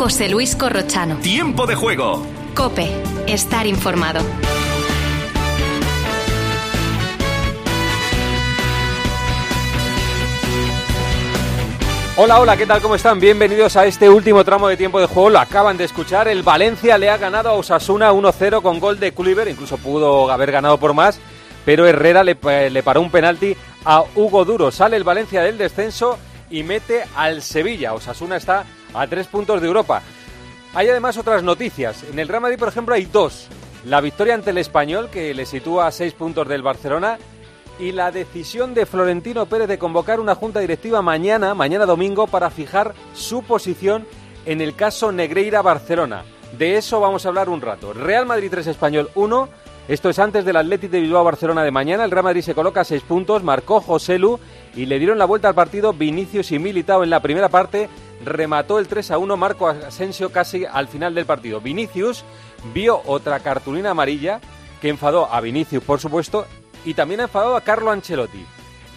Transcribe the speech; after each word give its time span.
José 0.00 0.30
Luis 0.30 0.56
Corrochano. 0.56 1.16
Tiempo 1.16 1.66
de 1.66 1.74
juego. 1.74 2.26
Cope, 2.54 2.90
estar 3.26 3.66
informado. 3.66 4.20
Hola, 12.16 12.40
hola, 12.40 12.56
¿qué 12.56 12.64
tal? 12.64 12.80
¿Cómo 12.80 12.94
están? 12.94 13.20
Bienvenidos 13.20 13.76
a 13.76 13.84
este 13.84 14.08
último 14.08 14.42
tramo 14.42 14.68
de 14.68 14.78
tiempo 14.78 14.98
de 14.98 15.06
juego. 15.06 15.28
Lo 15.28 15.38
acaban 15.38 15.76
de 15.76 15.84
escuchar. 15.84 16.28
El 16.28 16.42
Valencia 16.42 16.96
le 16.96 17.10
ha 17.10 17.18
ganado 17.18 17.50
a 17.50 17.52
Osasuna 17.52 18.10
1-0 18.10 18.62
con 18.62 18.80
gol 18.80 18.98
de 18.98 19.12
Kluivert. 19.12 19.50
Incluso 19.50 19.76
pudo 19.76 20.30
haber 20.30 20.50
ganado 20.50 20.78
por 20.78 20.94
más, 20.94 21.20
pero 21.66 21.86
Herrera 21.86 22.24
le, 22.24 22.38
le 22.70 22.82
paró 22.82 23.02
un 23.02 23.10
penalti 23.10 23.54
a 23.84 24.02
Hugo 24.14 24.46
Duro. 24.46 24.70
Sale 24.70 24.96
el 24.96 25.04
Valencia 25.04 25.42
del 25.42 25.58
descenso 25.58 26.18
y 26.48 26.62
mete 26.62 27.04
al 27.14 27.42
Sevilla. 27.42 27.92
Osasuna 27.92 28.38
está 28.38 28.64
a 28.94 29.06
tres 29.06 29.26
puntos 29.26 29.60
de 29.60 29.66
Europa. 29.66 30.02
Hay 30.74 30.88
además 30.88 31.16
otras 31.16 31.42
noticias. 31.42 32.04
En 32.04 32.18
el 32.18 32.28
Real 32.28 32.42
Madrid, 32.42 32.58
por 32.58 32.68
ejemplo, 32.68 32.94
hay 32.94 33.06
dos. 33.06 33.48
La 33.84 34.00
victoria 34.00 34.34
ante 34.34 34.50
el 34.50 34.58
Español, 34.58 35.08
que 35.10 35.34
le 35.34 35.46
sitúa 35.46 35.86
a 35.86 35.92
seis 35.92 36.12
puntos 36.12 36.46
del 36.46 36.62
Barcelona, 36.62 37.18
y 37.80 37.92
la 37.92 38.12
decisión 38.12 38.74
de 38.74 38.84
Florentino 38.84 39.46
Pérez 39.46 39.66
de 39.66 39.78
convocar 39.78 40.20
una 40.20 40.34
junta 40.34 40.60
directiva 40.60 41.00
mañana, 41.00 41.54
mañana 41.54 41.86
domingo, 41.86 42.26
para 42.26 42.50
fijar 42.50 42.94
su 43.14 43.42
posición 43.42 44.06
en 44.44 44.60
el 44.60 44.76
caso 44.76 45.12
Negreira-Barcelona. 45.12 46.24
De 46.58 46.76
eso 46.76 47.00
vamos 47.00 47.24
a 47.24 47.28
hablar 47.28 47.48
un 47.48 47.60
rato. 47.60 47.92
Real 47.92 48.26
Madrid 48.26 48.48
3 48.50 48.66
Español 48.66 49.10
1. 49.14 49.48
Esto 49.88 50.10
es 50.10 50.18
antes 50.18 50.44
del 50.44 50.56
Atlético 50.56 50.92
de 50.92 51.00
Bilbao-Barcelona 51.00 51.64
de 51.64 51.70
mañana. 51.70 52.04
El 52.04 52.10
Real 52.10 52.24
Madrid 52.24 52.42
se 52.42 52.54
coloca 52.54 52.82
a 52.82 52.84
6 52.84 53.02
puntos, 53.02 53.42
marcó 53.42 53.80
Joselu 53.80 54.38
y 54.76 54.86
le 54.86 54.98
dieron 54.98 55.18
la 55.18 55.24
vuelta 55.24 55.48
al 55.48 55.54
partido 55.54 55.92
Vinicius 55.92 56.52
y 56.52 56.58
Militao 56.58 57.02
en 57.02 57.10
la 57.10 57.20
primera 57.20 57.48
parte. 57.48 57.88
Remató 58.24 58.78
el 58.78 58.88
3 58.88 59.12
a 59.12 59.18
1 59.18 59.36
Marco 59.36 59.68
Asensio 59.68 60.30
casi 60.30 60.64
al 60.64 60.88
final 60.88 61.14
del 61.14 61.26
partido. 61.26 61.60
Vinicius 61.60 62.24
vio 62.74 63.00
otra 63.06 63.40
cartulina 63.40 63.90
amarilla 63.90 64.40
que 64.80 64.88
enfadó 64.88 65.32
a 65.32 65.40
Vinicius, 65.40 65.84
por 65.84 66.00
supuesto, 66.00 66.46
y 66.84 66.94
también 66.94 67.20
ha 67.20 67.24
enfadado 67.24 67.56
a 67.56 67.60
Carlo 67.62 67.90
Ancelotti. 67.90 68.44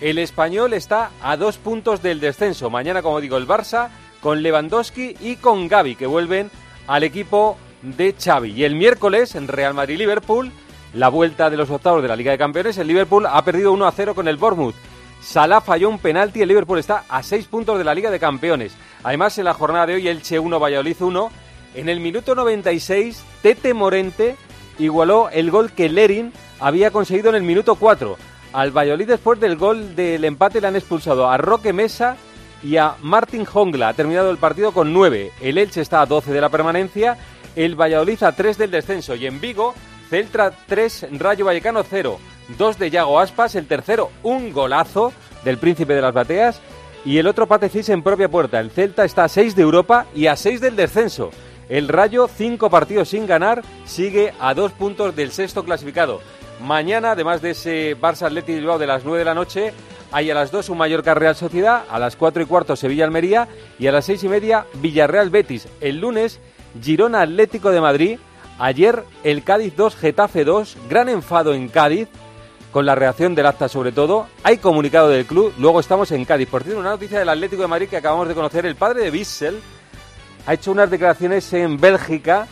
El 0.01 0.17
español 0.17 0.73
está 0.73 1.11
a 1.21 1.37
dos 1.37 1.57
puntos 1.57 2.01
del 2.01 2.19
descenso. 2.19 2.69
Mañana, 2.69 3.01
como 3.01 3.21
digo, 3.21 3.37
el 3.37 3.47
Barça 3.47 3.89
con 4.21 4.41
Lewandowski 4.41 5.15
y 5.19 5.35
con 5.37 5.67
Gaby, 5.67 5.95
que 5.95 6.07
vuelven 6.07 6.49
al 6.87 7.03
equipo 7.03 7.57
de 7.81 8.15
Xavi. 8.17 8.51
Y 8.51 8.63
el 8.63 8.75
miércoles, 8.75 9.35
en 9.35 9.47
Real 9.47 9.73
Madrid-Liverpool, 9.73 10.51
la 10.93 11.09
vuelta 11.09 11.49
de 11.49 11.57
los 11.57 11.69
octavos 11.69 12.01
de 12.01 12.07
la 12.07 12.15
Liga 12.15 12.31
de 12.31 12.37
Campeones, 12.37 12.77
el 12.77 12.87
Liverpool 12.87 13.25
ha 13.25 13.43
perdido 13.43 13.71
1 13.73 13.85
a 13.85 13.91
0 13.91 14.15
con 14.15 14.27
el 14.27 14.37
Bournemouth. 14.37 14.75
Salah 15.23 15.61
falló 15.61 15.89
un 15.89 15.99
penalti, 15.99 16.41
el 16.41 16.49
Liverpool 16.49 16.79
está 16.79 17.05
a 17.07 17.23
seis 17.23 17.45
puntos 17.45 17.77
de 17.77 17.85
la 17.85 17.95
Liga 17.95 18.11
de 18.11 18.19
Campeones. 18.19 18.75
Además, 19.03 19.37
en 19.37 19.45
la 19.45 19.53
jornada 19.53 19.85
de 19.85 19.95
hoy, 19.95 20.07
el 20.07 20.21
Che 20.21 20.37
1, 20.37 20.59
Valladolid 20.59 20.97
1. 20.99 21.31
En 21.75 21.89
el 21.89 21.99
minuto 22.01 22.35
96, 22.35 23.23
Tete 23.41 23.73
Morente 23.73 24.35
igualó 24.77 25.29
el 25.29 25.49
gol 25.49 25.71
que 25.71 25.89
Lerin 25.89 26.33
había 26.59 26.91
conseguido 26.91 27.29
en 27.29 27.35
el 27.35 27.43
minuto 27.43 27.75
4. 27.75 28.17
Al 28.51 28.71
Valladolid 28.71 29.07
después 29.07 29.39
del 29.39 29.55
gol 29.55 29.95
del 29.95 30.25
empate 30.25 30.61
le 30.61 30.67
han 30.67 30.75
expulsado 30.75 31.29
a 31.29 31.37
Roque 31.37 31.73
Mesa 31.73 32.17
y 32.61 32.77
a 32.77 32.95
Martin 33.01 33.47
Hongla. 33.51 33.89
Ha 33.89 33.93
terminado 33.93 34.29
el 34.29 34.37
partido 34.37 34.71
con 34.71 34.93
9. 34.93 35.31
El 35.41 35.57
Elche 35.57 35.81
está 35.81 36.01
a 36.01 36.05
12 36.05 36.31
de 36.31 36.41
la 36.41 36.49
permanencia, 36.49 37.17
el 37.55 37.79
Valladolid 37.79 38.21
a 38.23 38.33
3 38.33 38.57
del 38.57 38.71
descenso 38.71 39.15
y 39.15 39.25
en 39.25 39.41
Vigo 39.41 39.73
Celtra 40.09 40.51
3, 40.67 41.07
Rayo 41.17 41.45
Vallecano 41.45 41.83
0. 41.83 42.19
2 42.57 42.79
de 42.79 42.89
Yago 42.89 43.19
Aspas, 43.19 43.55
el 43.55 43.67
tercero 43.67 44.11
un 44.23 44.51
golazo 44.51 45.13
del 45.43 45.57
Príncipe 45.57 45.93
de 45.93 46.01
las 46.01 46.13
Bateas 46.13 46.61
y 47.05 47.17
el 47.17 47.27
otro 47.27 47.47
Patecís 47.47 47.89
en 47.89 48.03
propia 48.03 48.29
puerta. 48.29 48.59
El 48.59 48.71
Celta 48.71 49.05
está 49.05 49.25
a 49.25 49.29
6 49.29 49.55
de 49.55 49.61
Europa 49.61 50.05
y 50.15 50.27
a 50.27 50.35
6 50.35 50.61
del 50.61 50.75
descenso. 50.75 51.31
El 51.69 51.87
Rayo, 51.87 52.27
5 52.27 52.69
partidos 52.69 53.09
sin 53.09 53.25
ganar, 53.25 53.61
sigue 53.85 54.33
a 54.39 54.53
2 54.53 54.71
puntos 54.73 55.15
del 55.15 55.31
sexto 55.31 55.63
clasificado. 55.63 56.21
Mañana, 56.61 57.11
además 57.11 57.41
de 57.41 57.51
ese 57.51 57.97
Barça 57.99 58.27
Atlético 58.27 58.57
Bilbao 58.57 58.77
de 58.77 58.87
las 58.87 59.03
9 59.03 59.19
de 59.19 59.25
la 59.25 59.33
noche, 59.33 59.73
hay 60.11 60.29
a 60.29 60.35
las 60.35 60.51
2 60.51 60.69
un 60.69 60.77
Mallorca 60.77 61.13
Real 61.13 61.35
Sociedad, 61.35 61.83
a 61.89 61.99
las 61.99 62.15
4 62.15 62.43
y 62.43 62.45
cuarto 62.45 62.75
Sevilla 62.75 63.05
Almería 63.05 63.47
y 63.79 63.87
a 63.87 63.91
las 63.91 64.05
6 64.05 64.23
y 64.23 64.29
media 64.29 64.65
Villarreal 64.75 65.29
Betis. 65.29 65.67
El 65.81 65.99
lunes, 65.99 66.39
Girona 66.81 67.21
Atlético 67.21 67.71
de 67.71 67.81
Madrid. 67.81 68.19
Ayer 68.59 69.03
el 69.23 69.43
Cádiz 69.43 69.75
2, 69.75 69.95
Getafe 69.95 70.45
2, 70.45 70.77
gran 70.87 71.09
enfado 71.09 71.55
en 71.55 71.67
Cádiz, 71.67 72.07
con 72.73 72.85
la 72.85 72.95
reacción 72.95 73.35
del 73.35 73.45
acta 73.45 73.69
sobre 73.69 73.93
todo. 73.93 74.27
Hay 74.43 74.57
comunicado 74.57 75.07
del 75.07 75.25
club, 75.25 75.53
luego 75.59 75.79
estamos 75.79 76.11
en 76.11 76.25
Cádiz. 76.25 76.49
Por 76.49 76.63
cierto, 76.63 76.81
una 76.81 76.89
noticia 76.89 77.19
del 77.19 77.29
Atlético 77.29 77.61
de 77.61 77.67
Madrid 77.69 77.87
que 77.87 77.97
acabamos 77.97 78.27
de 78.27 78.33
conocer, 78.33 78.65
el 78.65 78.75
padre 78.75 79.03
de 79.03 79.11
Bissell 79.11 79.61
ha 80.45 80.55
hecho 80.55 80.71
unas 80.71 80.89
declaraciones 80.89 81.53
en 81.53 81.79
Bélgica 81.79 82.47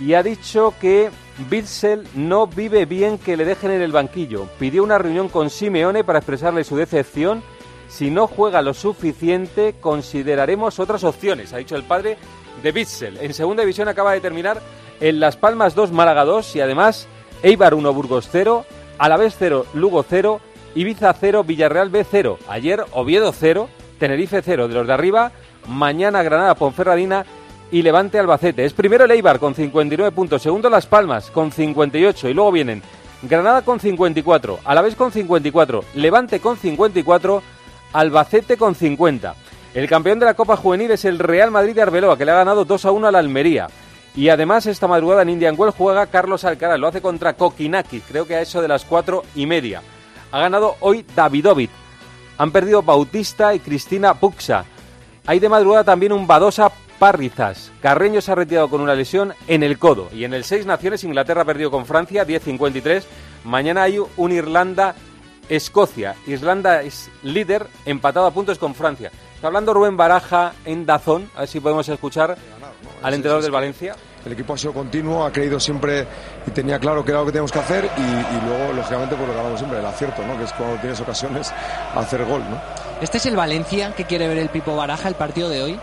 y 0.00 0.14
ha 0.14 0.22
dicho 0.22 0.74
que 0.80 1.10
Bissell 1.50 2.08
no 2.14 2.46
vive 2.46 2.86
bien 2.86 3.18
que 3.18 3.36
le 3.36 3.44
dejen 3.44 3.70
en 3.70 3.82
el 3.82 3.92
banquillo. 3.92 4.48
Pidió 4.58 4.82
una 4.82 4.98
reunión 4.98 5.28
con 5.28 5.50
Simeone 5.50 6.02
para 6.02 6.18
expresarle 6.18 6.64
su 6.64 6.76
decepción. 6.76 7.42
Si 7.88 8.10
no 8.10 8.26
juega 8.26 8.62
lo 8.62 8.74
suficiente, 8.74 9.76
consideraremos 9.78 10.80
otras 10.80 11.04
opciones, 11.04 11.52
ha 11.52 11.58
dicho 11.58 11.76
el 11.76 11.84
padre 11.84 12.16
de 12.62 12.72
Bissell. 12.72 13.18
En 13.18 13.34
segunda 13.34 13.62
división 13.62 13.88
acaba 13.88 14.12
de 14.12 14.20
terminar 14.20 14.60
en 15.00 15.20
Las 15.20 15.36
Palmas 15.36 15.74
2, 15.74 15.92
Málaga 15.92 16.24
2 16.24 16.56
y 16.56 16.60
además 16.62 17.06
Eibar 17.42 17.74
1, 17.74 17.92
Burgos 17.92 18.28
0, 18.32 18.64
Alavés 18.98 19.36
0, 19.38 19.66
Lugo 19.74 20.04
0, 20.08 20.40
Ibiza 20.74 21.12
0, 21.12 21.44
Villarreal 21.44 21.90
B 21.90 22.04
0. 22.08 22.38
Ayer 22.48 22.84
Oviedo 22.92 23.32
0, 23.32 23.68
Tenerife 23.98 24.42
0 24.42 24.68
de 24.68 24.74
los 24.74 24.86
de 24.86 24.92
arriba, 24.92 25.32
mañana 25.68 26.22
Granada 26.22 26.54
Ponferradina 26.54 27.26
y 27.70 27.82
Levante 27.82 28.18
Albacete. 28.18 28.64
Es 28.64 28.72
primero 28.72 29.04
el 29.04 29.10
Eibar 29.10 29.38
con 29.38 29.54
59 29.54 30.12
puntos, 30.12 30.42
segundo 30.42 30.70
Las 30.70 30.86
Palmas 30.86 31.30
con 31.30 31.52
58 31.52 32.28
y 32.28 32.34
luego 32.34 32.52
vienen 32.52 32.82
Granada 33.22 33.62
con 33.62 33.80
54, 33.80 34.60
Alavés 34.64 34.94
con 34.94 35.10
54, 35.10 35.84
Levante 35.94 36.40
con 36.40 36.56
54, 36.56 37.42
Albacete 37.92 38.56
con 38.56 38.74
50. 38.74 39.34
El 39.74 39.88
campeón 39.88 40.18
de 40.18 40.26
la 40.26 40.34
Copa 40.34 40.56
Juvenil 40.56 40.90
es 40.90 41.04
el 41.04 41.18
Real 41.18 41.50
Madrid 41.50 41.74
de 41.74 41.82
Arbeloa, 41.82 42.16
que 42.16 42.24
le 42.24 42.32
ha 42.32 42.36
ganado 42.36 42.64
2 42.64 42.84
a 42.84 42.90
1 42.92 43.08
a 43.08 43.12
la 43.12 43.18
Almería. 43.18 43.68
Y 44.16 44.30
además 44.30 44.64
esta 44.64 44.88
madrugada 44.88 45.22
en 45.22 45.28
Indian 45.28 45.54
Well 45.58 45.72
juega 45.72 46.06
Carlos 46.06 46.44
Alcaraz, 46.44 46.78
lo 46.78 46.88
hace 46.88 47.02
contra 47.02 47.34
Kokinaki, 47.34 48.00
creo 48.00 48.26
que 48.26 48.34
a 48.34 48.40
eso 48.40 48.62
de 48.62 48.68
las 48.68 48.86
cuatro 48.86 49.24
y 49.34 49.44
media. 49.44 49.82
Ha 50.32 50.40
ganado 50.40 50.76
hoy 50.80 51.04
Davidovit. 51.14 51.70
Han 52.38 52.50
perdido 52.50 52.82
Bautista 52.82 53.54
y 53.54 53.60
Cristina 53.60 54.14
Puxa. 54.14 54.64
Hay 55.26 55.38
de 55.38 55.48
madrugada 55.48 55.84
también 55.84 56.12
un 56.12 56.26
Badosa 56.26 56.70
Parrizas. 56.98 57.70
Carreño 57.80 58.20
se 58.20 58.32
ha 58.32 58.36
retirado 58.36 58.68
con 58.68 58.80
una 58.80 58.94
lesión 58.94 59.34
en 59.48 59.62
el 59.62 59.78
codo. 59.78 60.08
Y 60.12 60.24
en 60.24 60.32
el 60.32 60.44
Seis 60.44 60.64
Naciones, 60.64 61.04
Inglaterra 61.04 61.42
ha 61.42 61.46
perdido 61.46 61.70
con 61.70 61.84
Francia 61.84 62.26
10-53. 62.26 63.04
Mañana 63.44 63.82
hay 63.82 63.98
un 63.98 64.32
Irlanda-Escocia. 64.32 66.14
Irlanda 66.26 66.82
es 66.82 67.10
líder, 67.22 67.66
empatado 67.84 68.26
a 68.26 68.30
puntos 68.30 68.58
con 68.58 68.74
Francia. 68.74 69.10
Está 69.34 69.48
hablando 69.48 69.74
Rubén 69.74 69.96
Baraja 69.96 70.54
en 70.64 70.86
Dazón. 70.86 71.30
A 71.34 71.40
ver 71.40 71.48
si 71.48 71.60
podemos 71.60 71.88
escuchar 71.88 72.36
al 73.02 73.14
entrenador 73.14 73.42
del 73.42 73.52
Valencia. 73.52 73.94
El 74.26 74.32
equipo 74.32 74.54
ha 74.54 74.58
sido 74.58 74.74
continuo, 74.74 75.24
ha 75.24 75.32
creído 75.32 75.60
siempre 75.60 76.04
y 76.44 76.50
tenía 76.50 76.80
claro 76.80 77.04
que 77.04 77.12
era 77.12 77.20
lo 77.20 77.26
que 77.26 77.30
teníamos 77.32 77.52
que 77.52 77.60
hacer 77.60 77.88
y, 77.96 78.00
y 78.00 78.48
luego, 78.48 78.72
lógicamente, 78.72 79.14
pues 79.14 79.28
lo 79.28 79.32
que 79.32 79.38
hablamos 79.38 79.60
siempre, 79.60 79.78
el 79.78 79.86
acierto, 79.86 80.26
¿no? 80.26 80.36
que 80.36 80.42
es 80.44 80.52
cuando 80.52 80.76
tienes 80.80 81.00
ocasiones 81.00 81.52
hacer 81.94 82.24
gol. 82.24 82.40
¿no? 82.50 82.60
¿Este 83.00 83.18
es 83.18 83.26
el 83.26 83.36
Valencia 83.36 83.92
que 83.94 84.04
quiere 84.04 84.26
ver 84.26 84.38
el 84.38 84.48
Pipo 84.48 84.74
Baraja 84.74 85.06
el 85.06 85.14
partido 85.14 85.48
de 85.48 85.62
hoy? 85.62 85.80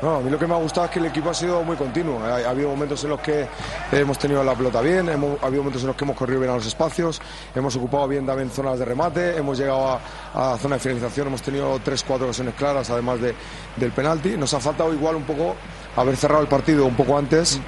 No, 0.00 0.16
a 0.16 0.20
mí 0.20 0.30
lo 0.30 0.38
que 0.38 0.48
me 0.48 0.54
ha 0.54 0.56
gustado 0.56 0.86
es 0.86 0.92
que 0.92 0.98
el 0.98 1.06
equipo 1.06 1.30
ha 1.30 1.34
sido 1.34 1.62
muy 1.62 1.76
continuo. 1.76 2.24
Ha, 2.24 2.38
ha 2.38 2.50
habido 2.50 2.70
momentos 2.70 3.04
en 3.04 3.10
los 3.10 3.20
que 3.20 3.46
hemos 3.92 4.18
tenido 4.18 4.42
la 4.42 4.54
pelota 4.54 4.80
bien, 4.80 5.08
hemos, 5.10 5.40
ha 5.42 5.46
habido 5.46 5.62
momentos 5.62 5.82
en 5.82 5.88
los 5.88 5.96
que 5.96 6.04
hemos 6.04 6.16
corrido 6.16 6.40
bien 6.40 6.50
a 6.50 6.56
los 6.56 6.66
espacios, 6.66 7.20
hemos 7.54 7.76
ocupado 7.76 8.08
bien 8.08 8.26
también 8.26 8.50
zonas 8.50 8.80
de 8.80 8.84
remate, 8.84 9.36
hemos 9.36 9.58
llegado 9.58 10.00
a, 10.34 10.54
a 10.54 10.58
zona 10.58 10.76
de 10.76 10.80
finalización, 10.80 11.28
hemos 11.28 11.42
tenido 11.42 11.78
tres, 11.84 12.02
cuatro 12.02 12.26
ocasiones 12.26 12.54
claras, 12.54 12.90
además 12.90 13.20
de, 13.20 13.32
del 13.76 13.92
penalti. 13.92 14.30
Nos 14.38 14.52
ha 14.54 14.58
faltado 14.58 14.92
igual 14.92 15.14
un 15.14 15.22
poco 15.24 15.54
haber 15.96 16.16
cerrado 16.16 16.42
el 16.42 16.48
partido 16.48 16.86
un 16.86 16.94
poco 16.94 17.16
antes. 17.18 17.60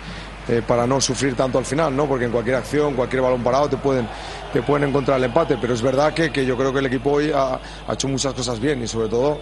Eh, 0.47 0.61
para 0.61 0.87
no 0.87 1.00
sufrir 1.00 1.35
tanto 1.35 1.56
al 1.56 1.65
final, 1.65 1.97
¿no? 1.97 2.06
Porque 2.06 2.26
en 2.26 2.31
cualquier 2.31 2.56
acción, 2.56 2.93
cualquier 2.93 3.23
balón 3.23 3.43
parado 3.43 3.67
te 3.67 3.79
pueden, 3.79 4.06
te 4.53 4.61
pueden 4.61 4.91
encontrar 4.91 5.17
el 5.17 5.25
empate, 5.25 5.56
pero 5.59 5.73
es 5.73 5.81
verdad 5.81 6.12
que, 6.12 6.31
que 6.31 6.44
yo 6.44 6.55
creo 6.55 6.71
que 6.71 6.81
el 6.81 6.87
equipo 6.87 7.12
hoy 7.12 7.32
ha, 7.35 7.59
ha, 7.88 7.93
hecho 7.94 8.09
muchas 8.09 8.35
cosas 8.35 8.61
bien 8.61 8.82
y 8.82 8.87
sobre 8.87 9.09
todo 9.09 9.38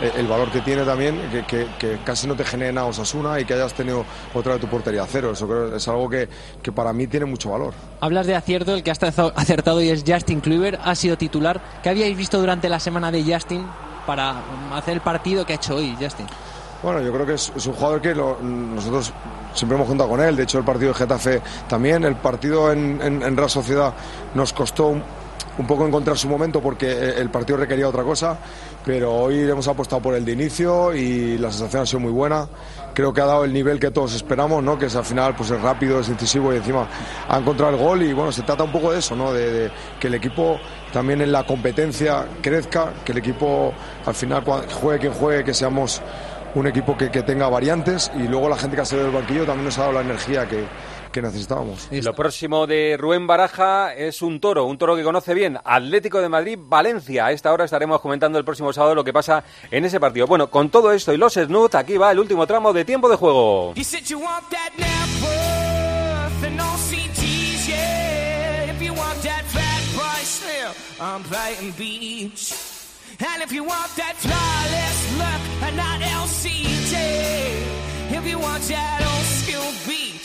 eh, 0.00 0.10
el 0.16 0.26
valor 0.26 0.50
que 0.50 0.62
tiene 0.62 0.84
también 0.84 1.20
que, 1.30 1.44
que, 1.44 1.66
que, 1.78 1.98
casi 2.02 2.26
no 2.26 2.34
te 2.34 2.44
genera 2.44 2.86
Osasuna 2.86 3.38
y 3.38 3.44
que 3.44 3.52
hayas 3.52 3.74
tenido 3.74 4.06
otra 4.32 4.54
de 4.54 4.60
tu 4.60 4.68
portería 4.68 5.02
a 5.02 5.06
cero. 5.06 5.32
Eso 5.32 5.46
creo, 5.46 5.76
es 5.76 5.86
algo 5.86 6.08
que, 6.08 6.30
que, 6.62 6.72
para 6.72 6.94
mí 6.94 7.06
tiene 7.06 7.26
mucho 7.26 7.50
valor. 7.50 7.74
Hablas 8.00 8.26
de 8.26 8.34
acierto, 8.34 8.74
el 8.74 8.82
que 8.82 8.90
ha 8.90 8.94
acertado 8.94 9.76
hoy 9.76 9.90
es 9.90 10.02
Justin 10.06 10.40
Kluivert, 10.40 10.80
ha 10.82 10.94
sido 10.94 11.18
titular. 11.18 11.60
¿Qué 11.82 11.90
habíais 11.90 12.16
visto 12.16 12.38
durante 12.38 12.70
la 12.70 12.80
semana 12.80 13.10
de 13.10 13.22
Justin 13.22 13.66
para 14.06 14.36
hacer 14.72 14.94
el 14.94 15.02
partido 15.02 15.44
que 15.44 15.52
ha 15.52 15.56
hecho 15.56 15.76
hoy, 15.76 15.94
Justin? 16.00 16.26
Bueno, 16.82 17.00
yo 17.00 17.12
creo 17.12 17.26
que 17.26 17.34
es, 17.34 17.50
un 17.66 17.72
jugador 17.72 18.00
que 18.00 18.14
lo, 18.14 18.38
nosotros 18.40 19.12
siempre 19.52 19.76
hemos 19.76 19.88
juntado 19.88 20.08
con 20.08 20.20
él. 20.20 20.36
De 20.36 20.44
hecho, 20.44 20.58
el 20.58 20.64
partido 20.64 20.92
de 20.92 20.98
Getafe 20.98 21.42
también. 21.68 22.04
El 22.04 22.16
partido 22.16 22.72
en, 22.72 23.36
Real 23.36 23.50
Sociedad 23.50 23.92
nos 24.34 24.52
costó 24.52 24.88
un 25.58 25.66
poco 25.66 25.84
encontrar 25.84 26.16
su 26.16 26.28
momento 26.28 26.60
porque 26.60 27.14
el 27.16 27.30
partido 27.30 27.58
requería 27.58 27.88
otra 27.88 28.04
cosa, 28.04 28.38
pero 28.86 29.12
hoy 29.12 29.40
hemos 29.40 29.66
apostado 29.66 30.00
por 30.00 30.14
el 30.14 30.24
de 30.24 30.30
inicio 30.30 30.94
y 30.94 31.36
la 31.36 31.50
sensación 31.50 31.82
ha 31.82 31.86
sido 31.86 31.98
muy 31.98 32.12
buena. 32.12 32.46
Creo 32.94 33.12
que 33.12 33.20
ha 33.20 33.26
dado 33.26 33.44
el 33.44 33.52
nivel 33.52 33.80
que 33.80 33.90
todos 33.90 34.14
esperamos, 34.14 34.62
¿no? 34.62 34.78
que 34.78 34.86
es 34.86 34.94
al 34.94 35.04
final 35.04 35.34
pues 35.34 35.50
es 35.50 35.60
rápido, 35.60 35.98
es 35.98 36.08
incisivo 36.08 36.54
y 36.54 36.58
encima 36.58 36.86
ha 37.28 37.38
encontrado 37.38 37.74
el 37.74 37.80
gol 37.80 38.02
y 38.04 38.12
bueno, 38.12 38.30
se 38.30 38.42
trata 38.42 38.62
un 38.62 38.70
poco 38.70 38.92
de 38.92 39.00
eso, 39.00 39.16
¿no? 39.16 39.32
de, 39.32 39.68
que 39.98 40.06
el 40.06 40.14
equipo 40.14 40.58
también 40.92 41.20
en 41.22 41.32
la 41.32 41.44
competencia 41.44 42.24
crezca, 42.40 42.92
que 43.04 43.10
el 43.10 43.18
equipo 43.18 43.74
al 44.06 44.14
final 44.14 44.44
juegue 44.80 45.00
quien 45.00 45.12
juegue, 45.12 45.42
que 45.42 45.54
seamos 45.54 46.00
un 46.54 46.66
equipo 46.66 46.96
que, 46.96 47.10
que 47.10 47.22
tenga 47.22 47.48
variantes 47.48 48.10
y 48.14 48.28
luego 48.28 48.48
la 48.48 48.56
gente 48.56 48.76
que 48.76 48.82
ha 48.82 48.84
salido 48.84 49.06
del 49.06 49.16
banquillo 49.16 49.44
también 49.44 49.66
nos 49.66 49.78
ha 49.78 49.82
dado 49.82 49.92
la 49.94 50.00
energía 50.00 50.46
que, 50.46 50.64
que 51.10 51.22
necesitábamos. 51.22 51.88
Lo 51.90 52.14
próximo 52.14 52.66
de 52.66 52.96
Rubén 52.98 53.26
Baraja 53.26 53.94
es 53.94 54.22
un 54.22 54.40
toro, 54.40 54.64
un 54.64 54.78
toro 54.78 54.96
que 54.96 55.02
conoce 55.02 55.34
bien, 55.34 55.58
Atlético 55.64 56.20
de 56.20 56.28
Madrid, 56.28 56.58
Valencia. 56.60 57.26
A 57.26 57.32
esta 57.32 57.52
hora 57.52 57.64
estaremos 57.64 58.00
comentando 58.00 58.38
el 58.38 58.44
próximo 58.44 58.72
sábado 58.72 58.94
lo 58.94 59.04
que 59.04 59.12
pasa 59.12 59.44
en 59.70 59.84
ese 59.84 60.00
partido. 60.00 60.26
Bueno, 60.26 60.48
con 60.48 60.70
todo 60.70 60.92
esto 60.92 61.12
y 61.12 61.16
los 61.16 61.34
snuts, 61.34 61.74
aquí 61.74 61.96
va 61.96 62.12
el 62.12 62.18
último 62.18 62.46
tramo 62.46 62.72
de 62.72 62.84
tiempo 62.84 63.08
de 63.08 63.16
juego. 63.16 63.72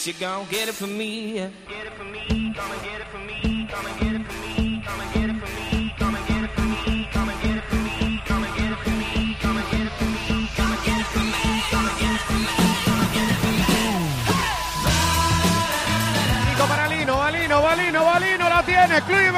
You 0.06 0.14
gon' 0.20 0.46
get 0.50 0.68
it 0.68 0.74
from 0.74 0.98
me. 0.98 1.34
Get 1.34 1.50
it 1.86 1.94
from 1.94 2.12
me, 2.12 2.54
come 2.56 2.72
and 2.72 2.82
get 2.84 3.02
it 3.02 3.08
from 3.08 3.26
me, 3.26 3.68
come 3.72 3.86
and 3.86 4.00
get 4.00 4.14
it 4.14 4.26
from 4.28 4.42
me, 4.42 4.84
come 4.86 5.00
and 5.00 5.14
get 5.14 5.24
it 5.24 5.34
from 5.34 5.50
me, 5.50 5.94
come 5.98 6.16
and 6.16 6.30
get 6.30 6.44
it 6.44 6.52
from 6.52 6.70
me, 6.70 7.02
come 7.08 7.30
and 7.30 7.42
get 7.42 7.56
it 7.56 7.64
from 7.64 7.84
me, 7.84 8.20
come 8.26 8.44
and 8.44 8.54
get 8.54 8.70
it 8.70 8.78
from 8.78 9.00
me, 9.00 9.38
come 9.40 9.58
and 9.58 9.72
get 9.72 9.82
it 9.82 9.94
from 9.94 10.12
me, 10.12 10.46
come 10.54 10.72
and 10.72 10.84
get 10.86 11.00
it 11.00 11.08
from 11.08 11.24
me, 11.24 11.50
come 11.72 11.86
and 11.88 11.98
get 11.98 12.14
it 12.14 12.22
from 12.22 12.40
me, 12.44 12.54
come 12.86 13.00
and 13.00 13.12
get 13.14 13.30
it 13.32 13.38
from 13.42 13.56
me. 13.58 13.88
Para 16.68 16.88
Lino, 16.90 17.16
Valino, 17.18 17.58
Valino, 17.62 18.04
Valino, 18.04 18.50
la 18.50 18.62
tiene. 18.64 19.02
¡Gol! 19.02 19.32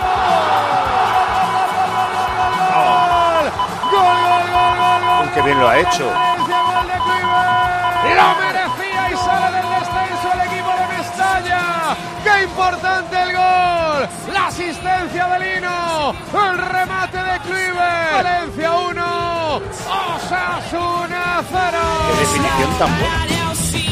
¡Gol, 0.00 1.11
¡Qué 5.42 5.48
bien 5.48 5.58
lo 5.58 5.68
ha 5.68 5.76
hecho! 5.76 6.04
¡Lo 6.04 6.12
merecía 8.38 9.10
y 9.10 9.16
sale 9.16 9.56
del 9.56 9.68
descenso 9.70 10.32
el 10.34 10.40
equipo 10.46 10.70
de 10.70 10.86
Mestalla! 10.96 11.96
¡Qué 12.22 12.44
importante 12.44 13.22
el 13.22 13.32
gol! 13.32 14.08
La 14.32 14.46
asistencia 14.46 15.26
de 15.26 15.38
Lino, 15.40 16.14
el 16.32 16.58
remate 16.58 17.18
de 17.18 17.40
Kluivert, 17.40 18.22
Valencia 18.22 18.72
1, 18.72 19.56
Osasuna 20.14 21.42
0. 21.50 21.78
¡Qué 22.06 22.20
definición 22.20 22.78
tan 22.78 22.98
buena! 23.00 23.41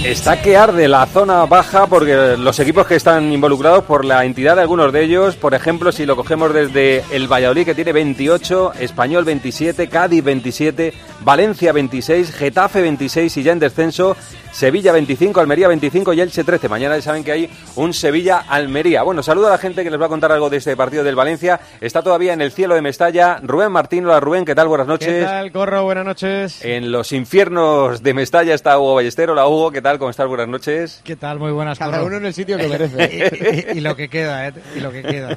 Está 0.04 0.40
que 0.40 0.56
arde 0.56 0.88
la 0.88 1.04
zona 1.04 1.44
baja 1.44 1.86
porque 1.86 2.34
los 2.38 2.58
equipos 2.58 2.86
que 2.86 2.94
están 2.94 3.30
involucrados 3.30 3.84
por 3.84 4.06
la 4.06 4.24
entidad 4.24 4.56
de 4.56 4.62
algunos 4.62 4.94
de 4.94 5.04
ellos, 5.04 5.36
por 5.36 5.52
ejemplo, 5.52 5.92
si 5.92 6.06
lo 6.06 6.16
cogemos 6.16 6.54
desde 6.54 7.04
el 7.10 7.30
Valladolid 7.30 7.66
que 7.66 7.74
tiene 7.74 7.92
28, 7.92 8.72
Español 8.80 9.26
27, 9.26 9.90
Cádiz 9.90 10.24
27, 10.24 10.94
Valencia 11.20 11.72
26, 11.72 12.32
Getafe 12.32 12.80
26 12.80 13.36
y 13.36 13.42
ya 13.42 13.52
en 13.52 13.58
descenso 13.58 14.16
Sevilla 14.52 14.92
25, 14.92 15.40
Almería 15.40 15.68
25 15.68 16.12
y 16.12 16.20
Elche 16.20 16.44
13. 16.44 16.68
Mañana 16.68 16.96
ya 16.96 17.02
saben 17.02 17.24
que 17.24 17.32
hay 17.32 17.50
un 17.76 17.94
Sevilla-Almería. 17.94 19.02
Bueno, 19.02 19.22
saludo 19.22 19.46
a 19.46 19.50
la 19.50 19.58
gente 19.58 19.84
que 19.84 19.90
les 19.90 20.00
va 20.00 20.06
a 20.06 20.08
contar 20.08 20.32
algo 20.32 20.50
de 20.50 20.56
este 20.58 20.76
partido 20.76 21.04
del 21.04 21.14
Valencia. 21.14 21.60
Está 21.80 22.02
todavía 22.02 22.32
en 22.32 22.40
el 22.40 22.50
cielo 22.50 22.74
de 22.74 22.82
Mestalla. 22.82 23.38
Rubén 23.42 23.70
Martín, 23.70 24.04
hola 24.04 24.20
Rubén, 24.20 24.44
¿qué 24.44 24.54
tal? 24.54 24.68
Buenas 24.68 24.86
noches. 24.86 25.08
¿Qué 25.08 25.24
tal, 25.24 25.52
Corro? 25.52 25.84
Buenas 25.84 26.04
noches. 26.04 26.64
En 26.64 26.90
los 26.90 27.12
infiernos 27.12 28.02
de 28.02 28.12
Mestalla 28.14 28.54
está 28.54 28.78
Hugo 28.78 28.96
Ballestero. 28.96 29.32
Hola 29.32 29.46
Hugo, 29.46 29.70
¿qué 29.70 29.82
tal? 29.82 29.98
¿Cómo 29.98 30.10
estás? 30.10 30.26
Buenas 30.26 30.48
noches. 30.48 31.00
¿Qué 31.04 31.16
tal? 31.16 31.38
Muy 31.38 31.52
buenas, 31.52 31.78
Cada 31.78 32.02
uno 32.02 32.16
en 32.16 32.26
el 32.26 32.34
sitio 32.34 32.58
que 32.58 32.68
merece. 32.68 33.72
y, 33.74 33.80
lo 33.80 33.94
que 33.96 34.08
queda, 34.08 34.48
¿eh? 34.48 34.52
Y 34.76 34.80
lo 34.80 34.90
que 34.90 35.02
queda. 35.02 35.36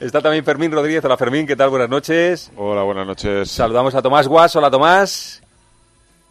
Está 0.00 0.22
también 0.22 0.44
Fermín 0.44 0.72
Rodríguez. 0.72 1.04
Hola 1.04 1.16
Fermín, 1.16 1.46
¿qué 1.46 1.54
tal? 1.54 1.70
Buenas 1.70 1.90
noches. 1.90 2.50
Hola, 2.56 2.82
buenas 2.82 3.06
noches. 3.06 3.50
Saludamos 3.50 3.94
a 3.94 4.02
Tomás 4.02 4.26
Guas. 4.26 4.56
Hola 4.56 4.70
Tomás. 4.70 5.42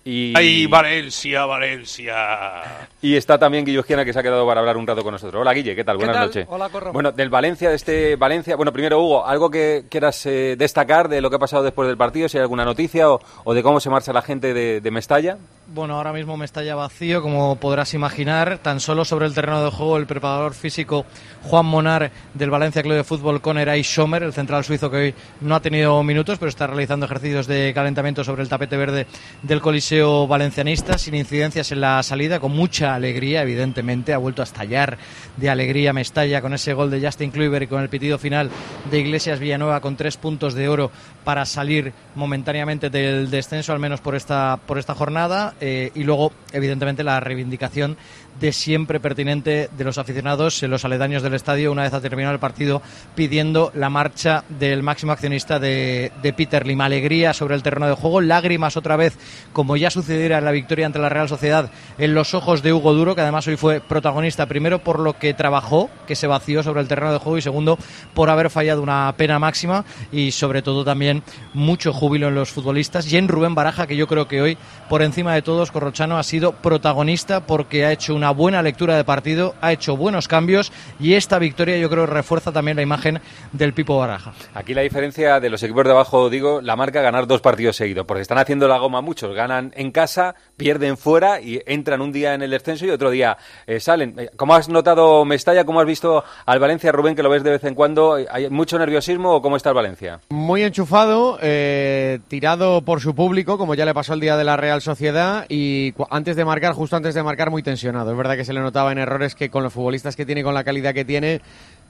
Y... 0.10 0.34
¡Ay, 0.38 0.68
Valencia, 0.68 1.46
Valencia! 1.46 2.88
Y 3.02 3.18
está 3.18 3.38
también 3.38 3.66
Guillo 3.66 3.84
que 3.84 4.14
se 4.14 4.18
ha 4.18 4.24
quedado 4.24 4.48
para 4.48 4.62
hablar 4.62 4.78
un 4.78 4.88
rato 4.88 5.04
con 5.04 5.12
nosotros. 5.12 5.42
Hola, 5.42 5.52
Guille, 5.52 5.76
¿qué 5.76 5.84
tal? 5.84 5.98
Buenas 5.98 6.18
noches. 6.18 6.48
Hola, 6.50 6.70
Corro. 6.70 6.94
Bueno, 6.94 7.12
del 7.12 7.30
Valencia, 7.30 7.68
de 7.70 7.76
este 7.76 8.16
Valencia... 8.16 8.56
Bueno, 8.56 8.72
primero, 8.72 9.02
Hugo, 9.02 9.26
¿algo 9.26 9.52
que 9.52 9.84
quieras 9.90 10.26
eh, 10.26 10.56
destacar 10.58 11.10
de 11.10 11.20
lo 11.20 11.30
que 11.30 11.36
ha 11.36 11.40
pasado 11.40 11.64
después 11.64 11.90
del 11.90 11.98
partido? 11.98 12.30
Si 12.30 12.38
hay 12.38 12.44
alguna 12.44 12.64
noticia 12.64 13.10
o, 13.10 13.54
de 13.54 13.62
cómo 13.62 13.82
se 13.82 13.90
marcha 13.90 14.14
la 14.14 14.22
gente 14.22 14.54
de, 14.54 14.80
de 14.80 14.92
Mestalla. 14.92 15.40
Bueno, 15.70 15.96
ahora 15.96 16.14
mismo 16.14 16.38
Mestalla 16.38 16.76
vacío, 16.76 17.22
como 17.22 17.58
podrás 17.58 17.94
imaginar. 17.94 18.58
Tan 18.60 18.80
solo 18.80 19.04
sobre 19.04 19.26
el 19.26 19.34
terreno 19.34 19.62
de 19.66 19.70
juego, 19.70 19.98
el 19.98 20.08
preparador 20.08 20.54
físico 20.54 21.06
Juan 21.44 21.66
Monar 21.66 22.10
del 22.34 22.50
Valencia 22.50 22.82
Club 22.82 22.96
de 22.96 23.04
Fútbol 23.04 23.42
con 23.42 23.58
Eray 23.58 23.84
Schomer, 23.84 24.24
el 24.24 24.32
central 24.32 24.64
suizo 24.64 24.90
que 24.90 24.98
hoy 24.98 25.14
no 25.42 25.56
ha 25.56 25.60
tenido 25.60 26.02
minutos, 26.04 26.40
pero 26.40 26.48
está 26.48 26.68
realizando 26.68 27.06
ejercicios 27.06 27.48
de 27.48 27.74
calentamiento 27.76 28.24
sobre 28.24 28.44
el 28.44 28.50
tapete 28.50 28.78
verde 28.78 29.08
del 29.44 29.60
Coliseo 29.60 30.26
Valencianista, 30.26 30.98
sin 30.98 31.16
incidencias 31.16 31.70
en 31.74 31.82
la 31.82 32.02
salida, 32.02 32.40
con 32.40 32.54
mucha 32.54 32.96
alegría, 32.96 33.42
evidentemente. 33.42 34.14
Ha 34.14 34.20
vuelto 34.20 34.42
a 34.42 34.46
estallar 34.46 34.98
de 35.36 35.50
alegría 35.50 35.92
Mestalla 35.92 36.42
con 36.42 36.54
ese 36.54 36.72
gol 36.72 36.90
de 36.92 37.06
Justin 37.06 37.30
Kluivert 37.30 37.64
y 37.64 37.68
con 37.68 37.82
el 37.82 37.90
pitido 37.90 38.18
final 38.18 38.50
de 38.90 39.00
Iglesias 39.00 39.42
Villanueva 39.42 39.82
con 39.82 39.98
tres 39.98 40.16
puntos 40.16 40.54
de 40.54 40.70
oro 40.70 40.92
para 41.26 41.44
salir 41.46 41.92
momentáneamente 42.16 42.90
del 42.90 43.30
descenso, 43.30 43.74
al 43.74 43.80
menos 43.80 44.00
por 44.00 44.16
esta, 44.16 44.62
por 44.66 44.78
esta 44.78 44.96
jornada. 44.96 45.56
Eh, 45.62 45.92
y 45.96 46.04
luego, 46.04 46.32
evidentemente, 46.52 47.04
la 47.04 47.20
reivindicación 47.20 47.98
de 48.40 48.52
siempre 48.52 49.00
pertinente 49.00 49.70
de 49.76 49.84
los 49.84 49.98
aficionados 49.98 50.62
en 50.64 50.72
los 50.72 50.86
aledaños 50.86 51.24
del 51.24 51.34
estadio 51.34 51.72
una 51.72 51.84
vez 51.84 51.94
ha 51.94 52.02
terminado 52.02 52.34
el 52.34 52.40
partido 52.40 52.82
pidiendo 53.16 53.72
la 53.74 53.90
marcha 53.90 54.44
del 54.50 54.84
máximo 54.84 55.12
accionista 55.12 55.60
de, 55.60 56.12
Peter 56.36 56.66
Lim. 56.66 56.82
Alegría 56.82 57.34
sobre 57.34 57.56
el 57.56 57.64
terreno 57.64 57.88
de 57.88 57.96
juego, 57.96 58.22
lágrimas 58.22 58.78
otra 58.78 58.96
vez, 58.96 59.18
como 59.52 59.76
ya 59.78 59.90
sucediera 59.90 60.38
en 60.38 60.46
la 60.46 60.52
victoria 60.52 60.86
ante 60.86 61.00
la 61.00 61.10
Real 61.10 61.28
Sociedad, 61.28 61.72
en 61.98 62.14
los 62.14 62.34
ojos 62.34 62.62
de 62.62 62.72
Hugo 62.72 62.94
Duro, 62.94 63.16
que 63.16 63.22
además 63.22 63.48
hoy 63.48 63.58
fue 63.58 63.82
protagonista, 63.82 64.46
primero 64.46 64.80
por 64.80 65.00
lo 65.00 65.18
que 65.18 65.34
trabajó, 65.34 65.90
que 66.06 66.16
se 66.16 66.28
vació 66.28 66.62
sobre 66.62 66.82
el 66.82 66.88
terreno 66.88 67.12
de 67.12 67.18
juego, 67.18 67.38
y 67.38 67.42
segundo 67.42 67.78
por 68.14 68.30
haber 68.30 68.50
fallado 68.50 68.82
una 68.82 69.14
pena 69.18 69.40
máxima 69.40 69.86
y 70.12 70.32
sobre 70.32 70.62
todo 70.62 70.86
también 70.86 71.24
mucho 71.54 71.94
júbilo 71.94 72.28
en 72.28 72.36
los 72.36 72.52
futbolistas. 72.52 73.12
Y 73.12 73.18
en 73.18 73.28
Rubén 73.28 73.56
Baraja, 73.56 73.88
que 73.88 73.96
yo 73.96 74.08
creo 74.08 74.28
que 74.28 74.42
hoy, 74.42 74.58
por 74.90 75.02
encima 75.02 75.34
de 75.34 75.42
todos, 75.42 75.72
Corrochano 75.72 76.18
ha 76.18 76.24
sido 76.24 76.54
protagonista 76.54 77.46
porque 77.46 77.86
ha 77.86 77.92
hecho 77.92 78.16
una 78.16 78.27
buena 78.32 78.62
lectura 78.62 78.96
de 78.96 79.04
partido, 79.04 79.56
ha 79.62 79.72
hecho 79.72 79.98
buenos 79.98 80.28
cambios 80.28 80.72
y 81.00 81.14
esta 81.14 81.40
victoria 81.40 81.78
yo 81.78 81.90
creo 81.90 82.06
refuerza 82.06 82.52
también 82.52 82.78
la 82.78 82.84
imagen 82.84 83.20
del 83.52 83.74
Pipo 83.74 83.98
Baraja. 83.98 84.34
Aquí 84.54 84.74
la 84.74 84.82
diferencia 84.82 85.40
de 85.40 85.50
los 85.50 85.62
equipos 85.64 85.86
de 85.86 85.92
abajo, 85.92 86.30
digo, 86.30 86.62
la 86.62 86.76
marca 86.76 87.02
ganar 87.02 87.28
dos 87.28 87.42
partidos 87.42 87.76
seguidos, 87.76 88.06
porque 88.06 88.22
están 88.22 88.38
haciendo 88.38 88.68
la 88.68 88.78
goma 88.78 89.02
muchos, 89.02 89.36
ganan 89.36 89.72
en 89.76 89.92
casa, 89.92 90.36
pierden 90.56 90.98
fuera 90.98 91.42
y 91.42 91.62
entran 91.66 92.02
un 92.02 92.12
día 92.12 92.34
en 92.34 92.42
el 92.42 92.52
descenso 92.52 92.86
y 92.86 92.90
otro 92.90 93.10
día 93.10 93.38
eh, 93.66 93.80
salen. 93.80 94.16
Eh, 94.18 94.30
¿Cómo 94.36 94.56
has 94.56 94.70
notado 94.70 95.26
Mestalla? 95.26 95.66
¿Cómo 95.66 95.80
has 95.80 95.88
visto 95.88 96.24
al 96.46 96.60
Valencia, 96.60 96.92
Rubén, 96.92 97.16
que 97.16 97.24
lo 97.24 97.30
ves 97.30 97.44
de 97.44 97.52
vez 97.52 97.64
en 97.64 97.76
cuando? 97.76 98.18
¿Hay 98.30 98.50
mucho 98.50 98.78
nerviosismo 98.78 99.36
o 99.36 99.42
cómo 99.42 99.58
está 99.58 99.70
el 99.70 99.76
Valencia? 99.76 100.20
Muy 100.30 100.64
enchufado, 100.64 101.38
eh, 101.42 102.20
tirado 102.28 102.82
por 102.82 103.02
su 103.02 103.16
público, 103.16 103.58
como 103.58 103.76
ya 103.76 103.86
le 103.86 103.94
pasó 103.94 104.14
el 104.14 104.20
día 104.20 104.38
de 104.38 104.44
la 104.44 104.58
Real 104.58 104.82
Sociedad 104.82 105.46
y 105.50 105.94
antes 106.10 106.36
de 106.36 106.46
marcar, 106.46 106.74
justo 106.74 106.96
antes 106.96 107.16
de 107.16 107.24
marcar, 107.24 107.50
muy 107.50 107.64
tensionado 107.64 108.12
verdad 108.18 108.36
que 108.36 108.46
se 108.46 108.54
le 108.54 108.60
notaba 108.60 108.92
en 108.92 108.98
errores 108.98 109.36
que 109.36 109.50
con 109.50 109.64
los 109.64 109.74
futbolistas 109.74 110.16
que 110.16 110.26
tiene, 110.26 110.44
con 110.44 110.54
la 110.54 110.64
calidad 110.64 110.94
que 110.94 111.06
tiene, 111.06 111.42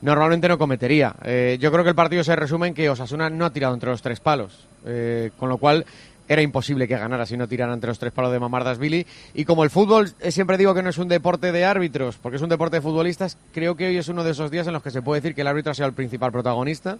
normalmente 0.01 0.47
no 0.47 0.57
cometería. 0.57 1.15
Eh, 1.23 1.57
yo 1.59 1.71
creo 1.71 1.83
que 1.83 1.89
el 1.89 1.95
partido 1.95 2.23
se 2.23 2.35
resume 2.35 2.67
en 2.67 2.73
que 2.73 2.89
Osasuna 2.89 3.29
no 3.29 3.45
ha 3.45 3.53
tirado 3.53 3.73
entre 3.73 3.89
los 3.89 4.01
tres 4.01 4.19
palos, 4.19 4.67
eh, 4.85 5.31
con 5.37 5.49
lo 5.49 5.57
cual 5.57 5.85
era 6.29 6.41
imposible 6.41 6.87
que 6.87 6.97
ganara 6.97 7.25
si 7.25 7.37
no 7.37 7.47
tirara 7.47 7.73
entre 7.73 7.87
los 7.87 7.99
tres 7.99 8.11
palos 8.11 8.31
de 8.31 8.39
Mamardas 8.39 8.77
Billy. 8.77 9.05
Y 9.33 9.45
como 9.45 9.63
el 9.63 9.69
fútbol, 9.69 10.11
eh, 10.19 10.31
siempre 10.31 10.57
digo 10.57 10.73
que 10.73 10.83
no 10.83 10.89
es 10.89 10.97
un 10.97 11.07
deporte 11.07 11.51
de 11.51 11.65
árbitros, 11.65 12.17
porque 12.17 12.37
es 12.37 12.41
un 12.41 12.49
deporte 12.49 12.77
de 12.77 12.81
futbolistas, 12.81 13.37
creo 13.53 13.75
que 13.75 13.87
hoy 13.87 13.97
es 13.97 14.07
uno 14.07 14.23
de 14.23 14.31
esos 14.31 14.51
días 14.51 14.67
en 14.67 14.73
los 14.73 14.83
que 14.83 14.91
se 14.91 15.01
puede 15.01 15.21
decir 15.21 15.35
que 15.35 15.41
el 15.41 15.47
árbitro 15.47 15.71
ha 15.71 15.75
sido 15.75 15.87
el 15.87 15.93
principal 15.93 16.31
protagonista. 16.31 16.97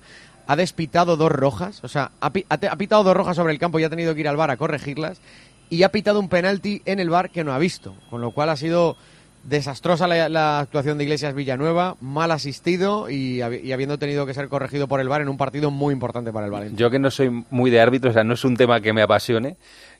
Ha 0.47 0.55
despitado 0.55 1.17
dos 1.17 1.31
rojas, 1.31 1.83
o 1.83 1.87
sea, 1.87 2.11
ha, 2.21 2.31
pitado 2.31 3.03
dos 3.03 3.17
rojas 3.17 3.35
sobre 3.35 3.53
el 3.53 3.59
campo 3.59 3.79
y 3.79 3.83
ha 3.83 3.89
tenido 3.89 4.13
que 4.15 4.21
ir 4.21 4.27
al 4.27 4.37
bar 4.37 4.51
a 4.51 4.57
corregirlas. 4.57 5.19
Y 5.69 5.83
ha 5.83 5.91
pitado 5.91 6.21
un 6.21 6.29
penalti 6.29 6.81
en 6.85 7.01
el 7.01 7.09
bar 7.09 7.29
que 7.29 7.43
no 7.43 7.51
ha 7.51 7.57
visto, 7.57 7.93
con 8.09 8.21
lo 8.21 8.31
cual 8.31 8.49
ha 8.49 8.55
sido 8.55 8.95
Desastrosa 9.47 10.07
la, 10.07 10.59
actuación 10.59 10.97
de 10.97 11.05
Iglesias 11.05 11.33
Villanueva, 11.33 11.95
mal 12.01 12.31
asistido 12.31 13.09
y, 13.09 13.41
habiendo 13.41 13.97
tenido 13.97 14.25
que 14.25 14.33
ser 14.33 14.49
corregido 14.49 14.89
por 14.89 14.99
el 14.99 15.07
VAR 15.07 15.21
en 15.21 15.29
un 15.29 15.37
partido 15.37 15.71
muy 15.71 15.93
importante 15.93 16.33
para 16.33 16.47
el 16.47 16.51
Valencia. 16.51 16.77
Yo 16.77 16.89
que 16.89 16.99
no 16.99 17.09
soy 17.09 17.45
muy 17.49 17.71
de 17.71 17.79
árbitro, 17.79 18.09
o 18.09 18.13
sea, 18.13 18.25
no 18.25 18.33
es 18.33 18.43
un 18.43 18.57
tema 18.57 18.81
que 18.81 18.91
me 18.91 19.01
apasione, 19.01 19.55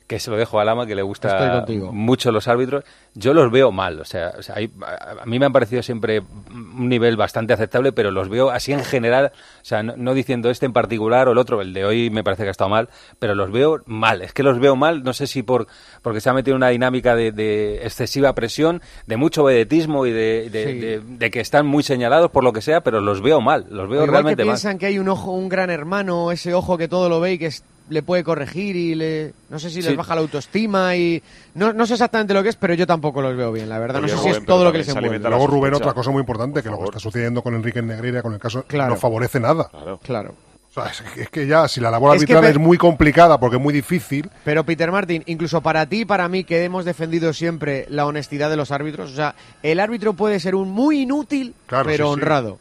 que 0.08 0.18
se 0.18 0.30
lo 0.30 0.38
dejo 0.38 0.58
a 0.58 0.64
Lama, 0.64 0.86
que 0.86 0.94
le 0.94 1.02
gusta 1.02 1.66
mucho 1.92 2.32
los 2.32 2.48
árbitros, 2.48 2.82
yo 3.14 3.34
los 3.34 3.52
veo 3.52 3.70
mal. 3.70 4.00
O 4.00 4.06
sea, 4.06 4.32
o 4.38 4.42
sea 4.42 4.56
a 4.56 5.26
mí 5.26 5.38
me 5.38 5.44
han 5.44 5.52
parecido 5.52 5.82
siempre 5.82 6.22
un 6.50 6.88
nivel 6.88 7.18
bastante 7.18 7.52
aceptable, 7.52 7.92
pero 7.92 8.10
los 8.10 8.30
veo 8.30 8.48
así 8.48 8.72
en 8.72 8.82
general, 8.84 9.32
o 9.60 9.64
sea, 9.64 9.82
no, 9.82 10.14
diciendo 10.14 10.48
este 10.48 10.64
en 10.64 10.72
particular 10.72 11.28
o 11.28 11.32
el 11.32 11.38
otro, 11.38 11.60
el 11.60 11.74
de 11.74 11.84
hoy 11.84 12.08
me 12.08 12.24
parece 12.24 12.42
que 12.42 12.48
ha 12.48 12.52
estado 12.52 12.70
mal, 12.70 12.88
pero 13.18 13.34
los 13.34 13.52
veo 13.52 13.82
mal. 13.84 14.22
Es 14.22 14.32
que 14.32 14.42
los 14.42 14.58
veo 14.58 14.76
mal, 14.76 15.04
no 15.04 15.12
sé 15.12 15.26
si 15.26 15.42
por 15.42 15.66
porque 16.00 16.22
se 16.22 16.30
ha 16.30 16.32
metido 16.32 16.56
una 16.56 16.68
dinámica 16.68 17.14
de, 17.14 17.80
excesiva 17.82 18.34
presión, 18.34 18.80
de 19.06 19.18
mucho 19.18 19.44
vedetismo 19.44 20.06
y 20.06 20.12
de, 20.12 21.30
que 21.30 21.40
están 21.40 21.66
muy 21.66 21.82
señalados 21.82 22.30
por 22.30 22.44
lo 22.44 22.54
que 22.54 22.62
sea, 22.62 22.80
pero 22.80 23.02
los 23.02 23.20
veo 23.20 23.42
mal, 23.42 23.66
los 23.68 23.90
veo 23.90 24.06
realmente 24.06 24.42
que 24.42 24.46
piensan 24.46 24.78
que 24.78 24.86
hay 24.86 24.98
un 24.98 25.08
ojo, 25.08 25.32
un 25.32 25.50
gran 25.50 25.68
hermano, 25.68 26.32
ese 26.32 26.54
ojo 26.54 26.78
que 26.78 26.88
todo 26.88 27.10
lo 27.10 27.20
ve 27.20 27.34
y 27.34 27.38
que 27.38 27.46
es 27.46 27.62
le 27.88 28.02
puede 28.02 28.24
corregir 28.24 28.76
y 28.76 28.94
le 28.94 29.32
no 29.48 29.58
sé 29.58 29.70
si 29.70 29.82
les 29.82 29.96
baja 29.96 30.14
la 30.14 30.20
autoestima 30.20 30.96
y 30.96 31.22
no, 31.54 31.72
no 31.72 31.86
sé 31.86 31.94
exactamente 31.94 32.34
lo 32.34 32.42
que 32.42 32.50
es, 32.50 32.56
pero 32.56 32.74
yo 32.74 32.86
tampoco 32.86 33.22
los 33.22 33.36
veo 33.36 33.52
bien, 33.52 33.68
la 33.68 33.78
verdad. 33.78 34.00
no 34.00 34.08
sé 34.08 34.16
si 34.18 34.28
es 34.28 34.44
todo 34.44 34.64
lo 34.64 34.72
que 34.72 34.78
les 34.78 34.88
envuelve. 34.88 35.18
Luego 35.18 35.46
Rubén, 35.46 35.74
otra 35.74 35.92
cosa 35.92 36.10
muy 36.10 36.20
importante, 36.20 36.62
que 36.62 36.70
lo 36.70 36.78
que 36.78 36.84
está 36.84 36.98
sucediendo 36.98 37.42
con 37.42 37.54
Enrique 37.54 37.82
Negreira, 37.82 38.22
con 38.22 38.32
el 38.32 38.38
caso, 38.38 38.64
no 38.70 38.96
favorece 38.96 39.40
nada. 39.40 39.70
Claro. 40.02 40.34
O 40.70 40.72
sea, 40.72 40.92
es, 41.16 41.30
que 41.30 41.46
ya, 41.46 41.66
si 41.66 41.80
la 41.80 41.90
labor 41.90 42.14
arbitral 42.14 42.44
es 42.44 42.58
muy 42.58 42.76
complicada 42.76 43.40
porque 43.40 43.56
es 43.56 43.62
muy 43.62 43.72
difícil. 43.72 44.30
Pero 44.44 44.64
Peter 44.64 44.92
Martin, 44.92 45.22
incluso 45.26 45.62
para 45.62 45.86
ti 45.86 46.00
y 46.00 46.04
para 46.04 46.28
mí, 46.28 46.44
que 46.44 46.62
hemos 46.62 46.84
defendido 46.84 47.32
siempre 47.32 47.86
la 47.88 48.06
honestidad 48.06 48.50
de 48.50 48.56
los 48.56 48.70
árbitros, 48.70 49.12
o 49.12 49.16
sea, 49.16 49.34
el 49.62 49.80
árbitro 49.80 50.12
puede 50.12 50.38
ser 50.40 50.54
un 50.54 50.70
muy 50.70 51.00
inútil, 51.00 51.54
pero 51.84 52.10
honrado. 52.10 52.58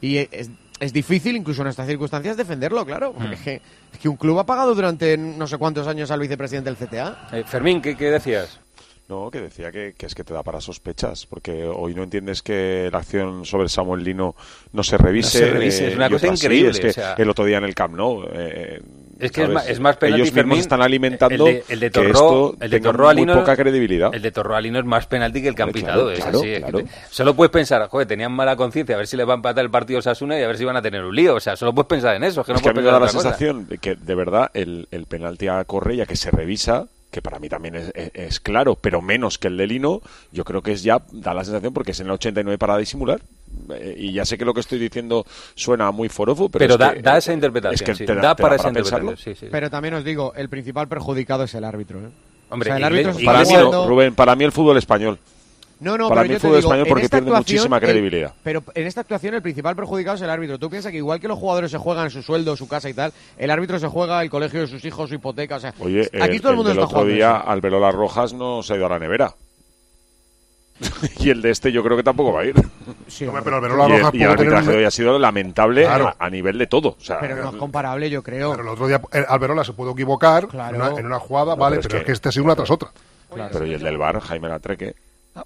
Y 0.00 0.18
es, 0.18 0.50
es 0.80 0.92
difícil, 0.92 1.36
incluso 1.36 1.62
en 1.62 1.68
estas 1.68 1.86
circunstancias, 1.86 2.36
defenderlo, 2.36 2.84
claro. 2.84 3.14
Mm. 3.16 3.32
Es, 3.32 3.40
que, 3.40 3.54
es, 3.92 3.98
que, 4.00 4.08
un 4.08 4.16
club 4.16 4.38
ha 4.38 4.46
pagado 4.46 4.74
durante 4.74 5.16
no 5.16 5.46
sé 5.46 5.58
cuántos 5.58 5.86
años 5.86 6.10
al 6.10 6.20
vicepresidente 6.20 6.70
del 6.70 6.76
CTA. 6.76 7.28
Eh, 7.32 7.44
Fermín, 7.46 7.80
¿qué, 7.80 7.96
¿qué, 7.96 8.10
decías? 8.10 8.60
No, 9.08 9.30
que 9.30 9.40
decía 9.40 9.70
que, 9.70 9.94
es 9.98 10.14
que 10.14 10.24
te 10.24 10.32
da 10.32 10.42
para 10.42 10.60
sospechas, 10.60 11.26
porque 11.26 11.64
hoy 11.64 11.94
no 11.94 12.02
entiendes 12.02 12.42
que 12.42 12.88
la 12.90 12.98
acción 12.98 13.44
sobre 13.44 13.68
Samuel 13.68 14.02
Lino 14.02 14.34
no 14.72 14.82
se 14.82 14.96
revise. 14.96 15.66
es 15.66 15.80
eh, 15.80 15.92
una 15.94 16.08
cosa 16.08 16.28
increíble. 16.28 16.70
es 16.70 16.96
que 16.96 17.22
el 17.22 17.28
otro 17.28 17.44
día 17.44 17.58
en 17.58 17.64
el 17.64 17.74
Camp 17.74 17.94
Nou. 17.94 18.24
Eh, 18.32 18.80
es 19.18 19.32
que 19.32 19.44
es 19.44 19.48
más, 19.48 19.68
es 19.68 19.80
más 19.80 19.96
penalti, 19.96 20.22
Ellos 20.22 20.34
mismos 20.34 20.58
están 20.58 20.82
alimentando 20.82 21.46
el 21.46 21.54
de, 21.54 21.64
el 21.68 21.80
de 21.80 21.90
Torró, 21.90 22.54
el 22.60 22.70
de 22.70 22.80
Torró 22.80 23.14
muy 23.14 23.26
poca 23.26 23.56
credibilidad. 23.56 24.14
El 24.14 24.22
de 24.22 24.30
Torró 24.30 24.56
Alino 24.56 24.78
es 24.78 24.84
más 24.84 25.06
penalti 25.06 25.42
que 25.42 25.48
el 25.48 25.54
que 25.54 25.62
han 25.62 25.72
pitado. 25.72 26.10
es 26.10 26.24
así, 26.24 26.54
solo 27.10 27.34
puedes 27.34 27.50
pensar, 27.50 27.86
joder, 27.88 28.06
tenían 28.06 28.32
mala 28.32 28.56
conciencia, 28.56 28.94
a 28.94 28.98
ver 28.98 29.06
si 29.06 29.16
le 29.16 29.24
va 29.24 29.34
a 29.34 29.36
empatar 29.36 29.64
el 29.64 29.70
partido 29.70 30.00
Sasuna 30.02 30.38
y 30.38 30.42
a 30.42 30.46
ver 30.46 30.58
si 30.58 30.64
van 30.64 30.76
a 30.76 30.82
tener 30.82 31.04
un 31.04 31.14
lío. 31.14 31.34
O 31.34 31.40
sea, 31.40 31.56
solo 31.56 31.74
puedes 31.74 31.88
pensar 31.88 32.16
en 32.16 32.24
eso. 32.24 32.40
Es 32.40 32.46
que, 32.46 32.52
no 32.54 32.60
que 32.60 32.68
a 32.68 32.72
mí 32.72 32.80
me 32.80 32.86
da 32.86 33.00
la 33.00 33.08
sensación 33.08 33.66
de 33.68 33.78
que, 33.78 33.94
de 33.94 34.14
verdad, 34.14 34.50
el, 34.54 34.88
el 34.90 35.06
penalti 35.06 35.48
a 35.48 35.64
Correa 35.64 36.06
que 36.06 36.16
se 36.16 36.30
revisa 36.30 36.86
que 37.14 37.22
para 37.22 37.38
mí 37.38 37.48
también 37.48 37.76
es, 37.94 38.40
claro, 38.40 38.74
pero 38.74 39.00
menos 39.00 39.38
que 39.38 39.46
el 39.46 39.56
de 39.56 39.68
Lino, 39.68 40.02
yo 40.32 40.44
creo 40.44 40.62
que 40.62 40.72
es 40.72 40.82
ya, 40.82 41.00
da 41.12 41.32
la 41.32 41.44
sensación 41.44 41.72
porque 41.72 41.92
es 41.92 42.00
en 42.00 42.06
el 42.06 42.12
89 42.14 42.58
para 42.58 42.76
disimular. 42.76 43.20
Eh, 43.70 43.94
y 43.98 44.12
ya 44.12 44.24
sé 44.24 44.36
que 44.36 44.44
lo 44.44 44.52
que 44.52 44.60
estoy 44.60 44.78
diciendo 44.78 45.24
suena 45.54 45.90
muy 45.90 46.08
forofo, 46.08 46.48
pero, 46.48 46.76
da, 46.76 46.94
da, 46.94 47.18
esa 47.18 47.32
interpretación, 47.32 47.96
sí, 47.96 48.04
da, 48.04 48.36
para 48.36 48.56
esa 48.56 48.68
interpretación. 48.68 49.16
Sí, 49.16 49.46
pero 49.50 49.70
también 49.70 49.94
os 49.94 50.04
digo, 50.04 50.32
el 50.36 50.48
principal 50.48 50.88
perjudicado 50.88 51.44
es 51.44 51.54
el 51.54 51.64
árbitro. 51.64 52.00
¿eh? 52.00 52.10
Hombre, 52.50 52.70
el 52.70 52.84
árbitro 52.84 53.14
para 53.24 53.44
mí, 53.44 53.54
Rubén, 53.86 54.14
para 54.14 54.36
mí 54.36 54.44
el 54.44 54.52
fútbol 54.52 54.76
español. 54.76 55.18
No, 55.80 55.98
no, 55.98 56.08
para 56.08 56.22
pero 56.22 56.28
mí 56.28 56.34
el 56.34 56.40
fútbol 56.40 56.58
español 56.58 56.86
porque 56.88 57.08
pierde 57.08 57.30
muchísima 57.30 57.80
credibilidad. 57.80 58.32
pero 58.42 58.62
en 58.74 58.86
esta 58.86 59.00
actuación 59.00 59.34
el 59.34 59.42
principal 59.42 59.74
perjudicado 59.74 60.16
es 60.16 60.22
el 60.22 60.30
árbitro. 60.30 60.58
Tú 60.58 60.70
piensas 60.70 60.92
que 60.92 60.98
igual 60.98 61.20
que 61.20 61.28
los 61.28 61.38
jugadores 61.38 61.70
se 61.70 61.78
juegan 61.78 62.10
su 62.10 62.22
sueldo, 62.22 62.56
su 62.56 62.68
casa 62.68 62.88
y 62.88 62.94
tal, 62.94 63.12
el 63.36 63.50
árbitro 63.50 63.78
se 63.78 63.88
juega 63.88 64.22
el 64.22 64.30
colegio 64.30 64.60
de 64.60 64.66
sus 64.66 64.84
hijos, 64.84 65.08
su 65.08 65.16
hipoteca. 65.16 65.56
O 65.56 65.60
sea, 65.60 65.74
Oye, 65.80 66.08
aquí 66.20 66.38
todo 66.38 66.50
el 66.50 66.56
mundo 66.56 66.70
está 66.70 66.84
otro 66.84 67.04
día 67.04 67.36
al 67.36 67.60
las 67.60 67.94
Rojas 67.94 68.32
no 68.34 68.62
se 68.62 68.74
ha 68.74 68.76
ido 68.76 68.86
a 68.86 68.90
la 68.90 68.98
nevera. 68.98 69.34
y 71.20 71.30
el 71.30 71.40
de 71.40 71.50
este 71.50 71.70
yo 71.70 71.82
creo 71.84 71.96
que 71.96 72.02
tampoco 72.02 72.32
va 72.32 72.42
a 72.42 72.44
ir. 72.46 72.54
Sí, 73.06 73.26
pero 73.44 73.58
el 73.58 73.70
Rojas 73.70 74.14
y 74.14 74.22
el, 74.22 74.30
arbitraje 74.30 74.70
de 74.70 74.76
hoy 74.78 74.84
ha 74.84 74.90
sido 74.90 75.18
lamentable 75.18 75.86
a, 75.86 76.30
nivel 76.30 76.58
de 76.58 76.66
todo. 76.66 76.96
pero 77.20 77.36
no 77.36 77.50
es 77.50 77.56
comparable, 77.56 78.10
yo 78.10 78.22
creo. 78.22 78.50
Pero 78.50 78.62
el 78.62 78.68
otro 78.68 78.88
día 78.88 79.00
Alberola 79.28 79.64
se 79.64 79.72
pudo 79.72 79.92
equivocar 79.92 80.48
en, 80.52 81.06
una, 81.06 81.18
jugada, 81.18 81.54
vale, 81.54 81.78
pero, 81.80 81.98
es, 81.98 82.04
que, 82.04 82.12
este 82.12 82.28
ha 82.28 82.32
sido 82.32 82.44
una 82.44 82.56
tras 82.56 82.70
otra. 82.70 82.90
Pero 83.32 83.66
y 83.66 83.74
el 83.74 83.82
del 83.82 83.98
bar, 83.98 84.20
Jaime 84.20 84.48
Latreque. 84.48 84.94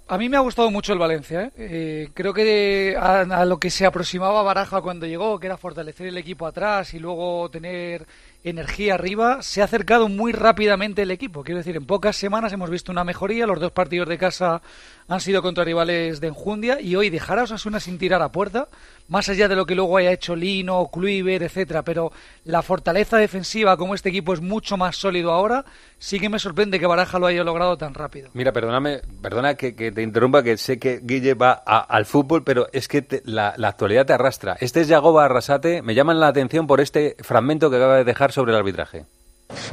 A 0.06 0.18
mí 0.18 0.28
me 0.28 0.36
ha 0.36 0.40
gustado 0.40 0.70
mucho 0.70 0.92
el 0.92 0.98
Valencia. 0.98 1.44
¿eh? 1.44 1.50
Eh, 1.56 2.08
creo 2.12 2.34
que 2.34 2.94
a, 2.98 3.44
lo 3.46 3.58
que 3.58 3.70
se 3.70 3.86
aproximaba 3.86 4.42
Baraja 4.42 4.82
cuando 4.82 5.06
llegó, 5.06 5.40
que 5.40 5.46
era 5.46 5.56
fortalecer 5.56 6.08
el 6.08 6.18
equipo 6.18 6.46
atrás 6.46 6.92
y 6.92 6.98
luego 6.98 7.48
tener 7.48 8.06
energía 8.44 8.94
arriba, 8.94 9.42
se 9.42 9.60
ha 9.60 9.64
acercado 9.64 10.08
muy 10.08 10.32
rápidamente 10.32 11.02
el 11.02 11.10
equipo. 11.10 11.42
Quiero 11.42 11.58
decir, 11.58 11.76
en 11.76 11.86
pocas 11.86 12.16
semanas 12.16 12.52
hemos 12.52 12.70
visto 12.70 12.92
una 12.92 13.04
mejoría. 13.04 13.46
Los 13.46 13.60
dos 13.60 13.72
partidos 13.72 14.08
de 14.08 14.18
casa 14.18 14.62
han 15.08 15.20
sido 15.20 15.42
contra 15.42 15.64
rivales 15.64 16.20
de 16.20 16.28
enjundia 16.28 16.80
y 16.80 16.96
hoy 16.96 17.10
dejar 17.10 17.38
a 17.38 17.44
Osasuna 17.44 17.80
sin 17.80 17.98
tirar 17.98 18.22
a 18.22 18.30
puerta, 18.30 18.68
más 19.08 19.28
allá 19.28 19.48
de 19.48 19.56
lo 19.56 19.66
que 19.66 19.74
luego 19.74 19.96
haya 19.96 20.12
hecho 20.12 20.36
Lino, 20.36 20.88
Kluivert, 20.92 21.42
etcétera, 21.42 21.82
pero 21.82 22.12
la 22.44 22.62
fortaleza 22.62 23.16
defensiva 23.16 23.76
como 23.76 23.94
este 23.94 24.10
equipo 24.10 24.32
es 24.32 24.40
mucho 24.40 24.76
más 24.76 24.96
sólido 24.96 25.32
ahora, 25.32 25.64
sí 25.98 26.20
que 26.20 26.28
me 26.28 26.38
sorprende 26.38 26.78
que 26.78 26.86
Baraja 26.86 27.18
lo 27.18 27.26
haya 27.26 27.42
logrado 27.42 27.76
tan 27.76 27.94
rápido. 27.94 28.30
Mira, 28.34 28.52
perdóname, 28.52 29.00
perdona 29.22 29.54
que, 29.54 29.72
te 29.72 30.02
interrumpa, 30.02 30.42
que 30.42 30.56
sé 30.56 30.78
que 30.78 31.00
Guille 31.02 31.34
va 31.34 31.52
al 31.52 32.04
fútbol, 32.04 32.44
pero 32.44 32.68
es 32.72 32.88
que 32.88 33.22
la, 33.24 33.54
actualidad 33.68 34.06
te 34.06 34.12
arrastra. 34.12 34.56
Este 34.60 34.80
es 34.80 34.88
Yagoba 34.88 35.24
Arrasate, 35.24 35.82
me 35.82 35.94
llaman 35.94 36.20
la 36.20 36.28
atención 36.28 36.66
por 36.66 36.80
este 36.80 37.16
fragmento 37.20 37.70
que 37.70 37.76
acaba 37.76 37.96
de 37.96 38.04
dejar 38.04 38.32
sobre 38.32 38.52
el 38.52 38.58
arbitraje. 38.58 39.04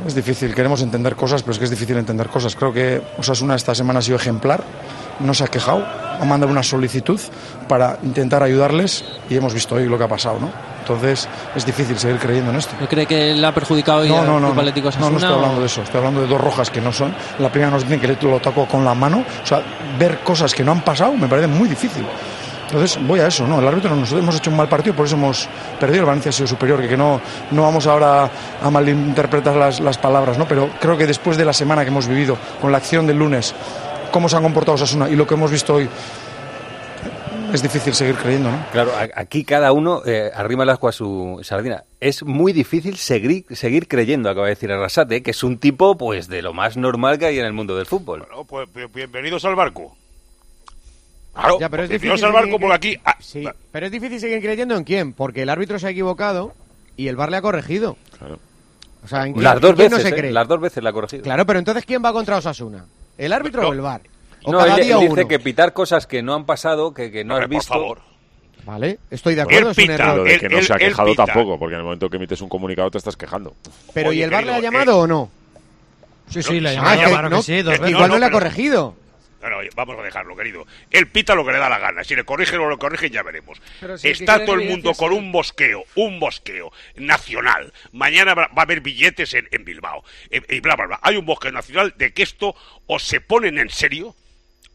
Es 0.06 0.16
difícil, 0.16 0.56
queremos 0.56 0.82
entender 0.82 1.16
cosas, 1.16 1.44
pero 1.44 1.52
es 1.52 1.60
que 1.60 1.66
es 1.66 1.72
difícil 1.72 1.98
entender 1.98 2.28
cosas. 2.28 2.56
Creo 2.56 2.72
que 2.72 3.02
Osasuna 3.18 3.56
esta 3.56 3.76
semana 3.76 4.00
ha 4.00 4.02
sido 4.02 4.16
ejemplar 4.16 4.64
no 5.20 5.34
se 5.34 5.44
ha 5.44 5.48
quejado, 5.48 5.86
ha 6.20 6.26
mandado 6.26 6.52
una 6.52 6.64
solicitud 6.64 7.20
para 7.68 7.98
intentar 8.04 8.44
ayudarles 8.44 9.04
y 9.30 9.36
hemos 9.36 9.54
visto 9.54 9.76
hoy 9.76 9.88
lo 9.88 9.98
que 9.98 10.04
ha 10.04 10.08
pasado, 10.08 10.40
¿no? 10.40 10.50
Entonces 10.80 11.28
es 11.56 11.66
difícil 11.66 11.98
seguir 11.98 12.20
creyendo 12.20 12.52
en 12.52 12.58
esto. 12.58 12.76
¿No 12.80 12.88
cree 12.88 13.08
que 13.08 13.34
le 13.34 13.48
ha 13.48 13.54
perjudicado 13.54 14.02
hoy 14.02 14.10
no, 14.10 14.18
no, 14.24 14.40
no, 14.40 14.54
no, 14.54 14.54
no, 14.54 14.64
no 14.64 15.18
estoy 15.18 15.34
hablando 15.34 15.60
de 15.60 15.66
eso, 15.66 15.82
estoy 15.82 15.98
hablando 15.98 16.22
de 16.22 16.28
dos 16.28 16.40
rojas 16.40 16.70
que 16.70 16.80
no 16.80 16.94
son. 16.94 17.14
La 17.40 17.50
primera 17.50 17.72
nos 17.72 17.84
dicen 17.84 18.00
que 18.00 18.28
lo 18.28 18.40
tocó 18.40 18.68
con 18.68 18.86
la 18.86 18.94
mano, 18.94 19.26
o 19.44 19.46
sea, 19.46 19.62
ver 19.98 20.20
cosas 20.20 20.54
que 20.54 20.64
no 20.64 20.72
han 20.72 20.82
pasado 20.82 21.14
me 21.14 21.28
parece 21.28 21.48
muy 21.48 21.68
difícil. 21.68 22.06
Entonces 22.68 23.00
voy 23.06 23.20
a 23.20 23.28
eso, 23.28 23.48
¿no? 23.48 23.60
El 23.60 23.68
árbitro 23.68 23.96
nosotros 23.96 24.24
hemos 24.24 24.36
hecho 24.36 24.50
un 24.50 24.58
mal 24.58 24.68
partido, 24.68 24.96
por 24.96 25.06
eso 25.06 25.16
hemos 25.16 25.48
perdido. 25.80 26.02
El 26.02 26.08
Valencia 26.08 26.30
ha 26.30 26.34
sido 26.34 26.48
superior, 26.48 26.82
que, 26.82 26.88
que 26.88 26.98
no, 26.98 27.22
no 27.52 27.62
vamos 27.62 27.86
ahora 27.86 28.30
a 28.62 28.70
malinterpretar 28.70 29.56
las, 29.56 29.80
las 29.80 29.98
palabras, 29.98 30.38
¿no? 30.38 30.48
Pero 30.48 30.70
creo 30.80 30.98
que 30.98 31.06
después 31.06 31.38
de 31.38 31.46
la 31.46 31.54
semana 31.54 31.84
que 31.84 31.90
hemos 31.90 32.08
vivido, 32.08 32.38
con 32.60 32.72
la 32.72 32.80
acción 32.80 33.06
del 33.06 33.18
lunes, 33.18 33.54
cómo 34.12 34.30
se 34.30 34.38
han 34.38 34.44
comportado 34.44 34.76
Osasuna 34.76 35.10
y 35.10 35.16
lo 35.16 35.28
que 35.28 35.34
hemos 35.34 35.52
visto 35.52 35.76
hoy, 35.76 35.90
es 37.54 37.62
difícil 37.62 37.94
seguir 37.94 38.16
creyendo, 38.16 38.52
¿no? 38.52 38.66
Claro, 38.72 38.92
aquí 39.16 39.44
cada 39.44 39.72
uno 39.72 40.02
eh, 40.06 40.32
arrima 40.36 40.64
el 40.64 40.70
asco 40.70 40.88
a 40.88 40.92
su 40.92 41.40
sardina. 41.42 41.84
Es 42.00 42.24
muy 42.24 42.54
difícil 42.54 42.98
seguir, 42.98 43.46
seguir 43.52 43.88
creyendo, 43.88 44.30
acaba 44.30 44.48
de 44.48 44.56
decir 44.56 44.72
Arrasate, 44.72 45.24
que 45.24 45.32
es 45.32 45.44
un 45.44 45.58
tipo 45.58 45.98
pues 45.98 46.28
de 46.28 46.42
lo 46.42 46.54
más 46.54 46.76
normal 46.76 47.18
que 47.18 47.28
hay 47.28 47.40
en 47.40 47.46
el 47.46 47.54
mundo 47.54 47.78
del 47.78 47.86
fútbol. 47.86 48.26
Bueno, 48.28 48.44
pues 48.44 48.94
bienvenidos 48.94 49.46
al 49.46 49.56
barco. 49.56 49.96
Claro, 51.34 51.60
ya, 51.60 51.70
pero 51.70 51.84
es 51.84 51.90
bienvenidos 51.90 52.24
al 52.24 52.34
barco 52.34 52.60
por 52.60 52.72
aquí. 52.72 52.98
Ah, 53.06 53.16
sí, 53.20 53.46
pero 53.72 53.86
es 53.86 53.92
difícil 53.92 54.20
seguir 54.20 54.42
creyendo 54.42 54.76
en 54.76 54.84
quién, 54.84 55.14
porque 55.14 55.44
el 55.44 55.50
árbitro 55.50 55.80
se 55.80 55.88
ha 55.88 55.92
equivocado 55.92 56.54
y 56.98 57.08
el 57.08 57.16
VAR 57.16 57.32
le 57.32 57.38
ha 57.38 57.42
corregido. 57.42 57.98
Claro. 58.18 58.40
O 59.04 59.08
sea, 59.08 59.28
¿en 59.28 59.42
las, 59.42 59.62
dos 59.62 59.76
veces, 59.76 60.04
eh, 60.04 60.32
las 60.32 60.48
dos 60.48 60.60
veces 60.60 60.84
la 60.84 60.90
ha 60.90 60.94
corregido. 60.94 61.24
Claro, 61.24 61.46
pero 61.46 61.60
entonces 61.60 61.86
¿quién 61.86 62.04
va 62.04 62.12
contra 62.12 62.38
Osasuna? 62.38 62.86
¿El 63.18 63.34
árbitro 63.34 63.70
o 63.70 63.74
el 63.74 63.82
bar? 63.82 64.02
no, 64.46 64.60
cada 64.60 64.78
él, 64.78 65.10
dice 65.10 65.28
que 65.28 65.40
pitar 65.40 65.74
cosas 65.74 66.06
que 66.06 66.22
no 66.22 66.36
han 66.36 66.46
pasado, 66.46 66.94
que, 66.94 67.12
que 67.12 67.24
no 67.24 67.36
has 67.36 67.50
visto. 67.50 67.74
Por 67.74 67.82
favor. 67.82 68.02
Vale, 68.66 69.00
estoy 69.12 69.36
de 69.36 69.42
acuerdo. 69.42 69.72
Es 69.72 69.78
un 69.78 69.92
error. 69.92 70.28
de 70.28 70.40
que 70.40 70.50
no 70.50 70.62
se 70.62 70.74
ha 70.74 70.78
quejado 70.78 71.14
tampoco, 71.16 71.60
porque 71.60 71.76
en 71.76 71.80
el 71.80 71.86
momento 71.86 72.10
que 72.10 72.18
emites 72.18 72.42
un 72.42 72.50
comunicado 72.50 72.90
te 72.92 72.98
estás 72.98 73.16
quejando. 73.16 73.56
Pero 73.94 74.12
¿y 74.12 74.22
el 74.22 74.30
bar 74.30 74.44
le 74.44 74.54
ha 74.54 74.60
llamado 74.60 74.92
eh, 74.92 75.04
o 75.04 75.08
no? 75.08 75.30
Sí, 76.30 76.42
sí, 76.42 76.60
le 76.60 76.70
ha 76.70 76.74
llamado. 76.74 77.42
Igual 77.88 78.10
no 78.10 78.18
le 78.18 78.26
ha 78.26 78.32
corregido 78.32 78.96
vamos 79.76 80.00
a 80.00 80.04
dejarlo, 80.04 80.36
querido. 80.36 80.66
Él 80.92 81.08
pita 81.08 81.36
lo 81.36 81.46
que 81.46 81.52
le 81.52 81.60
da 81.60 81.70
la 81.70 81.80
gana. 81.80 82.04
Si 82.04 82.16
le 82.16 82.24
corrigen 82.24 82.60
o 82.60 82.70
lo 82.70 82.78
corrigen, 82.78 83.12
ya 83.12 83.24
veremos. 83.24 83.62
Está 84.04 84.46
todo 84.46 84.56
el 84.56 84.68
mundo 84.68 84.94
con 84.94 85.12
un 85.14 85.32
bosqueo, 85.32 85.84
un 85.96 86.20
bosqueo 86.20 86.72
nacional. 86.96 87.74
Mañana 87.92 88.34
va 88.34 88.50
a 88.56 88.62
haber 88.62 88.82
billetes 88.82 89.34
en, 89.34 89.66
Bilbao. 89.66 90.04
Eh, 90.30 90.42
y, 90.50 90.60
bla, 90.60 90.76
bla, 90.76 90.88
bla. 90.88 91.00
Hay 91.02 91.18
un 91.18 91.26
bosqueo 91.26 91.52
nacional 91.52 91.94
de 91.98 92.14
que 92.14 92.24
esto 92.24 92.56
o 92.88 93.00
se 93.00 93.22
ponen 93.22 93.58
en 93.58 93.70
serio 93.70 94.16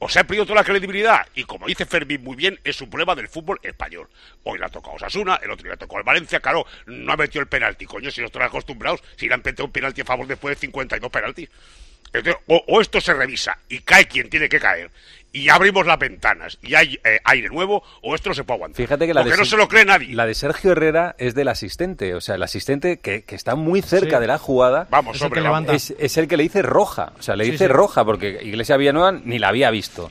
o 0.01 0.09
se 0.09 0.19
ha 0.19 0.25
perdido 0.25 0.47
toda 0.47 0.61
la 0.61 0.65
credibilidad. 0.65 1.27
Y 1.35 1.45
como 1.45 1.67
dice 1.67 1.87
Fermín 1.87 2.25
muy 2.25 2.35
bien, 2.35 2.59
es 2.65 2.81
un 2.81 2.89
problema 2.89 3.15
del 3.15 3.29
fútbol 3.29 3.61
español. 3.63 4.09
Hoy 4.45 4.59
le 4.59 4.65
ha 4.65 4.69
tocado 4.69 4.97
Osasuna, 4.97 5.39
el 5.43 5.51
otro 5.51 5.63
día 5.63 5.73
le 5.73 5.75
ha 5.75 5.79
tocado 5.79 5.99
al 5.99 6.05
Valencia. 6.05 6.41
Claro, 6.41 6.67
no 6.87 7.13
ha 7.13 7.17
metido 7.17 7.43
el 7.43 7.49
penalti, 7.49 7.85
coño, 7.85 8.11
si 8.11 8.21
no 8.23 8.27
están 8.27 8.43
acostumbrados, 8.43 9.03
si 9.17 9.29
le 9.29 9.35
han 9.35 9.43
metido 9.45 9.67
un 9.67 9.73
penalti 9.73 10.01
a 10.01 10.07
favor 10.07 10.27
después 10.27 10.57
de 10.57 10.61
52 10.61 11.11
penaltis. 11.11 11.51
O, 12.47 12.81
esto 12.81 13.01
se 13.01 13.15
revisa 13.15 13.59
y 13.69 13.81
cae 13.81 14.07
quien 14.07 14.29
tiene 14.29 14.49
que 14.49 14.59
caer 14.59 14.91
y 15.33 15.49
abrimos 15.49 15.87
las 15.87 15.99
ventanas 15.99 16.59
y 16.61 16.75
hay 16.75 16.99
eh, 17.05 17.21
aire 17.25 17.49
nuevo 17.49 17.85
o 18.03 18.15
esto 18.15 18.31
no 18.31 18.35
se 18.35 18.43
puede 18.43 18.57
aguantar. 18.57 18.77
Fíjate 18.77 19.07
que 19.07 19.15
la 19.15 19.23
Porque 19.23 19.39
no 19.39 19.45
se 19.45 19.57
lo 19.57 19.69
cree 19.69 19.85
nadie. 19.85 20.15
La 20.15 20.27
de 20.27 20.35
Sergio 20.35 20.73
Herrera 20.73 21.15
es 21.19 21.35
del 21.35 21.49
asistente, 21.49 22.15
o 22.15 22.21
sea, 22.21 22.35
el 22.35 22.43
asistente 22.43 22.99
que, 22.99 23.25
está 23.29 23.55
muy 23.55 23.81
cerca 23.81 24.19
de 24.19 24.27
la 24.27 24.39
jugada 24.39 24.89
vamos, 24.91 25.17
es, 25.17 25.23
el 25.23 25.31
que 25.31 26.05
es, 26.05 26.17
el 26.17 26.27
que 26.27 26.37
le 26.37 26.43
dice 26.43 26.63
roja, 26.63 27.13
o 27.19 27.23
sea, 27.23 27.37
le 27.37 27.45
dice 27.45 27.69
roja 27.69 28.05
porque 28.05 28.41
Iglesia 28.43 28.77
Villanueva 28.77 29.13
ni 29.13 29.39
la 29.39 29.49
había 29.49 29.71
visto. 29.71 30.11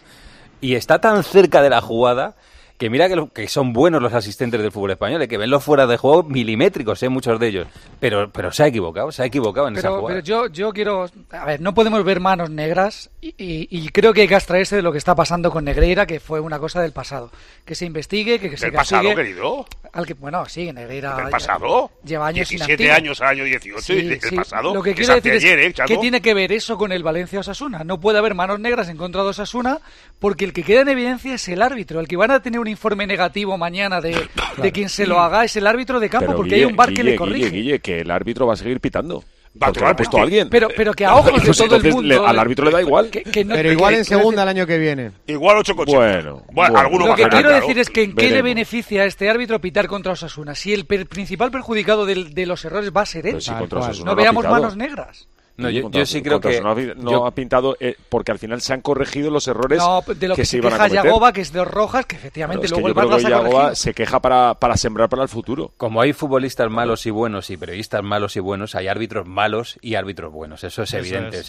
Y 0.61 0.75
está 0.75 0.99
tan 0.99 1.23
cerca 1.23 1.61
de 1.61 1.69
la 1.69 1.81
jugada 1.81 2.35
que 2.79 2.89
mira 2.89 3.09
que, 3.33 3.47
son 3.49 3.73
buenos 3.73 4.01
los 4.01 4.13
asistentes 4.13 4.61
del 4.61 4.71
fútbol 4.71 4.91
español, 4.91 5.27
que 5.27 5.37
ven 5.37 5.49
los 5.49 5.61
fuera 5.61 5.85
de 5.85 5.97
juego 5.97 6.23
milimétricos, 6.23 7.03
¿eh? 7.03 7.09
muchos 7.09 7.37
de 7.37 7.47
ellos. 7.47 7.67
Pero, 7.99 8.31
pero 8.31 8.53
se 8.53 8.63
ha 8.63 8.67
equivocado, 8.67 9.11
se 9.11 9.21
ha 9.21 9.25
equivocado 9.25 9.67
en 9.67 9.75
esa 9.75 9.89
jugada. 9.89 10.07
Pero 10.07 10.19
yo, 10.21 10.47
yo 10.47 10.71
quiero. 10.71 11.05
A 11.31 11.43
ver, 11.43 11.59
no 11.59 11.73
podemos 11.73 12.01
ver 12.05 12.21
manos 12.21 12.49
negras 12.49 13.09
y, 13.21 13.89
creo 13.89 14.13
que 14.13 14.21
hay 14.21 14.29
que 14.29 14.35
abstraerse 14.35 14.77
de 14.77 14.81
lo 14.81 14.93
que 14.93 14.97
está 14.97 15.13
pasando 15.13 15.51
con 15.51 15.65
Negreira, 15.65 16.05
que 16.05 16.21
fue 16.21 16.39
una 16.39 16.57
cosa 16.57 16.81
del 16.81 16.93
pasado. 16.93 17.31
Que 17.65 17.75
se 17.75 17.85
investigue, 17.85 18.39
que, 18.39 18.49
que 18.49 18.55
se 18.55 18.71
pasado, 18.71 19.13
querido? 19.13 19.65
Al 19.91 20.05
que, 20.05 20.13
bueno, 20.13 20.45
sí, 20.45 20.71
Negreira. 20.71 21.17
¿Del 21.17 21.29
pasado? 21.29 21.91
Lleva 22.05 22.27
años 22.27 22.47
17 22.47 22.91
años 22.93 23.19
al 23.19 23.27
año 23.27 23.43
18 23.43 23.81
sí, 23.81 24.01
del 24.03 24.35
pasado. 24.35 24.73
Lo 24.73 24.81
que 24.81 24.95
quiero 24.95 25.15
decir 25.15 25.33
es, 25.33 25.43
¿eh, 25.43 25.73
¿qué 25.85 25.97
tiene 25.97 26.21
que 26.21 26.33
ver 26.33 26.53
eso 26.53 26.77
con 26.77 26.93
el 26.93 27.03
Valencia 27.03 27.41
Osasuna? 27.41 27.83
No 27.83 27.99
puede 27.99 28.19
haber 28.19 28.35
manos 28.35 28.61
negras 28.61 28.87
en 28.87 28.95
contra 28.95 29.23
de 29.23 29.29
Osasuna 29.29 29.79
porque 30.19 30.45
el 30.45 30.53
que 30.53 30.63
queda 30.63 30.81
en 30.81 30.89
evidencia 30.89 31.33
es 31.33 31.45
el 31.49 31.61
árbitro. 31.61 31.99
El 31.99 32.07
que 32.07 32.15
van 32.15 32.31
a 32.31 32.41
tener 32.41 32.61
un 32.61 32.68
informe 32.69 33.05
negativo 33.07 33.57
mañana 33.57 34.01
de, 34.01 34.15
de 34.57 34.71
quien 34.71 34.89
se 34.89 35.05
lo 35.05 35.19
haga 35.19 35.43
es 35.43 35.55
el 35.55 35.67
árbitro 35.67 35.99
de 35.99 36.09
campo, 36.09 36.35
porque 36.35 36.55
hay 36.55 36.65
un 36.65 36.75
bar 36.75 36.93
que 36.93 37.03
le 37.03 37.15
corrige. 37.15 37.49
Guille, 37.49 37.79
que 37.79 38.01
el 38.01 38.11
árbitro 38.11 38.47
va 38.47 38.53
a 38.53 38.57
seguir 38.57 38.79
pitando. 38.79 39.23
Porque 39.57 39.83
ha 39.83 39.95
puesto 39.95 40.17
a 40.19 40.21
alguien. 40.21 40.49
Pero, 40.49 40.67
pero 40.75 40.93
que 40.93 41.05
a 41.05 41.15
ojos 41.15 41.43
de 41.43 41.51
todo 41.51 41.75
el 41.75 41.93
mundo. 41.93 42.25
al 42.25 42.37
árbitro 42.37 42.65
le 42.65 42.71
da 42.71 42.81
igual. 42.81 43.09
pero 43.11 43.71
igual 43.71 43.95
en 43.95 44.05
segunda 44.05 44.43
el 44.43 44.49
año 44.49 44.67
que 44.67 44.77
viene. 44.77 45.11
Igual 45.27 45.57
8 45.57 45.75
coches. 45.75 45.95
Bueno, 46.51 46.89
Lo 47.07 47.15
que 47.15 47.27
quiero 47.27 47.51
decir 47.51 47.79
es 47.79 47.89
que 47.89 48.03
en 48.03 48.15
qué 48.15 48.29
le 48.29 48.41
beneficia 48.41 49.03
a 49.03 49.05
este 49.05 49.29
árbitro 49.29 49.59
pitar 49.59 49.87
contra 49.87 50.13
Osasuna. 50.13 50.55
Si 50.55 50.73
el 50.73 50.85
principal 50.85 51.51
perjudicado 51.51 52.05
de, 52.05 52.45
los 52.45 52.63
errores 52.65 52.91
va 52.95 53.01
a 53.01 53.05
ser 53.05 53.27
él. 53.27 53.39
no 54.05 54.15
veamos 54.15 54.45
manos 54.45 54.75
negras. 54.75 55.27
No, 55.59 55.69
yo, 55.69 56.05
sí 56.05 56.21
creo 56.21 56.39
que 56.39 56.61
no, 56.61 57.25
ha, 57.25 57.31
pintado 57.31 57.75
eh, 57.79 57.95
porque 58.07 58.31
al 58.31 58.39
final 58.39 58.61
se 58.61 58.73
han 58.73 58.81
corregido 58.81 59.29
los 59.29 59.47
errores 59.47 59.81
de 60.17 60.27
lo 60.27 60.35
que, 60.35 60.45
se, 60.45 60.57
iban 60.57 60.73
a 60.73 60.77
cometer. 60.77 61.03
Yagoba, 61.03 61.33
que 61.33 61.41
es 61.41 61.51
de 61.51 61.65
rojas, 61.65 62.05
que 62.05 62.15
efectivamente 62.15 62.67
luego 62.69 62.87
el 62.87 63.23
que 63.23 63.29
Yagoba 63.29 63.75
se 63.75 63.93
queja 63.93 64.19
para, 64.21 64.55
para 64.55 64.77
sembrar 64.77 65.09
para 65.09 65.23
el 65.23 65.29
futuro. 65.29 65.71
Como 65.77 66.01
hay 66.01 66.13
futbolistas 66.13 66.69
malos 66.69 67.05
y 67.05 67.11
buenos 67.11 67.49
y 67.49 67.57
periodistas 67.57 68.03
malos 68.03 68.35
y 68.35 68.39
buenos, 68.39 68.75
hay 68.75 68.87
árbitros 68.87 69.27
malos 69.27 69.77
y 69.81 69.95
árbitros 69.95 70.31
buenos. 70.31 70.63
Eso 70.63 70.83
es 70.83 70.93
evidente. 70.93 71.41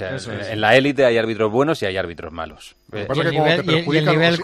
en 0.51 0.61
la 0.61 0.77
élite 0.77 1.05
hay 1.05 1.17
árbitros 1.17 1.51
buenos 1.53 1.83
y 1.83 1.87
hay 1.87 1.97
árbitros 1.97 2.33
malos. 2.33 2.77
Eh, 2.93 3.07
y 3.15 3.21
el 3.21 3.31
nivel, 3.31 4.41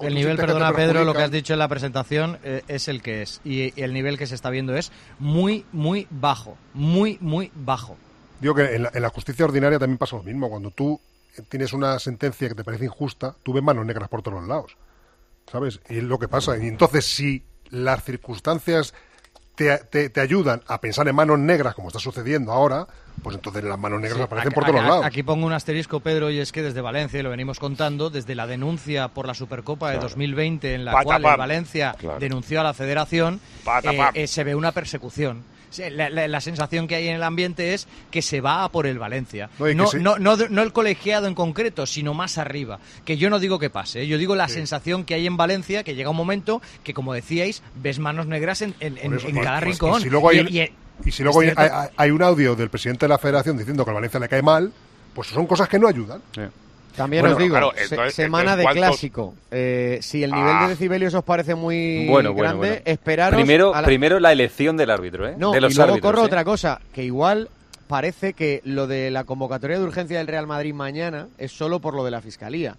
el 0.00 0.14
nivel, 0.14 0.36
perdona 0.36 0.72
Pedro, 0.72 1.04
lo 1.04 1.12
que 1.12 1.22
has 1.22 1.30
dicho 1.30 1.52
en 1.52 1.58
la 1.58 1.68
presentación 1.68 2.38
eh, 2.42 2.62
es 2.68 2.88
el 2.88 3.02
que 3.02 3.22
es. 3.22 3.40
y 3.44 3.78
el 3.80 3.92
nivel 3.92 4.16
que 4.16 4.26
se 4.26 4.34
está 4.34 4.48
viendo 4.50 4.74
es 4.74 4.90
muy, 5.18 5.64
muy 5.72 6.06
bajo. 6.10 6.56
Muy, 6.72 7.18
muy 7.20 7.50
bajo. 7.54 7.96
Digo 8.40 8.54
que 8.54 8.74
en 8.74 8.82
la, 8.82 9.10
justicia 9.10 9.44
ordinaria 9.44 9.78
también 9.78 9.98
pasa 9.98 10.16
lo 10.16 10.22
mismo. 10.22 10.48
Cuando 10.48 10.70
tú 10.70 11.00
tienes 11.48 11.72
una 11.72 11.98
sentencia 11.98 12.48
que 12.48 12.54
te 12.54 12.64
parece 12.64 12.86
injusta, 12.86 13.36
tú 13.42 13.52
ves 13.52 13.62
manos 13.62 13.84
negras 13.84 14.08
por 14.08 14.22
todos 14.22 14.46
lados. 14.46 14.76
¿Sabes? 15.50 15.80
Y 15.88 15.98
es 15.98 16.04
lo 16.04 16.18
que 16.18 16.28
pasa. 16.28 16.56
Y 16.56 16.66
entonces, 16.68 17.04
si 17.04 17.44
las 17.70 18.02
circunstancias 18.02 18.94
te, 19.54 20.08
te, 20.08 20.20
ayudan 20.20 20.62
a 20.66 20.80
pensar 20.80 21.06
en 21.08 21.14
manos 21.14 21.38
negras, 21.38 21.74
como 21.74 21.88
está 21.88 21.98
sucediendo 21.98 22.52
ahora, 22.52 22.86
pues 23.22 23.36
entonces 23.36 23.62
las 23.62 23.78
manos 23.78 24.00
negras 24.00 24.22
aparecen 24.22 24.52
por 24.52 24.64
todos 24.64 24.82
lados. 24.82 25.04
Aquí 25.04 25.22
pongo 25.22 25.46
un 25.46 25.52
asterisco, 25.52 26.00
Pedro, 26.00 26.30
y 26.30 26.38
es 26.38 26.50
que 26.50 26.62
desde 26.62 26.80
Valencia, 26.80 27.20
y 27.20 27.22
lo 27.22 27.30
venimos 27.30 27.58
contando, 27.58 28.08
desde 28.08 28.34
la 28.34 28.46
denuncia 28.46 29.08
por 29.08 29.26
la 29.26 29.34
Supercopa 29.34 29.90
de 29.90 29.98
2020, 29.98 30.74
en 30.74 30.86
la 30.86 31.02
cual 31.02 31.22
Valencia 31.22 31.94
denunció 32.18 32.60
a 32.60 32.64
la 32.64 32.72
federación, 32.72 33.40
eh, 33.84 34.00
eh, 34.14 34.26
se 34.26 34.44
ve 34.44 34.54
una 34.54 34.72
persecución 34.72 35.44
la, 35.78 36.40
sensación 36.40 36.88
que 36.88 36.94
hay 36.94 37.08
en 37.08 37.16
el 37.16 37.22
ambiente 37.22 37.74
es 37.74 37.86
que 38.10 38.22
se 38.22 38.40
va 38.40 38.64
a 38.64 38.68
por 38.70 38.86
el 38.86 38.98
Valencia. 38.98 39.50
No, 39.58 40.18
no, 40.18 40.62
el 40.62 40.72
colegiado 40.72 41.26
en 41.26 41.34
concreto, 41.34 41.86
sino 41.86 42.14
más 42.14 42.38
arriba. 42.38 42.78
Que 43.04 43.16
yo 43.16 43.30
no 43.30 43.38
digo 43.38 43.58
que 43.58 43.70
pase, 43.70 44.02
¿eh? 44.02 44.06
yo 44.06 44.18
digo 44.18 44.36
la 44.36 44.48
sensación 44.48 45.04
que 45.04 45.14
hay 45.14 45.26
en 45.26 45.36
Valencia, 45.36 45.84
que 45.84 45.94
llega 45.94 46.10
un 46.10 46.16
momento 46.16 46.60
que, 46.82 46.94
como 46.94 47.12
decíais, 47.12 47.62
ves 47.76 47.98
manos 47.98 48.26
negras 48.26 48.62
en, 48.62 48.72
cada 49.42 49.60
pues, 49.60 49.64
rincón. 49.64 50.00
Y 50.00 50.04
si 50.04 50.10
luego, 50.10 50.28
hay, 50.28 50.72
y, 51.04 51.10
si 51.10 51.22
luego 51.22 51.40
hay, 51.96 52.10
un 52.10 52.22
audio 52.22 52.54
del 52.56 52.70
presidente 52.70 53.06
de 53.06 53.10
la 53.10 53.18
federación 53.18 53.56
diciendo 53.56 53.84
que 53.84 53.90
al 53.90 53.94
Valencia 53.94 54.20
le 54.20 54.28
cae 54.28 54.42
mal, 54.42 54.72
pues 55.14 55.28
son 55.28 55.46
cosas 55.46 55.68
que 55.68 55.78
no 55.78 55.88
ayudan. 55.88 56.22
También 56.96 57.26
os 57.26 57.38
digo, 57.38 57.72
semana 58.10 58.56
de 58.56 58.64
clásico. 58.66 59.34
Eh, 59.50 59.98
si 60.02 60.22
el 60.22 60.32
nivel 60.32 60.58
de 60.58 60.64
ah. 60.64 60.68
decibelios 60.68 61.14
os 61.14 61.24
parece 61.24 61.54
muy 61.54 62.06
grande, 62.34 62.82
esperaros. 62.84 63.36
Primero, 63.36 63.72
primero 63.84 64.20
la 64.20 64.32
elección 64.32 64.76
del 64.76 64.90
árbitro, 64.90 65.28
¿eh? 65.28 65.34
No, 65.38 65.52
de 65.52 65.60
los 65.60 65.72
y 65.72 65.76
luego 65.76 66.00
corro 66.00 66.22
¿eh? 66.22 66.26
otra 66.26 66.44
cosa, 66.44 66.80
que 66.92 67.04
igual 67.04 67.48
parece 67.86 68.34
que 68.34 68.60
lo 68.64 68.86
de 68.86 69.10
la 69.10 69.24
convocatoria 69.24 69.78
de 69.78 69.84
urgencia 69.84 70.18
del 70.18 70.28
Real 70.28 70.46
Madrid 70.46 70.72
mañana 70.72 71.28
es 71.38 71.52
solo 71.52 71.80
por 71.80 71.94
lo 71.94 72.04
de 72.04 72.12
la 72.12 72.20
fiscalía 72.20 72.76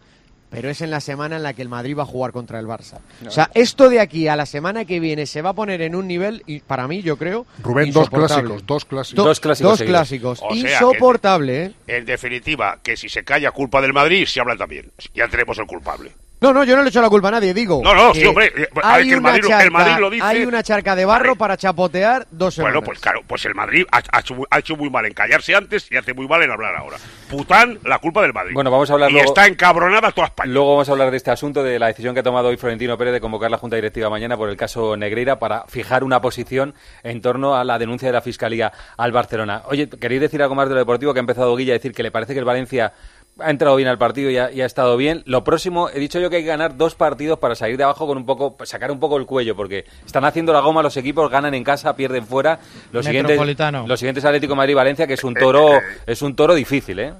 pero 0.52 0.70
es 0.70 0.82
en 0.82 0.92
la 0.92 1.00
semana 1.00 1.38
en 1.38 1.44
la 1.44 1.54
que 1.54 1.62
el 1.62 1.70
Madrid 1.70 1.98
va 1.98 2.04
a 2.04 2.06
jugar 2.06 2.32
contra 2.34 2.60
el 2.60 2.68
Barça. 2.68 3.00
O 3.26 3.32
sea, 3.32 3.50
esto 3.54 3.90
de 3.90 4.02
aquí 4.02 4.28
a 4.28 4.36
la 4.36 4.46
semana 4.46 4.86
que 4.86 5.00
viene 5.00 5.26
se 5.26 5.42
va 5.42 5.52
a 5.52 5.54
poner 5.54 5.82
en 5.82 5.96
un 5.96 6.08
nivel, 6.08 6.44
y 6.46 6.60
para 6.60 6.88
mí 6.88 7.02
yo 7.02 7.18
creo, 7.18 7.46
Rubén, 7.64 7.92
dos 7.92 8.10
clásicos, 8.10 8.66
dos 8.66 8.86
clásicos. 8.86 9.26
dos 9.26 9.40
clásicos. 9.40 9.80
Dos 9.80 9.88
clásicos. 9.88 10.42
insoportable, 10.52 11.64
¿eh? 11.64 11.74
En 11.88 12.06
definitiva, 12.06 12.80
que 12.84 12.98
si 12.98 13.08
se 13.10 13.24
calla 13.24 13.52
culpa 13.52 13.82
del 13.82 13.94
Madrid, 13.94 14.26
se 14.26 14.42
habla 14.42 14.58
también. 14.58 14.92
Ya 15.16 15.28
tenemos 15.30 15.58
el 15.58 15.66
culpable. 15.66 16.12
No, 16.42 16.52
no, 16.52 16.64
yo 16.64 16.76
no 16.76 16.82
le 16.82 16.90
echo 16.90 17.04
la 17.04 17.10
culpa 17.10 17.28
a 17.28 17.32
nadie, 17.32 17.54
digo. 17.54 17.82
No, 17.84 17.94
no, 17.94 18.16
sí, 18.16 18.26
hombre. 18.26 18.52
Hay, 18.82 19.14
una 19.14 19.40
charca, 19.40 20.00
lo 20.00 20.10
dice. 20.10 20.26
hay 20.26 20.44
una 20.44 20.64
charca 20.64 20.96
de 20.96 21.06
barro 21.06 21.36
para 21.36 21.56
chapotear 21.56 22.26
dos 22.32 22.56
semanas. 22.56 22.74
Bueno, 22.74 22.86
pues 22.88 23.00
claro, 23.00 23.22
pues 23.28 23.46
el 23.46 23.54
Madrid 23.54 23.86
ha, 23.92 24.58
hecho, 24.58 24.76
muy 24.76 24.90
mal 24.90 25.06
en 25.06 25.14
callarse 25.14 25.54
antes 25.54 25.92
y 25.92 25.98
hace 25.98 26.16
muy 26.16 26.28
mal 26.28 26.42
en 26.42 26.50
hablar 26.50 26.76
ahora. 26.76 26.98
Pután, 27.30 27.78
la 27.86 28.00
culpa 28.00 28.24
del 28.24 28.34
Madrid. 28.34 28.56
Bueno, 28.56 28.72
vamos 28.72 28.90
a 28.90 28.94
hablar 28.94 29.12
Y 29.12 29.20
está 29.20 29.46
encabronada 29.46 30.12
toda 30.12 30.28
España. 30.28 30.52
Luego 30.52 30.72
vamos 30.72 30.90
a 30.90 30.94
hablar 30.94 31.12
de 31.12 31.18
este 31.18 31.30
asunto, 31.30 31.62
de 31.62 31.78
la 31.78 31.86
decisión 31.86 32.16
que 32.16 32.22
ha 32.22 32.24
tomado 32.24 32.48
hoy 32.48 32.58
Florentino 32.58 32.98
Pérez 32.98 33.14
de 33.14 33.22
convocar 33.22 33.52
la 33.52 33.60
Junta 33.60 33.76
Directiva 33.76 34.10
mañana 34.10 34.36
por 34.36 34.50
el 34.50 34.58
caso 34.58 34.98
Negreira 34.98 35.38
para 35.38 35.66
fijar 35.68 36.04
una 36.04 36.22
posición 36.22 36.74
en 37.04 37.22
torno 37.22 37.56
a 37.56 37.64
la 37.64 37.78
denuncia 37.78 38.08
de 38.08 38.14
la 38.14 38.22
Fiscalía 38.22 38.72
al 38.98 39.12
Barcelona. 39.12 39.62
Oye, 39.68 39.88
¿queréis 39.88 40.22
decir 40.22 40.42
algo 40.42 40.56
más 40.56 40.68
de 40.68 40.74
lo 40.74 40.80
deportivo 40.80 41.14
que 41.14 41.20
ha 41.20 41.22
empezado 41.22 41.56
Guilla 41.56 41.74
a 41.74 41.78
decir 41.78 41.94
que 41.94 42.02
le 42.02 42.10
parece 42.10 42.34
que 42.34 42.40
el 42.40 42.46
Valencia 42.46 42.94
ha 43.40 43.50
entrado 43.50 43.76
bien 43.76 43.88
al 43.88 43.98
partido 43.98 44.30
y 44.30 44.38
ha, 44.38 44.46
ha, 44.46 44.66
estado 44.66 44.98
bien. 44.98 45.24
Lo 45.26 45.44
próximo, 45.44 45.90
he 45.90 46.00
dicho 46.00 46.20
yo 46.20 46.30
que 46.30 46.38
hay 46.38 46.44
que 46.44 46.50
ganar 46.50 46.78
dos 46.78 46.96
partidos 46.96 47.40
para 47.40 47.56
salir 47.56 47.78
de 47.78 47.84
abajo 47.84 48.08
con 48.08 48.18
un 48.18 48.26
poco, 48.26 48.56
sacar 48.66 48.92
un 48.92 49.00
poco 49.00 49.18
el 49.18 49.26
cuello, 49.26 49.56
porque 49.56 49.86
están 50.06 50.26
haciendo 50.26 50.54
la 50.54 50.60
goma 50.60 50.84
los 50.84 50.98
equipos, 50.98 51.30
ganan 51.30 51.54
en 51.54 51.64
casa, 51.64 51.96
pierden 51.96 52.26
fuera. 52.26 52.60
Los 52.92 53.06
siguientes, 53.06 53.40
los 53.86 54.00
siguientes 54.00 54.26
Atlético 54.26 54.56
Madrid 54.56 54.76
Valencia, 54.76 55.08
que 55.08 55.14
es 55.14 55.24
un 55.24 55.34
toro, 55.34 55.80
es 56.06 56.22
un 56.22 56.36
toro 56.36 56.54
difícil, 56.54 57.00
¿eh? 57.00 57.14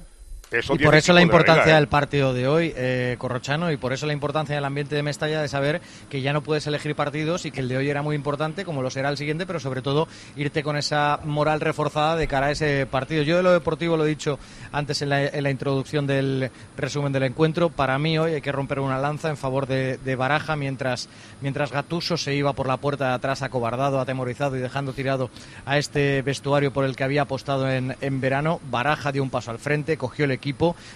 Y 0.52 0.78
por 0.78 0.94
eso 0.94 1.12
la 1.12 1.22
importancia 1.22 1.74
del 1.76 1.88
partido 1.88 2.34
de 2.34 2.46
hoy, 2.46 2.72
eh, 2.76 3.16
Corrochano, 3.18 3.70
y 3.72 3.76
por 3.76 3.92
eso 3.92 4.06
la 4.06 4.12
importancia 4.12 4.54
del 4.54 4.64
ambiente 4.64 4.94
de 4.94 5.02
Mestalla 5.02 5.40
de 5.40 5.48
saber 5.48 5.80
que 6.10 6.20
ya 6.20 6.32
no 6.32 6.42
puedes 6.42 6.66
elegir 6.66 6.94
partidos 6.94 7.46
y 7.46 7.50
que 7.50 7.60
el 7.60 7.68
de 7.68 7.78
hoy 7.78 7.88
era 7.88 8.02
muy 8.02 8.16
importante, 8.16 8.64
como 8.64 8.82
lo 8.82 8.90
será 8.90 9.08
el 9.08 9.16
siguiente, 9.16 9.46
pero 9.46 9.60
sobre 9.60 9.82
todo 9.82 10.08
irte 10.36 10.62
con 10.62 10.76
esa 10.76 11.20
moral 11.24 11.60
reforzada 11.60 12.16
de 12.16 12.28
cara 12.28 12.48
a 12.48 12.50
ese 12.50 12.86
partido. 12.86 13.22
Yo 13.22 13.36
de 13.36 13.42
lo 13.42 13.52
deportivo 13.52 13.96
lo 13.96 14.04
he 14.04 14.08
dicho 14.08 14.38
antes 14.72 15.00
en 15.02 15.08
la, 15.08 15.50
introducción 15.50 16.06
del 16.06 16.50
resumen 16.76 17.12
del 17.12 17.24
encuentro. 17.24 17.70
Para 17.70 17.98
mí 17.98 18.18
hoy 18.18 18.34
hay 18.34 18.40
que 18.40 18.52
romper 18.52 18.80
una 18.80 18.98
lanza 18.98 19.30
en 19.30 19.36
favor 19.36 19.66
de, 19.66 20.16
Baraja 20.16 20.56
mientras, 20.56 21.08
mientras 21.40 21.72
Gatuso 21.72 22.16
se 22.16 22.34
iba 22.34 22.52
por 22.52 22.66
la 22.66 22.76
puerta 22.76 23.08
de 23.08 23.14
atrás 23.14 23.42
acobardado, 23.42 24.00
atemorizado 24.00 24.56
y 24.56 24.60
dejando 24.60 24.92
tirado 24.92 25.30
a 25.64 25.78
este 25.78 26.22
vestuario 26.22 26.72
por 26.72 26.84
el 26.84 26.96
que 26.96 27.04
había 27.04 27.22
apostado 27.22 27.70
en, 27.70 27.96
en 28.00 28.20
verano. 28.20 28.60
Baraja 28.70 29.10
dio 29.12 29.22
un 29.22 29.30
paso 29.30 29.50
al 29.50 29.58
frente, 29.58 29.96
cogió 29.96 30.26
el 30.26 30.30
equipo. 30.30 30.41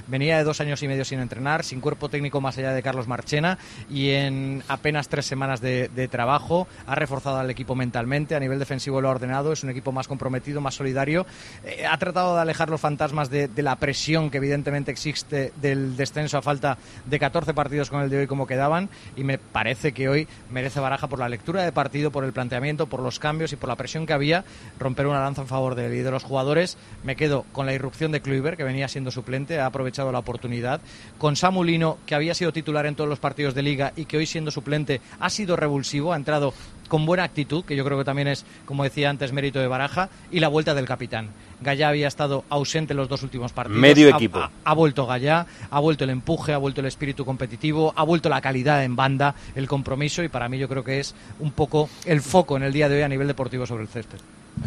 Venía 0.08 0.38
de 0.38 0.44
dos 0.44 0.60
años 0.60 0.82
y 0.82 0.88
medio 0.88 1.04
sin 1.04 1.20
entrenar, 1.20 1.62
sin 1.62 1.80
cuerpo 1.80 2.08
técnico 2.08 2.40
más 2.40 2.58
allá 2.58 2.72
de 2.72 2.82
Carlos 2.82 3.06
Marchena 3.06 3.58
y 3.88 4.10
en 4.10 4.62
apenas 4.68 5.08
tres 5.08 5.24
semanas 5.26 5.60
de, 5.60 6.08
trabajo 6.10 6.66
ha 6.86 6.94
reforzado 6.94 7.38
al 7.38 7.50
equipo 7.50 7.74
mentalmente. 7.74 8.34
A 8.34 8.40
nivel 8.40 8.58
defensivo 8.58 9.00
lo 9.00 9.08
ha 9.08 9.12
ordenado. 9.12 9.52
Es 9.52 9.62
un 9.62 9.70
equipo 9.70 9.92
más 9.92 10.08
comprometido, 10.08 10.60
más 10.60 10.74
solidario. 10.74 11.26
Eh, 11.64 11.84
ha 11.86 11.96
tratado 11.98 12.34
de 12.34 12.42
alejar 12.42 12.68
los 12.70 12.80
fantasmas 12.80 13.30
de, 13.30 13.48
la 13.56 13.76
presión 13.76 14.30
que 14.30 14.38
evidentemente 14.38 14.90
existe 14.90 15.52
del 15.60 15.96
descenso 15.96 16.38
a 16.38 16.42
falta 16.42 16.78
de 17.04 17.18
14 17.18 17.54
partidos 17.54 17.90
con 17.90 18.02
el 18.02 18.10
de 18.10 18.18
hoy 18.18 18.26
como 18.26 18.46
quedaban. 18.46 18.88
Y 19.16 19.24
me 19.24 19.38
parece 19.38 19.92
que 19.92 20.08
hoy 20.08 20.28
merece 20.50 20.80
baraja 20.80 21.06
por 21.06 21.18
la 21.18 21.28
lectura 21.28 21.62
de 21.62 21.72
partido, 21.72 22.10
por 22.10 22.24
el 22.24 22.32
planteamiento, 22.32 22.86
por 22.86 23.00
los 23.00 23.18
cambios 23.18 23.52
y 23.52 23.56
por 23.56 23.68
la 23.68 23.76
presión 23.76 24.06
que 24.06 24.12
había. 24.12 24.44
Romper 24.78 25.06
una 25.06 25.20
lanza 25.20 25.42
en 25.42 25.48
favor 25.48 25.74
de, 25.74 25.88
de 25.88 26.10
los 26.10 26.24
jugadores. 26.24 26.76
Me 27.04 27.16
quedo 27.16 27.44
con 27.52 27.66
la 27.66 27.72
irrupción 27.72 28.12
de 28.12 28.20
Kluivert, 28.20 28.56
que 28.56 28.64
venía 28.64 28.88
siendo 28.88 29.10
suplente 29.10 29.35
suplente, 29.36 29.60
ha 29.60 29.66
aprovechado 29.66 30.12
la 30.12 30.18
oportunidad. 30.18 30.80
Con 31.18 31.36
Samulino, 31.36 31.98
que 32.06 32.14
había 32.14 32.34
sido 32.34 32.52
titular 32.52 32.86
en 32.86 32.94
todos 32.94 33.08
los 33.08 33.18
partidos 33.18 33.54
de 33.54 33.62
liga 33.62 33.92
y 33.96 34.06
que 34.06 34.16
hoy 34.16 34.26
siendo 34.26 34.50
suplente 34.50 35.00
ha 35.20 35.28
sido 35.30 35.56
revulsivo, 35.56 36.12
ha 36.12 36.16
entrado 36.16 36.54
con 36.88 37.04
buena 37.04 37.24
actitud, 37.24 37.64
que 37.64 37.74
yo 37.74 37.84
creo 37.84 37.98
que 37.98 38.04
también 38.04 38.28
es, 38.28 38.44
como 38.64 38.84
decía 38.84 39.10
antes, 39.10 39.32
mérito 39.32 39.58
de 39.58 39.66
Baraja, 39.66 40.08
y 40.30 40.38
la 40.38 40.48
vuelta 40.48 40.72
del 40.72 40.86
capitán. 40.86 41.30
Gallá 41.60 41.88
había 41.88 42.06
estado 42.06 42.44
ausente 42.48 42.92
en 42.92 42.98
los 42.98 43.08
dos 43.08 43.22
últimos 43.24 43.52
partidos. 43.52 43.80
Medio 43.80 44.08
equipo. 44.08 44.40
Ha, 44.64 44.74
vuelto 44.74 45.04
Gallá, 45.04 45.46
ha 45.70 45.80
vuelto 45.80 46.04
el 46.04 46.10
empuje, 46.10 46.52
ha 46.52 46.58
vuelto 46.58 46.80
el 46.80 46.86
espíritu 46.86 47.24
competitivo, 47.24 47.92
ha 47.96 48.04
vuelto 48.04 48.28
la 48.28 48.40
calidad 48.40 48.84
en 48.84 48.94
banda, 48.94 49.34
el 49.54 49.66
compromiso, 49.66 50.22
y 50.22 50.28
para 50.28 50.48
mí 50.48 50.58
yo 50.58 50.68
creo 50.68 50.84
que 50.84 51.00
es 51.00 51.14
un 51.40 51.50
poco 51.50 51.88
el 52.04 52.20
foco 52.20 52.56
en 52.56 52.62
el 52.62 52.72
día 52.72 52.88
de 52.88 52.96
hoy 52.96 53.02
a 53.02 53.08
nivel 53.08 53.26
deportivo 53.26 53.66
sobre 53.66 53.82
el 53.82 53.88
césped. 53.88 54.18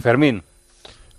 Fermín. 0.02 0.44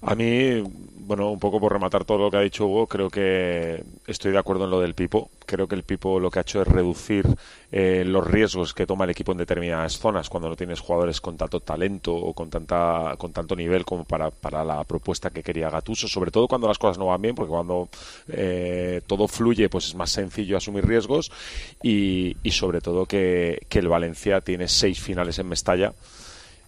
A 0.02 0.14
mí, 0.14 0.62
bueno, 1.10 1.28
un 1.28 1.40
poco 1.40 1.58
por 1.58 1.72
rematar 1.72 2.04
todo 2.04 2.18
lo 2.18 2.30
que 2.30 2.36
ha 2.36 2.40
dicho 2.40 2.66
Hugo, 2.66 2.86
creo 2.86 3.10
que 3.10 3.82
estoy 4.06 4.30
de 4.30 4.38
acuerdo 4.38 4.66
en 4.66 4.70
lo 4.70 4.80
del 4.80 4.94
Pipo. 4.94 5.28
Creo 5.44 5.66
que 5.66 5.74
el 5.74 5.82
Pipo 5.82 6.20
lo 6.20 6.30
que 6.30 6.38
ha 6.38 6.42
hecho 6.42 6.62
es 6.62 6.68
reducir 6.68 7.26
eh, 7.72 8.04
los 8.06 8.24
riesgos 8.24 8.72
que 8.72 8.86
toma 8.86 9.06
el 9.06 9.10
equipo 9.10 9.32
en 9.32 9.38
determinadas 9.38 9.98
zonas 9.98 10.28
cuando 10.28 10.48
no 10.48 10.54
tienes 10.54 10.78
jugadores 10.78 11.20
con 11.20 11.36
tanto 11.36 11.58
talento 11.58 12.14
o 12.14 12.32
con 12.32 12.48
tanta 12.48 13.16
con 13.18 13.32
tanto 13.32 13.56
nivel 13.56 13.84
como 13.84 14.04
para, 14.04 14.30
para 14.30 14.62
la 14.62 14.84
propuesta 14.84 15.30
que 15.30 15.42
quería 15.42 15.68
Gatuso, 15.68 16.06
sobre 16.06 16.30
todo 16.30 16.46
cuando 16.46 16.68
las 16.68 16.78
cosas 16.78 16.96
no 16.96 17.06
van 17.06 17.22
bien, 17.22 17.34
porque 17.34 17.50
cuando 17.50 17.88
eh, 18.28 19.02
todo 19.04 19.26
fluye, 19.26 19.68
pues 19.68 19.86
es 19.86 19.96
más 19.96 20.12
sencillo 20.12 20.58
asumir 20.58 20.86
riesgos 20.86 21.32
y, 21.82 22.36
y 22.44 22.52
sobre 22.52 22.80
todo 22.80 23.04
que, 23.04 23.66
que 23.68 23.80
el 23.80 23.88
Valencia 23.88 24.42
tiene 24.42 24.68
seis 24.68 25.00
finales 25.00 25.40
en 25.40 25.48
Mestalla 25.48 25.92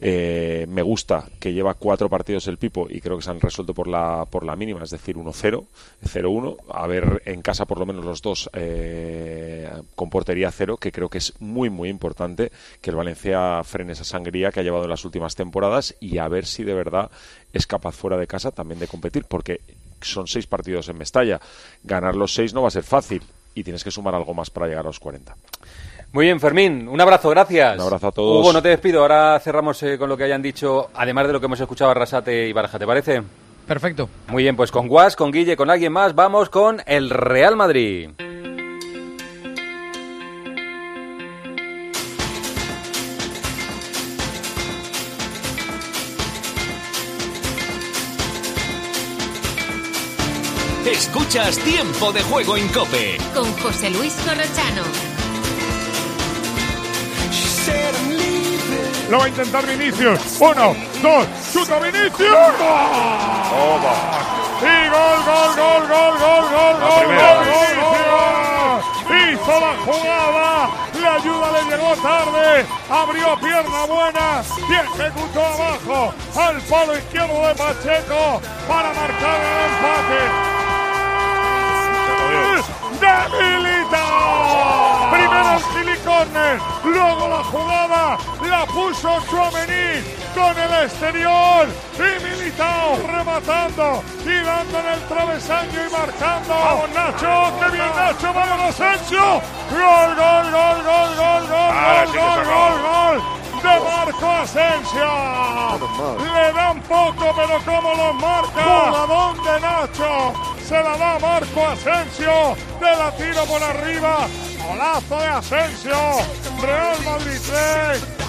eh, 0.04 0.66
me 0.68 0.82
gusta 0.82 1.28
que 1.38 1.52
lleva 1.52 1.74
cuatro 1.74 2.08
partidos 2.08 2.48
el 2.48 2.58
Pipo 2.58 2.88
y 2.90 3.00
creo 3.00 3.16
que 3.16 3.22
se 3.22 3.30
han 3.30 3.40
resuelto 3.40 3.72
por 3.72 3.86
la, 3.86 4.26
por 4.28 4.44
la 4.44 4.56
mínima, 4.56 4.82
es 4.82 4.90
decir, 4.90 5.14
1-0, 5.16 5.64
0-1. 6.04 6.56
A 6.70 6.86
ver 6.88 7.22
en 7.24 7.40
casa 7.40 7.66
por 7.66 7.78
lo 7.78 7.86
menos 7.86 8.04
los 8.04 8.20
dos 8.20 8.50
eh, 8.52 9.70
con 9.94 10.10
portería 10.10 10.50
cero, 10.50 10.76
que 10.76 10.90
creo 10.90 11.08
que 11.08 11.18
es 11.18 11.40
muy, 11.40 11.70
muy 11.70 11.88
importante 11.88 12.50
que 12.80 12.90
el 12.90 12.96
Valencia 12.96 13.62
frene 13.62 13.92
esa 13.92 14.02
sangría 14.02 14.50
que 14.50 14.58
ha 14.58 14.64
llevado 14.64 14.82
en 14.82 14.90
las 14.90 15.04
últimas 15.04 15.36
temporadas 15.36 15.94
y 16.00 16.18
a 16.18 16.26
ver 16.26 16.46
si 16.46 16.64
de 16.64 16.74
verdad 16.74 17.08
es 17.52 17.68
capaz 17.68 17.92
fuera 17.92 18.16
de 18.16 18.26
casa 18.26 18.50
también 18.50 18.80
de 18.80 18.88
competir, 18.88 19.24
porque 19.28 19.60
son 20.00 20.26
seis 20.26 20.48
partidos 20.48 20.88
en 20.88 20.98
Mestalla. 20.98 21.40
Ganar 21.84 22.16
los 22.16 22.34
seis 22.34 22.52
no 22.52 22.62
va 22.62 22.68
a 22.68 22.72
ser 22.72 22.82
fácil 22.82 23.22
y 23.54 23.62
tienes 23.62 23.84
que 23.84 23.92
sumar 23.92 24.16
algo 24.16 24.34
más 24.34 24.50
para 24.50 24.66
llegar 24.66 24.84
a 24.84 24.88
los 24.88 24.98
40. 24.98 25.36
Muy 26.12 26.26
bien, 26.26 26.40
Fermín, 26.40 26.88
un 26.88 27.00
abrazo, 27.00 27.30
gracias. 27.30 27.76
Un 27.76 27.82
abrazo 27.82 28.08
a 28.08 28.12
todos. 28.12 28.40
Hugo, 28.40 28.52
no 28.52 28.60
te 28.60 28.68
despido, 28.68 29.00
ahora 29.00 29.40
cerramos 29.40 29.82
eh, 29.82 29.96
con 29.96 30.10
lo 30.10 30.16
que 30.16 30.24
hayan 30.24 30.42
dicho, 30.42 30.90
además 30.94 31.26
de 31.26 31.32
lo 31.32 31.40
que 31.40 31.46
hemos 31.46 31.60
escuchado 31.60 31.90
a 31.90 31.94
Rasate 31.94 32.48
y 32.48 32.52
Baraja, 32.52 32.78
¿te 32.78 32.86
parece? 32.86 33.22
Perfecto. 33.66 34.10
Muy 34.28 34.42
bien, 34.42 34.54
pues 34.54 34.70
con 34.70 34.88
Guas, 34.88 35.16
con 35.16 35.30
Guille, 35.30 35.56
con 35.56 35.70
alguien 35.70 35.92
más, 35.92 36.14
vamos 36.14 36.50
con 36.50 36.82
el 36.84 37.08
Real 37.08 37.56
Madrid. 37.56 38.10
Escuchas 50.84 51.58
Tiempo 51.60 52.12
de 52.12 52.20
Juego 52.22 52.56
en 52.58 52.68
Cope. 52.68 53.16
Con 53.32 53.50
José 53.58 53.88
Luis 53.90 54.14
Corrochano. 54.26 55.11
Lo 59.12 59.18
va 59.18 59.26
a 59.26 59.28
intentar 59.28 59.66
Vinicius. 59.66 60.40
Uno, 60.40 60.74
dos, 61.02 61.26
chuta 61.52 61.78
Vinicius. 61.80 62.18
Y 62.18 62.32
gol, 64.88 65.20
gol, 65.26 65.52
gol, 65.54 65.86
gol, 65.86 66.16
gol, 66.16 66.48
gol, 66.48 66.48
gol, 66.48 66.80
gol, 66.80 67.04
gol, 67.12 67.44
gol. 68.08 68.80
Hizo 69.12 69.54
la 69.60 69.72
jugada. 69.84 70.70
La 71.02 71.14
ayuda 71.16 71.46
le 71.52 71.62
llegó 71.70 71.92
tarde. 71.96 72.64
Abrió 72.88 73.36
pierna 73.38 73.84
buena 73.84 74.42
y 74.66 74.72
ejecutó 74.72 75.44
abajo 75.44 76.14
al 76.34 76.56
palo 76.62 76.96
izquierdo 76.96 77.48
de 77.48 77.54
Pacheco 77.54 78.40
para 78.66 78.94
marcar 78.94 79.40
el 79.42 79.56
empate 79.74 80.22
de 83.02 83.58
Militao. 83.58 84.91
Primero 85.12 85.56
el 85.56 85.62
silicone, 85.62 86.58
luego 86.84 87.28
la 87.28 87.44
jugada, 87.44 88.18
la 88.48 88.66
puso 88.66 89.20
Chouameni 89.30 90.00
con 90.34 90.58
el 90.58 90.84
exterior 90.84 91.68
y 91.96 92.24
Militao 92.24 92.96
rematando 93.06 94.02
y 94.24 94.40
dándole 94.40 94.94
el 94.94 95.00
travesaño 95.08 95.86
y 95.86 95.92
marcando. 95.92 96.54
¡Vamos 96.54 96.90
Nacho! 96.90 97.52
¡Qué 97.60 97.70
bien 97.72 97.90
ah. 97.92 98.12
Nacho! 98.12 98.32
¡Vamos 98.32 98.80
Asensio! 98.80 99.20
¡Gol, 99.70 100.16
gol, 100.16 100.50
gol, 100.50 100.82
gol, 100.82 101.16
gol, 101.16 101.46
gol, 101.46 101.76
gol, 101.76 102.06
gol, 102.14 102.44
gol, 102.44 102.82
gol! 102.82 103.22
De 103.62 103.80
Marco 103.80 104.30
Asensio. 104.30 105.10
Le 106.34 106.52
dan 106.52 106.80
poco, 106.82 107.32
pero 107.36 107.58
como 107.64 107.94
lo 107.94 108.12
marca. 108.14 108.64
¡Voladón 108.64 109.44
de 109.44 109.60
Nacho! 109.60 110.32
Se 110.66 110.82
la 110.82 110.96
da 110.96 111.18
Marco 111.18 111.66
Asensio. 111.66 112.56
De 112.80 112.96
la 112.96 113.12
tiro 113.12 113.44
por 113.44 113.62
arriba. 113.62 114.26
Golazo 114.66 115.18
de 115.18 115.26
Asensio. 115.26 115.94
Real 116.60 116.96
Madrid 117.04 117.38
3. 117.46 118.22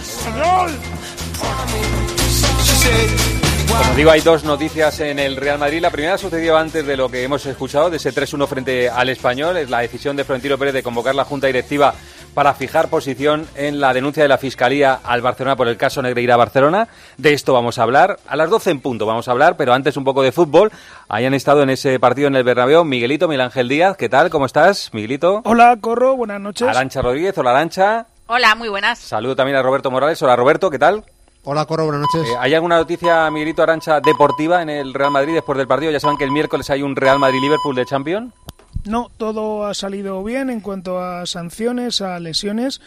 Español. 0.00 0.70
Como 3.78 3.94
digo, 3.94 4.10
hay 4.10 4.20
dos 4.20 4.44
noticias 4.44 5.00
en 5.00 5.18
el 5.18 5.36
Real 5.36 5.58
Madrid. 5.58 5.80
La 5.80 5.90
primera 5.90 6.16
sucedió 6.16 6.56
antes 6.56 6.86
de 6.86 6.96
lo 6.96 7.08
que 7.08 7.22
hemos 7.22 7.44
escuchado, 7.46 7.90
de 7.90 7.98
ese 7.98 8.12
3-1 8.12 8.46
frente 8.46 8.88
al 8.88 9.08
Español. 9.08 9.56
Es 9.56 9.70
la 9.70 9.80
decisión 9.80 10.16
de 10.16 10.24
Florentino 10.24 10.56
Pérez 10.56 10.74
de 10.74 10.82
convocar 10.82 11.14
la 11.14 11.24
Junta 11.24 11.46
Directiva 11.46 11.94
para 12.36 12.52
fijar 12.52 12.88
posición 12.88 13.48
en 13.54 13.80
la 13.80 13.94
denuncia 13.94 14.22
de 14.22 14.28
la 14.28 14.36
Fiscalía 14.36 15.00
al 15.02 15.22
Barcelona 15.22 15.56
por 15.56 15.68
el 15.68 15.78
caso 15.78 16.02
Negreira 16.02 16.36
Barcelona. 16.36 16.86
De 17.16 17.32
esto 17.32 17.54
vamos 17.54 17.78
a 17.78 17.82
hablar. 17.82 18.18
A 18.28 18.36
las 18.36 18.50
12 18.50 18.72
en 18.72 18.80
punto 18.80 19.06
vamos 19.06 19.26
a 19.26 19.30
hablar, 19.30 19.56
pero 19.56 19.72
antes 19.72 19.96
un 19.96 20.04
poco 20.04 20.20
de 20.20 20.32
fútbol. 20.32 20.70
Hayan 21.08 21.32
estado 21.32 21.62
en 21.62 21.70
ese 21.70 21.98
partido 21.98 22.28
en 22.28 22.36
el 22.36 22.44
Bernabéu 22.44 22.84
Miguelito, 22.84 23.26
Miguel 23.26 23.40
Ángel 23.40 23.70
Díaz. 23.70 23.96
¿Qué 23.96 24.10
tal? 24.10 24.28
¿Cómo 24.28 24.44
estás, 24.44 24.90
Miguelito? 24.92 25.40
Hola, 25.46 25.78
Corro. 25.80 26.14
Buenas 26.14 26.38
noches. 26.38 26.68
Arancha 26.68 27.00
Rodríguez. 27.00 27.38
Hola, 27.38 27.52
Arancha. 27.52 28.04
Hola, 28.26 28.54
muy 28.54 28.68
buenas. 28.68 28.98
Saludo 28.98 29.34
también 29.34 29.56
a 29.56 29.62
Roberto 29.62 29.90
Morales. 29.90 30.20
Hola, 30.20 30.36
Roberto. 30.36 30.68
¿Qué 30.68 30.78
tal? 30.78 31.04
Hola, 31.44 31.64
Corro, 31.64 31.86
buenas 31.86 32.02
noches. 32.02 32.28
Eh, 32.28 32.36
¿Hay 32.38 32.52
alguna 32.52 32.76
noticia, 32.76 33.30
Miguelito 33.30 33.62
Arancha, 33.62 34.00
deportiva 34.00 34.60
en 34.60 34.68
el 34.68 34.92
Real 34.92 35.10
Madrid 35.10 35.32
después 35.32 35.56
del 35.56 35.66
partido? 35.66 35.90
Ya 35.90 36.00
saben 36.00 36.18
que 36.18 36.24
el 36.24 36.32
miércoles 36.32 36.68
hay 36.68 36.82
un 36.82 36.96
Real 36.96 37.18
Madrid-Liverpool 37.18 37.74
de 37.74 37.86
Champions. 37.86 38.34
No, 38.86 39.10
todo 39.16 39.66
ha 39.66 39.74
salido 39.74 40.22
bien 40.22 40.48
en 40.48 40.60
cuanto 40.60 41.02
a 41.02 41.26
sanciones, 41.26 42.00
a 42.00 42.20
lesiones. 42.20 42.80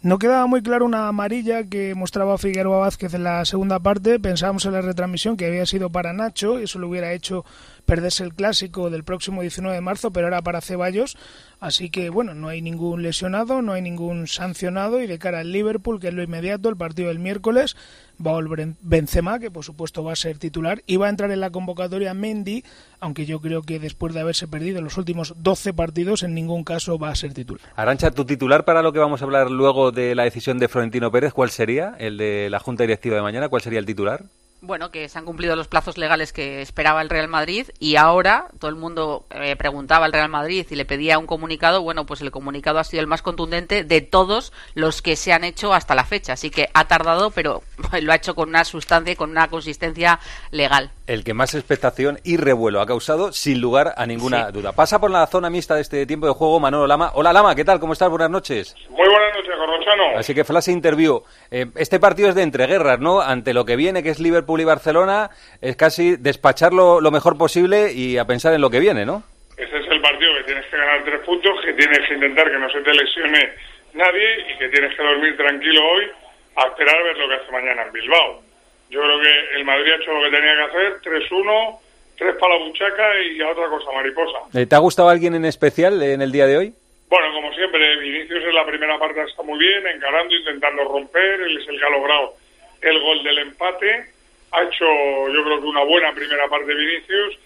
No 0.00 0.18
quedaba 0.18 0.46
muy 0.46 0.62
claro 0.62 0.86
una 0.86 1.08
amarilla 1.08 1.64
que 1.64 1.94
mostraba 1.94 2.38
Figueroa 2.38 2.78
Vázquez 2.78 3.12
en 3.12 3.22
la 3.22 3.44
segunda 3.44 3.78
parte. 3.78 4.18
Pensábamos 4.18 4.64
en 4.64 4.72
la 4.72 4.80
retransmisión 4.80 5.36
que 5.36 5.46
había 5.46 5.66
sido 5.66 5.90
para 5.90 6.14
Nacho, 6.14 6.58
y 6.58 6.64
eso 6.64 6.78
le 6.78 6.86
hubiera 6.86 7.12
hecho 7.12 7.44
perderse 7.84 8.24
el 8.24 8.34
clásico 8.34 8.88
del 8.88 9.04
próximo 9.04 9.42
19 9.42 9.76
de 9.76 9.80
marzo, 9.82 10.10
pero 10.10 10.26
era 10.26 10.40
para 10.40 10.62
Ceballos. 10.62 11.18
Así 11.60 11.90
que 11.90 12.08
bueno, 12.08 12.34
no 12.34 12.48
hay 12.48 12.62
ningún 12.62 13.02
lesionado, 13.02 13.60
no 13.60 13.74
hay 13.74 13.82
ningún 13.82 14.26
sancionado 14.26 15.00
y 15.00 15.06
de 15.06 15.18
cara 15.18 15.40
al 15.40 15.52
Liverpool, 15.52 16.00
que 16.00 16.08
es 16.08 16.14
lo 16.14 16.22
inmediato, 16.22 16.68
el 16.68 16.76
partido 16.76 17.08
del 17.08 17.18
miércoles, 17.18 17.76
volver 18.22 18.74
Benzema, 18.80 19.38
que 19.38 19.50
por 19.50 19.64
supuesto 19.64 20.04
va 20.04 20.12
a 20.12 20.16
ser 20.16 20.38
titular, 20.38 20.82
y 20.86 20.96
va 20.96 21.06
a 21.06 21.10
entrar 21.10 21.30
en 21.30 21.40
la 21.40 21.50
convocatoria 21.50 22.14
Mendy, 22.14 22.64
aunque 23.00 23.26
yo 23.26 23.40
creo 23.40 23.62
que 23.62 23.78
después 23.78 24.14
de 24.14 24.20
haberse 24.20 24.48
perdido 24.48 24.80
los 24.80 24.96
últimos 24.96 25.34
12 25.38 25.74
partidos, 25.74 26.22
en 26.22 26.34
ningún 26.34 26.64
caso 26.64 26.98
va 26.98 27.10
a 27.10 27.14
ser 27.14 27.34
titular. 27.34 27.62
Arancha, 27.76 28.10
tu 28.10 28.24
titular 28.24 28.64
para 28.64 28.82
lo 28.82 28.92
que 28.92 28.98
vamos 28.98 29.22
a 29.22 29.24
hablar 29.24 29.50
luego 29.50 29.92
de 29.92 30.14
la 30.14 30.24
decisión 30.24 30.58
de 30.58 30.68
Florentino 30.68 31.10
Pérez, 31.10 31.32
¿cuál 31.32 31.50
sería? 31.50 31.94
¿El 31.98 32.16
de 32.16 32.48
la 32.50 32.58
Junta 32.58 32.84
Directiva 32.84 33.16
de 33.16 33.22
mañana? 33.22 33.48
¿Cuál 33.48 33.62
sería 33.62 33.78
el 33.78 33.86
titular? 33.86 34.24
Bueno, 34.62 34.92
que 34.92 35.08
se 35.08 35.18
han 35.18 35.24
cumplido 35.24 35.56
los 35.56 35.66
plazos 35.66 35.98
legales 35.98 36.32
que 36.32 36.62
esperaba 36.62 37.02
el 37.02 37.10
Real 37.10 37.26
Madrid 37.26 37.66
y 37.80 37.96
ahora 37.96 38.46
todo 38.60 38.70
el 38.70 38.76
mundo 38.76 39.26
eh, 39.30 39.56
preguntaba 39.56 40.06
al 40.06 40.12
Real 40.12 40.28
Madrid 40.28 40.64
y 40.70 40.76
le 40.76 40.84
pedía 40.84 41.18
un 41.18 41.26
comunicado. 41.26 41.82
Bueno, 41.82 42.06
pues 42.06 42.20
el 42.20 42.30
comunicado 42.30 42.78
ha 42.78 42.84
sido 42.84 43.00
el 43.00 43.08
más 43.08 43.22
contundente 43.22 43.82
de 43.82 44.00
todos 44.02 44.52
los 44.74 45.02
que 45.02 45.16
se 45.16 45.32
han 45.32 45.42
hecho 45.42 45.74
hasta 45.74 45.96
la 45.96 46.04
fecha. 46.04 46.34
Así 46.34 46.50
que 46.50 46.68
ha 46.74 46.86
tardado, 46.86 47.32
pero 47.32 47.62
lo 48.00 48.12
ha 48.12 48.16
hecho 48.16 48.36
con 48.36 48.50
una 48.50 48.64
sustancia 48.64 49.12
y 49.12 49.16
con 49.16 49.30
una 49.30 49.48
consistencia 49.48 50.20
legal. 50.52 50.92
El 51.12 51.24
que 51.24 51.34
más 51.34 51.54
expectación 51.54 52.20
y 52.24 52.38
revuelo 52.38 52.80
ha 52.80 52.86
causado, 52.86 53.32
sin 53.32 53.60
lugar 53.60 53.92
a 53.98 54.06
ninguna 54.06 54.50
duda. 54.50 54.72
Pasa 54.72 54.98
por 54.98 55.10
la 55.10 55.26
zona 55.26 55.50
mixta 55.50 55.74
de 55.74 55.82
este 55.82 56.06
tiempo 56.06 56.26
de 56.26 56.32
juego 56.32 56.58
Manolo 56.58 56.86
Lama. 56.86 57.10
Hola 57.12 57.34
Lama, 57.34 57.54
¿qué 57.54 57.66
tal? 57.66 57.78
¿Cómo 57.80 57.92
estás? 57.92 58.08
Buenas 58.08 58.30
noches. 58.30 58.74
Muy 58.88 59.06
buenas 59.06 59.36
noches, 59.36 59.52
Corrochano. 59.54 60.16
Así 60.16 60.34
que 60.34 60.42
flash 60.42 60.70
interview. 60.70 61.20
Eh, 61.50 61.66
este 61.76 62.00
partido 62.00 62.30
es 62.30 62.34
de 62.34 62.42
entreguerras, 62.42 62.98
¿no? 62.98 63.20
Ante 63.20 63.52
lo 63.52 63.66
que 63.66 63.76
viene, 63.76 64.02
que 64.02 64.08
es 64.08 64.20
Liverpool 64.20 64.62
y 64.62 64.64
Barcelona, 64.64 65.28
es 65.60 65.76
casi 65.76 66.16
despacharlo 66.16 67.02
lo 67.02 67.10
mejor 67.10 67.36
posible 67.36 67.92
y 67.92 68.16
a 68.16 68.24
pensar 68.24 68.54
en 68.54 68.62
lo 68.62 68.70
que 68.70 68.80
viene, 68.80 69.04
¿no? 69.04 69.22
Ese 69.58 69.80
es 69.80 69.86
el 69.90 70.00
partido 70.00 70.32
que 70.38 70.44
tienes 70.44 70.64
que 70.64 70.78
ganar 70.78 71.04
tres 71.04 71.20
puntos, 71.26 71.60
que 71.62 71.74
tienes 71.74 72.08
que 72.08 72.14
intentar 72.14 72.50
que 72.50 72.58
no 72.58 72.70
se 72.70 72.80
te 72.80 72.94
lesione 72.94 73.52
nadie 73.92 74.50
y 74.50 74.56
que 74.56 74.68
tienes 74.70 74.96
que 74.96 75.02
dormir 75.02 75.36
tranquilo 75.36 75.82
hoy 75.92 76.10
a 76.56 76.68
esperar 76.68 76.96
a 76.96 77.02
ver 77.02 77.18
lo 77.18 77.28
que 77.28 77.34
hace 77.34 77.52
mañana 77.52 77.82
en 77.82 77.92
Bilbao. 77.92 78.51
Yo 78.92 79.00
creo 79.00 79.20
que 79.20 79.56
el 79.56 79.64
Madrid 79.64 79.90
ha 79.90 79.96
hecho 79.96 80.12
lo 80.12 80.22
que 80.22 80.36
tenía 80.36 80.54
que 80.54 80.62
hacer, 80.64 81.00
3-1, 81.00 81.78
tres 82.18 82.36
para 82.38 82.58
la 82.58 82.64
buchaca 82.66 83.20
y 83.22 83.40
a 83.40 83.48
otra 83.48 83.66
cosa 83.70 83.90
mariposa. 83.90 84.38
Eh, 84.52 84.66
¿Te 84.66 84.74
ha 84.74 84.80
gustado 84.80 85.08
alguien 85.08 85.34
en 85.34 85.46
especial 85.46 86.02
en 86.02 86.20
el 86.20 86.30
día 86.30 86.46
de 86.46 86.58
hoy? 86.58 86.74
Bueno, 87.08 87.32
como 87.32 87.54
siempre, 87.54 87.96
Vinicius 87.96 88.44
en 88.44 88.54
la 88.54 88.66
primera 88.66 88.98
parte 88.98 89.22
está 89.22 89.42
muy 89.44 89.58
bien, 89.58 89.86
encarando, 89.86 90.34
intentando 90.34 90.84
romper, 90.84 91.40
él 91.40 91.56
es 91.56 91.66
el 91.68 91.78
que 91.78 91.86
ha 91.86 91.88
logrado 91.88 92.34
el 92.82 93.00
gol 93.00 93.22
del 93.24 93.38
empate, 93.38 94.10
ha 94.50 94.62
hecho 94.62 94.84
yo 94.84 95.42
creo 95.42 95.60
que 95.62 95.66
una 95.68 95.84
buena 95.84 96.12
primera 96.12 96.46
parte 96.48 96.74
Vinicius, 96.74 97.38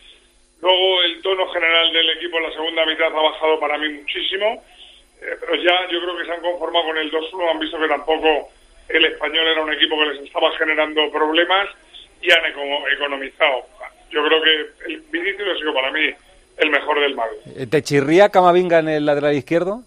luego 0.61 1.03
el 1.05 1.23
tono 1.23 1.47
general 1.53 1.93
del 1.93 2.11
equipo 2.11 2.39
en 2.39 2.43
la 2.43 2.53
segunda 2.53 2.87
mitad 2.87 3.07
ha 3.07 3.23
bajado 3.23 3.61
para 3.61 3.79
mí 3.79 3.89
muchísimo, 3.91 4.65
eh, 5.23 5.37
pero 5.41 5.55
ya 5.63 5.89
yo 5.93 6.01
creo 6.01 6.17
que 6.17 6.25
se 6.25 6.33
han 6.33 6.41
conformado 6.41 6.87
con 6.87 6.99
el 6.99 7.13
2-1, 7.13 7.51
han 7.53 7.61
visto 7.61 7.79
que 7.79 7.89
tampoco 7.89 8.51
el 8.89 9.05
español 9.05 9.47
era 9.47 9.63
un 9.63 9.73
equipo 9.73 9.99
que 9.99 10.07
les 10.07 10.25
estaba 10.25 10.51
generando 10.59 11.11
problemas 11.11 11.69
y 12.21 12.31
han 12.31 12.45
economizado. 12.93 13.67
Yo 14.11 14.25
creo 14.25 14.43
que 14.43 14.93
el 14.93 15.01
Vinicius 15.11 15.49
ha 15.55 15.59
sido 15.59 15.75
para 15.75 15.91
mí 15.91 16.11
el 16.59 16.71
mejor 16.71 17.01
del 17.01 17.15
Madrid. 17.15 17.39
Eh, 17.57 17.67
¿Te 17.67 17.83
chirría 17.83 18.31
Camavinga 18.31 18.79
en 18.79 18.89
el 18.89 19.07
lateral 19.07 19.35
izquierdo? 19.35 19.83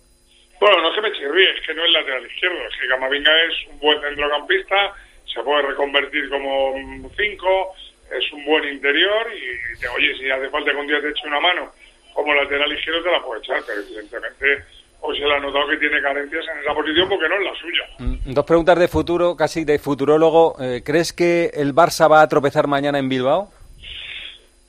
Bueno, 0.60 0.82
no 0.82 0.90
es 0.90 0.96
que 0.96 1.02
me 1.02 1.12
chirríe, 1.14 1.52
es 1.52 1.66
que 1.66 1.74
no 1.74 1.86
es 1.86 1.92
lateral 1.92 2.26
izquierdo, 2.26 2.58
es 2.68 2.80
que 2.80 2.88
Camavinga 2.88 3.32
es 3.44 3.68
un 3.72 3.80
buen 3.80 4.02
centrocampista, 4.02 4.94
se 5.34 5.42
puede 5.42 5.62
reconvertir 5.64 6.30
como 6.30 7.10
cinco, 7.16 7.74
es 8.12 8.32
un 8.34 8.46
buen 8.46 8.68
interior 8.68 9.28
y, 9.34 9.86
oye, 9.86 10.18
si 10.18 10.30
hace 10.30 10.50
falta 10.50 10.72
que 10.72 10.78
un 10.78 10.88
día 10.88 11.02
te 11.02 11.10
eche 11.10 11.28
una 11.28 11.40
mano 11.40 11.72
como 12.14 12.34
lateral 12.34 12.74
izquierdo 12.74 13.04
te 13.04 13.12
la 13.12 13.24
puede 13.24 13.40
echar, 13.42 13.62
pero 13.66 13.82
evidentemente 13.82 14.64
hoy 15.02 15.18
se 15.18 15.26
le 15.26 15.34
ha 15.34 15.40
notado 15.40 15.68
que 15.68 15.78
tiene 15.78 16.02
carencias 16.02 16.46
en 16.54 16.60
esa 16.60 16.74
posición 16.74 17.10
porque 17.10 17.30
no 17.30 17.36
es 17.36 17.44
la 17.44 17.56
suya. 17.56 17.84
Mm, 18.00 18.34
dos 18.34 18.46
preguntas 18.46 18.80
de 18.80 18.88
futuro, 18.88 19.36
casi 19.36 19.66
de 19.66 19.80
futurólogo. 19.80 20.56
Eh, 20.60 20.82
¿Crees 20.84 21.14
que 21.14 21.52
el 21.54 21.74
Barça 21.74 22.10
va 22.10 22.22
a 22.22 22.28
tropezar 22.28 22.68
mañana 22.68 23.00
en 23.00 23.10
Bilbao? 23.10 23.50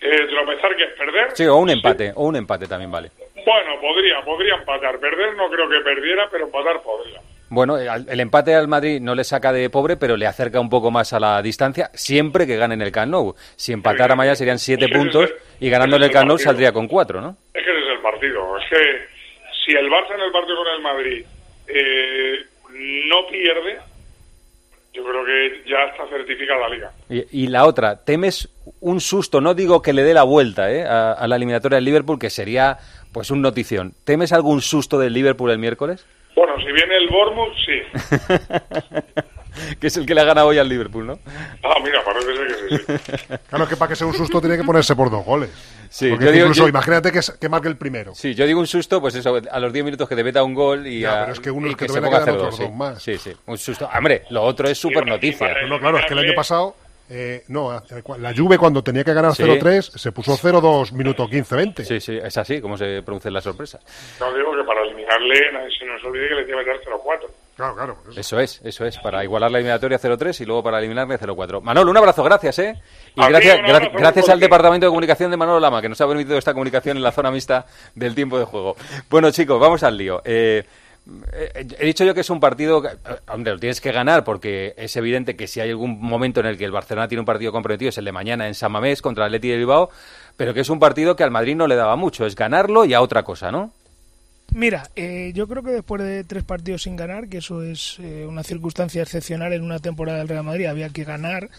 Eh, 0.01 0.27
tropezar 0.29 0.77
que 0.77 0.85
es 0.85 0.93
perder. 0.93 1.31
Sí, 1.35 1.47
o 1.47 1.57
un 1.57 1.71
empate, 1.71 2.13
o 2.15 2.25
un 2.25 2.37
empate 2.37 2.67
también 2.67 2.91
vale. 2.91 3.11
Bueno, 3.35 3.81
podría, 3.81 4.23
podría 4.25 4.55
empatar. 4.55 4.99
Perder 4.99 5.37
no 5.37 5.51
creo 5.51 5.69
que 5.69 5.81
perdiera, 5.81 6.29
pero 6.31 6.47
empatar 6.47 6.81
podría. 6.83 7.21
Bueno, 7.51 7.77
el 7.77 8.21
empate 8.21 8.55
al 8.55 8.69
Madrid 8.69 9.01
no 9.01 9.17
le 9.17 9.25
saca 9.25 9.53
de 9.53 9.69
pobre, 9.71 9.97
pero 9.97 10.17
le 10.17 10.25
acerca 10.25 10.61
un 10.61 10.71
poco 10.71 10.93
más 10.93 11.13
a 11.13 11.19
la 11.19 11.43
distancia, 11.43 11.91
siempre 11.95 12.47
que 12.47 12.57
gane 12.57 12.75
en 12.75 12.83
el 12.83 12.93
Camp 12.93 13.11
Nou. 13.11 13.35
Si 13.57 13.73
empatara 13.73 14.15
mañana 14.15 14.37
serían 14.37 14.61
siete 14.61 14.89
puntos 14.89 15.35
y 15.59 15.69
ganando 15.69 15.97
en 15.97 16.05
el 16.05 16.13
Camp 16.13 16.29
Nou 16.29 16.39
saldría 16.39 16.71
con 16.73 16.87
cuatro, 16.87 17.21
¿no? 17.21 17.37
Es 17.53 17.65
que 17.65 17.71
ese 17.71 17.81
es 17.81 17.89
el 17.97 17.99
partido. 17.99 18.57
Es 18.57 18.65
que 18.71 19.10
si 19.71 19.77
el 19.77 19.89
Barça 19.89 20.15
en 20.15 20.21
el 20.21 20.33
partido 20.33 20.57
con 20.57 20.67
el 20.75 20.83
Madrid 20.83 21.25
eh, 21.69 22.45
no 23.09 23.27
pierde, 23.31 23.79
yo 24.93 25.05
creo 25.05 25.25
que 25.25 25.71
ya 25.71 25.85
está 25.85 26.09
certificada 26.09 26.69
la 26.69 26.69
liga. 26.69 26.93
Y, 27.09 27.47
la 27.47 27.65
otra, 27.65 28.05
¿temes 28.05 28.49
un 28.81 29.01
susto? 29.01 29.41
No 29.41 29.55
digo 29.55 29.83
que 29.83 29.93
le 29.93 30.03
dé 30.03 30.15
la 30.15 30.25
vuelta 30.25 30.73
¿eh? 30.73 30.85
a, 30.85 31.25
la 31.29 31.37
eliminatoria 31.37 31.77
del 31.77 31.85
Liverpool, 31.85 32.19
que 32.19 32.31
sería 32.31 32.79
pues 33.13 33.31
un 33.31 33.43
notición. 33.43 33.93
¿Temes 34.05 34.33
algún 34.33 34.61
susto 34.61 34.99
del 34.99 35.13
Liverpool 35.13 35.51
el 35.51 35.59
miércoles? 35.59 36.07
Bueno, 36.35 36.57
si 36.59 36.73
viene 36.73 36.97
el 36.97 37.09
Bournemouth, 37.09 37.55
sí. 37.65 37.81
que 39.79 39.87
es 39.87 39.97
el 39.97 40.07
que 40.07 40.15
le 40.15 40.21
ha 40.21 40.25
ganado 40.25 40.49
hoy 40.49 40.59
al 40.59 40.69
Liverpool, 40.69 41.07
¿no? 41.07 41.19
Ah, 41.63 41.77
mira, 41.83 42.03
parece 42.05 42.35
ser 42.35 42.47
que 42.47 42.79
sí. 42.79 43.35
claro, 43.49 43.69
que 43.69 43.77
para 43.77 43.89
que 43.89 43.97
sea 43.97 44.07
un 44.07 44.15
susto 44.15 44.41
tiene 44.41 44.57
que 44.57 44.65
ponerse 44.65 44.95
por 44.97 45.11
dos 45.11 45.25
goles. 45.25 45.51
Sí, 45.89 46.09
Porque 46.11 46.37
incluso, 46.37 46.69
imagínate 46.69 47.11
que, 47.11 47.21
que, 47.41 47.49
marque 47.49 47.67
el 47.67 47.77
primero. 47.77 48.15
Sí, 48.15 48.35
yo 48.35 48.47
digo 48.47 48.61
un 48.61 48.67
susto, 48.69 49.01
pues 49.01 49.15
eso, 49.17 49.41
a 49.51 49.59
los 49.59 49.73
10 49.73 49.85
minutos 49.85 50.09
que 50.09 50.15
te 50.15 50.23
meta 50.23 50.45
un 50.45 50.55
gol 50.55 50.87
y, 50.87 51.01
ya, 51.01 51.23
pero 51.23 51.33
es 51.33 51.41
que, 51.41 51.51
uno 51.51 51.67
y 51.67 51.75
que, 51.75 51.89
se 51.89 52.01
ponga 52.01 52.19
a 52.19 52.21
hacer 52.21 52.37
dos. 52.37 52.57
Sí. 52.57 52.69
Más. 52.69 53.03
sí, 53.03 53.19
sí, 53.19 53.33
un 53.47 53.59
susto. 53.59 53.89
Hombre, 53.93 54.23
lo 54.31 54.43
otro 54.43 54.69
es 54.69 54.79
súper 54.79 55.05
noticia. 55.05 55.49
No, 55.69 55.81
claro, 55.81 55.99
es 55.99 56.07
que 56.07 56.13
el 56.13 56.21
año 56.21 56.35
pasado 56.35 56.77
eh, 57.13 57.43
no, 57.49 57.73
la 58.19 58.33
Juve 58.33 58.57
cuando 58.57 58.85
tenía 58.85 59.03
que 59.03 59.13
ganar 59.13 59.33
0-3 59.33 59.99
se 59.99 60.13
puso 60.13 60.37
0-2 60.37 60.93
minuto 60.93 61.27
15-20. 61.27 61.83
Sí, 61.83 62.01
sí, 62.01 62.17
es 62.23 62.39
así 62.39 62.61
como 62.61 62.77
se 62.77 63.03
producen 63.03 63.33
las 63.33 63.43
sorpresas. 63.43 63.85
No 64.21 64.33
digo 64.33 64.57
que 64.57 64.63
para 64.63 64.83
eliminarle 64.83 65.35
se 65.77 65.87
nos 65.87 66.05
olvide 66.05 66.29
que 66.29 66.35
le 66.37 66.45
tiene 66.45 66.65
que 66.65 66.71
meter 66.71 66.89
0-4. 66.89 67.27
Claro, 67.61 67.75
claro. 67.75 67.99
Eso. 68.17 68.41
es, 68.41 68.59
eso 68.65 68.87
es, 68.87 68.97
para 68.97 69.23
igualar 69.23 69.51
la 69.51 69.59
eliminatoria 69.59 70.01
0-3 70.01 70.41
y 70.41 70.47
luego 70.47 70.63
para 70.63 70.79
eliminarle 70.79 71.19
0-4. 71.19 71.61
Manolo, 71.61 71.91
un 71.91 71.97
abrazo, 71.99 72.25
gracias, 72.25 72.59
¿eh? 72.59 72.81
Y 73.15 73.23
gracias, 73.23 73.61
gracias 73.93 74.29
al 74.31 74.41
Departamento 74.41 74.87
de 74.87 74.89
Comunicación 74.89 75.31
de 75.31 75.37
Manolo 75.37 75.61
Lama, 75.61 75.83
que 75.83 75.91
nos 75.91 76.01
ha 76.01 76.09
permitido 76.09 76.39
esta 76.39 76.55
comunicación 76.55 76.97
en 76.97 77.03
la 77.03 77.13
zona 77.13 77.31
mixta 77.31 77.67
del 77.95 78.15
tiempo 78.15 78.39
de 78.39 78.47
juego. 78.47 78.77
Bueno, 79.11 79.31
chicos, 79.31 79.61
vamos 79.61 79.83
al 79.83 79.95
lío. 79.95 80.23
Eh, 80.25 80.65
eh, 81.35 81.67
he 81.79 81.85
dicho 81.85 82.03
yo 82.03 82.15
que 82.15 82.21
es 82.21 82.31
un 82.31 82.41
partido, 82.41 82.83
donde 83.27 83.51
lo 83.51 83.59
tienes 83.59 83.83
que 83.83 83.93
ganar 83.93 84.25
porque 84.25 84.73
es 84.79 84.97
evidente 84.97 85.37
que 85.37 85.47
si 85.47 85.61
hay 85.61 85.69
algún 85.69 86.01
momento 86.01 86.41
en 86.41 86.47
el 86.47 86.57
que 86.57 86.65
el 86.65 86.73
Barcelona 86.73 87.09
tiene 87.09 87.21
un 87.21 87.27
partido 87.27 87.53
comprometido 87.53 87.91
es 87.91 87.99
el 87.99 88.07
de 88.07 88.13
mañana 88.13 88.49
en 88.49 88.55
San 88.55 88.73
Mamés 88.73 89.03
contra 89.03 89.27
el 89.27 89.35
Atleti 89.35 89.49
de 89.49 89.59
Bilbao, 89.59 89.91
pero 90.39 90.55
que 90.55 90.61
es 90.61 90.71
un 90.71 90.79
partido 90.79 91.15
que 91.15 91.25
al 91.25 91.31
Madrid 91.31 91.57
no 91.57 91.67
le 91.67 91.77
daba 91.77 91.97
mucho, 91.97 92.25
es 92.25 92.35
ganarlo 92.35 92.87
y 92.87 92.95
a 92.95 93.03
otra 93.03 93.23
cosa, 93.23 93.53
¿no? 93.53 93.71
Mira, 94.53 94.91
eh, 94.97 95.33
yo 95.35 95.47
creo 95.47 95.63
que 95.63 95.71
después 95.71 96.03
de 96.03 96.25
tres 96.25 96.43
partidos 96.43 96.83
sin 96.83 96.97
ganar, 96.97 97.29
que 97.29 97.39
eso 97.39 97.63
es 97.63 97.99
eh, 98.01 98.27
una 98.29 98.43
circunstancia 98.43 99.03
excepcional 99.03 99.53
en 99.53 99.63
una 99.63 99.79
temporada 99.79 100.19
del 100.19 100.29
Real 100.29 100.45
Madrid, 100.45 100.67
había 100.67 100.89
que 100.89 101.05
ganar 101.05 101.51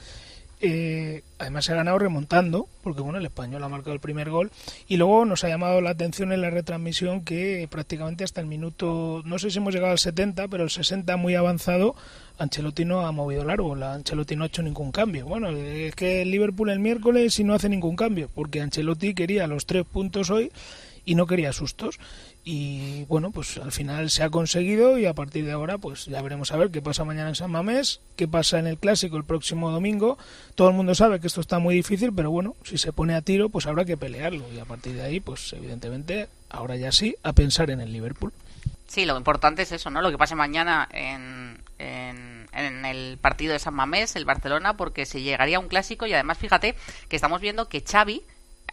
eh, 0.63 1.23
además 1.39 1.65
se 1.65 1.71
ha 1.71 1.75
ganado 1.75 1.97
remontando, 1.97 2.67
porque 2.83 3.01
bueno, 3.01 3.17
el 3.17 3.25
español 3.25 3.63
ha 3.63 3.69
marcado 3.69 3.93
el 3.93 3.99
primer 3.99 4.29
gol. 4.29 4.51
Y 4.87 4.97
luego 4.97 5.25
nos 5.25 5.43
ha 5.43 5.49
llamado 5.49 5.81
la 5.81 5.89
atención 5.89 6.31
en 6.31 6.41
la 6.41 6.51
retransmisión 6.51 7.21
que 7.21 7.67
prácticamente 7.69 8.23
hasta 8.23 8.41
el 8.41 8.47
minuto, 8.47 9.23
no 9.25 9.39
sé 9.39 9.49
si 9.49 9.57
hemos 9.57 9.73
llegado 9.73 9.91
al 9.91 9.99
70, 9.99 10.47
pero 10.49 10.63
el 10.63 10.69
60 10.69 11.17
muy 11.17 11.33
avanzado, 11.33 11.95
Ancelotti 12.37 12.85
no 12.85 13.01
ha 13.01 13.11
movido 13.11 13.43
largo, 13.43 13.75
la 13.75 13.93
Ancelotti 13.93 14.35
no 14.35 14.43
ha 14.43 14.47
hecho 14.47 14.61
ningún 14.61 14.91
cambio. 14.91 15.25
Bueno, 15.25 15.49
es 15.49 15.95
que 15.95 16.21
el 16.21 16.29
Liverpool 16.29 16.69
el 16.69 16.79
miércoles 16.79 17.39
y 17.39 17.43
no 17.43 17.55
hace 17.55 17.67
ningún 17.67 17.95
cambio, 17.95 18.29
porque 18.33 18.61
Ancelotti 18.61 19.15
quería 19.15 19.47
los 19.47 19.65
tres 19.65 19.85
puntos 19.85 20.29
hoy 20.29 20.51
y 21.03 21.15
no 21.15 21.25
quería 21.25 21.51
sustos 21.53 21.99
y 22.43 23.05
bueno 23.05 23.29
pues 23.29 23.57
al 23.57 23.71
final 23.71 24.09
se 24.09 24.23
ha 24.23 24.29
conseguido 24.31 24.97
y 24.97 25.05
a 25.05 25.13
partir 25.13 25.45
de 25.45 25.51
ahora 25.51 25.77
pues 25.77 26.05
ya 26.05 26.21
veremos 26.21 26.51
a 26.51 26.57
ver 26.57 26.71
qué 26.71 26.81
pasa 26.81 27.03
mañana 27.03 27.29
en 27.29 27.35
San 27.35 27.51
Mamés 27.51 28.01
qué 28.15 28.27
pasa 28.27 28.57
en 28.57 28.65
el 28.65 28.77
clásico 28.77 29.17
el 29.17 29.23
próximo 29.23 29.69
domingo. 29.69 30.17
Todo 30.55 30.69
el 30.69 30.75
mundo 30.75 30.95
sabe 30.95 31.19
que 31.19 31.27
esto 31.27 31.41
está 31.41 31.59
muy 31.59 31.75
difícil 31.75 32.11
pero 32.13 32.31
bueno 32.31 32.55
si 32.63 32.77
se 32.77 32.93
pone 32.93 33.13
a 33.13 33.21
tiro 33.21 33.49
pues 33.49 33.67
habrá 33.67 33.85
que 33.85 33.97
pelearlo. 33.97 34.45
Y 34.53 34.59
a 34.59 34.65
partir 34.65 34.93
de 34.93 35.03
ahí 35.03 35.19
pues 35.19 35.53
evidentemente 35.53 36.29
ahora 36.49 36.75
ya 36.77 36.91
sí 36.91 37.15
a 37.23 37.33
pensar 37.33 37.69
en 37.69 37.79
el 37.79 37.93
Liverpool. 37.93 38.33
Sí 38.87 39.05
lo 39.05 39.17
importante 39.17 39.61
es 39.61 39.71
eso 39.71 39.91
no 39.91 40.01
lo 40.01 40.09
que 40.09 40.17
pase 40.17 40.35
mañana 40.35 40.89
en, 40.91 41.61
en, 41.77 42.85
el 42.85 43.19
partido 43.19 43.53
de 43.53 43.59
San 43.59 43.75
Mamés 43.75 44.15
el 44.15 44.25
Barcelona 44.25 44.75
porque 44.75 45.05
se 45.05 45.21
llegaría 45.21 45.57
a 45.57 45.59
un 45.59 45.67
clásico 45.67 46.07
y 46.07 46.13
además 46.13 46.39
fíjate 46.39 46.75
que 47.07 47.15
estamos 47.15 47.39
viendo 47.39 47.69
que 47.69 47.81
Xavi 47.81 48.23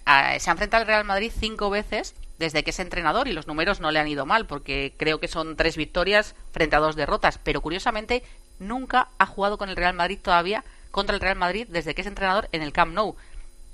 ah, 0.07 0.39
se 0.39 0.49
ha 0.49 0.53
enfrentado 0.53 0.81
al 0.81 0.87
Real 0.87 1.05
Madrid 1.05 1.31
cinco 1.39 1.69
veces 1.69 2.15
desde 2.39 2.63
que 2.63 2.71
es 2.71 2.79
entrenador 2.79 3.29
y 3.29 3.33
los 3.33 3.47
números 3.47 3.81
no 3.81 3.91
le 3.91 3.99
han 3.99 4.09
ido 4.09 4.27
mal 4.27 4.47
porque 4.47 4.95
creo 4.97 5.21
que 5.21 5.29
son 5.29 5.57
tres 5.57 5.77
victorias 5.77 6.35
frente 6.53 6.77
a 6.77 6.81
dos 6.81 6.97
derrotas, 6.97 7.39
pero 7.39 7.61
curiosamente 7.61 8.23
nunca 8.59 9.09
ha 9.19 9.27
jugado 9.27 9.59
con 9.59 9.69
el 9.69 9.77
Real 9.77 9.95
Madrid 9.95 10.19
todavía 10.21 10.65
contra 10.91 11.15
el 11.15 11.21
Real 11.21 11.37
Madrid 11.37 11.67
desde 11.69 11.95
que 11.95 12.01
es 12.03 12.07
entrenador 12.07 12.49
en 12.53 12.63
el 12.63 12.73
Camp 12.73 12.95
Nou, 12.95 13.17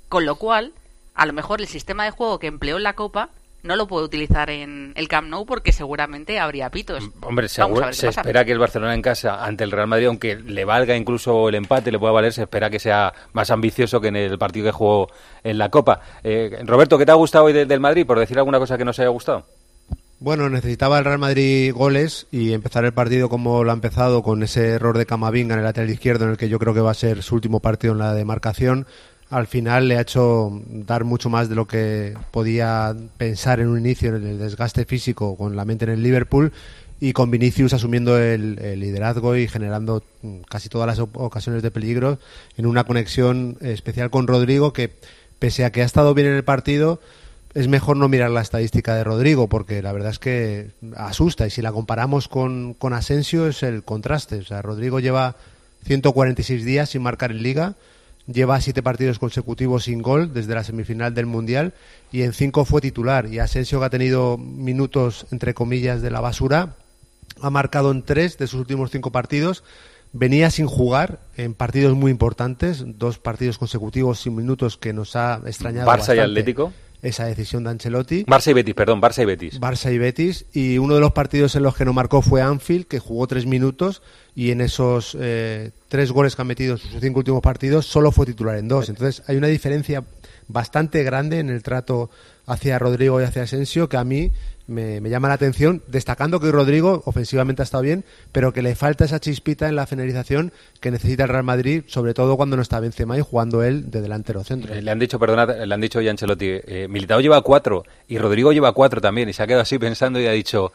con 0.09 0.25
lo 0.25 0.35
cual 0.35 0.73
a 1.13 1.25
lo 1.25 1.33
mejor 1.33 1.61
el 1.61 1.67
sistema 1.67 2.03
de 2.03 2.11
juego 2.11 2.39
que 2.39 2.47
empleó 2.47 2.77
en 2.77 2.83
la 2.83 2.93
Copa 2.93 3.29
no 3.65 3.75
lo 3.75 3.87
puede 3.87 4.05
utilizar 4.05 4.49
en 4.49 4.93
el 4.95 5.07
Camp 5.07 5.27
Nou 5.27 5.45
porque 5.45 5.73
seguramente 5.73 6.39
habría 6.39 6.69
pitos. 6.69 7.03
Mm, 7.03 7.25
hombre, 7.25 7.49
se 7.49 8.07
espera 8.07 8.45
que 8.45 8.51
el 8.51 8.59
Barcelona 8.59 8.93
en 8.93 9.01
casa 9.01 9.43
ante 9.43 9.63
el 9.63 9.71
Real 9.71 9.87
Madrid, 9.87 10.07
aunque 10.07 10.35
le 10.35 10.63
valga 10.65 10.95
incluso 10.95 11.49
el 11.49 11.55
empate, 11.55 11.91
le 11.91 11.99
pueda 11.99 12.13
valer, 12.13 12.31
se 12.31 12.43
espera 12.43 12.69
que 12.69 12.79
sea 12.79 13.13
más 13.33 13.51
ambicioso 13.51 13.99
que 13.99 14.07
en 14.09 14.15
el 14.15 14.37
partido 14.37 14.65
que 14.65 14.71
jugó 14.71 15.09
en 15.43 15.57
la 15.57 15.69
Copa. 15.69 15.99
Eh, 16.23 16.59
Roberto, 16.63 16.97
¿qué 16.97 17.05
te 17.05 17.11
ha 17.11 17.15
gustado 17.15 17.45
hoy 17.45 17.53
del 17.53 17.79
Madrid? 17.79 18.05
Por 18.05 18.19
decir 18.19 18.37
alguna 18.37 18.59
cosa 18.59 18.77
que 18.77 18.85
no 18.85 18.93
se 18.93 19.01
haya 19.01 19.09
gustado. 19.09 19.45
Bueno, 20.19 20.49
necesitaba 20.49 20.97
el 20.97 21.05
Real 21.05 21.19
Madrid 21.19 21.73
goles 21.73 22.27
y 22.31 22.53
empezar 22.53 22.85
el 22.85 22.93
partido 22.93 23.27
como 23.27 23.63
lo 23.63 23.71
ha 23.71 23.73
empezado 23.73 24.23
con 24.23 24.43
ese 24.43 24.69
error 24.69 24.97
de 24.97 25.05
Camavinga 25.05 25.53
en 25.53 25.59
el 25.59 25.65
lateral 25.65 25.89
izquierdo 25.89 26.23
en 26.23 26.31
el 26.31 26.37
que 26.37 26.47
yo 26.47 26.57
creo 26.57 26.73
que 26.73 26.79
va 26.79 26.91
a 26.91 26.95
ser 26.95 27.21
su 27.21 27.35
último 27.35 27.59
partido 27.59 27.93
en 27.93 27.99
la 27.99 28.13
demarcación 28.13 28.87
al 29.29 29.47
final 29.47 29.87
le 29.87 29.97
ha 29.97 30.01
hecho 30.01 30.61
dar 30.67 31.03
mucho 31.03 31.29
más 31.29 31.49
de 31.49 31.55
lo 31.55 31.67
que 31.67 32.15
podía 32.31 32.95
pensar 33.17 33.59
en 33.59 33.69
un 33.69 33.79
inicio 33.79 34.15
en 34.15 34.27
el 34.27 34.39
desgaste 34.39 34.85
físico 34.85 35.35
con 35.35 35.55
la 35.55 35.65
mente 35.65 35.85
en 35.85 35.91
el 35.91 36.03
Liverpool 36.03 36.51
y 36.99 37.13
con 37.13 37.31
Vinicius 37.31 37.73
asumiendo 37.73 38.17
el, 38.17 38.55
liderazgo 38.79 39.35
y 39.35 39.47
generando 39.47 40.03
casi 40.47 40.69
todas 40.69 40.87
las 40.87 40.99
ocasiones 40.99 41.63
de 41.63 41.71
peligro 41.71 42.19
en 42.57 42.65
una 42.65 42.83
conexión 42.83 43.57
especial 43.61 44.09
con 44.09 44.27
Rodrigo 44.27 44.73
que 44.73 44.91
pese 45.39 45.65
a 45.65 45.71
que 45.71 45.81
ha 45.81 45.85
estado 45.85 46.13
bien 46.13 46.27
en 46.27 46.35
el 46.35 46.43
partido 46.43 47.01
es 47.53 47.67
mejor 47.67 47.97
no 47.97 48.07
mirar 48.07 48.31
la 48.31 48.41
estadística 48.41 48.95
de 48.95 49.03
Rodrigo 49.03 49.47
porque 49.47 49.81
la 49.81 49.91
verdad 49.91 50.11
es 50.11 50.19
que 50.19 50.71
asusta 50.95 51.47
y 51.47 51.49
si 51.49 51.61
la 51.61 51.71
comparamos 51.71 52.27
con, 52.27 52.73
con 52.73 52.93
Asensio 52.93 53.47
es 53.47 53.63
el 53.63 53.83
contraste. 53.83 54.39
O 54.39 54.43
sea, 54.43 54.61
Rodrigo 54.61 54.99
lleva 54.99 55.35
146 55.85 56.65
días 56.65 56.89
sin 56.89 57.01
marcar 57.01 57.31
en 57.31 57.43
liga 57.43 57.75
lleva 58.27 58.59
siete 58.61 58.81
partidos 58.81 59.19
consecutivos 59.19 59.83
sin 59.83 60.01
gol 60.01 60.33
desde 60.33 60.55
la 60.55 60.63
semifinal 60.63 61.13
del 61.13 61.25
Mundial 61.25 61.73
y 62.11 62.23
en 62.23 62.33
cinco 62.33 62.65
fue 62.65 62.81
titular. 62.81 63.27
Y 63.27 63.39
Asensio, 63.39 63.79
que 63.79 63.85
ha 63.85 63.89
tenido 63.89 64.37
minutos, 64.37 65.27
entre 65.31 65.53
comillas, 65.53 66.01
de 66.01 66.11
la 66.11 66.21
basura, 66.21 66.75
ha 67.41 67.49
marcado 67.49 67.91
en 67.91 68.03
tres 68.03 68.37
de 68.37 68.47
sus 68.47 68.59
últimos 68.59 68.91
cinco 68.91 69.11
partidos. 69.11 69.63
venía 70.13 70.49
sin 70.49 70.65
jugar 70.65 71.19
en 71.35 71.53
partidos 71.53 71.93
muy 71.93 72.09
importantes, 72.09 72.83
dos 72.85 73.19
partidos 73.19 73.57
consecutivos 73.57 74.21
sin 74.21 74.35
minutos 74.35 74.77
que 74.77 74.93
nos 74.93 75.15
ha 75.15 75.41
extrañado. 75.45 75.89
Barça 75.89 76.15
y 76.15 76.19
Atlético. 76.19 76.71
Esa 77.05 77.25
decisión 77.25 77.63
de 77.63 77.69
Ancelotti. 77.69 78.25
Barça 78.25 78.49
y 78.49 78.53
Betis, 78.53 78.73
perdón, 78.73 78.99
Barça 78.99 79.21
y 79.21 79.25
Betis. 79.25 79.59
Barça 79.61 79.93
y 79.93 79.99
Betis. 79.99 80.45
Y 80.53 80.79
uno 80.79 80.95
de 80.95 81.01
los 81.01 81.11
partidos 81.11 81.55
en 81.55 81.61
los 81.61 81.75
que 81.75 81.85
no 81.85 81.93
marcó 81.93 82.23
fue 82.23 82.41
Anfield, 82.41 82.87
que 82.87 82.97
jugó 82.97 83.27
tres 83.27 83.45
minutos 83.45 84.01
y 84.33 84.49
en 84.49 84.59
esos 84.59 85.15
eh, 85.19 85.69
tres 85.87 86.11
goles 86.11 86.35
que 86.35 86.41
ha 86.41 86.45
metido 86.45 86.73
en 86.73 86.79
sus 86.79 86.99
cinco 86.99 87.19
últimos 87.19 87.41
partidos 87.41 87.85
solo 87.85 88.11
fue 88.11 88.25
titular 88.25 88.57
en 88.57 88.67
dos. 88.67 88.89
Entonces 88.89 89.21
hay 89.27 89.37
una 89.37 89.47
diferencia 89.47 90.03
bastante 90.47 91.03
grande 91.03 91.37
en 91.39 91.49
el 91.49 91.61
trato 91.61 92.09
hacia 92.47 92.79
Rodrigo 92.79 93.21
y 93.21 93.23
hacia 93.23 93.43
Asensio 93.43 93.87
que 93.87 93.97
a 93.97 94.03
mí 94.03 94.31
me, 94.67 94.99
llama 95.01 95.27
la 95.27 95.35
atención, 95.35 95.83
destacando 95.87 96.39
que 96.39 96.51
Rodrigo 96.51 97.03
ofensivamente 97.05 97.61
ha 97.61 97.65
estado 97.65 97.83
bien, 97.83 98.03
pero 98.31 98.53
que 98.53 98.61
le 98.61 98.75
falta 98.75 99.05
esa 99.05 99.19
chispita 99.19 99.69
en 99.69 99.75
la 99.75 99.87
finalización 99.87 100.51
que 100.79 100.91
necesita 100.91 101.23
el 101.23 101.29
Real 101.29 101.43
Madrid, 101.43 101.83
sobre 101.87 102.13
todo 102.13 102.37
cuando 102.37 102.55
no 102.55 102.61
está 102.61 102.79
Benzema 102.79 103.17
y 103.17 103.21
jugando 103.21 103.63
él 103.63 103.89
de 103.91 104.01
delantero 104.01 104.43
centro. 104.43 104.73
Eh, 104.73 104.81
le 104.81 104.91
han 104.91 104.99
dicho, 104.99 105.19
perdona, 105.19 105.45
le 105.45 105.73
han 105.73 105.81
dicho 105.81 105.99
hoy 105.99 106.07
Ancelotti, 106.07 106.47
eh, 106.49 106.87
Militao 106.89 107.19
lleva 107.19 107.41
cuatro 107.41 107.83
y 108.07 108.17
Rodrigo 108.17 108.51
lleva 108.51 108.73
cuatro 108.73 109.01
también 109.01 109.29
y 109.29 109.33
se 109.33 109.43
ha 109.43 109.47
quedado 109.47 109.61
así 109.61 109.77
pensando 109.79 110.19
y 110.19 110.27
ha 110.27 110.31
dicho... 110.31 110.71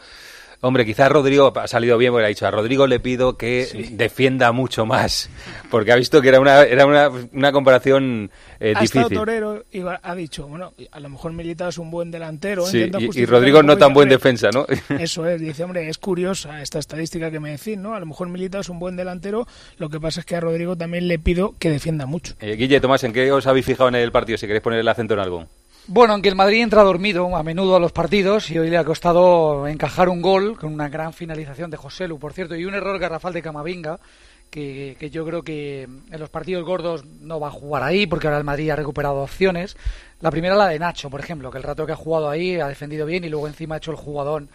Hombre, 0.63 0.85
quizás 0.85 1.11
Rodrigo 1.11 1.53
ha 1.57 1.67
salido 1.67 1.97
bien 1.97 2.13
porque 2.13 2.27
ha 2.27 2.29
dicho 2.29 2.47
a 2.47 2.51
Rodrigo 2.51 2.87
le 2.87 3.01
pido 3.01 3.39
que 3.39 3.89
defienda 3.93 4.53
mucho 4.53 4.85
más, 4.85 5.31
porque 5.71 5.91
ha 5.91 5.97
visto 5.97 6.21
que 6.21 6.29
era 6.29 6.39
una, 6.39 6.65
era 6.65 6.85
una, 6.85 7.53
comparación 7.53 8.31
eh, 8.61 8.75
ha 8.77 8.83
Estado 8.83 9.09
torero 9.09 9.65
y 9.73 9.81
ha 9.81 10.15
dicho, 10.15 10.47
bueno, 10.47 10.75
a 10.91 11.01
lo 11.01 11.09
mejor 11.09 11.33
Militao 11.33 11.71
es 11.71 11.79
un 11.79 11.91
buen 11.91 12.11
delantero. 12.11 12.67
Sí, 12.67 12.91
y, 13.15 13.25
Rodrigo 13.25 13.63
no 13.63 13.79
tan 13.79 13.95
buen 13.95 14.11
defensa, 14.11 14.51
¿no? 14.53 14.67
Eso 14.99 15.27
es, 15.27 15.41
dice, 15.41 15.65
hombre, 15.65 15.89
es 15.89 15.97
curiosa 15.97 16.61
esta 16.61 16.79
estadística 16.79 17.31
que 17.31 17.41
me 17.41 17.53
decís, 17.53 17.79
¿no? 17.79 17.95
A 17.95 18.01
lo 18.01 18.05
mejor 18.05 18.29
Militao 18.29 18.61
es 18.61 18.69
un 18.69 18.79
buen 18.79 18.97
delantero, 18.97 19.47
lo 19.79 19.89
que 19.89 19.99
pasa 19.99 20.21
es 20.21 20.27
que 20.27 20.37
a 20.37 20.41
Rodrigo 20.41 20.77
también 20.77 21.09
le 21.09 21.19
pido 21.19 21.55
que 21.59 21.71
defienda 21.71 22.05
mucho. 22.05 22.35
Eh, 22.39 22.57
Guille, 22.57 22.81
Tomás, 22.81 23.03
¿en 23.05 23.15
qué 23.15 23.33
os 23.33 23.47
habéis 23.47 23.65
fijado 23.65 23.89
en 23.89 23.95
el 23.95 24.13
partido? 24.13 24.37
Si 24.37 24.47
queréis 24.47 24.63
poner 24.63 24.81
el 24.81 24.89
acento 24.89 25.15
en 25.15 25.21
algo. 25.21 25.47
Bueno, 25.87 26.13
aunque 26.13 26.29
el 26.29 26.37
Madrid 26.37 26.63
entra 26.63 26.83
dormido 26.83 27.37
a 27.37 27.43
menudo 27.43 27.75
a 27.75 27.81
los 27.81 27.91
partidos 27.91 28.51
y 28.51 28.59
hoy 28.59 28.71
le 28.71 28.79
ha 28.79 28.85
costado 28.85 29.67
encajar 29.67 30.09
un 30.09 30.23
gol 30.23 30.57
con 30.57 30.73
una 30.73 30.89
gran 30.89 31.13
finalización 31.13 31.71
de 31.71 31.77
José 31.77 32.07
Lu, 32.07 32.19
por 32.19 32.33
cierto, 32.33 32.55
y 32.55 32.65
un 32.65 32.75
error 32.75 32.99
garrafal 32.99 33.33
de 33.33 33.43
Camavinga, 33.43 33.99
que, 34.51 34.97
yo 35.11 35.25
creo 35.25 35.43
que 35.43 35.83
en 35.83 36.21
los 36.21 36.29
partidos 36.29 36.65
gordos 36.65 37.05
no 37.05 37.41
va 37.41 37.49
a 37.49 37.53
jugar 37.53 37.83
ahí 37.83 38.07
porque 38.07 38.29
ahora 38.29 38.39
el 38.39 38.45
Madrid 38.45 38.71
ha 38.71 38.77
recuperado 38.77 39.17
opciones. 39.17 39.77
La 40.21 40.31
primera 40.31 40.55
la 40.55 40.69
de 40.69 40.79
Nacho, 40.79 41.11
por 41.11 41.21
ejemplo, 41.21 41.51
que 41.51 41.59
el 41.59 41.65
rato 41.65 41.87
que 41.87 41.93
ha 41.93 41.97
jugado 41.97 42.29
ahí 42.29 42.61
ha 42.61 42.69
defendido 42.69 43.07
bien 43.07 43.25
y 43.25 43.29
luego 43.29 43.49
encima 43.49 43.75
ha 43.75 43.79
hecho 43.79 43.91
el 43.91 43.97
jugador 43.97 44.47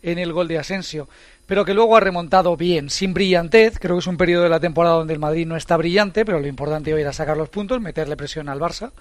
en 0.00 0.18
el 0.18 0.32
gol 0.32 0.48
de 0.48 0.58
Asensio, 0.58 1.08
pero 1.44 1.64
que 1.64 1.74
luego 1.74 1.96
ha 1.96 2.00
remontado 2.00 2.56
bien, 2.56 2.88
sin 2.88 3.12
brillantez. 3.12 3.78
Creo 3.78 3.96
que 3.96 4.00
es 4.00 4.06
un 4.06 4.16
periodo 4.16 4.44
de 4.44 4.48
la 4.48 4.60
temporada 4.60 4.96
donde 4.96 5.12
el 5.12 5.18
Madrid 5.18 5.46
no 5.46 5.56
está 5.56 5.76
brillante, 5.76 6.24
pero 6.24 6.38
lo 6.38 6.46
importante 6.46 6.94
hoy 6.94 7.00
era 7.00 7.12
sacar 7.12 7.36
los 7.36 7.48
puntos, 7.48 7.80
meterle 7.80 8.16
presión 8.16 8.48
al 8.48 8.60
Barça 8.60 8.92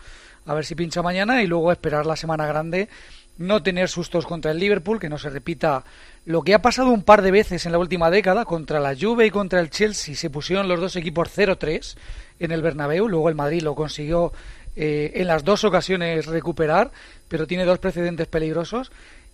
a 0.46 0.54
ver 0.54 0.66
si 0.66 0.76
pincha 0.76 1.02
mañana 1.02 1.42
y 1.42 1.48
luego 1.48 1.72
esperar 1.72 2.06
la 2.06 2.16
semana 2.16 2.46
grande, 2.46 2.90
no 3.38 3.62
tener 3.62 3.90
sustos 3.90 4.26
contra 4.26 4.52
el 4.52 4.60
Liverpool, 4.60 5.00
que 5.00 5.10
no 5.10 5.18
se 5.18 5.30
repita 5.30 5.84
lo 6.26 6.42
que 6.42 6.54
ha 6.54 6.62
pasado 6.62 6.90
un 6.90 7.04
par 7.04 7.22
de 7.22 7.32
veces 7.32 7.66
en 7.66 7.72
la 7.72 7.78
última 7.78 8.10
década 8.10 8.46
contra 8.46 8.80
la 8.80 8.96
Juve 8.96 9.28
y 9.28 9.32
contra 9.32 9.60
el 9.60 9.70
Chelsea, 9.70 10.16
se 10.16 10.30
pusieron 10.30 10.68
los 10.68 10.80
dos 10.80 10.96
equipos 10.96 11.30
0-3 11.36 11.96
en 12.40 12.52
el 12.52 12.62
Bernabéu, 12.62 13.08
luego 13.08 13.30
el 13.30 13.36
Madrid 13.36 13.62
lo 13.62 13.76
consiguió 13.76 14.32
eh, 14.76 15.14
en 15.16 15.28
las 15.28 15.44
dos 15.44 15.64
ocasiones 15.64 16.28
recuperar, 16.28 16.92
pero 17.28 17.48
tiene 17.48 17.66
dos 17.66 17.80
precedentes 17.80 18.28
peligrosos. 18.28 18.92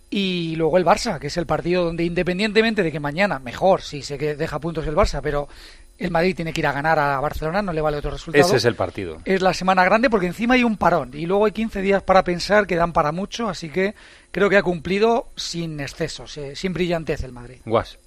Y 0.10 0.56
luego 0.58 0.78
el 0.78 0.86
Barça, 0.86 1.18
que 1.18 1.28
es 1.28 1.38
el 1.38 1.48
partido 1.48 1.84
donde 1.84 2.04
independientemente 2.04 2.84
de 2.84 2.92
que 2.92 3.00
mañana, 3.00 3.40
mejor 3.40 3.82
si 3.82 4.04
se 4.04 4.18
deja 4.18 4.60
puntos 4.60 4.86
el 4.86 4.96
Barça, 4.96 5.22
pero 5.24 5.50
el 5.98 6.12
Madrid 6.12 6.36
tiene 6.36 6.54
que 6.54 6.62
ir 6.62 6.68
a 6.68 6.72
ganar 6.72 7.00
a 7.00 7.20
Barcelona, 7.20 7.62
no 7.62 7.72
le 7.72 7.82
vale 7.82 7.98
otro 7.98 8.12
resultado. 8.12 8.46
Ese 8.46 8.58
es 8.58 8.66
el 8.66 8.76
partido. 8.76 9.22
Es 9.26 9.42
la 9.42 9.54
semana 9.54 9.86
grande 9.86 10.10
porque 10.10 10.28
encima 10.28 10.56
hay 10.56 10.64
un 10.64 10.78
parón 10.78 11.12
y 11.14 11.26
luego 11.26 11.46
hay 11.46 11.52
15 11.52 11.82
días 11.82 12.04
para 12.04 12.24
pensar 12.24 12.68
que 12.68 12.76
dan 12.76 12.94
para 12.94 13.12
mucho, 13.12 13.50
así 13.50 13.70
que 13.70 13.94
creo 14.32 14.50
que 14.50 14.58
ha 14.58 14.64
cumplido 14.64 15.28
sin 15.36 15.80
excesos, 15.80 16.38
eh, 16.38 16.56
sin 16.56 16.74
brillantez 16.74 17.24
el 17.24 17.32
Madrid. 17.32 17.60
Guas. 17.66 18.00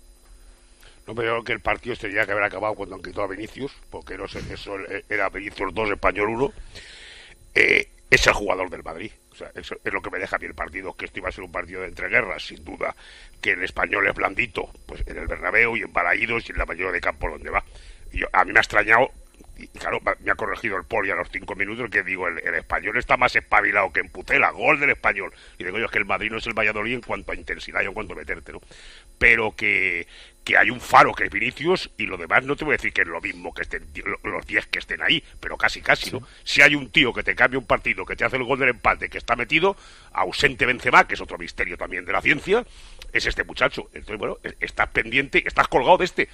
No 1.06 1.14
veo 1.14 1.44
que 1.44 1.52
el 1.52 1.60
partido 1.60 1.94
tenía 1.94 2.26
que 2.26 2.32
haber 2.32 2.44
acabado 2.44 2.74
cuando 2.74 2.96
han 2.96 3.02
quitado 3.02 3.24
a 3.24 3.28
Vinicius, 3.28 3.72
porque 3.90 4.18
no 4.18 4.26
sé, 4.26 4.40
eso 4.52 4.72
era 5.08 5.28
Vinicius 5.28 5.72
2, 5.72 5.90
Español 5.90 6.30
1. 6.30 6.52
Eh, 7.54 7.88
es 8.10 8.26
el 8.26 8.32
jugador 8.32 8.68
del 8.70 8.82
Madrid. 8.82 9.12
O 9.32 9.34
sea, 9.36 9.50
eso 9.54 9.76
es 9.84 9.92
lo 9.92 10.00
que 10.00 10.10
me 10.10 10.18
deja 10.18 10.36
a 10.36 10.38
mí 10.38 10.46
el 10.46 10.54
partido, 10.54 10.94
que 10.94 11.04
esto 11.04 11.18
iba 11.18 11.28
a 11.28 11.32
ser 11.32 11.44
un 11.44 11.52
partido 11.52 11.82
de 11.82 11.88
entreguerras, 11.88 12.46
sin 12.46 12.64
duda. 12.64 12.96
Que 13.40 13.52
el 13.52 13.62
español 13.62 14.06
es 14.06 14.14
blandito, 14.14 14.70
pues 14.86 15.02
en 15.06 15.18
el 15.18 15.26
Bernabéu 15.26 15.76
y 15.76 15.82
en 15.82 15.92
Balaídos 15.92 16.48
y 16.48 16.52
en 16.52 16.58
la 16.58 16.66
mayoría 16.66 16.92
de 16.92 17.00
campos 17.00 17.30
donde 17.30 17.50
va. 17.50 17.64
Y 18.12 18.22
a 18.32 18.44
mí 18.44 18.52
me 18.52 18.58
ha 18.58 18.62
extrañado, 18.62 19.10
y 19.58 19.68
claro, 19.68 20.00
me 20.20 20.30
ha 20.30 20.34
corregido 20.34 20.76
el 20.76 20.84
poli 20.84 21.10
a 21.10 21.14
los 21.14 21.28
cinco 21.30 21.54
minutos, 21.54 21.90
que 21.90 22.02
digo, 22.02 22.28
el, 22.28 22.38
español 22.38 22.96
está 22.96 23.16
más 23.16 23.34
espabilado 23.36 23.92
que 23.92 24.00
en 24.00 24.08
Putela, 24.08 24.50
gol 24.50 24.80
del 24.80 24.90
español. 24.90 25.32
Y 25.58 25.64
digo 25.64 25.78
yo, 25.78 25.86
es 25.86 25.90
que 25.90 25.98
el 25.98 26.04
Madrid 26.04 26.30
no 26.30 26.38
es 26.38 26.46
el 26.46 26.54
Valladolid 26.54 26.94
en 26.94 27.00
cuanto 27.00 27.32
a 27.32 27.34
intensidad 27.34 27.82
y 27.82 27.86
en 27.86 27.94
cuanto 27.94 28.12
a 28.14 28.16
meterte, 28.16 28.52
¿no? 28.52 28.60
Pero 29.18 29.54
que, 29.56 30.06
que 30.46 30.56
hay 30.56 30.70
un 30.70 30.80
faro 30.80 31.12
que 31.12 31.24
es 31.24 31.30
Vinicius 31.30 31.90
y 31.98 32.06
lo 32.06 32.16
demás 32.16 32.44
no 32.44 32.54
te 32.54 32.64
voy 32.64 32.74
a 32.74 32.76
decir 32.76 32.92
que 32.92 33.02
es 33.02 33.08
lo 33.08 33.20
mismo 33.20 33.52
que 33.52 33.62
estén 33.62 33.82
los 34.22 34.46
10 34.46 34.66
que 34.66 34.78
estén 34.78 35.02
ahí, 35.02 35.20
pero 35.40 35.56
casi 35.56 35.80
casi, 35.80 36.12
¿no? 36.12 36.22
Si 36.44 36.62
hay 36.62 36.76
un 36.76 36.88
tío 36.90 37.12
que 37.12 37.24
te 37.24 37.34
cambia 37.34 37.58
un 37.58 37.66
partido, 37.66 38.06
que 38.06 38.14
te 38.14 38.24
hace 38.24 38.36
el 38.36 38.44
gol 38.44 38.60
del 38.60 38.68
empate, 38.68 39.08
que 39.08 39.18
está 39.18 39.34
metido, 39.34 39.76
ausente 40.12 40.64
Benzema, 40.64 41.04
que 41.04 41.14
es 41.14 41.20
otro 41.20 41.36
misterio 41.36 41.76
también 41.76 42.04
de 42.04 42.12
la 42.12 42.22
ciencia, 42.22 42.64
es 43.12 43.26
este 43.26 43.42
muchacho. 43.42 43.88
Entonces, 43.92 44.18
bueno, 44.18 44.36
e-, 44.44 44.54
estás 44.60 44.88
pendiente, 44.90 45.42
estás 45.44 45.66
colgado 45.66 45.98
de 45.98 46.04
este. 46.04 46.28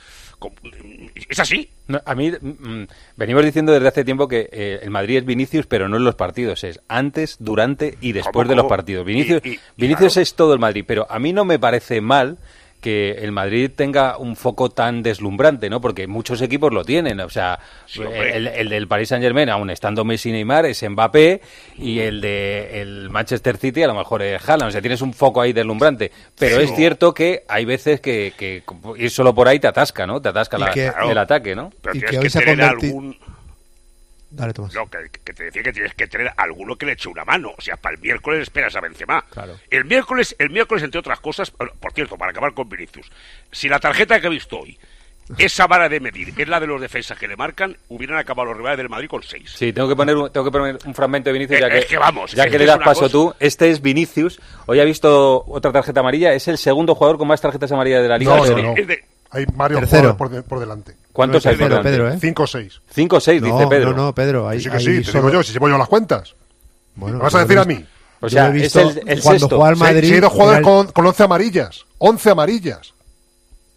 Es 1.30 1.40
así. 1.40 1.70
a 2.04 2.14
mí, 2.14 2.32
mm, 2.32 2.48
mm, 2.48 2.88
venimos 3.16 3.44
diciendo 3.46 3.72
desde 3.72 3.88
hace 3.88 4.04
tiempo 4.04 4.28
que 4.28 4.50
eh, 4.52 4.80
el 4.82 4.90
Madrid 4.90 5.16
es 5.16 5.24
Vinicius, 5.24 5.66
pero 5.66 5.88
no 5.88 5.96
en 5.96 6.04
los 6.04 6.16
partidos, 6.16 6.64
es 6.64 6.80
antes, 6.86 7.38
durante 7.40 7.96
y 8.02 8.12
después 8.12 8.46
de 8.46 8.56
los 8.56 8.66
partidos. 8.66 9.06
Vinicius, 9.06 9.40
Vinicius 9.74 10.18
es 10.18 10.34
todo 10.34 10.52
el 10.52 10.60
Madrid, 10.60 10.84
pero 10.86 11.10
a 11.10 11.18
mí 11.18 11.32
no 11.32 11.46
me 11.46 11.58
parece 11.58 12.02
mal 12.02 12.36
que 12.82 13.12
el 13.12 13.30
Madrid 13.30 13.70
tenga 13.74 14.18
un 14.18 14.34
foco 14.34 14.68
tan 14.68 15.02
deslumbrante, 15.02 15.70
¿no? 15.70 15.80
Porque 15.80 16.08
muchos 16.08 16.42
equipos 16.42 16.72
lo 16.72 16.84
tienen, 16.84 17.20
o 17.20 17.30
sea, 17.30 17.60
el, 17.96 18.68
del 18.68 18.88
Paris 18.88 19.08
Saint 19.08 19.22
Germain, 19.22 19.48
aún 19.48 19.70
estando 19.70 20.04
Messi 20.04 20.30
y 20.30 20.32
Neymar, 20.32 20.66
es 20.66 20.82
Mbappé, 20.82 21.40
y 21.78 22.00
el 22.00 22.20
de 22.20 22.82
el 22.82 23.08
Manchester 23.08 23.56
City 23.56 23.84
a 23.84 23.86
lo 23.86 23.94
mejor 23.94 24.22
es 24.22 24.46
Haaland, 24.46 24.68
o 24.68 24.72
sea, 24.72 24.80
tienes 24.80 25.00
un 25.00 25.14
foco 25.14 25.40
ahí 25.40 25.52
deslumbrante, 25.52 26.10
pero 26.36 26.60
es 26.60 26.74
cierto 26.74 27.14
que 27.14 27.44
hay 27.48 27.64
veces 27.64 28.00
que, 28.00 28.32
que, 28.36 28.64
ir 28.96 29.10
solo 29.10 29.32
por 29.32 29.46
ahí 29.46 29.60
te 29.60 29.68
atasca, 29.68 30.04
¿no? 30.04 30.20
Te 30.20 30.30
atasca 30.30 30.56
el 30.56 31.18
ataque, 31.18 31.54
¿no? 31.54 31.72
Pero 31.80 31.94
tienes 31.94 32.34
que 32.34 32.40
tener 32.40 32.62
algún 32.62 33.16
no, 34.32 34.88
que, 34.88 35.32
te 35.32 35.44
decía 35.44 35.62
que 35.62 35.72
tienes 35.72 35.94
que 35.94 36.06
tener 36.06 36.32
alguno 36.36 36.76
que 36.76 36.86
le 36.86 36.92
eche 36.92 37.08
una 37.08 37.24
mano. 37.24 37.52
O 37.56 37.60
sea, 37.60 37.76
para 37.76 37.94
el 37.94 38.00
miércoles 38.00 38.42
esperas 38.42 38.74
a 38.76 38.80
Benzema. 38.80 39.24
El 39.70 39.84
miércoles, 39.84 40.34
el 40.38 40.50
miércoles, 40.50 40.82
entre 40.82 41.00
otras 41.00 41.20
cosas, 41.20 41.50
por 41.50 41.92
cierto, 41.92 42.16
para 42.16 42.30
acabar 42.30 42.54
con 42.54 42.68
Vinicius, 42.68 43.10
si 43.50 43.68
la 43.68 43.78
tarjeta 43.78 44.20
que 44.20 44.26
he 44.26 44.30
visto 44.30 44.58
hoy 44.58 44.78
esa 45.38 45.66
vara 45.66 45.88
de 45.88 46.00
medir 46.00 46.34
es 46.36 46.48
la 46.48 46.60
de 46.60 46.66
los 46.66 46.80
defensas 46.80 47.18
que 47.18 47.28
le 47.28 47.36
marcan, 47.36 47.76
hubieran 47.88 48.18
acabado 48.18 48.48
los 48.48 48.56
rivales 48.56 48.78
del 48.78 48.88
Madrid 48.88 49.08
con 49.08 49.22
seis. 49.22 49.52
Sí, 49.54 49.72
tengo 49.72 49.88
que 49.88 49.96
poner 49.96 50.16
un, 50.16 50.30
tengo 50.30 50.44
que 50.44 50.50
poner 50.50 50.78
un 50.84 50.94
fragmento 50.94 51.30
de 51.30 51.34
Vinicius. 51.34 51.60
ya 51.60 51.70
que, 51.70 51.78
es 51.78 51.86
que 51.86 51.98
vamos. 51.98 52.32
Ya 52.32 52.48
que 52.48 52.58
le 52.58 52.66
das 52.66 52.78
paso 52.78 53.08
tú, 53.08 53.32
este 53.38 53.70
es 53.70 53.80
Vinicius. 53.80 54.40
Hoy 54.66 54.80
ha 54.80 54.84
visto 54.84 55.44
otra 55.46 55.72
tarjeta 55.72 56.00
amarilla. 56.00 56.32
Es 56.32 56.48
el 56.48 56.58
segundo 56.58 56.94
jugador 56.94 57.18
con 57.18 57.28
más 57.28 57.40
tarjetas 57.40 57.70
amarillas 57.72 58.02
de 58.02 58.08
la 58.08 58.18
liga. 58.18 58.36
Hay 59.30 59.46
varios 59.54 59.88
jugadores 59.88 60.16
por, 60.16 60.44
por 60.44 60.60
delante. 60.60 60.94
¿Cuántos 61.12 61.44
hay 61.46 61.56
Pedro, 61.56 61.82
Pedro, 61.82 62.10
eh? 62.10 62.18
Cinco 62.20 62.44
o 62.44 62.46
seis. 62.46 62.80
Cinco 62.90 63.16
o 63.16 63.20
seis, 63.20 63.42
dice 63.42 63.66
Pedro. 63.68 63.90
No, 63.90 64.06
no, 64.06 64.14
Pedro. 64.14 64.50
sí 64.58 64.70
que 64.70 64.80
sí, 64.80 65.02
te 65.02 65.12
digo 65.12 65.30
yo, 65.30 65.42
si 65.42 65.52
llevo 65.52 65.68
yo 65.68 65.78
las 65.78 65.88
cuentas. 65.88 66.34
Bueno, 66.94 67.18
¿Me 67.18 67.24
vas 67.24 67.34
a 67.34 67.40
decir 67.40 67.58
a 67.58 67.64
mí? 67.64 67.84
O 68.20 68.28
sea, 68.28 68.48
he 68.48 68.52
visto 68.52 68.80
es 68.80 68.96
el, 68.96 69.08
el 69.08 69.22
cuando 69.22 69.48
juega 69.48 69.68
al 69.68 69.76
Madrid... 69.76 70.14
Ido 70.14 70.30
jugadores 70.30 70.62
con, 70.62 70.86
con 70.88 71.06
11 71.06 71.22
amarillas. 71.24 71.86
11 71.98 72.30
amarillas. 72.30 72.94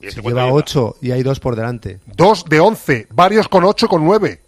Se 0.02 0.22
lleva 0.22 0.52
8 0.52 0.98
y 1.02 1.12
hay 1.12 1.24
dos 1.24 1.40
por 1.40 1.56
delante. 1.56 2.00
Dos 2.06 2.46
de 2.46 2.60
11, 2.60 3.08
varios 3.12 3.48
con 3.48 3.64
8 3.64 3.88
con 3.88 4.06
9 4.06 4.45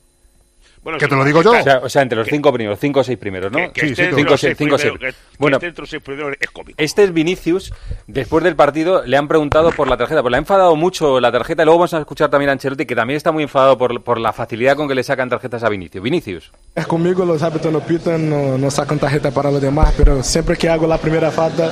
que 0.99 1.07
te 1.07 1.15
lo 1.15 1.25
digo 1.25 1.41
yo. 1.41 1.53
O 1.81 1.89
sea, 1.89 2.01
entre 2.01 2.17
los 2.17 2.27
cinco 2.27 2.51
primeros, 2.53 2.79
cinco 2.79 3.01
o 3.01 3.03
seis 3.03 3.17
primeros, 3.17 3.51
¿no? 3.51 3.59
sí, 3.75 3.95
sí, 3.95 4.03
cinco, 4.15 4.37
seis, 4.37 4.55
cinco, 4.57 4.77
seis. 4.77 4.93
Bueno, 5.37 5.59
es 5.61 6.49
cómico. 6.51 6.75
Este 6.77 7.03
es 7.03 7.13
Vinicius. 7.13 7.73
Después 8.07 8.43
del 8.43 8.55
partido 8.55 9.03
le 9.05 9.17
han 9.17 9.27
preguntado 9.27 9.71
por 9.71 9.87
la 9.87 9.97
tarjeta, 9.97 10.21
pues 10.21 10.31
le 10.31 10.37
ha 10.37 10.39
enfadado 10.39 10.75
mucho 10.75 11.19
la 11.19 11.31
tarjeta. 11.31 11.63
Y 11.63 11.65
luego 11.65 11.79
vamos 11.79 11.93
a 11.93 11.99
escuchar 11.99 12.29
también 12.29 12.49
a 12.49 12.53
Ancelotti, 12.53 12.85
que 12.85 12.95
también 12.95 13.17
está 13.17 13.31
muy 13.31 13.43
enfadado 13.43 13.77
por, 13.77 14.01
por 14.01 14.19
la 14.19 14.33
facilidad 14.33 14.75
con 14.75 14.87
que 14.87 14.95
le 14.95 15.03
sacan 15.03 15.29
tarjetas 15.29 15.63
a 15.63 15.69
Vinicius. 15.69 16.03
Vinicius. 16.03 16.51
Es 16.75 16.87
conmigo, 16.87 17.25
los 17.25 17.41
árbitros 17.43 17.73
no 17.73 17.79
pitan, 17.81 18.29
no, 18.29 18.57
no 18.57 18.71
sacan 18.71 18.99
tarjeta 18.99 19.31
para 19.31 19.51
los 19.51 19.61
demás, 19.61 19.93
pero 19.97 20.23
siempre 20.23 20.55
que 20.55 20.69
hago 20.69 20.87
la 20.87 20.97
primera 20.97 21.31
falta, 21.31 21.71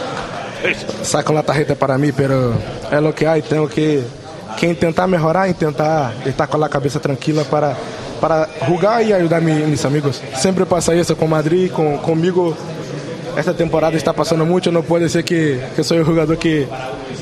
sacan 1.01 1.35
la 1.35 1.43
tarjeta 1.43 1.75
para 1.75 1.97
mí, 1.97 2.11
pero 2.11 2.53
es 2.91 3.01
lo 3.01 3.13
que 3.13 3.27
hay. 3.27 3.41
Tengo 3.41 3.67
que, 3.67 4.03
que 4.59 4.67
intentar 4.67 5.07
mejorar, 5.07 5.47
intentar 5.47 6.13
estar 6.25 6.49
con 6.49 6.59
la 6.59 6.69
cabeza 6.69 6.99
tranquila 6.99 7.43
para 7.43 7.75
para 8.19 8.47
jugar 8.67 9.03
y 9.03 9.13
ayudar 9.13 9.41
a 9.41 9.45
mis 9.45 9.83
amigos. 9.85 10.21
Siempre 10.35 10.65
pasa 10.65 10.93
eso 10.93 11.15
con 11.15 11.29
Madrid, 11.29 11.71
con, 11.71 11.97
conmigo. 11.97 12.55
Esta 13.37 13.53
temporada 13.53 13.97
está 13.97 14.13
pasando 14.13 14.45
mucho, 14.45 14.71
no 14.71 14.81
puede 14.81 15.09
ser 15.09 15.25
que, 15.25 15.61
que 15.75 15.83
soy 15.83 15.97
el 15.97 16.05
jugador 16.05 16.37
que 16.37 16.67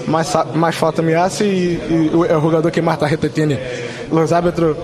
más, 0.08 0.38
más 0.54 0.76
falta 0.76 1.02
me 1.02 1.16
hace 1.16 1.48
y, 1.48 1.82
y, 1.90 2.12
el 2.32 2.72
que 2.72 2.82
más 2.84 3.00
tarjeta 3.00 3.28
tiene. 3.30 3.60
los 4.12 4.32
árbitros 4.32 4.78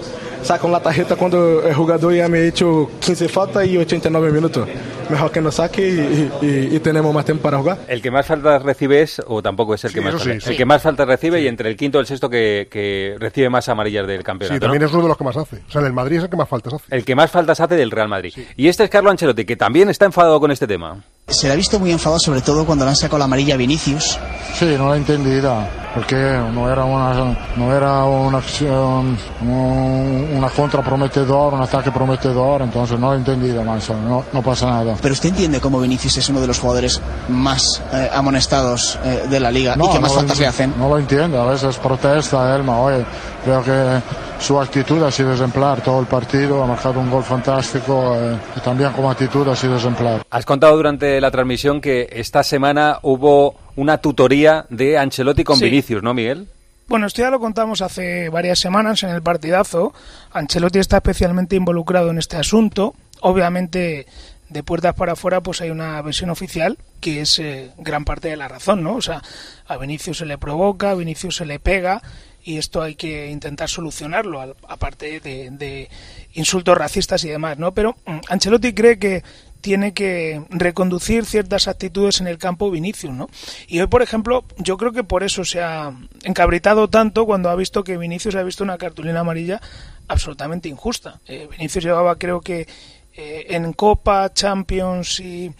sacan 0.44 0.72
la 0.72 0.80
tarjeta 0.80 1.16
cuando 1.16 1.64
el 1.68 1.74
jugador 1.74 2.14
ya 2.14 2.28
me 2.28 2.40
ha 2.40 2.44
hecho 2.44 2.90
15 3.00 3.30
faltas 3.30 3.68
y 3.68 3.78
89 3.78 4.32
minutos. 4.32 4.68
Mejor 5.10 5.32
que 5.32 5.42
nos 5.42 5.56
saque 5.56 6.30
y, 6.42 6.80
tenemos 6.80 7.14
más 7.14 7.26
tiempo 7.26 7.44
para 7.44 7.58
jugar. 7.58 7.80
El 7.88 8.02
que 8.02 8.12
más 8.12 8.26
faltas 8.26 8.62
recibe 8.62 9.02
es, 9.02 9.22
o 9.26 9.42
tampoco 9.42 9.74
es 9.74 9.84
el 9.84 9.94
que 9.94 10.02
más 10.02 10.16
faltas. 10.16 10.48
El 10.48 10.58
que 10.58 10.66
más 10.66 10.82
faltas 10.82 11.08
recibe 11.08 11.42
y 11.42 11.48
entre 11.48 11.70
el 11.70 11.76
quinto 11.76 11.98
y 11.98 12.02
el 12.02 12.08
sexto 12.08 12.30
que, 12.30 13.16
recibe 13.20 13.50
más 13.50 13.68
amarillas 13.70 14.08
del 14.08 14.24
campeonato. 14.24 14.56
Sí, 14.56 14.60
también 14.60 14.84
es 14.84 14.92
uno 14.92 15.04
de 15.04 15.08
los 15.10 15.18
que 15.18 15.24
más 15.24 15.38
hace. 15.38 15.58
O 15.68 15.72
sea, 15.72 15.82
en 15.82 15.88
el 15.88 15.94
Madrid 15.94 16.18
es 16.18 16.24
el 16.24 16.30
que 16.30 16.38
más 16.38 16.50
faltas 16.50 16.74
hace. 16.74 16.96
El 16.96 17.04
que 17.04 17.16
más 17.16 17.32
faltas 17.32 17.60
hace 17.60 17.76
del 17.76 17.92
Real 17.92 18.08
Madrid. 18.08 18.34
Y 18.56 18.68
este 18.68 18.84
es 18.84 18.90
Carlo 18.90 19.10
Ancelotti, 19.10 19.46
que 19.46 19.56
también 19.56 19.90
está 19.90 20.06
enfadado 20.06 20.40
con 20.40 20.52
este 20.52 20.68
tema. 20.68 21.04
Se 21.30 21.48
le 21.48 21.54
ha 21.54 21.56
visto 21.56 21.80
muy 21.80 21.92
enfadado, 21.92 22.20
sobre 22.20 22.42
todo 22.42 22.66
cuando 22.66 22.86
le 22.86 22.92
han 22.92 22.96
sacado 22.96 23.20
la 23.20 23.26
amarilla 23.26 23.54
a 23.54 23.58
Vinicius. 23.58 24.18
Sí, 24.58 24.66
no 24.78 24.88
lo 24.88 24.96
he 24.96 24.98
entendido 24.98 25.56
porque 25.94 26.16
no 26.54 26.72
era 26.72 26.84
una, 26.84 27.36
no 27.56 27.76
era 27.76 28.04
una 28.04 28.38
acción, 28.38 29.18
una 29.42 30.50
contra 30.50 30.82
prometedora, 30.84 31.58
un 31.58 31.64
ataque 31.64 31.92
prometedor, 31.92 32.62
entonces 32.62 33.00
no 33.00 33.08
lo 33.08 33.14
he 33.16 33.18
entendido, 33.18 33.64
no, 33.64 34.24
no 34.32 34.42
pasa 34.42 34.68
nada. 34.68 34.96
Pero 35.02 35.14
usted 35.14 35.30
entiende 35.30 35.60
cómo 35.60 35.80
Vinicius 35.80 36.18
es 36.18 36.30
uno 36.30 36.42
de 36.42 36.48
los 36.48 36.60
jugadores 36.60 37.02
más 37.30 37.82
eh, 37.94 38.10
amonestados 38.14 39.00
eh, 39.04 39.26
de 39.30 39.40
la 39.40 39.52
liga 39.52 39.76
y 39.78 39.90
que 39.92 40.00
más 40.00 40.14
faltas 40.14 40.40
le 40.40 40.48
hacen. 40.48 40.74
No 40.78 40.90
lo 40.90 41.00
entiendo, 41.00 41.42
a 41.42 41.52
veces 41.52 41.78
protesta 41.78 42.56
Elma, 42.56 42.80
oye, 42.80 43.04
creo 43.44 43.64
que 43.64 44.02
su 44.40 44.60
actitud 44.60 45.04
ha 45.04 45.12
sido 45.12 45.34
ejemplar 45.34 45.82
todo 45.82 46.00
el 46.00 46.06
partido, 46.06 46.64
ha 46.64 46.68
marcado 46.68 47.00
un 47.00 47.10
gol 47.10 47.24
fantástico 47.24 48.16
eh, 48.16 48.38
y 48.56 48.60
también 48.62 48.92
como 48.94 49.12
actitud 49.12 49.48
ha 49.50 49.56
sido 49.56 49.76
ejemplar. 49.76 50.22
Has 50.30 50.46
contado 50.46 50.76
durante 50.78 51.19
la 51.22 51.32
transmisión 51.32 51.82
que 51.82 52.10
esta 52.12 52.44
semana 52.44 53.00
hubo 53.02 53.56
una 53.76 54.00
tutoría 54.00 54.66
de 54.70 54.98
Ancelotti 54.98 55.44
con 55.44 55.60
Vinicius, 55.60 56.04
¿no, 56.04 56.14
Miguel? 56.14 56.48
Bueno, 56.88 57.06
esto 57.06 57.22
ya 57.22 57.30
lo 57.30 57.40
contamos 57.40 57.82
hace 57.82 58.30
varias 58.30 58.60
semanas 58.60 59.04
en 59.04 59.10
el 59.10 59.22
partidazo. 59.22 59.94
Ancelotti 60.32 60.80
está 60.80 60.98
especialmente 60.98 61.56
involucrado 61.56 62.10
en 62.10 62.18
este 62.18 62.38
asunto. 62.38 62.96
Obviamente, 63.22 64.08
de 64.50 64.64
puertas 64.64 64.96
para 64.96 65.14
afuera, 65.14 65.42
pues 65.42 65.62
hay 65.62 65.70
una 65.70 66.02
versión 66.02 66.32
oficial 66.32 66.78
que 67.00 67.22
es 67.22 67.38
eh, 67.40 67.72
gran 67.78 68.06
parte 68.06 68.30
de 68.30 68.38
la 68.38 68.48
razón, 68.48 68.84
¿no? 68.84 68.96
O 68.96 69.02
sea, 69.02 69.22
a 69.68 69.78
Vinicius 69.78 70.18
se 70.18 70.26
le 70.26 70.38
provoca, 70.38 70.92
a 70.92 70.96
Vinicius 70.96 71.38
se 71.38 71.46
le 71.46 71.60
pega 71.60 72.02
y 72.44 72.58
esto 72.58 72.82
hay 72.82 72.96
que 72.96 73.30
intentar 73.30 73.70
solucionarlo, 73.70 74.56
aparte 74.68 75.20
de, 75.20 75.52
de 75.52 75.90
insultos 76.34 76.78
racistas 76.78 77.24
y 77.24 77.30
demás, 77.30 77.60
¿no? 77.60 77.74
Pero 77.74 77.96
mm, 78.06 78.20
Ancelotti 78.30 78.74
cree 78.74 78.98
que 78.98 79.24
tiene 79.62 79.94
que 79.94 80.42
reconducir 80.50 81.26
ciertas 81.26 81.68
actitudes 81.68 82.22
en 82.22 82.28
el 82.28 82.38
campo 82.38 82.72
Vinicius, 82.72 83.14
¿no? 83.14 83.30
Y 83.68 83.80
hoy, 83.80 83.88
por 83.88 84.02
ejemplo, 84.02 84.46
yo 84.58 84.78
creo 84.78 84.92
que 84.92 85.04
por 85.04 85.24
eso 85.24 85.44
se 85.44 85.62
ha 85.62 85.94
encabritado 86.24 86.88
tanto 86.88 87.26
cuando 87.26 87.50
ha 87.50 87.56
visto 87.56 87.84
que 87.84 87.98
Vinicius 87.98 88.36
ha 88.36 88.44
visto 88.44 88.64
una 88.64 88.78
cartulina 88.78 89.22
amarilla 89.22 89.62
absolutamente 90.08 90.70
injusta. 90.70 91.20
Eh, 91.28 91.48
Vinicius 91.52 91.84
llevaba, 91.84 92.18
creo 92.18 92.42
que, 92.42 92.68
eh, 93.16 93.48
en 93.50 93.74
Copa, 93.74 94.34
Champions 94.34 95.20
y, 95.20 95.52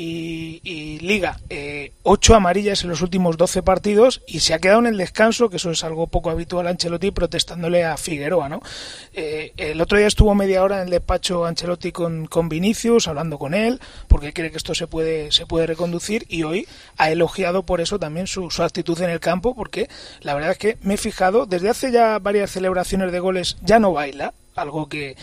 y, 0.00 0.98
Liga 1.00 1.40
eh, 1.48 1.92
ocho 2.02 2.34
amarillas 2.34 2.82
en 2.82 2.90
los 2.90 3.02
últimos 3.02 3.36
12 3.36 3.62
partidos 3.62 4.22
y 4.26 4.40
se 4.40 4.54
ha 4.54 4.58
quedado 4.58 4.80
en 4.80 4.86
el 4.86 4.96
descanso, 4.96 5.48
que 5.48 5.56
eso 5.56 5.70
es 5.70 5.84
algo 5.84 6.06
poco 6.06 6.30
habitual 6.30 6.66
a 6.66 6.70
Ancelotti, 6.70 7.10
protestándole 7.10 7.84
a 7.84 7.96
Figueroa. 7.96 8.48
¿no? 8.48 8.60
Eh, 9.12 9.52
el 9.56 9.80
otro 9.80 9.98
día 9.98 10.06
estuvo 10.06 10.34
media 10.34 10.62
hora 10.62 10.76
en 10.76 10.84
el 10.84 10.90
despacho 10.90 11.44
Ancelotti 11.44 11.92
con, 11.92 12.26
con 12.26 12.48
Vinicius, 12.48 13.08
hablando 13.08 13.38
con 13.38 13.54
él, 13.54 13.80
porque 14.06 14.32
cree 14.32 14.50
que 14.50 14.56
esto 14.56 14.74
se 14.74 14.86
puede, 14.86 15.32
se 15.32 15.46
puede 15.46 15.66
reconducir 15.66 16.26
y 16.28 16.42
hoy 16.42 16.66
ha 16.96 17.10
elogiado 17.10 17.64
por 17.64 17.80
eso 17.80 17.98
también 17.98 18.26
su, 18.26 18.50
su 18.50 18.62
actitud 18.62 19.00
en 19.00 19.10
el 19.10 19.20
campo, 19.20 19.54
porque 19.54 19.88
la 20.20 20.34
verdad 20.34 20.52
es 20.52 20.58
que 20.58 20.78
me 20.82 20.94
he 20.94 20.98
fijado, 20.98 21.46
desde 21.46 21.70
hace 21.70 21.90
ya 21.90 22.18
varias 22.18 22.50
celebraciones 22.50 23.12
de 23.12 23.20
goles 23.20 23.56
ya 23.62 23.78
no 23.78 23.92
baila, 23.92 24.34
algo 24.54 24.88
que 24.88 25.16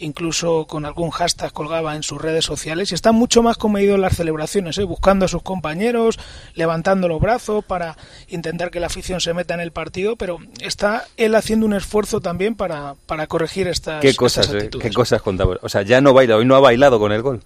incluso 0.00 0.66
con 0.66 0.84
algún 0.84 1.10
hashtag 1.10 1.52
colgaba 1.52 1.94
en 1.94 2.02
sus 2.02 2.20
redes 2.20 2.44
sociales 2.44 2.90
y 2.90 2.94
está 2.94 3.12
mucho 3.12 3.42
más 3.42 3.56
comedido 3.56 3.94
en 3.94 4.00
las 4.00 4.16
celebraciones, 4.16 4.78
¿eh? 4.78 4.84
buscando 4.84 5.26
a 5.26 5.28
sus 5.28 5.42
compañeros, 5.42 6.18
levantando 6.54 7.08
los 7.08 7.20
brazos 7.20 7.64
para 7.64 7.96
intentar 8.28 8.70
que 8.70 8.80
la 8.80 8.86
afición 8.86 9.20
se 9.20 9.34
meta 9.34 9.54
en 9.54 9.60
el 9.60 9.72
partido, 9.72 10.16
pero 10.16 10.38
está 10.60 11.04
él 11.16 11.34
haciendo 11.34 11.66
un 11.66 11.74
esfuerzo 11.74 12.20
también 12.20 12.54
para, 12.54 12.94
para 13.06 13.26
corregir 13.26 13.68
estas, 13.68 14.00
¿Qué 14.00 14.14
cosas, 14.14 14.52
eh? 14.52 14.70
¿Qué 14.70 14.90
cosas 14.90 15.22
contaba? 15.22 15.58
O 15.62 15.68
sea, 15.68 15.82
ya 15.82 16.00
no 16.00 16.12
baila, 16.12 16.36
hoy 16.36 16.44
no 16.44 16.56
ha 16.56 16.60
bailado 16.60 16.98
con 16.98 17.12
el 17.12 17.22
gol. 17.22 17.42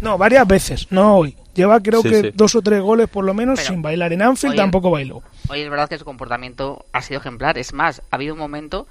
No, 0.00 0.18
varias 0.18 0.46
veces, 0.46 0.86
no 0.90 1.16
hoy. 1.16 1.36
Lleva 1.54 1.80
creo 1.80 2.02
que 2.02 2.32
dos 2.34 2.54
o 2.54 2.60
tres 2.60 2.82
goles 2.82 3.08
por 3.08 3.24
lo 3.24 3.32
menos 3.32 3.60
sin 3.60 3.80
bailar. 3.80 4.12
En 4.12 4.20
Anfield 4.20 4.56
tampoco 4.56 4.90
bailó. 4.90 5.22
Hoy 5.48 5.62
es 5.62 5.70
verdad 5.70 5.88
que 5.88 5.98
su 5.98 6.04
comportamiento 6.04 6.84
ha 6.92 7.00
sido 7.00 7.18
ejemplar. 7.18 7.56
Es 7.56 7.72
más, 7.72 8.02
ha 8.10 8.16
habido 8.16 8.34
un 8.34 8.40
momento 8.40 8.86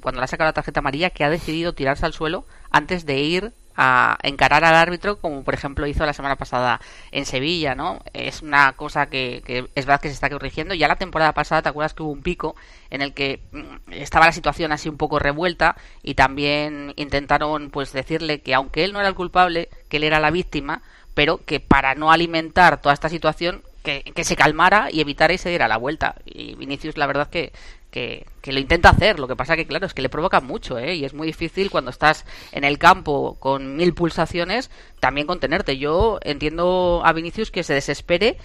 cuando 0.00 0.20
le 0.20 0.24
ha 0.24 0.28
sacado 0.28 0.48
la 0.48 0.52
tarjeta 0.52 0.80
amarilla, 0.80 1.10
que 1.10 1.24
ha 1.24 1.30
decidido 1.30 1.72
tirarse 1.72 2.06
al 2.06 2.12
suelo 2.12 2.44
antes 2.70 3.06
de 3.06 3.18
ir 3.20 3.52
a 3.82 4.18
encarar 4.22 4.62
al 4.62 4.74
árbitro, 4.74 5.18
como 5.20 5.42
por 5.42 5.54
ejemplo 5.54 5.86
hizo 5.86 6.04
la 6.04 6.12
semana 6.12 6.36
pasada 6.36 6.80
en 7.12 7.24
Sevilla, 7.24 7.74
¿no? 7.74 8.00
Es 8.12 8.42
una 8.42 8.72
cosa 8.74 9.06
que, 9.06 9.42
es 9.74 9.86
verdad 9.86 10.02
que 10.02 10.08
se 10.08 10.14
está 10.14 10.28
corrigiendo. 10.28 10.74
Ya 10.74 10.86
la 10.86 10.96
temporada 10.96 11.32
pasada, 11.32 11.62
¿te 11.62 11.70
acuerdas 11.70 11.94
que 11.94 12.02
hubo 12.02 12.12
un 12.12 12.22
pico 12.22 12.56
en 12.90 13.00
el 13.00 13.14
que 13.14 13.40
mm, 13.52 13.92
estaba 13.92 14.26
la 14.26 14.32
situación 14.32 14.72
así 14.72 14.90
un 14.90 14.98
poco 14.98 15.18
revuelta 15.18 15.76
y 16.02 16.14
también 16.14 16.92
intentaron 16.96 17.70
pues 17.70 17.92
decirle 17.92 18.42
que 18.42 18.54
aunque 18.54 18.84
él 18.84 18.92
no 18.92 18.98
era 18.98 19.08
el 19.08 19.14
culpable, 19.14 19.70
que 19.88 19.96
él 19.96 20.04
era 20.04 20.20
la 20.20 20.30
víctima, 20.30 20.82
pero 21.14 21.44
que 21.44 21.60
para 21.60 21.94
no 21.94 22.12
alimentar 22.12 22.82
toda 22.82 22.92
esta 22.92 23.08
situación 23.08 23.62
que, 23.82 24.02
que, 24.02 24.24
se 24.24 24.36
calmara 24.36 24.90
y 24.90 25.00
evitara 25.00 25.32
y 25.32 25.38
se 25.38 25.48
diera 25.48 25.68
la 25.68 25.78
vuelta. 25.78 26.16
Y 26.26 26.54
Vinicius, 26.54 26.98
la 26.98 27.06
verdad 27.06 27.30
que 27.30 27.52
que, 27.90 28.26
lo 28.44 28.58
intenta 28.58 28.90
hacer. 28.90 29.18
Lo 29.18 29.28
que 29.28 29.36
pasa 29.36 29.56
que, 29.56 29.66
claro, 29.66 29.86
es 29.86 29.94
que 29.94 30.02
le 30.02 30.08
provoca 30.08 30.40
mucho, 30.40 30.78
¿eh? 30.78 30.94
Y 30.94 31.04
es 31.04 31.14
muy 31.14 31.26
difícil 31.26 31.70
cuando 31.70 31.90
estás 31.90 32.24
en 32.52 32.64
el 32.64 32.78
campo 32.78 33.36
con 33.38 33.76
mil 33.76 33.94
pulsaciones 33.94 34.70
también 35.00 35.26
contenerte. 35.26 35.78
Yo 35.78 36.18
entiendo 36.22 37.02
a 37.04 37.12
Vinicius 37.12 37.50
que 37.50 37.62
se 37.62 37.74
desespere 37.74 38.36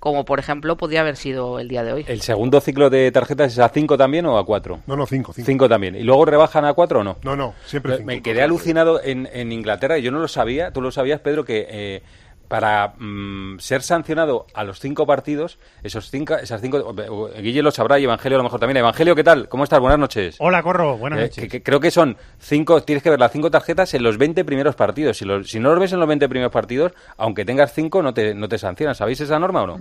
como 0.00 0.24
por 0.24 0.38
ejemplo 0.38 0.76
podía 0.78 1.02
haber 1.02 1.16
sido 1.16 1.60
el 1.60 1.68
día 1.68 1.84
de 1.84 1.92
hoy. 1.92 2.04
¿El 2.08 2.22
segundo 2.22 2.60
ciclo 2.62 2.88
de 2.88 3.12
tarjetas 3.12 3.52
es 3.52 3.58
a 3.58 3.68
5 3.68 3.98
también 3.98 4.24
o 4.24 4.38
a 4.38 4.46
4? 4.46 4.80
No, 4.86 4.96
no, 4.96 5.06
5. 5.06 5.34
5 5.34 5.68
también. 5.68 5.94
¿Y 5.94 6.02
luego 6.02 6.24
rebajan 6.24 6.64
a 6.64 6.72
4 6.72 7.00
o 7.00 7.04
no? 7.04 7.18
No, 7.22 7.36
no, 7.36 7.54
siempre 7.66 7.98
5. 7.98 8.06
Me 8.06 8.22
quedé 8.22 8.42
alucinado 8.42 9.00
en, 9.02 9.28
en 9.30 9.52
Inglaterra, 9.52 9.98
y 9.98 10.02
yo 10.02 10.10
no 10.10 10.18
lo 10.18 10.26
sabía, 10.26 10.72
tú 10.72 10.80
lo 10.80 10.90
sabías, 10.90 11.20
Pedro, 11.20 11.44
que 11.44 11.66
eh, 11.68 12.02
para 12.50 12.94
mm, 12.98 13.60
ser 13.60 13.80
sancionado 13.80 14.44
a 14.54 14.64
los 14.64 14.80
cinco 14.80 15.06
partidos, 15.06 15.60
esos 15.84 16.10
cinco, 16.10 16.34
esas 16.34 16.60
cinco, 16.60 16.92
Guille 17.40 17.62
lo 17.62 17.70
sabrá 17.70 18.00
y 18.00 18.04
Evangelio 18.04 18.36
a 18.36 18.40
lo 18.40 18.42
mejor 18.42 18.58
también. 18.58 18.78
Evangelio, 18.78 19.14
¿qué 19.14 19.22
tal? 19.22 19.48
¿Cómo 19.48 19.62
estás? 19.62 19.78
Buenas 19.78 20.00
noches. 20.00 20.34
Hola, 20.40 20.60
Corro, 20.60 20.98
buenas 20.98 21.20
eh, 21.20 21.22
noches. 21.22 21.62
creo 21.62 21.78
que 21.78 21.92
son 21.92 22.16
cinco, 22.40 22.82
tienes 22.82 23.04
que 23.04 23.10
ver 23.10 23.20
las 23.20 23.30
cinco 23.30 23.52
tarjetas 23.52 23.94
en 23.94 24.02
los 24.02 24.18
20 24.18 24.44
primeros 24.44 24.74
partidos. 24.74 25.16
Si, 25.16 25.24
si 25.44 25.60
no 25.60 25.70
los 25.70 25.78
ves 25.78 25.92
en 25.92 26.00
los 26.00 26.08
20 26.08 26.28
primeros 26.28 26.50
partidos, 26.50 26.90
aunque 27.16 27.44
tengas 27.44 27.72
cinco, 27.72 28.02
no 28.02 28.12
te, 28.12 28.34
no 28.34 28.48
te 28.48 28.58
sancionan. 28.58 28.96
¿Sabéis 28.96 29.20
esa 29.20 29.38
norma 29.38 29.62
o 29.62 29.66
no? 29.68 29.80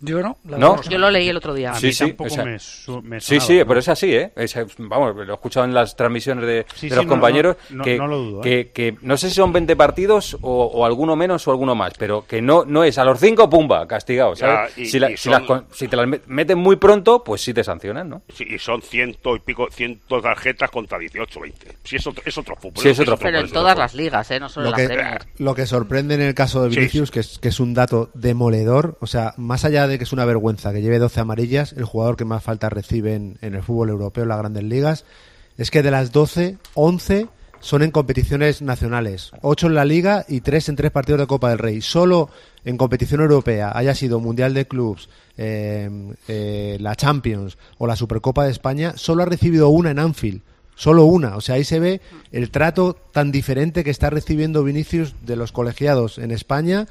Yo 0.00 0.22
no. 0.22 0.36
Yo 0.88 0.98
lo 0.98 1.10
leí 1.10 1.28
el 1.28 1.36
otro 1.36 1.54
día. 1.54 1.74
Sí, 1.74 1.92
sí, 1.92 2.14
sí, 3.18 3.40
sí, 3.40 3.62
pero 3.66 3.80
es 3.80 3.88
así, 3.88 4.14
¿eh? 4.14 4.32
vamos, 4.78 5.16
lo 5.16 5.32
he 5.32 5.34
escuchado 5.34 5.66
en 5.66 5.74
las 5.74 5.96
transmisiones 5.96 6.46
de, 6.46 6.66
los 6.94 7.06
compañeros. 7.06 7.56
que, 7.82 7.98
no 7.98 8.44
¿eh? 8.44 8.70
que, 8.72 8.96
no 9.02 9.16
sé 9.16 9.28
si 9.28 9.34
son 9.34 9.52
20 9.52 9.74
partidos 9.76 10.36
o, 10.40 10.86
alguno 10.86 11.16
menos 11.16 11.46
o 11.48 11.50
alguno 11.50 11.74
más, 11.74 11.94
pero 11.98 12.24
que 12.26 12.40
no 12.40 12.64
no 12.64 12.84
es 12.84 12.98
a 12.98 13.04
los 13.04 13.18
5, 13.18 13.50
pumba, 13.50 13.86
castigado. 13.88 14.36
¿sabes? 14.36 14.72
si, 14.74 15.88
te 15.88 15.96
las 15.96 16.08
meten 16.26 16.58
muy 16.58 16.76
pronto, 16.76 17.24
pues 17.24 17.42
sí 17.42 17.52
te 17.52 17.64
sancionan, 17.64 18.08
¿no? 18.08 18.22
Sí, 18.32 18.44
y 18.48 18.58
son 18.58 18.80
ciento 18.82 19.34
y 19.34 19.40
pico, 19.40 19.68
ciento 19.70 20.20
tarjetas 20.20 20.70
contra 20.70 20.98
18, 20.98 21.40
20. 21.40 21.76
Sí, 21.82 21.96
es 21.96 22.06
otro, 22.06 22.22
es 22.24 22.38
otro 22.38 22.54
fútbol. 22.56 22.82
Sí, 22.82 22.90
es 22.90 23.00
otro 23.00 23.16
pero 23.16 23.40
en 23.40 23.50
todas 23.50 23.76
las 23.76 23.94
ligas, 23.94 24.30
¿eh? 24.30 24.38
No 24.38 24.48
solo 24.48 24.70
lo 24.70 24.78
en 24.78 24.96
las 24.96 25.24
que, 25.24 25.42
Lo 25.42 25.54
que 25.54 25.66
sorprende 25.66 26.14
en 26.14 26.22
el 26.22 26.34
caso 26.34 26.62
de 26.62 26.68
Vinicius, 26.68 27.10
que, 27.10 27.20
es, 27.20 27.38
que 27.38 27.48
es 27.48 27.58
un 27.58 27.74
dato 27.74 28.10
demoledor, 28.14 28.96
o 29.00 29.06
sea, 29.06 29.34
más 29.36 29.64
allá 29.64 29.87
de 29.88 29.98
que 29.98 30.04
es 30.04 30.12
una 30.12 30.24
vergüenza 30.24 30.72
que 30.72 30.82
lleve 30.82 30.98
12 30.98 31.20
amarillas, 31.20 31.72
el 31.72 31.84
jugador 31.84 32.16
que 32.16 32.24
más 32.24 32.42
falta 32.42 32.68
recibe 32.68 33.14
en, 33.14 33.38
el 33.40 33.62
fútbol 33.62 33.90
europeo, 33.90 34.22
en 34.22 34.28
las 34.28 34.38
grandes 34.38 34.64
ligas, 34.64 35.04
es 35.56 35.70
que 35.70 35.82
de 35.82 35.90
las 35.90 36.12
12, 36.12 36.58
11 36.74 37.28
son 37.60 37.82
en 37.82 37.90
competiciones 37.90 38.62
nacionales, 38.62 39.32
8 39.42 39.66
en 39.66 39.74
la 39.74 39.84
liga 39.84 40.24
y 40.28 40.40
3 40.40 40.68
en 40.68 40.76
3 40.76 40.92
partidos 40.92 41.20
de 41.20 41.26
Copa 41.26 41.50
del 41.50 41.58
Rey. 41.58 41.80
Solo 41.80 42.30
en 42.64 42.76
competición 42.76 43.20
europea, 43.20 43.72
haya 43.74 43.94
sido 43.94 44.20
Mundial 44.20 44.54
de 44.54 44.68
Clubs, 44.68 45.08
eh, 45.36 45.90
eh, 46.28 46.76
la 46.80 46.94
Champions 46.94 47.58
o 47.78 47.86
la 47.86 47.96
Supercopa 47.96 48.44
de 48.44 48.52
España, 48.52 48.92
solo 48.96 49.22
ha 49.22 49.26
recibido 49.26 49.68
una 49.70 49.90
en 49.90 49.98
Anfield. 49.98 50.42
Solo 50.78 51.06
una. 51.06 51.36
O 51.36 51.40
sea, 51.40 51.56
ahí 51.56 51.64
se 51.64 51.80
ve 51.80 52.00
el 52.30 52.52
trato 52.52 52.94
tan 52.94 53.32
diferente 53.32 53.82
que 53.82 53.90
está 53.90 54.10
recibiendo 54.10 54.62
Vinicius 54.62 55.16
de 55.22 55.34
los 55.34 55.50
colegiados 55.50 56.18
en 56.18 56.30
España 56.30 56.86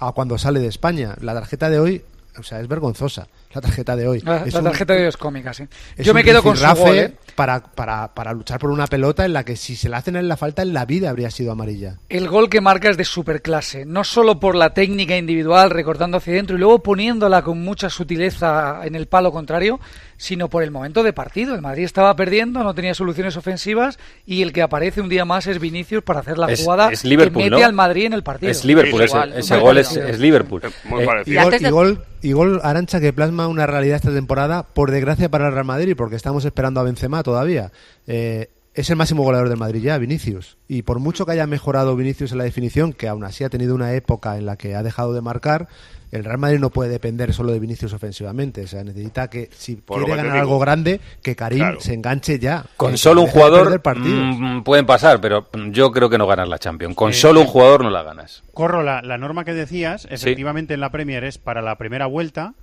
a 0.00 0.10
cuando 0.10 0.38
sale 0.38 0.58
de 0.58 0.66
España. 0.66 1.14
La 1.20 1.34
tarjeta 1.34 1.70
de 1.70 1.78
hoy 1.78 2.02
o 2.38 2.42
sea, 2.42 2.60
es 2.60 2.68
vergonzosa. 2.68 3.26
la 3.54 3.60
tarjeta 3.60 3.96
de 3.96 4.06
hoy. 4.08 4.20
La, 4.20 4.44
Es 4.44 4.52
la 4.54 4.60
un- 4.60 4.64
tarjeta 4.66 4.92
de 4.94 5.02
hoy 5.02 5.08
es 5.08 5.16
cómica, 5.18 5.52
sí. 5.54 5.64
es 5.96 6.06
Yo 6.06 6.14
me 6.14 6.22
quedo 6.24 6.42
con 6.42 6.56
su 6.56 6.66
gol, 6.74 6.98
¿eh? 6.98 7.14
para, 7.34 7.60
para, 7.62 8.14
para 8.14 8.32
luchar 8.32 8.58
por 8.58 8.70
una 8.70 8.86
pelota 8.86 9.24
en 9.24 9.32
la 9.32 9.44
que 9.44 9.56
si 9.56 9.76
se 9.76 9.88
le 9.88 9.96
hacen 9.96 10.16
en 10.16 10.28
la 10.28 10.36
falta 10.36 10.62
en 10.62 10.72
la 10.74 10.84
vida 10.84 11.10
habría 11.10 11.30
sido 11.30 11.52
amarilla. 11.52 11.98
El 12.08 12.28
gol 12.28 12.48
que 12.50 12.60
marca 12.60 12.90
es 12.90 12.96
de 12.96 13.04
superclase, 13.04 13.84
no 13.86 14.04
solo 14.04 14.38
por 14.40 14.54
la 14.54 14.74
técnica 14.74 15.16
individual 15.16 15.70
recortando 15.70 16.18
hacia 16.18 16.32
adentro 16.34 16.56
y 16.56 16.60
luego 16.60 16.82
poniéndola 16.82 17.42
con 17.42 17.62
mucha 17.62 17.88
sutileza 17.90 18.80
en 18.84 18.94
el 18.94 19.06
palo 19.06 19.32
contrario, 19.32 19.80
sino 20.18 20.48
por 20.50 20.62
el 20.62 20.70
momento 20.70 21.02
de 21.02 21.14
partido. 21.14 21.54
El 21.54 21.62
Madrid 21.62 21.84
estaba 21.84 22.14
perdiendo, 22.14 22.62
no 22.62 22.74
tenía 22.74 22.92
soluciones 22.92 23.36
ofensivas 23.38 23.98
y 24.26 24.42
el 24.42 24.52
que 24.52 24.60
aparece 24.60 25.00
un 25.00 25.08
día 25.08 25.24
más 25.24 25.46
es 25.46 25.58
Vinicius 25.58 26.02
para 26.02 26.20
hacer 26.20 26.36
la 26.36 26.48
Es- 26.52 26.60
jugada 26.62 26.90
es 26.92 27.04
Liverpool, 27.06 27.42
que 27.44 27.50
mete 27.50 27.60
¿no? 27.62 27.66
al 27.66 27.72
Madrid 27.72 28.04
en 28.06 28.12
el 28.12 28.22
partido. 28.22 28.52
Es 28.52 28.64
Liverpool, 28.66 29.00
ese, 29.00 29.14
Igual, 29.16 29.32
ese 29.32 29.54
muy 29.54 29.62
gol 29.62 29.78
es, 29.78 29.96
es 29.96 30.18
Liverpool. 30.20 30.60
Muy 30.84 31.02
Eh, 31.02 31.06
parecido. 31.06 31.40
Y 31.40 31.44
gol, 31.44 31.54
y, 31.60 31.70
gol, 31.70 32.04
y 32.20 32.32
gol, 32.32 32.60
Arancha, 32.62 33.00
que 33.00 33.12
plasma 33.14 33.46
una 33.48 33.66
realidad 33.66 33.96
esta 33.96 34.12
temporada, 34.12 34.64
por 34.64 34.90
desgracia 34.90 35.30
para 35.30 35.46
el 35.46 35.52
Real 35.54 35.64
Madrid, 35.64 35.94
porque 35.96 36.16
estamos 36.16 36.44
esperando 36.44 36.80
a 36.80 36.82
Benzema 36.82 37.22
todavía. 37.22 37.70
Eh, 38.06 38.50
es 38.74 38.90
el 38.90 38.96
máximo 38.96 39.22
goleador 39.24 39.48
del 39.48 39.58
Madrid 39.58 39.82
ya, 39.82 39.98
Vinicius. 39.98 40.56
Y 40.68 40.82
por 40.82 41.00
mucho 41.00 41.26
que 41.26 41.32
haya 41.32 41.46
mejorado 41.48 41.96
Vinicius 41.96 42.30
en 42.32 42.38
la 42.38 42.44
definición, 42.44 42.92
que 42.92 43.08
aún 43.08 43.24
así 43.24 43.42
ha 43.44 43.48
tenido 43.48 43.74
una 43.74 43.92
época 43.94 44.36
en 44.36 44.46
la 44.46 44.56
que 44.56 44.74
ha 44.76 44.82
dejado 44.84 45.14
de 45.14 45.20
marcar, 45.20 45.66
el 46.10 46.24
Real 46.24 46.38
Madrid 46.38 46.58
no 46.58 46.70
puede 46.70 46.90
depender 46.90 47.32
solo 47.34 47.52
de 47.52 47.58
Vinicius 47.60 47.92
ofensivamente. 47.92 48.62
O 48.62 48.66
sea, 48.66 48.82
necesita 48.84 49.28
que, 49.28 49.48
si 49.56 49.76
Por 49.76 50.04
quiere 50.04 50.22
ganar 50.22 50.38
algo 50.38 50.58
grande, 50.58 51.00
que 51.22 51.36
Karim 51.36 51.58
Claro. 51.58 51.80
se 51.80 51.94
enganche 51.94 52.38
ya. 52.38 52.64
Con 52.76 52.92
Que 52.92 52.96
solo 52.98 53.22
un 53.22 53.28
jugador 53.28 53.80
mm, 53.96 54.62
pueden 54.62 54.86
pasar, 54.86 55.20
pero 55.20 55.48
yo 55.70 55.90
creo 55.92 56.08
que 56.10 56.18
no 56.18 56.26
ganas 56.26 56.48
la 56.48 56.58
Champions. 56.58 56.94
Con 56.94 57.10
Eh, 57.10 57.14
solo 57.14 57.40
un 57.40 57.46
jugador 57.46 57.82
no 57.82 57.90
la 57.90 58.02
ganas. 58.02 58.42
Corro, 58.54 58.82
la, 58.82 59.02
la 59.02 59.18
norma 59.18 59.44
que 59.44 59.54
decías, 59.54 60.06
efectivamente 60.10 60.74
en 60.74 60.80
la 60.80 60.90
Premier 60.90 61.24
es 61.24 61.38
para 61.38 61.62
la 61.62 61.76
primera 61.76 62.06
vuelta, 62.06 62.54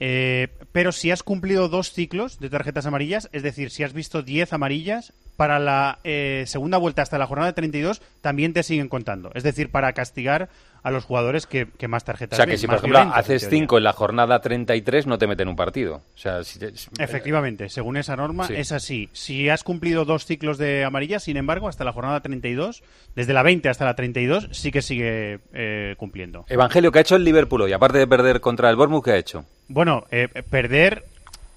eh, 0.00 0.48
pero 0.72 0.90
si 0.90 1.10
has 1.10 1.22
cumplido 1.22 1.68
dos 1.68 1.92
ciclos 1.92 2.40
de 2.40 2.50
tarjetas 2.50 2.86
amarillas, 2.86 3.28
es 3.32 3.42
decir, 3.42 3.70
si 3.70 3.84
has 3.84 3.92
visto 3.92 4.22
10 4.22 4.52
amarillas, 4.52 5.12
para 5.42 5.58
la 5.58 5.98
eh, 6.04 6.44
segunda 6.46 6.78
vuelta 6.78 7.02
hasta 7.02 7.18
la 7.18 7.26
jornada 7.26 7.52
32 7.52 8.00
también 8.20 8.52
te 8.52 8.62
siguen 8.62 8.88
contando. 8.88 9.32
Es 9.34 9.42
decir, 9.42 9.70
para 9.72 9.92
castigar 9.92 10.48
a 10.84 10.92
los 10.92 11.04
jugadores 11.04 11.48
que, 11.48 11.66
que 11.66 11.88
más 11.88 12.04
O 12.04 12.06
tarjetas 12.06 12.36
sea, 12.36 12.46
que 12.46 12.52
ven, 12.52 12.58
si, 12.60 12.68
por 12.68 12.76
ejemplo, 12.76 13.00
haces 13.00 13.42
teoría. 13.42 13.58
5 13.58 13.78
en 13.78 13.82
la 13.84 13.92
jornada 13.92 14.40
33, 14.40 15.08
no 15.08 15.18
te 15.18 15.26
meten 15.26 15.48
un 15.48 15.56
partido. 15.56 15.96
O 15.96 16.18
sea, 16.18 16.44
si 16.44 16.60
te- 16.60 16.72
Efectivamente, 17.00 17.68
según 17.70 17.96
esa 17.96 18.14
norma 18.14 18.46
Sí. 18.46 18.54
es 18.56 18.70
así. 18.70 19.08
Si 19.12 19.48
has 19.48 19.64
cumplido 19.64 20.04
dos 20.04 20.26
ciclos 20.26 20.58
de 20.58 20.84
amarillas, 20.84 21.24
sin 21.24 21.36
embargo, 21.36 21.66
hasta 21.66 21.82
la 21.82 21.92
jornada 21.92 22.20
32, 22.20 22.84
desde 23.16 23.32
la 23.32 23.42
20 23.42 23.68
hasta 23.68 23.84
la 23.84 23.96
32, 23.96 24.48
sí 24.52 24.70
que 24.70 24.80
sigue 24.80 25.40
eh, 25.54 25.96
cumpliendo. 25.98 26.44
Evangelio, 26.48 26.92
¿qué 26.92 27.00
ha 27.00 27.02
hecho 27.02 27.16
el 27.16 27.24
Liverpool 27.24 27.62
hoy? 27.62 27.72
Aparte 27.72 27.98
de 27.98 28.06
perder 28.06 28.40
contra 28.40 28.70
el 28.70 28.76
Bournemouth, 28.76 29.04
¿qué 29.04 29.10
ha 29.10 29.16
hecho? 29.16 29.44
Bueno, 29.66 30.04
eh, 30.12 30.28
perder 30.48 31.04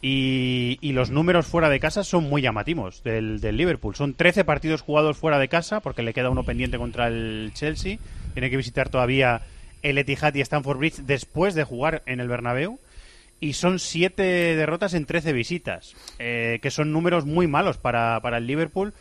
y, 0.08 0.92
los 0.92 1.10
números 1.10 1.48
fuera 1.48 1.68
de 1.68 1.80
casa 1.80 2.04
son 2.04 2.30
muy 2.30 2.44
llamativos 2.44 3.02
del, 3.04 3.42
del 3.42 3.58
Liverpool. 3.58 3.96
Son 3.96 4.14
13 4.14 4.44
partidos 4.44 4.82
jugados 4.82 5.18
fuera 5.18 5.40
de 5.40 5.48
casa 5.48 5.80
porque 5.80 6.04
le 6.04 6.14
queda 6.14 6.30
uno 6.30 6.44
pendiente 6.44 6.78
contra 6.78 7.08
el 7.08 7.50
Chelsea. 7.56 7.98
Tiene 8.34 8.52
que 8.52 8.58
visitar 8.58 8.90
todavía 8.90 9.42
el 9.82 9.98
Etihad 9.98 10.36
y 10.36 10.42
Stamford 10.42 10.78
Bridge 10.78 10.98
después 11.08 11.56
de 11.56 11.64
jugar 11.64 12.04
en 12.06 12.20
el 12.20 12.28
Bernabéu. 12.28 12.80
Y 13.40 13.54
son 13.54 13.80
7 13.80 14.22
derrotas 14.22 14.94
en 14.94 15.06
13 15.06 15.34
visitas, 15.34 15.96
eh, 16.20 16.60
que 16.62 16.70
son 16.70 16.92
números 16.92 17.26
muy 17.26 17.48
malos 17.48 17.78
para, 17.78 18.20
para 18.22 18.38
el 18.38 18.46
Liverpool 18.46 18.94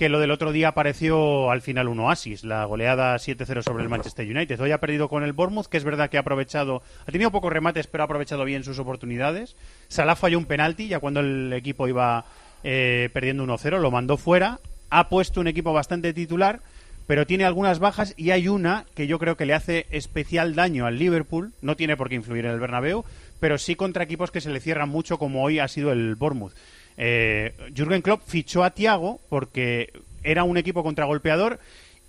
que 0.00 0.08
lo 0.08 0.18
del 0.18 0.30
otro 0.30 0.50
día 0.50 0.68
apareció 0.68 1.50
al 1.50 1.60
final 1.60 1.86
un 1.86 2.00
oasis, 2.00 2.42
la 2.42 2.64
goleada 2.64 3.14
7-0 3.16 3.60
sobre 3.60 3.82
el 3.82 3.90
Manchester 3.90 4.26
United. 4.26 4.58
Hoy 4.58 4.70
ha 4.70 4.80
perdido 4.80 5.10
con 5.10 5.22
el 5.24 5.34
Bournemouth, 5.34 5.66
que 5.66 5.76
es 5.76 5.84
verdad 5.84 6.08
que 6.08 6.16
ha 6.16 6.20
aprovechado, 6.20 6.80
ha 7.06 7.12
tenido 7.12 7.30
pocos 7.30 7.52
remates, 7.52 7.86
pero 7.86 8.02
ha 8.02 8.06
aprovechado 8.06 8.46
bien 8.46 8.64
sus 8.64 8.78
oportunidades. 8.78 9.56
Salah 9.88 10.16
falló 10.16 10.38
un 10.38 10.46
penalti 10.46 10.88
ya 10.88 11.00
cuando 11.00 11.20
el 11.20 11.52
equipo 11.52 11.86
iba 11.86 12.24
eh, 12.64 13.10
perdiendo 13.12 13.44
1-0, 13.44 13.78
lo 13.78 13.90
mandó 13.90 14.16
fuera. 14.16 14.58
Ha 14.88 15.10
puesto 15.10 15.38
un 15.42 15.48
equipo 15.48 15.74
bastante 15.74 16.14
titular, 16.14 16.60
pero 17.06 17.26
tiene 17.26 17.44
algunas 17.44 17.78
bajas 17.78 18.14
y 18.16 18.30
hay 18.30 18.48
una 18.48 18.86
que 18.94 19.06
yo 19.06 19.18
creo 19.18 19.36
que 19.36 19.44
le 19.44 19.52
hace 19.52 19.84
especial 19.90 20.54
daño 20.54 20.86
al 20.86 20.98
Liverpool. 20.98 21.52
No 21.60 21.76
tiene 21.76 21.98
por 21.98 22.08
qué 22.08 22.14
influir 22.14 22.46
en 22.46 22.52
el 22.52 22.60
Bernabéu, 22.60 23.04
pero 23.38 23.58
sí 23.58 23.74
contra 23.74 24.04
equipos 24.04 24.30
que 24.30 24.40
se 24.40 24.48
le 24.48 24.60
cierran 24.60 24.88
mucho, 24.88 25.18
como 25.18 25.42
hoy 25.42 25.58
ha 25.58 25.68
sido 25.68 25.92
el 25.92 26.14
Bournemouth. 26.14 26.54
Eh, 27.02 27.54
Jürgen 27.74 28.02
Klopp 28.02 28.20
fichó 28.26 28.62
a 28.62 28.72
Thiago 28.72 29.20
porque 29.30 29.90
era 30.22 30.44
un 30.44 30.58
equipo 30.58 30.82
contragolpeador 30.82 31.58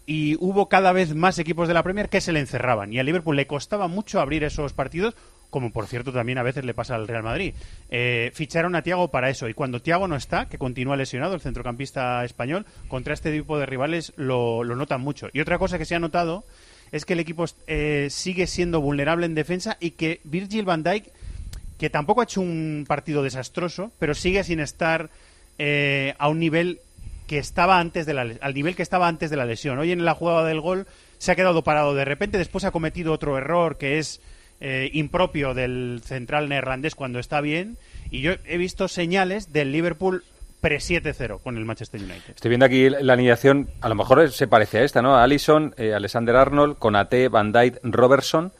y 0.05 0.35
hubo 0.41 0.67
cada 0.67 0.91
vez 0.91 1.15
más 1.15 1.39
equipos 1.39 1.69
de 1.69 1.73
la 1.73 1.81
Premier 1.81 2.09
que 2.09 2.19
se 2.19 2.33
le 2.33 2.41
encerraban 2.41 2.91
y 2.91 2.99
al 2.99 3.05
Liverpool 3.05 3.37
le 3.37 3.47
costaba 3.47 3.87
mucho 3.87 4.19
abrir 4.19 4.43
esos 4.43 4.73
partidos 4.73 5.15
como 5.49 5.71
por 5.71 5.87
cierto 5.87 6.11
también 6.11 6.39
a 6.39 6.43
veces 6.43 6.65
le 6.65 6.73
pasa 6.73 6.95
al 6.95 7.07
Real 7.07 7.23
Madrid. 7.23 7.53
Eh, 7.89 8.31
ficharon 8.33 8.75
a 8.75 8.81
Thiago 8.81 9.09
para 9.09 9.29
eso 9.29 9.47
y 9.47 9.53
cuando 9.53 9.81
Thiago 9.81 10.09
no 10.09 10.15
está, 10.17 10.47
que 10.47 10.57
continúa 10.57 10.97
lesionado, 10.97 11.35
el 11.35 11.41
centrocampista 11.41 12.25
español, 12.25 12.65
contra 12.87 13.13
este 13.13 13.31
tipo 13.31 13.59
de 13.59 13.65
rivales 13.65 14.11
lo, 14.15 14.63
lo 14.63 14.75
notan 14.75 15.01
mucho. 15.01 15.29
Y 15.31 15.41
otra 15.41 15.57
cosa 15.57 15.77
que 15.77 15.85
se 15.85 15.95
ha 15.95 15.99
notado 15.99 16.43
es 16.91 17.05
que 17.05 17.13
el 17.13 17.19
equipo 17.19 17.45
eh, 17.67 18.07
sigue 18.09 18.47
siendo 18.47 18.81
vulnerable 18.81 19.25
en 19.25 19.35
defensa 19.35 19.77
y 19.79 19.91
que 19.91 20.19
Virgil 20.23 20.65
van 20.65 20.83
Dijk 20.83 21.11
que 21.81 21.89
tampoco 21.89 22.21
ha 22.21 22.25
hecho 22.25 22.41
un 22.41 22.85
partido 22.87 23.23
desastroso, 23.23 23.91
pero 23.97 24.13
sigue 24.13 24.43
sin 24.43 24.59
estar 24.59 25.09
eh, 25.57 26.13
a 26.19 26.29
un 26.29 26.37
nivel 26.37 26.77
que 27.25 27.39
estaba 27.39 27.79
antes 27.79 28.05
de 28.05 28.13
la 28.13 28.27
al 28.39 28.53
nivel 28.53 28.75
que 28.75 28.83
estaba 28.83 29.07
antes 29.07 29.31
de 29.31 29.35
la 29.35 29.45
lesión. 29.45 29.79
Hoy 29.79 29.91
en 29.91 30.05
la 30.05 30.13
jugada 30.13 30.45
del 30.45 30.61
gol 30.61 30.85
se 31.17 31.31
ha 31.31 31.35
quedado 31.35 31.63
parado 31.63 31.95
de 31.95 32.05
repente, 32.05 32.37
después 32.37 32.65
ha 32.65 32.71
cometido 32.71 33.11
otro 33.11 33.35
error 33.35 33.79
que 33.79 33.97
es 33.97 34.21
eh, 34.59 34.91
impropio 34.93 35.55
del 35.55 36.03
central 36.05 36.49
neerlandés 36.49 36.93
cuando 36.93 37.17
está 37.17 37.41
bien 37.41 37.77
y 38.11 38.21
yo 38.21 38.33
he 38.45 38.59
visto 38.59 38.87
señales 38.87 39.51
del 39.51 39.71
Liverpool 39.71 40.23
pre 40.59 40.77
7-0 40.77 41.41
con 41.41 41.57
el 41.57 41.65
Manchester 41.65 41.99
United. 41.99 42.35
Estoy 42.35 42.49
viendo 42.49 42.67
aquí 42.67 42.91
la 42.91 43.13
alineación, 43.13 43.69
a 43.81 43.89
lo 43.89 43.95
mejor 43.95 44.29
se 44.29 44.47
parece 44.47 44.77
a 44.77 44.83
esta, 44.83 45.01
¿no? 45.01 45.17
Allison, 45.17 45.73
eh, 45.77 45.95
Alexander 45.95 46.35
Arnold, 46.35 46.77
Conate, 46.77 47.27
Van 47.27 47.51
Dijk, 47.51 47.79
Robertson, 47.81 48.53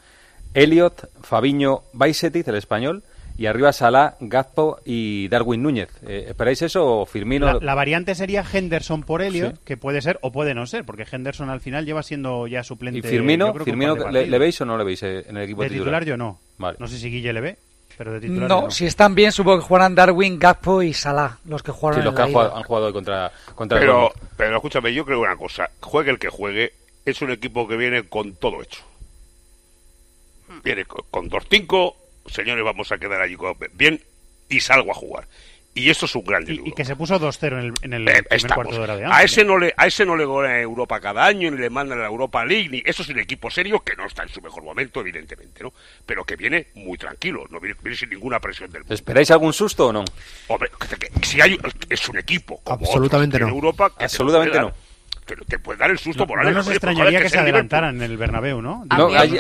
Elliot, 0.56 1.08
Fabiño, 1.22 1.84
Baisetic, 1.94 2.48
el 2.48 2.56
español, 2.56 3.04
y 3.42 3.48
arriba 3.48 3.74
Salah, 3.74 4.16
Gazpo 4.20 4.80
y 4.86 5.28
Darwin 5.28 5.64
Núñez. 5.64 5.90
Eh, 6.08 6.26
¿Esperáis 6.28 6.62
eso 6.62 6.86
o 7.00 7.06
Firmino? 7.08 7.48
La, 7.48 7.54
la 7.60 7.74
variante 7.76 8.14
sería 8.14 8.44
Henderson 8.54 9.02
por 9.02 9.22
Elliot, 9.24 9.56
Sí. 9.56 9.62
que 9.66 9.78
puede 9.78 10.02
ser 10.02 10.20
o 10.22 10.32
puede 10.32 10.54
no 10.54 10.68
ser, 10.68 10.86
porque 10.86 11.06
Henderson 11.12 11.50
al 11.50 11.60
final 11.60 11.86
lleva 11.86 12.04
siendo 12.04 12.46
ya 12.46 12.64
suplente. 12.64 13.00
¿Y 13.00 13.02
Firmino? 13.02 13.52
¿Firmino 13.56 13.96
le, 14.12 14.38
veis 14.38 14.62
o 14.62 14.66
no 14.66 14.78
le 14.78 14.84
veis 14.84 15.02
eh, 15.02 15.26
en 15.28 15.38
el 15.38 15.44
equipo 15.46 15.64
De 15.64 15.70
titular 15.70 16.06
yo 16.06 16.18
no. 16.18 16.40
Vale. 16.60 16.78
No 16.80 16.88
sé 16.88 17.00
si 17.00 17.10
Guille 17.10 17.34
le 17.34 17.42
ve, 17.42 17.58
pero 17.98 18.14
de 18.14 18.20
titular 18.22 18.48
No, 18.48 18.60
yo 18.60 18.66
no. 18.68 18.72
si 18.72 18.86
están 18.86 19.16
bien, 19.16 19.32
supongo 19.32 19.58
que 19.60 19.66
jugarán 19.66 19.96
Darwin, 19.96 20.38
Gakpo 20.38 20.84
y 20.84 20.94
Salah, 20.94 21.40
los 21.46 21.64
que 21.64 21.72
jugaron 21.72 22.00
Sí, 22.02 22.06
los 22.06 22.12
en 22.12 22.16
que 22.16 22.20
la 22.22 22.26
han 22.28 22.32
jugado, 22.34 22.56
han 22.58 22.64
jugado 22.64 22.86
hoy 22.86 22.94
contra, 22.94 23.32
contra 23.56 23.78
el 23.80 23.82
Pero, 23.86 24.12
pero 24.38 24.56
escúchame, 24.58 24.94
yo 24.94 25.04
creo 25.04 25.20
una 25.22 25.36
cosa. 25.36 25.68
Juegue 25.80 26.12
el 26.12 26.20
que 26.20 26.30
juegue, 26.30 26.74
es 27.06 27.20
un 27.24 27.32
equipo 27.32 27.68
que 27.68 27.76
viene 27.76 28.04
con 28.04 28.34
todo 28.36 28.62
hecho. 28.62 28.82
Viene 30.64 30.86
con, 30.86 31.04
con 31.10 31.30
2-5, 31.30 31.96
señores, 32.28 32.64
vamos 32.64 32.92
a 32.92 32.98
quedar 32.98 33.22
allí 33.22 33.36
bien 33.74 34.02
y 34.50 34.60
salgo 34.60 34.92
a 34.92 34.96
jugar. 34.96 35.28
Y 35.74 35.90
esto 35.90 36.06
es 36.06 36.14
un 36.16 36.26
gran 36.26 36.44
Y, 36.46 36.60
y 36.68 36.72
que 36.74 36.84
se 36.84 36.98
puso 36.98 37.18
2-0 37.18 37.48
en 37.54 37.58
el, 37.60 37.74
en 37.84 37.94
el 37.94 38.02
Eh, 38.10 38.12
primer 38.24 38.28
estamos. 38.32 38.56
cuarto 38.56 38.74
de 38.76 38.80
hora 38.82 38.98
de 38.98 39.06
A 39.06 39.24
ese 39.24 39.46
no 39.46 39.58
le 39.58 39.74
a 39.78 39.88
ese 39.88 40.06
no 40.06 40.18
le 40.18 40.26
gana 40.26 40.60
Europa 40.60 41.00
cada 41.00 41.26
año 41.26 41.50
ni 41.50 41.58
le 41.58 41.70
mandan 41.70 41.98
a 42.00 42.02
la 42.02 42.08
Europa 42.10 42.44
League 42.44 42.68
ni 42.68 42.84
eso 42.86 43.04
es 43.04 43.08
un 43.10 43.20
equipo 43.20 43.50
serio 43.50 43.80
que 43.80 43.96
no 43.96 44.06
está 44.06 44.24
en 44.24 44.28
su 44.30 44.42
mejor 44.42 44.64
momento 44.64 45.00
evidentemente, 45.00 45.64
¿no? 45.64 45.72
Pero 46.06 46.26
que 46.26 46.36
viene 46.36 46.68
muy 46.76 46.98
tranquilo, 46.98 47.46
no 47.50 47.62
viene, 47.62 47.78
viene 47.82 47.98
sin 47.98 48.10
ninguna 48.10 48.42
presión 48.42 48.70
del 48.70 48.82
mundo. 48.82 48.94
¿Esperáis 48.94 49.32
algún 49.32 49.54
susto 49.54 49.88
o 49.88 49.94
no? 49.94 50.04
Hombre, 50.50 50.70
que- 50.90 51.08
que 51.10 51.26
si 51.26 51.40
hay 51.40 51.58
es 51.90 52.10
un 52.10 52.18
equipo 52.18 52.60
como 52.66 52.76
Absolutamente 52.86 53.38
otros 53.38 53.48
no. 53.50 53.54
en 53.54 53.56
Europa 53.64 53.90
que 53.92 53.96
te 54.00 54.04
Absolutamente 54.04 54.60
no. 54.60 54.74
Te, 55.36 55.46
te 55.46 55.60
puede 55.60 55.80
dar 55.80 55.90
el 55.92 55.98
susto 55.98 56.24
No, 56.24 56.28
por 56.28 56.44
no 56.44 56.44
nos 56.44 56.56
Oye, 56.56 56.64
pues, 56.66 56.76
extrañaría 56.76 57.20
joder, 57.20 57.24
que 57.24 57.30
se 57.30 57.40
adelantaran 57.40 57.96
en 57.96 58.02
el 58.02 58.18
Bernabéu, 58.18 58.62
¿no? 58.62 58.86
Hay, 58.90 59.32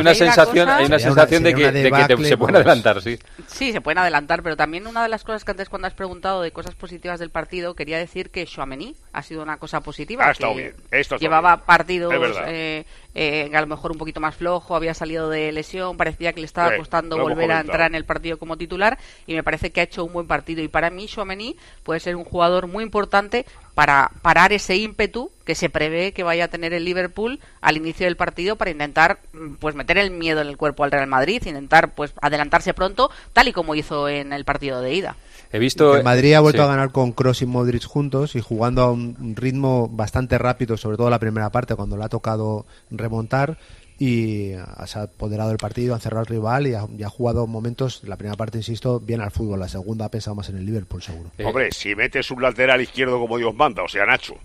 una 0.00 0.14
sensación, 0.14 0.64
cosa- 0.66 0.76
hay 0.78 0.86
una 0.86 0.98
sensación 0.98 1.42
de 1.42 1.54
que, 1.54 1.62
una 1.62 1.72
de 1.72 1.90
que 1.90 2.16
te- 2.16 2.24
se 2.24 2.36
pueden 2.38 2.56
adelantar, 2.56 3.02
sí. 3.02 3.18
Sí, 3.46 3.72
se 3.72 3.82
pueden 3.82 3.98
adelantar, 3.98 4.42
pero 4.42 4.56
también 4.56 4.86
una 4.86 5.02
de 5.02 5.10
las 5.10 5.24
cosas 5.24 5.44
que 5.44 5.50
antes 5.50 5.68
cuando 5.68 5.88
has 5.88 5.94
preguntado 5.94 6.40
de 6.40 6.52
cosas 6.52 6.74
positivas 6.74 7.20
del 7.20 7.28
partido, 7.30 7.74
quería 7.74 7.98
decir 7.98 8.30
que 8.30 8.46
Chouameni 8.46 8.94
ha 9.12 9.22
sido 9.22 9.42
una 9.42 9.58
cosa 9.58 9.80
positiva. 9.82 10.24
Ha 10.24 10.28
que 10.28 10.32
estado 10.32 10.54
bien, 10.54 10.70
esto 10.70 10.94
ha 10.94 11.00
estado 11.00 11.18
llevaba 11.20 11.56
bien. 11.56 11.66
partidos 11.66 12.14
eh, 12.46 12.84
eh, 13.14 13.50
a 13.54 13.60
lo 13.60 13.66
mejor 13.66 13.92
un 13.92 13.98
poquito 13.98 14.20
más 14.20 14.36
flojo, 14.36 14.74
había 14.74 14.94
salido 14.94 15.28
de 15.28 15.52
lesión, 15.52 15.96
parecía 15.96 16.32
que 16.32 16.40
le 16.40 16.46
estaba 16.46 16.76
costando 16.76 17.18
volver 17.18 17.50
a 17.52 17.60
entrar 17.60 17.90
en 17.90 17.94
el 17.94 18.04
partido 18.04 18.38
como 18.38 18.56
titular 18.56 18.98
y 19.26 19.34
me 19.34 19.42
parece 19.42 19.70
que 19.70 19.80
ha 19.80 19.84
hecho 19.84 20.04
un 20.04 20.12
buen 20.12 20.26
partido. 20.26 20.62
Y 20.62 20.68
para 20.68 20.90
mí 20.90 21.06
Chouameni 21.06 21.56
puede 21.82 22.00
ser 22.00 22.16
un 22.16 22.24
jugador 22.24 22.66
muy 22.66 22.84
importante 22.84 23.44
para 23.76 24.10
parar 24.22 24.54
ese 24.54 24.74
ímpetu 24.76 25.30
que 25.44 25.54
se 25.54 25.68
prevé 25.68 26.12
que 26.12 26.22
vaya 26.22 26.46
a 26.46 26.48
tener 26.48 26.72
el 26.72 26.86
Liverpool 26.86 27.40
al 27.60 27.76
inicio 27.76 28.06
del 28.06 28.16
partido 28.16 28.56
para 28.56 28.70
intentar 28.70 29.18
mm, 29.34 29.56
pues 29.56 29.74
meter 29.74 29.98
el 29.98 30.10
miedo 30.10 30.40
en 30.40 30.48
el 30.48 30.56
cuerpo 30.56 30.82
al 30.82 30.90
Real 30.90 31.06
Madrid, 31.06 31.42
intentar 31.44 31.94
pues 31.94 32.14
adelantarse 32.22 32.72
pronto, 32.72 33.10
tal 33.34 33.48
y 33.48 33.52
como 33.52 33.74
hizo 33.74 34.08
en 34.08 34.32
el 34.32 34.46
partido 34.46 34.80
de 34.80 34.94
ida. 34.94 35.16
He 35.52 35.58
visto... 35.58 35.94
El 35.94 36.04
Madrid 36.04 36.32
ha 36.32 36.40
vuelto 36.40 36.62
sí. 36.62 36.64
a 36.64 36.68
ganar 36.68 36.90
con 36.90 37.12
Cross 37.12 37.42
y 37.42 37.46
Modric 37.46 37.84
juntos 37.84 38.34
y 38.34 38.40
jugando 38.40 38.80
a 38.80 38.90
un 38.90 39.34
ritmo 39.36 39.88
bastante 39.88 40.38
rápido, 40.38 40.78
sobre 40.78 40.96
todo 40.96 41.10
la 41.10 41.18
primera 41.18 41.50
parte, 41.50 41.76
cuando 41.76 41.98
le 41.98 42.04
ha 42.04 42.08
tocado 42.08 42.64
remontar. 42.90 43.58
Y 43.98 44.52
se 44.86 44.98
ha 44.98 45.02
apoderado 45.02 45.48
del 45.48 45.58
partido, 45.58 45.94
ha 45.94 45.98
cerrado 45.98 46.20
al 46.20 46.26
rival 46.26 46.66
y 46.66 46.74
ha, 46.74 47.08
jugado 47.08 47.46
momentos, 47.46 48.02
la 48.04 48.16
primera 48.16 48.36
parte, 48.36 48.58
insisto, 48.58 49.00
bien 49.00 49.20
al 49.20 49.30
fútbol, 49.30 49.60
la 49.60 49.68
segunda 49.68 50.06
ha 50.06 50.10
pesado 50.10 50.34
más 50.34 50.48
en 50.48 50.58
el 50.58 50.66
Liverpool, 50.66 51.02
seguro. 51.02 51.30
Hombre, 51.44 51.72
si 51.72 51.94
metes 51.94 52.30
un 52.30 52.42
lateral 52.42 52.80
izquierdo 52.80 53.18
como 53.18 53.38
Dios 53.38 53.54
manda, 53.54 53.82
o 53.82 53.88
sea, 53.88 54.04
Nacho, 54.04 54.36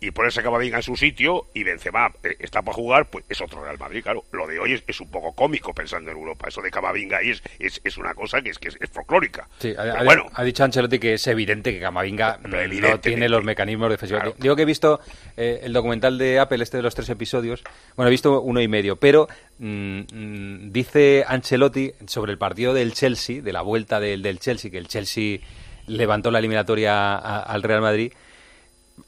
y 0.00 0.10
ponerse 0.12 0.42
Camavinga 0.42 0.76
en 0.76 0.82
su 0.82 0.96
sitio 0.96 1.46
y 1.54 1.64
Benzema 1.64 2.12
eh, 2.22 2.36
está 2.38 2.62
para 2.62 2.74
jugar, 2.74 3.06
pues 3.10 3.24
es 3.28 3.40
otro 3.40 3.62
Real 3.64 3.78
Madrid, 3.78 4.02
claro. 4.02 4.24
Lo 4.32 4.46
de 4.46 4.58
hoy 4.60 4.74
es, 4.74 4.84
es 4.86 5.00
un 5.00 5.10
poco 5.10 5.32
cómico 5.32 5.74
pensando 5.74 6.10
en 6.10 6.16
Europa. 6.16 6.48
Eso 6.48 6.62
de 6.62 6.70
Camavinga 6.70 7.18
ahí 7.18 7.30
es, 7.30 7.42
es, 7.58 7.80
es 7.82 7.96
una 7.98 8.14
cosa 8.14 8.40
que 8.42 8.50
es, 8.50 8.58
que 8.58 8.68
es, 8.68 8.76
es 8.80 8.90
folclórica. 8.90 9.48
Sí, 9.58 9.74
ha, 9.76 10.04
bueno, 10.04 10.26
ha 10.32 10.44
dicho 10.44 10.62
Ancelotti 10.64 10.98
que 10.98 11.14
es 11.14 11.26
evidente 11.26 11.72
que 11.72 11.80
Camavinga 11.80 12.38
no 12.44 13.00
tiene 13.00 13.28
los 13.28 13.42
mecanismos 13.44 13.90
defensivos. 13.90 14.22
Claro. 14.22 14.36
Digo 14.38 14.54
que 14.56 14.62
he 14.62 14.66
visto 14.66 15.00
eh, 15.36 15.60
el 15.64 15.72
documental 15.72 16.16
de 16.18 16.38
Apple, 16.38 16.62
este 16.62 16.76
de 16.76 16.82
los 16.82 16.94
tres 16.94 17.08
episodios. 17.08 17.64
Bueno, 17.96 18.08
he 18.08 18.10
visto 18.12 18.40
uno 18.40 18.60
y 18.60 18.68
medio, 18.68 18.96
pero 18.96 19.28
mm, 19.58 20.00
mm, 20.12 20.72
dice 20.72 21.24
Ancelotti 21.26 21.92
sobre 22.06 22.32
el 22.32 22.38
partido 22.38 22.72
del 22.72 22.92
Chelsea, 22.94 23.42
de 23.42 23.52
la 23.52 23.62
vuelta 23.62 23.98
del, 24.00 24.22
del 24.22 24.38
Chelsea, 24.38 24.70
que 24.70 24.78
el 24.78 24.86
Chelsea 24.88 25.40
levantó 25.86 26.30
la 26.30 26.38
eliminatoria 26.38 27.16
a- 27.16 27.42
al 27.42 27.62
Real 27.62 27.80
Madrid. 27.80 28.12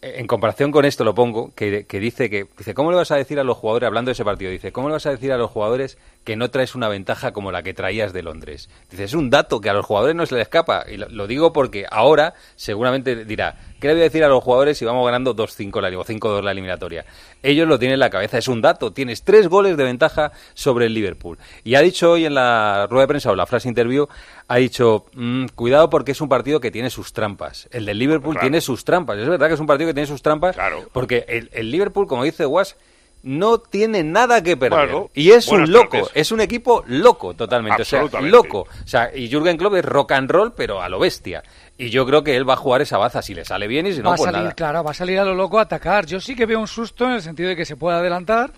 En 0.02 0.26
comparación 0.26 0.72
con 0.72 0.86
esto 0.86 1.04
lo 1.04 1.14
pongo, 1.14 1.52
que, 1.54 1.84
que 1.84 2.00
dice 2.00 2.30
que 2.30 2.46
dice 2.56 2.72
cómo 2.72 2.90
le 2.90 2.96
vas 2.96 3.10
a 3.10 3.16
decir 3.16 3.38
a 3.38 3.44
los 3.44 3.58
jugadores 3.58 3.86
hablando 3.86 4.08
de 4.08 4.12
ese 4.14 4.24
partido 4.24 4.50
dice 4.50 4.72
cómo 4.72 4.88
le 4.88 4.94
vas 4.94 5.04
a 5.04 5.10
decir 5.10 5.30
a 5.30 5.36
los 5.36 5.50
jugadores 5.50 5.98
que 6.24 6.36
no 6.36 6.50
traes 6.50 6.74
una 6.74 6.88
ventaja 6.88 7.32
como 7.32 7.50
la 7.50 7.62
que 7.62 7.72
traías 7.74 8.12
de 8.12 8.22
Londres. 8.22 8.68
Dice 8.90 9.04
es 9.04 9.14
un 9.14 9.30
dato 9.30 9.60
que 9.60 9.70
a 9.70 9.72
los 9.72 9.86
jugadores 9.86 10.14
no 10.14 10.26
se 10.26 10.34
les 10.34 10.42
escapa 10.42 10.84
y 10.88 10.96
lo, 10.98 11.26
digo 11.26 11.52
porque 11.52 11.86
ahora 11.90 12.34
seguramente 12.56 13.24
dirá 13.24 13.56
qué 13.80 13.88
le 13.88 13.94
voy 13.94 14.02
a 14.02 14.04
decir 14.04 14.22
a 14.22 14.28
los 14.28 14.44
jugadores 14.44 14.76
si 14.76 14.84
vamos 14.84 15.04
ganando 15.06 15.34
2-5 15.34 15.80
la 15.80 15.98
o 15.98 16.04
5-2 16.04 16.42
la 16.42 16.50
eliminatoria 16.52 17.06
ellos 17.42 17.66
lo 17.66 17.78
tienen 17.78 17.94
en 17.94 18.00
la 18.00 18.10
cabeza 18.10 18.36
es 18.36 18.48
un 18.48 18.60
dato. 18.60 18.92
Tienes 18.92 19.22
tres 19.22 19.48
goles 19.48 19.78
de 19.78 19.84
ventaja 19.84 20.30
sobre 20.52 20.84
el 20.86 20.92
Liverpool. 20.94 21.38
Y 21.64 21.74
ha 21.74 21.80
dicho 21.80 22.12
hoy 22.12 22.26
en 22.26 22.34
la 22.34 22.86
rueda 22.90 23.04
de 23.04 23.08
prensa 23.08 23.30
o 23.30 23.34
la 23.34 23.46
frase 23.46 23.68
interview 23.68 24.06
ha 24.46 24.56
dicho 24.56 25.06
"Mm, 25.14 25.46
cuidado 25.54 25.88
porque 25.88 26.12
es 26.12 26.20
un 26.20 26.28
partido 26.28 26.60
que 26.60 26.70
tiene 26.70 26.90
sus 26.90 27.14
trampas. 27.14 27.66
El 27.72 27.86
del 27.86 27.98
Liverpool 27.98 28.34
Claro. 28.34 28.44
tiene 28.46 28.60
sus 28.60 28.84
trampas. 28.84 29.16
Es 29.18 29.26
verdad 29.26 29.48
que 29.48 29.54
es 29.54 29.60
un 29.60 29.66
partido 29.66 29.88
que 29.88 29.94
tiene 29.94 30.06
sus 30.06 30.20
trampas 30.20 30.54
porque 30.92 31.24
el, 31.28 31.48
el 31.54 31.70
Liverpool 31.70 32.06
como 32.06 32.24
dice 32.24 32.44
Was 32.44 32.76
no 33.22 33.58
tiene 33.58 34.02
nada 34.02 34.42
que 34.42 34.56
perder 34.56 34.90
Bueno, 34.90 35.10
y 35.14 35.30
es 35.30 35.48
un 35.48 35.70
loco 35.70 36.10
es. 36.14 36.32
un 36.32 36.40
equipo 36.40 36.82
loco 36.86 37.34
totalmente 37.34 37.82
o 37.82 37.84
sea 37.84 38.02
loco 38.22 38.60
o 38.60 38.86
sea 38.86 39.10
y 39.14 39.28
Jürgen 39.28 39.56
Klopp 39.56 39.74
es 39.74 39.84
rock 39.84 40.12
and 40.12 40.30
roll 40.30 40.52
pero 40.54 40.80
a 40.80 40.88
lo 40.88 40.98
bestia 40.98 41.42
y 41.80 41.88
yo 41.88 42.04
creo 42.04 42.22
que 42.22 42.36
él 42.36 42.46
va 42.46 42.54
a 42.54 42.56
jugar 42.58 42.82
esa 42.82 42.98
baza 42.98 43.22
si 43.22 43.32
le 43.32 43.42
sale 43.42 43.66
bien 43.66 43.86
y 43.86 43.94
si 43.94 44.00
no 44.00 44.10
va 44.10 44.14
a 44.14 44.16
pues 44.16 44.26
salir, 44.26 44.42
nada 44.42 44.54
claro, 44.54 44.84
va 44.84 44.90
a 44.90 44.94
salir 44.94 45.18
a 45.18 45.24
lo 45.24 45.34
loco 45.34 45.58
a 45.58 45.62
atacar. 45.62 46.04
Yo 46.04 46.20
sí 46.20 46.36
que 46.36 46.44
veo 46.44 46.60
un 46.60 46.68
susto 46.68 47.06
en 47.06 47.12
el 47.12 47.22
sentido 47.22 47.48
de 47.48 47.56
que 47.56 47.64
se 47.64 47.74
puede 47.74 47.96
adelantar. 47.96 48.52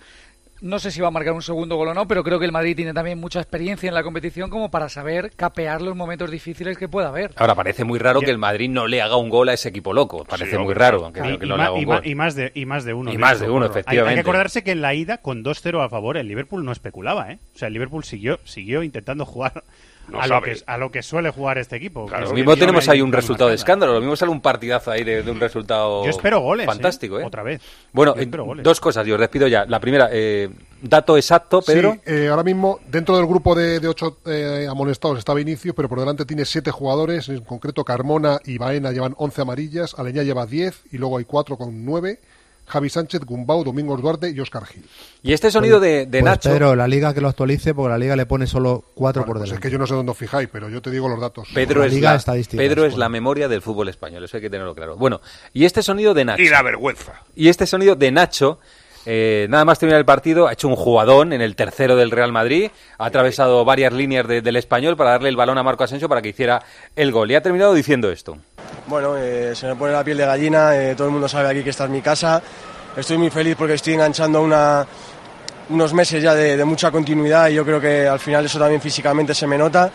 No 0.63 0.79
sé 0.79 0.93
si 0.93 1.01
va 1.01 1.09
a 1.09 1.11
marcar 1.11 1.33
un 1.33 1.43
segundo 1.43 1.75
gol 1.75 1.89
o 1.89 1.95
no, 1.95 2.07
pero 2.07 2.23
creo 2.23 2.39
que 2.39 2.45
el 2.47 2.53
Madrid 2.53 2.77
tiene 2.77 2.95
también 2.95 3.19
mucha 3.19 3.41
experiencia 3.41 3.89
en 3.89 3.95
la 3.95 4.05
competición 4.05 4.49
como 4.49 4.71
para 4.71 4.89
saber 4.89 5.33
capear 5.35 5.83
los 5.83 5.97
momentos 5.97 6.31
difíciles 6.31 6.79
que 6.79 6.89
pueda 6.89 7.09
haber. 7.09 7.33
Ahora 7.35 7.57
parece 7.57 7.83
muy 7.83 7.99
raro 7.99 8.21
que 8.21 8.31
el 8.31 8.39
Madrid 8.39 8.71
no 8.71 8.87
le 8.87 9.03
haga 9.03 9.17
un 9.17 9.29
gol 9.29 9.49
a 9.49 9.55
ese 9.55 9.71
equipo 9.71 9.93
loco. 9.93 10.25
Parece 10.25 10.53
Sí, 10.53 10.59
muy 10.59 10.73
raro 10.75 11.05
aunque 11.05 11.19
Y- 11.19 11.39
que 11.39 11.47
y 11.47 11.49
no 11.49 11.57
le 11.57 11.59
ma- 11.59 11.65
haga 11.65 11.73
un 11.75 11.81
y 11.83 11.87
ma- 11.87 11.95
gol. 11.97 12.07
y 12.07 12.15
más 12.15 12.35
de 12.37 12.53
y 12.55 12.65
más 12.65 12.85
de 12.85 12.95
uno. 12.95 13.13
Y 13.13 13.19
más 13.19 13.41
de 13.41 13.51
uno, 13.51 13.65
Hay- 13.65 13.71
Hay, 13.71 13.71
efectivamente. 13.81 14.15
que 14.15 14.21
acordarse 14.21 14.63
que 14.63 14.71
en 14.71 14.83
la 14.83 14.95
ida 14.95 15.19
con 15.19 15.43
2-0 15.43 15.83
a 15.83 15.89
favor 15.89 16.17
el 16.17 16.29
Liverpool 16.29 16.65
no 16.65 16.71
especulaba, 16.71 17.33
¿eh? 17.33 17.41
O 17.57 17.59
sea, 17.59 17.67
el 17.67 17.75
Liverpool 17.75 18.05
siguió 18.05 18.39
siguió 18.45 18.85
intentando 18.85 19.27
jugar 19.27 19.65
No 20.09 20.20
a 20.20 20.26
lo 20.26 20.42
que 20.42 20.57
a 20.66 20.76
lo 20.76 20.90
que 20.90 21.03
suele 21.03 21.30
jugar 21.30 21.59
este 21.59 21.76
equipo. 21.76 22.07
que 22.07 22.18
Lo 22.18 22.32
mismo 22.32 22.57
tenemos 22.57 22.88
ahí 22.88 23.00
un 23.00 23.12
resultado 23.12 23.50
de 23.50 23.57
escándalo, 23.57 23.94
lo 23.94 24.00
mismo 24.00 24.16
sale 24.16 24.30
un 24.32 24.40
partidazo 24.40 24.90
ahí 24.90 25.05
de, 25.05 25.22
de 25.22 25.30
un 25.30 25.40
resultado 25.40 26.05
Yo 26.05 26.11
espero 26.11 26.40
goles, 26.40 26.64
¿eh? 26.64 26.66
fantástico, 26.66 27.18
¿eh? 27.20 27.24
Otra 27.24 27.42
vez. 27.42 27.62
Bueno, 27.92 28.14
eh, 28.18 28.28
dos 28.62 28.80
cosas, 28.80 29.07
yo 29.07 29.14
os 29.14 29.20
despido 29.20 29.46
ya. 29.46 29.64
La 29.64 29.80
primera, 29.80 30.09
eh, 30.12 30.50
dato 30.82 31.16
exacto, 31.16 31.62
Pedro. 31.62 31.94
Sí, 31.94 32.00
eh, 32.07 32.28
ahora 32.28 32.42
mismo 32.42 32.80
dentro 32.88 33.16
del 33.16 33.26
grupo 33.26 33.55
de, 33.55 33.80
de 33.80 33.88
ocho 33.88 34.18
eh, 34.26 34.66
amonestados 34.68 35.18
está 35.18 35.32
Vinicius, 35.34 35.74
pero 35.74 35.88
por 35.88 36.00
delante 36.00 36.24
tiene 36.26 36.44
siete 36.44 36.70
jugadores, 36.70 37.28
en 37.28 37.40
concreto 37.42 37.84
Carmona 37.84 38.38
y 38.44 38.59
Baena 38.59 38.90
llevan 38.90 39.14
11 39.16 39.42
amarillas, 39.42 39.94
Aleñá 39.98 40.22
lleva 40.22 40.46
10 40.46 40.86
y 40.92 40.98
luego 40.98 41.18
hay 41.18 41.24
cuatro 41.24 41.57
con 41.57 41.84
9, 41.84 42.18
Javi 42.73 42.89
Sánchez, 42.89 43.20
Gumbau, 43.25 43.62
Domingos 43.64 44.01
Duarte 44.01 44.31
y 44.31 44.41
Oscar 44.41 44.64
Gil. 44.66 44.85
Y 45.23 45.33
este 45.33 45.51
sonido 45.51 45.79
de, 45.79 46.07
de 46.07 46.20
Pues, 46.20 46.25
Nacho. 46.25 46.51
Pedro, 46.51 46.75
la 46.75 46.89
liga 46.89 47.12
que 47.12 47.20
lo 47.20 47.29
actualice, 47.29 47.75
porque 47.75 47.91
la 47.91 47.99
liga 47.99 48.16
le 48.16 48.27
pone 48.27 48.47
solo 48.47 48.83
cuatro 48.95 49.25
por 49.25 49.37
Pues 49.37 49.45
es 49.45 49.51
delante. 49.51 49.68
que 49.68 49.73
yo 49.73 49.79
no 49.79 49.87
sé 49.87 49.95
dónde 49.95 50.12
os 50.12 50.18
fijáis, 50.18 50.49
pero 50.51 50.68
yo 50.68 50.81
te 50.81 50.91
digo 50.91 51.09
los 51.09 51.20
datos. 51.20 51.49
Pedro, 51.55 51.81
La 51.81 51.87
es 51.87 51.93
liga 51.93 52.11
la, 52.12 52.16
estadística, 52.16 52.61
Pedro 52.62 52.85
es 52.85 52.93
supongo. 52.93 53.01
la 53.01 53.09
memoria 53.09 53.49
del 53.49 53.61
fútbol 53.62 53.89
español, 53.89 54.25
eso 54.25 54.37
hay 54.39 54.41
que 54.43 54.51
tenerlo 54.51 54.75
claro. 54.75 54.97
Bueno, 54.97 55.20
y 55.53 55.64
este 55.64 55.83
sonido 55.83 56.14
de 56.14 56.25
Nacho. 56.25 56.43
y 56.43 56.49
la 56.49 56.62
vergüenza. 56.62 57.12
Y 57.37 57.49
este 57.49 57.66
sonido 57.66 57.95
de 57.95 58.11
Nacho, 58.11 58.59
eh, 59.07 59.46
nada 59.50 59.64
más 59.64 59.78
terminar 59.78 59.98
el 59.98 60.05
partido, 60.05 60.46
ha 60.48 60.53
hecho 60.53 60.68
un 60.68 60.76
jugadón 60.76 61.32
en 61.32 61.40
el 61.40 61.57
tercero 61.57 61.96
del 61.96 62.11
Real 62.11 62.32
Madrid, 62.32 62.70
ha 62.98 63.07
atravesado 63.07 63.64
varias 63.64 63.92
líneas 63.92 64.26
de- 64.28 64.40
del 64.42 64.57
español 64.57 64.96
para 64.96 65.11
darle 65.11 65.28
el 65.28 65.36
balón 65.36 65.59
a 65.59 65.62
Marco 65.62 65.84
Asensio 65.84 66.09
para 66.09 66.22
que 66.22 66.28
hiciera 66.30 66.62
el 66.96 67.11
gol. 67.12 67.30
Y 67.30 67.34
ha 67.34 67.42
terminado 67.42 67.74
diciendo 67.74 68.11
esto. 68.11 68.36
Bueno, 68.86 69.16
eh, 69.16 69.53
se 69.55 69.66
me 69.66 69.76
pone 69.76 69.92
la 69.92 70.03
piel 70.05 70.18
de 70.18 70.26
gallina, 70.26 70.76
eh, 70.76 70.94
todo 70.94 71.07
el 71.09 71.12
mundo 71.12 71.28
sabe 71.28 71.48
aquí 71.48 71.62
que 71.62 71.70
esta 71.70 71.84
es 71.84 71.90
mi 71.90 72.00
casa. 72.00 72.42
Estoy 72.96 73.16
muy 73.18 73.30
feliz 73.30 73.55
porque 73.57 73.74
estoy 73.74 73.94
enganchando 73.94 74.42
una, 74.42 74.86
unos 75.70 75.94
meses 75.94 76.22
ya 76.22 76.34
de, 76.34 76.57
de 76.57 76.64
mucha 76.64 76.90
continuidad 76.90 77.48
y 77.48 77.55
yo 77.55 77.64
creo 77.64 77.80
que 77.80 78.07
al 78.07 78.18
final 78.18 78.44
eso 78.44 78.59
también 78.59 78.80
físicamente 78.80 79.34
se 79.34 79.46
me 79.46 79.57
nota. 79.57 79.90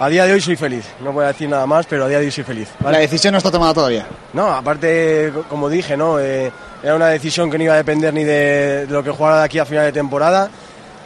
A 0.00 0.08
día 0.08 0.24
de 0.26 0.32
hoy 0.32 0.40
soy 0.40 0.54
feliz, 0.54 0.84
no 1.00 1.12
voy 1.12 1.24
a 1.24 1.28
decir 1.28 1.48
nada 1.48 1.66
más, 1.66 1.84
pero 1.86 2.04
a 2.04 2.08
día 2.08 2.20
de 2.20 2.26
hoy 2.26 2.30
soy 2.30 2.44
feliz. 2.44 2.68
La 2.84 2.98
decisión 2.98 3.32
no 3.32 3.38
está 3.38 3.50
tomada 3.50 3.74
todavía. 3.74 4.06
No, 4.32 4.46
aparte, 4.46 5.32
co- 5.34 5.42
como 5.48 5.68
dije, 5.68 5.96
¿no? 5.96 6.20
Eh, 6.20 6.52
era 6.82 6.94
una 6.94 7.08
decisión 7.08 7.50
que 7.50 7.58
no 7.58 7.64
iba 7.64 7.74
a 7.74 7.78
depender 7.78 8.12
ni 8.14 8.24
de, 8.24 8.86
de 8.86 8.92
lo 8.92 9.02
que 9.02 9.10
jugara 9.10 9.38
de 9.38 9.44
aquí 9.44 9.58
a 9.58 9.64
final 9.64 9.84
de 9.84 9.92
temporada. 9.92 10.50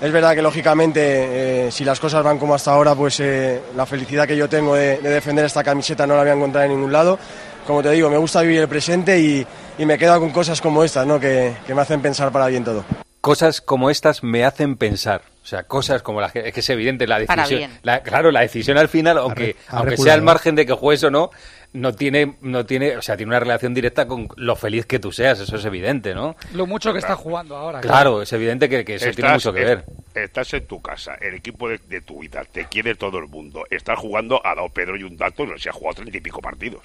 Es 0.01 0.11
verdad 0.11 0.35
que 0.35 0.43
lógicamente, 0.43 1.67
eh, 1.67 1.71
si 1.71 1.85
las 1.85 2.01
cosas 2.01 2.25
van 2.25 2.39
como 2.39 2.55
hasta 2.55 2.73
ahora, 2.73 2.95
pues 2.95 3.21
eh, 3.21 3.61
la 3.77 3.87
felicidad 3.87 4.27
que 4.27 4.37
yo 4.37 4.49
tengo 4.49 4.75
de, 4.75 4.99
de 4.99 5.11
defender 5.11 5.45
esta 5.45 5.63
camiseta 5.63 6.07
no 6.07 6.15
la 6.17 6.23
voy 6.23 6.31
a 6.31 6.35
encontrar 6.35 6.65
en 6.65 6.73
ningún 6.73 6.93
lado. 6.93 7.19
Como 7.67 7.83
te 7.83 7.91
digo, 7.93 8.11
me 8.11 8.17
gusta 8.19 8.41
vivir 8.43 8.59
el 8.61 8.69
presente 8.69 9.21
y, 9.21 9.47
y 9.79 9.87
me 9.87 9.97
quedo 9.97 10.19
con 10.19 10.31
cosas 10.31 10.61
como 10.61 10.83
estas, 10.83 11.07
¿no? 11.07 11.21
Que, 11.21 11.55
que 11.67 11.75
me 11.75 11.83
hacen 11.83 12.03
pensar 12.03 12.33
para 12.33 12.49
bien 12.49 12.65
todo. 12.65 12.85
Cosas 13.21 13.61
como 13.61 13.89
estas 13.91 14.25
me 14.25 14.45
hacen 14.45 14.77
pensar. 14.77 15.23
O 15.45 15.47
sea, 15.47 15.63
cosas 15.63 16.03
como 16.03 16.21
las 16.21 16.33
que 16.33 16.49
es 16.49 16.53
que 16.53 16.61
es 16.61 16.71
evidente 16.71 17.07
la 17.07 17.25
Para 17.25 17.43
decisión. 17.43 17.71
bien. 17.71 17.81
la- 17.85 18.01
claro, 18.03 18.33
la 18.33 18.41
decisión 18.41 18.79
al 18.79 18.89
final, 18.89 19.19
aunque, 19.19 19.55
ha 19.69 19.77
aunque 19.79 19.97
sea 19.97 20.15
al 20.15 20.23
margen 20.23 20.57
de 20.57 20.67
que 20.67 20.73
juegues 20.73 21.05
o 21.05 21.11
no, 21.13 21.31
no 21.73 21.95
tiene, 21.95 22.37
no 22.43 22.67
tiene, 22.67 22.97
o 22.97 23.03
sea, 23.03 23.17
tiene 23.17 23.31
una 23.31 23.41
relación 23.41 23.73
directa 23.75 24.07
con 24.07 24.29
lo 24.37 24.57
feliz 24.57 24.85
que 24.87 24.99
tú 24.99 25.11
seas. 25.13 25.41
Eso 25.41 25.57
es 25.57 25.65
evidente, 25.65 26.15
¿no? 26.15 26.37
Lo 26.53 26.67
mucho 26.67 26.93
que 26.93 26.99
está 26.99 27.17
jugando 27.17 27.57
ahora. 27.57 27.81
Claro, 27.81 28.23
es 28.23 28.33
evidente 28.33 28.69
que, 28.69 28.85
que 28.85 28.97
eso 28.97 29.05
tiene 29.13 29.31
Estás- 29.31 29.33
mucho 29.47 29.53
que 29.53 29.65
ver. 29.65 29.85
es- 30.15 30.23
Estás 30.25 30.53
en 30.53 30.67
tu 30.67 30.83
casa, 30.83 31.15
el 31.21 31.35
equipo 31.35 31.69
de, 31.71 31.79
de 31.89 32.03
tu 32.03 32.21
vida, 32.21 32.45
te 32.45 32.67
quiere 32.67 32.95
todo 32.95 33.19
el 33.19 33.29
mundo. 33.29 33.65
Estás 33.71 33.99
jugando, 33.99 34.41
ha 34.45 34.55
dado 34.55 34.69
Pedro 34.69 34.97
y 34.99 35.03
un 35.05 35.17
dato, 35.17 35.47
no 35.47 35.57
se 35.59 35.71
ha 35.71 35.73
jugado 35.73 35.95
treinta 35.97 36.19
y 36.19 36.21
pico 36.21 36.41
partidos. 36.43 36.83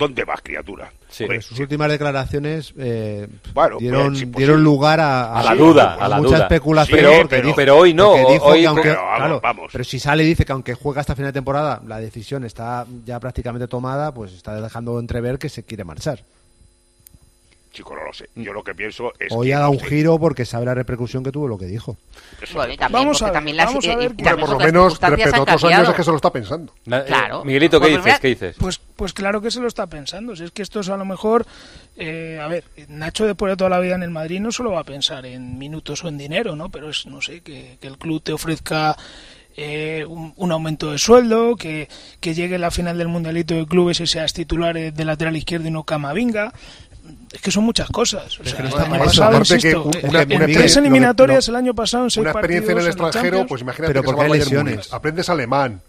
¿Dónde 0.00 0.24
vas, 0.24 0.40
criatura? 0.42 0.90
Hombre, 1.20 1.42
Sus 1.42 1.58
últimas 1.60 1.88
declaraciones 1.90 2.72
eh, 2.78 3.28
Bueno, 3.54 3.76
dieron, 3.78 4.12
pues, 4.14 4.32
dieron 4.32 4.64
lugar 4.64 4.98
a, 5.00 5.38
A 5.38 5.42
la 5.42 5.54
duda, 5.54 5.94
a 6.00 6.08
la 6.08 6.16
mucha 6.16 6.28
duda. 6.36 6.38
especulación. 6.44 6.98
Sí, 6.98 7.04
porque 7.20 7.28
pero- 7.36 7.46
dijo- 7.46 7.56
pero 7.56 7.76
hoy 7.78 7.94
no, 7.94 8.14
dijo 8.30 8.44
hoy- 8.46 8.60
que 8.62 8.66
aunque- 8.66 8.82
pero 8.82 9.02
vamos, 9.02 9.16
claro, 9.18 9.40
vamos. 9.42 9.68
pero 9.72 9.84
si 9.84 9.98
sale 9.98 10.24
y 10.24 10.26
dice 10.26 10.44
que 10.44 10.52
aunque 10.52 10.74
juega 10.74 11.00
hasta 11.00 11.14
final 11.14 11.28
de 11.32 11.36
temporada, 11.38 11.82
la 11.86 11.98
decisión 12.00 12.44
está 12.44 12.86
ya 13.04 13.20
prácticamente 13.20 13.68
tomada, 13.68 14.12
pues 14.14 14.32
está 14.32 14.60
dejando 14.60 14.98
entrever 14.98 15.38
que 15.38 15.48
se 15.48 15.62
quiere 15.64 15.84
marchar. 15.84 16.20
Chico, 17.72 17.94
no 17.94 18.04
lo 18.04 18.12
sé. 18.12 18.28
Yo 18.34 18.52
lo 18.52 18.64
que 18.64 18.74
pienso 18.74 19.12
es 19.20 19.28
Hoy 19.30 19.46
que, 19.48 19.54
ha 19.54 19.58
dado 19.60 19.70
no 19.70 19.74
un 19.78 19.80
sé, 19.80 19.86
giro 19.86 20.18
porque 20.18 20.44
sabe 20.44 20.66
la 20.66 20.74
repercusión 20.74 21.22
que 21.22 21.30
tuvo 21.30 21.46
lo 21.46 21.56
que 21.56 21.66
dijo. 21.66 21.96
eso 22.42 22.54
Bueno, 22.54 22.72
y 22.72 22.76
también, 22.76 23.02
Vamos 23.04 23.18
porque 23.18 23.24
a 23.24 23.26
ver, 23.28 23.32
también 23.34 23.56
las, 23.56 23.66
vamos 23.66 23.84
a 23.84 23.88
y- 23.88 23.90
y 23.92 23.96
ver 23.96 24.06
también 24.08 24.16
que- 24.16 24.30
Hombre, 24.32 24.46
por 24.46 24.50
lo 24.58 24.64
menos 24.66 25.00
respecto 25.00 25.36
a 25.36 25.40
otros 25.42 25.64
años 25.64 25.88
es 25.88 25.94
que 25.94 26.02
se 26.04 26.10
lo 26.10 26.16
está 26.16 26.32
pensando. 26.32 26.74
Na- 26.86 27.04
Claro. 27.04 27.44
Miguelito, 27.44 27.80
¿qué 27.80 27.88
dices? 27.96 28.18
¿Qué 28.18 28.28
dices? 28.28 28.56
Pues, 28.58 28.80
pues 28.96 29.12
claro 29.12 29.40
que 29.40 29.50
se 29.52 29.60
lo 29.60 29.68
está 29.68 29.86
pensando. 29.86 30.34
Si 30.34 30.42
es 30.44 30.50
que 30.50 30.62
esto 30.62 30.80
es 30.80 30.88
a 30.88 30.96
lo 30.96 31.04
mejor. 31.04 31.46
eh, 31.96 32.40
a 32.42 32.46
ver, 32.48 32.64
Nacho, 32.88 33.26
después 33.26 33.52
de 33.52 33.56
toda 33.56 33.68
la 33.70 33.78
vida 33.78 33.94
en 33.94 34.02
el 34.02 34.10
Madrid, 34.10 34.40
no 34.40 34.50
solo 34.52 34.72
va 34.72 34.80
a 34.80 34.84
pensar 34.84 35.26
en 35.26 35.58
minutos 35.58 36.02
o 36.02 36.08
en 36.08 36.16
dinero, 36.18 36.56
¿no? 36.56 36.70
Pero 36.70 36.88
es, 36.90 37.04
no 37.06 37.20
sé, 37.20 37.40
que, 37.42 37.76
que 37.80 37.86
el 37.86 37.98
club 37.98 38.22
te 38.22 38.32
ofrezca. 38.32 38.96
eh, 39.56 40.06
un, 40.08 40.32
un 40.36 40.52
aumento 40.52 40.92
de 40.92 40.98
sueldo, 40.98 41.56
que, 41.56 41.88
que 42.20 42.34
llegue 42.34 42.56
la 42.56 42.70
final 42.70 42.96
del 42.96 43.08
mundialito 43.08 43.54
de 43.54 43.66
clubes 43.66 43.98
y 44.00 44.06
seas 44.06 44.32
titular 44.32 44.76
eh, 44.76 44.92
de 44.92 45.04
lateral 45.04 45.36
izquierdo 45.36 45.66
y 45.68 45.70
no 45.72 45.82
Camavinga. 45.82 46.52
Es 47.32 47.40
que 47.40 47.50
son 47.50 47.64
muchas 47.64 47.88
cosas. 47.90 48.38
O 48.40 48.44
sea, 48.44 48.56
que 48.56 48.62
no 48.62 48.68
el 48.68 48.74
está 48.74 48.84
año 48.94 49.04
pasado, 49.04 49.28
aparte 49.30 49.48
que 49.48 49.54
insisto, 49.54 49.82
un- 49.84 49.96
en- 49.96 50.08
una- 50.08 50.22
en 50.22 50.52
tres 50.52 50.76
eliminatorias 50.76 51.48
no, 51.48 51.52
el 51.52 51.56
año 51.64 51.74
pasado 51.74 52.04
en 52.04 52.10
seis 52.10 52.22
Una 52.22 52.30
experiencia 52.32 52.72
en 52.72 52.78
el 52.78 52.86
extranjero, 52.86 53.22
Champions. 53.22 53.48
pues 53.48 53.62
imagínate 53.62 53.92
Pero 53.92 54.02
que 54.02 54.06
se 54.08 54.12
va 54.12 54.16
porque 54.18 54.32
hay 54.32 54.38
lesiones. 54.38 54.92
Aprendes 54.92 55.28
alemán. 55.28 55.80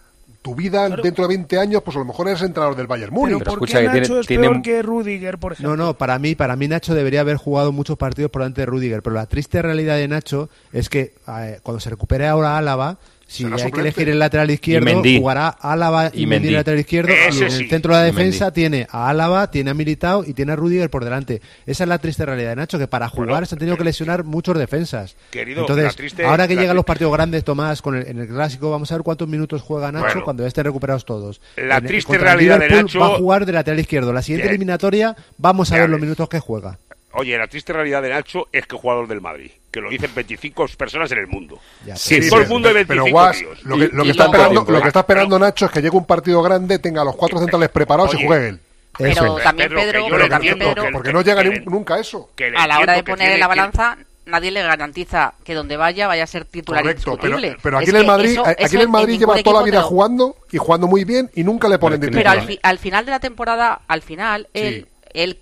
Tu 0.42 0.56
vida 0.56 0.90
dentro 0.90 1.26
de 1.26 1.28
20 1.38 1.60
años, 1.60 1.84
pues 1.84 1.96
a 1.96 2.00
lo 2.00 2.06
mejor 2.06 2.28
eres 2.28 2.42
entrenador 2.42 2.76
del 2.76 2.88
Bayern 2.88 3.14
Múnich. 3.14 3.38
Pero, 3.38 3.46
¿por 3.46 3.54
escucha 3.54 3.78
qué 3.78 3.84
que 3.86 3.92
tiene- 3.92 4.00
Nacho 4.02 4.20
es 4.22 4.26
tiene 4.28 4.42
peor 4.44 4.56
un- 4.56 4.62
que 4.64 4.82
Rudiger, 4.82 5.38
por 5.38 5.54
ejemplo? 5.54 5.76
No, 5.78 5.84
no, 5.86 5.94
para 5.96 6.18
mí, 6.18 6.34
para 6.34 6.56
mí 6.56 6.68
Nacho 6.68 6.96
debería 6.96 7.22
haber 7.22 7.38
jugado 7.38 7.72
muchos 7.72 7.96
partidos 7.96 8.32
por 8.32 8.42
delante 8.42 8.62
de 8.62 8.66
Rudiger, 8.66 9.04
pero 9.04 9.14
la 9.16 9.28
triste 9.28 9.62
realidad 9.62 9.98
de 9.98 10.08
Nacho 10.08 10.50
es 10.74 10.90
que 10.90 11.14
eh, 11.28 11.60
cuando 11.62 11.80
se 11.80 11.92
recupere 11.92 12.28
ahora 12.28 12.58
Álava, 12.58 12.98
si 13.32 13.46
hay 13.46 13.72
que 13.72 13.80
elegir 13.80 14.10
el 14.10 14.20
lateral 14.20 14.52
izquierdo, 14.52 15.02
jugará 15.02 15.48
Álava 15.48 16.12
y, 16.14 16.26
Mendy. 16.26 16.50
el 16.50 16.56
lateral 16.56 16.82
izquierdo. 16.82 17.14
y 17.14 17.38
en 17.38 17.44
el 17.44 17.70
centro 17.70 17.94
de 17.96 18.00
la 18.02 18.06
defensa 18.06 18.52
tiene 18.52 18.88
a 18.90 19.08
Álava, 19.08 19.50
tiene 19.50 19.72
a 19.72 19.74
Militao 19.74 20.26
y 20.26 20.34
tiene 20.34 20.52
a 20.52 20.58
Rudiger 20.58 20.90
por 20.90 21.06
delante. 21.06 21.42
Esa 21.66 21.86
es 21.86 21.88
la 21.88 21.98
triste 22.00 22.26
realidad 22.26 22.50
de 22.50 22.56
Nacho, 22.58 22.78
que 22.78 22.88
para 22.88 23.08
jugar 23.08 23.48
se 23.48 23.56
han 23.56 23.60
tenido 23.60 23.78
que 23.78 23.86
lesionar 23.86 24.26
muchos 24.26 24.58
defensas. 24.58 25.16
Entonces, 25.32 26.14
ahora 26.26 26.46
que 26.46 26.58
llegan 26.58 26.76
los 26.76 26.84
partidos 26.84 27.14
grandes, 27.14 27.46
Tomás, 27.46 27.82
con 27.82 27.96
el, 27.96 28.06
en 28.06 28.20
el 28.20 28.28
clásico, 28.28 28.70
vamos 28.70 28.92
a 28.92 28.96
ver 28.96 29.04
cuántos 29.04 29.30
minutos 29.30 29.62
juega 29.62 29.94
Nacho 29.94 30.24
cuando 30.24 30.46
estén 30.46 30.66
recuperados 30.66 31.06
todos. 31.06 31.40
La 31.56 31.80
triste 31.80 32.18
realidad 32.18 32.60
de 32.60 32.68
Nacho. 32.68 33.00
Va 33.00 33.08
a 33.08 33.18
jugar 33.18 33.46
de 33.46 33.54
lateral 33.54 33.80
izquierdo. 33.80 34.12
La 34.12 34.22
siguiente 34.22 34.50
eliminatoria, 34.50 35.16
vamos 35.38 35.72
a 35.72 35.78
ver 35.78 35.90
los 35.90 36.02
minutos 36.02 36.28
que 36.28 36.42
juega. 36.42 36.80
Oye, 37.14 37.38
la 37.38 37.48
triste 37.48 37.72
realidad 37.72 38.02
de 38.02 38.10
Nacho 38.10 38.48
es 38.52 38.66
que 38.66 38.76
jugador 38.76 39.08
del 39.08 39.22
Madrid, 39.22 39.52
que 39.72 39.80
lo 39.80 39.90
dicen 39.90 40.12
25 40.14 40.68
personas 40.78 41.12
en 41.12 41.20
el 41.20 41.28
mundo. 41.28 41.60
sí, 41.96 42.30
todo 42.30 42.42
el 42.42 42.48
mundo 42.48 42.68
de 42.68 42.84
25 42.84 43.32
pero, 43.64 43.88
lo, 43.94 44.04
que, 44.04 44.10
está 44.12 44.26
esperando, 44.26 44.66
lo 44.68 44.82
que 44.82 44.88
está 44.88 45.00
esperando 45.00 45.40
Nacho 45.40 45.66
es 45.66 45.72
que 45.72 45.82
llegue 45.82 45.96
un 45.96 46.06
partido 46.06 46.42
grande, 46.42 46.78
tenga 46.80 47.04
los 47.04 47.16
cuatro 47.16 47.40
centrales 47.40 47.70
preparados 47.70 48.14
y 48.14 48.26
juegue 48.26 48.50
él. 48.50 48.60
Pero 48.98 49.38
también 49.38 49.70
Pedro, 49.70 50.06
pero 50.10 50.30
también 50.30 50.60
Pedro, 50.60 50.84
porque 50.92 51.14
no 51.14 51.22
llega 51.22 51.44
nunca 51.66 51.98
eso. 51.98 52.30
A 52.58 52.68
la 52.68 52.80
hora 52.80 52.94
de 52.94 53.04
poner 53.04 53.32
en 53.32 53.40
la 53.40 53.48
balanza, 53.48 53.98
nadie 54.26 54.52
le 54.52 54.62
garantiza 54.62 55.34
que 55.44 55.54
donde 55.54 55.78
vaya 55.78 56.08
vaya 56.08 56.24
a 56.24 56.28
ser 56.28 56.46
titular 56.46 56.84
Correcto, 56.84 57.18
Pero, 57.64 57.78
aquí, 57.78 57.90
en 57.90 57.96
el 57.96 58.06
Madrid, 58.06 58.38
aquí 58.46 58.76
en 58.76 58.82
el 58.82 58.90
Madrid 58.90 59.20
lleva 59.20 59.42
toda 59.42 59.62
la 59.62 59.66
vida 59.66 59.82
jugando 59.82 60.36
y 60.52 60.58
jugando 60.58 60.88
muy 60.88 61.06
bien 61.06 61.30
y 61.34 61.44
nunca 61.44 61.70
le 61.70 61.80
ponen 61.80 62.02
titular. 62.02 62.46
Pero 62.46 62.60
al, 62.62 62.78
final 62.78 63.06
de 63.06 63.12
la 63.12 63.20
temporada, 63.20 63.82
al 63.88 64.02
final, 64.02 64.48
él 64.54 64.88
él 65.14 65.40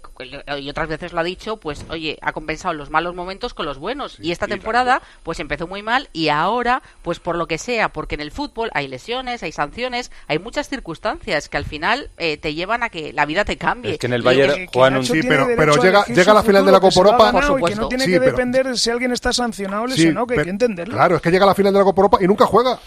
y 0.60 0.70
otras 0.70 0.88
veces 0.88 1.14
lo 1.14 1.20
ha 1.20 1.24
dicho, 1.24 1.58
pues 1.58 1.86
oye, 1.90 2.18
ha 2.22 2.32
compensado 2.32 2.74
los 2.74 2.90
malos 2.90 3.16
momentos 3.16 3.54
con 3.54 3.66
los 3.66 3.78
buenos. 3.78 4.18
y 4.20 4.32
esta 4.32 4.48
temporada, 4.48 5.02
pues 5.24 5.40
empezó 5.40 5.68
muy 5.68 5.84
mal 5.84 6.10
y 6.14 6.30
ahora, 6.30 6.82
pues 7.02 7.20
por 7.20 7.36
lo 7.36 7.48
que 7.48 7.58
sea, 7.58 7.90
porque 7.90 8.16
en 8.16 8.22
el 8.22 8.32
fútbol 8.32 8.70
hay 8.74 8.88
lesiones, 8.88 9.44
hay 9.44 9.52
sanciones, 9.52 10.12
hay 10.28 10.40
muchas 10.40 10.70
circunstancias 10.70 11.50
que 11.50 11.58
al 11.58 11.66
final 11.66 12.10
eh, 12.18 12.38
te 12.38 12.54
llevan 12.54 12.84
a 12.84 12.90
que 12.90 13.14
la 13.14 13.26
vida 13.26 13.46
te 13.46 13.58
cambie. 13.58 13.94
Es 13.94 14.00
que 14.00 14.08
en 14.08 14.14
el 14.14 14.22
Bayern 14.22 14.68
Juan 14.68 14.98
un... 14.98 15.06
Sí, 15.06 15.22
pero, 15.28 15.48
pero 15.56 15.76
llega, 15.82 16.06
llega 16.06 16.32
a 16.32 16.36
la 16.36 16.44
final 16.44 16.66
de 16.66 16.72
la 16.72 16.80
Copa 16.80 16.96
Europa. 16.96 17.32
Por 17.32 17.44
supuesto. 17.44 17.68
que 17.68 17.82
no 17.82 17.88
tiene 17.88 18.06
que 18.06 18.20
depender 18.20 18.78
si 18.78 18.90
alguien 18.90 19.12
está 19.12 19.34
sancionado 19.34 19.84
o 19.84 19.88
lesionado, 19.88 20.28
que 20.28 20.38
hay 20.38 20.44
que 20.44 20.50
entenderlo. 20.50 20.96
Claro, 20.96 21.16
es 21.16 21.22
que 21.22 21.32
llega 21.32 21.46
a 21.46 21.48
la 21.48 21.56
final 21.56 21.74
de 21.74 21.80
la 21.80 21.86
Copa 21.86 22.02
Europa 22.02 22.18
y 22.22 22.28
nunca 22.28 22.46
juega. 22.46 22.80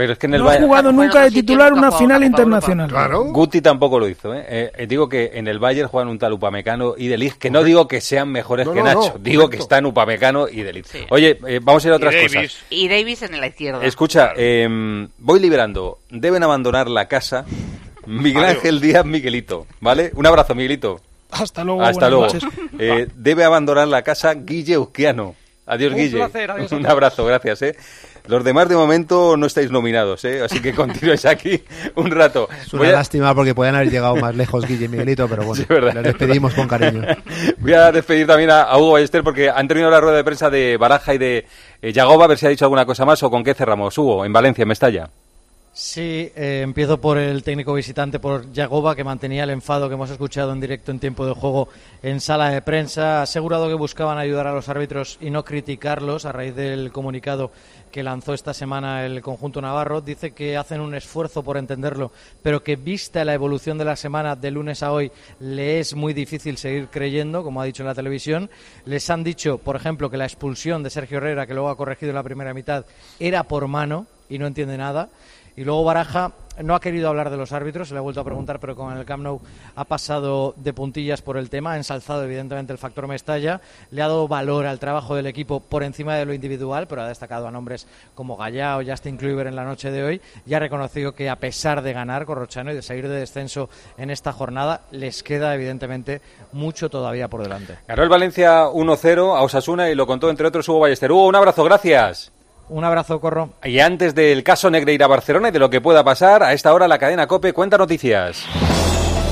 Pero 0.00 0.14
es 0.14 0.18
que 0.18 0.28
en 0.28 0.32
el 0.32 0.42
no 0.42 0.48
ha 0.48 0.56
jugado 0.56 0.92
nunca 0.92 1.24
de 1.24 1.30
titular 1.30 1.74
una 1.74 1.92
final 1.92 2.24
internacional. 2.24 2.88
Claro. 2.88 3.24
Guti 3.24 3.60
tampoco 3.60 3.98
lo 3.98 4.08
hizo. 4.08 4.34
¿eh? 4.34 4.72
Eh, 4.74 4.86
digo 4.86 5.10
que 5.10 5.32
en 5.34 5.46
el 5.46 5.58
Bayern 5.58 5.90
juegan 5.90 6.08
un 6.08 6.18
tal 6.18 6.32
Upamecano 6.32 6.94
y 6.96 7.08
Deliz, 7.08 7.36
que 7.36 7.50
no 7.50 7.62
digo 7.62 7.86
que 7.86 8.00
sean 8.00 8.32
mejores 8.32 8.66
que 8.66 8.82
Nacho, 8.82 9.18
digo 9.20 9.50
que 9.50 9.58
están 9.58 9.84
Upamecano 9.84 10.48
y 10.48 10.62
Deliz. 10.62 10.86
Oye, 11.10 11.38
eh, 11.46 11.60
vamos 11.62 11.84
a 11.84 11.88
ir 11.88 11.92
a 11.92 11.96
otras 11.96 12.14
cosas. 12.14 12.56
Y 12.70 12.88
Davis 12.88 13.20
en 13.20 13.38
la 13.38 13.48
izquierda. 13.48 13.84
Escucha, 13.84 14.32
em, 14.36 15.06
voy 15.18 15.38
liberando. 15.38 15.98
Deben 16.08 16.42
abandonar 16.44 16.88
la 16.88 17.06
casa 17.06 17.44
Miguel 18.06 18.46
Ángel 18.46 18.80
Díaz 18.80 19.04
Miguelito, 19.04 19.66
¿vale? 19.80 20.12
Un 20.14 20.24
abrazo, 20.24 20.54
Miguelito. 20.54 20.98
Hasta 21.30 21.62
luego. 21.62 21.82
Hasta 21.82 22.08
luego. 22.08 22.26
debe 23.16 23.44
abandonar 23.44 23.86
la 23.86 24.00
casa 24.00 24.32
Guille 24.32 24.76
Euskiano. 24.76 25.34
Adiós, 25.66 25.94
Guille. 25.94 26.26
un 26.72 26.86
abrazo, 26.86 27.26
gracias. 27.26 27.60
¿eh? 27.60 27.76
Los 28.30 28.44
demás 28.44 28.68
de 28.68 28.76
momento 28.76 29.36
no 29.36 29.46
estáis 29.46 29.72
nominados, 29.72 30.24
¿eh? 30.24 30.42
así 30.42 30.60
que 30.60 30.72
continúes 30.74 31.24
aquí 31.24 31.62
un 31.96 32.12
rato. 32.12 32.48
Es 32.64 32.72
una 32.72 32.92
lástima 32.92 33.34
porque 33.34 33.56
podían 33.56 33.74
haber 33.74 33.90
llegado 33.90 34.14
más 34.14 34.36
lejos 34.36 34.64
Guille 34.66 34.84
y 34.84 34.88
Miguelito, 34.88 35.28
pero 35.28 35.44
bueno, 35.44 35.64
les 35.94 36.04
despedimos 36.04 36.54
con 36.54 36.68
cariño. 36.68 37.02
Voy 37.58 37.72
a 37.72 37.90
despedir 37.90 38.28
también 38.28 38.50
a, 38.50 38.76
Hugo 38.76 38.92
Ballester 38.92 39.24
porque 39.24 39.50
han 39.50 39.66
terminado 39.66 39.90
la 39.92 40.00
rueda 40.00 40.16
de 40.16 40.24
prensa 40.24 40.48
de 40.48 40.76
Baraja 40.76 41.12
y 41.12 41.18
de 41.18 41.46
eh, 41.82 41.92
Yagoba, 41.92 42.26
a 42.26 42.28
ver 42.28 42.38
si 42.38 42.46
ha 42.46 42.50
dicho 42.50 42.64
alguna 42.64 42.86
cosa 42.86 43.04
más 43.04 43.20
o 43.24 43.30
con 43.30 43.42
qué 43.42 43.52
cerramos. 43.52 43.98
Hugo, 43.98 44.24
en 44.24 44.32
Valencia, 44.32 44.62
en 44.62 44.68
Mestalla. 44.68 45.10
Sí, 45.82 46.30
eh, 46.36 46.60
empiezo 46.62 47.00
por 47.00 47.16
el 47.16 47.42
técnico 47.42 47.72
visitante, 47.72 48.18
por 48.18 48.52
Yagoba, 48.52 48.94
que 48.94 49.02
mantenía 49.02 49.44
el 49.44 49.50
enfado 49.50 49.88
que 49.88 49.94
hemos 49.94 50.10
escuchado 50.10 50.52
en 50.52 50.60
directo 50.60 50.90
en 50.90 51.00
tiempo 51.00 51.24
de 51.24 51.32
juego 51.32 51.70
en 52.02 52.20
sala 52.20 52.50
de 52.50 52.60
prensa. 52.60 53.20
Ha 53.20 53.22
asegurado 53.22 53.66
que 53.66 53.72
buscaban 53.72 54.18
ayudar 54.18 54.46
a 54.46 54.52
los 54.52 54.68
árbitros 54.68 55.16
y 55.22 55.30
no 55.30 55.42
criticarlos 55.42 56.26
a 56.26 56.32
raíz 56.32 56.54
del 56.54 56.92
comunicado 56.92 57.50
que 57.90 58.02
lanzó 58.02 58.34
esta 58.34 58.52
semana 58.52 59.06
el 59.06 59.22
conjunto 59.22 59.62
navarro. 59.62 60.02
Dice 60.02 60.32
que 60.32 60.58
hacen 60.58 60.82
un 60.82 60.94
esfuerzo 60.94 61.42
por 61.42 61.56
entenderlo, 61.56 62.12
pero 62.42 62.62
que 62.62 62.76
vista 62.76 63.24
la 63.24 63.32
evolución 63.32 63.78
de 63.78 63.86
la 63.86 63.96
semana 63.96 64.36
de 64.36 64.50
lunes 64.50 64.82
a 64.82 64.92
hoy, 64.92 65.10
le 65.40 65.80
es 65.80 65.94
muy 65.94 66.12
difícil 66.12 66.58
seguir 66.58 66.88
creyendo, 66.88 67.42
como 67.42 67.62
ha 67.62 67.64
dicho 67.64 67.82
en 67.82 67.86
la 67.86 67.94
televisión. 67.94 68.50
Les 68.84 69.08
han 69.08 69.24
dicho, 69.24 69.56
por 69.56 69.76
ejemplo, 69.76 70.10
que 70.10 70.18
la 70.18 70.26
expulsión 70.26 70.82
de 70.82 70.90
Sergio 70.90 71.16
Herrera, 71.16 71.46
que 71.46 71.54
luego 71.54 71.70
ha 71.70 71.76
corregido 71.78 72.10
en 72.10 72.16
la 72.16 72.22
primera 72.22 72.52
mitad, 72.52 72.84
era 73.18 73.44
por 73.44 73.66
mano 73.66 74.06
y 74.28 74.38
no 74.38 74.46
entiende 74.46 74.76
nada. 74.76 75.08
Y 75.56 75.64
luego 75.64 75.84
Baraja 75.84 76.32
no 76.62 76.74
ha 76.74 76.80
querido 76.80 77.08
hablar 77.08 77.30
de 77.30 77.36
los 77.36 77.52
árbitros, 77.52 77.88
se 77.88 77.94
le 77.94 77.98
ha 77.98 78.02
vuelto 78.02 78.20
a 78.20 78.24
preguntar, 78.24 78.60
pero 78.60 78.76
con 78.76 78.96
el 78.96 79.04
Camp 79.04 79.22
Nou 79.22 79.40
ha 79.74 79.84
pasado 79.84 80.54
de 80.56 80.72
puntillas 80.72 81.22
por 81.22 81.36
el 81.36 81.48
tema, 81.48 81.72
ha 81.72 81.76
ensalzado 81.76 82.24
evidentemente 82.24 82.72
el 82.72 82.78
factor 82.78 83.06
Mestalla, 83.06 83.60
le 83.90 84.02
ha 84.02 84.08
dado 84.08 84.28
valor 84.28 84.66
al 84.66 84.78
trabajo 84.78 85.14
del 85.14 85.26
equipo 85.26 85.60
por 85.60 85.82
encima 85.82 86.16
de 86.16 86.24
lo 86.24 86.34
individual, 86.34 86.86
pero 86.86 87.02
ha 87.02 87.08
destacado 87.08 87.46
a 87.46 87.50
nombres 87.50 87.86
como 88.14 88.36
Gallá 88.36 88.76
o 88.76 88.84
Justin 88.84 89.16
Kluivert 89.16 89.48
en 89.48 89.56
la 89.56 89.64
noche 89.64 89.90
de 89.90 90.02
hoy 90.02 90.20
y 90.46 90.54
ha 90.54 90.58
reconocido 90.58 91.12
que 91.12 91.30
a 91.30 91.36
pesar 91.36 91.82
de 91.82 91.92
ganar 91.92 92.26
Corrochano 92.26 92.72
y 92.72 92.74
de 92.74 92.82
salir 92.82 93.08
de 93.08 93.16
descenso 93.16 93.70
en 93.96 94.10
esta 94.10 94.32
jornada, 94.32 94.82
les 94.90 95.22
queda 95.22 95.54
evidentemente 95.54 96.20
mucho 96.52 96.90
todavía 96.90 97.28
por 97.28 97.42
delante. 97.42 97.78
Ganó 97.86 98.02
el 98.02 98.08
Valencia 98.08 98.66
1-0 98.66 99.36
a 99.36 99.42
Osasuna 99.42 99.88
y 99.88 99.94
lo 99.94 100.06
contó 100.06 100.30
entre 100.30 100.46
otros 100.46 100.68
Hugo 100.68 100.80
Ballester. 100.80 101.10
Hugo, 101.10 101.26
un 101.26 101.36
abrazo, 101.36 101.64
gracias. 101.64 102.32
Un 102.70 102.84
abrazo, 102.84 103.20
Corro. 103.20 103.50
Y 103.64 103.80
antes 103.80 104.14
del 104.14 104.44
caso 104.44 104.70
Negreira 104.70 105.08
Barcelona 105.08 105.48
y 105.48 105.50
de 105.50 105.58
lo 105.58 105.70
que 105.70 105.80
pueda 105.80 106.04
pasar, 106.04 106.44
a 106.44 106.52
esta 106.52 106.72
hora 106.72 106.86
la 106.86 106.98
cadena 106.98 107.26
Cope 107.26 107.52
cuenta 107.52 107.76
noticias. 107.76 108.44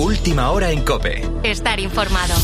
Última 0.01 0.51
hora 0.51 0.70
en 0.70 0.84
Cope. 0.84 1.22
Estar 1.45 1.78
informado. 1.78 2.34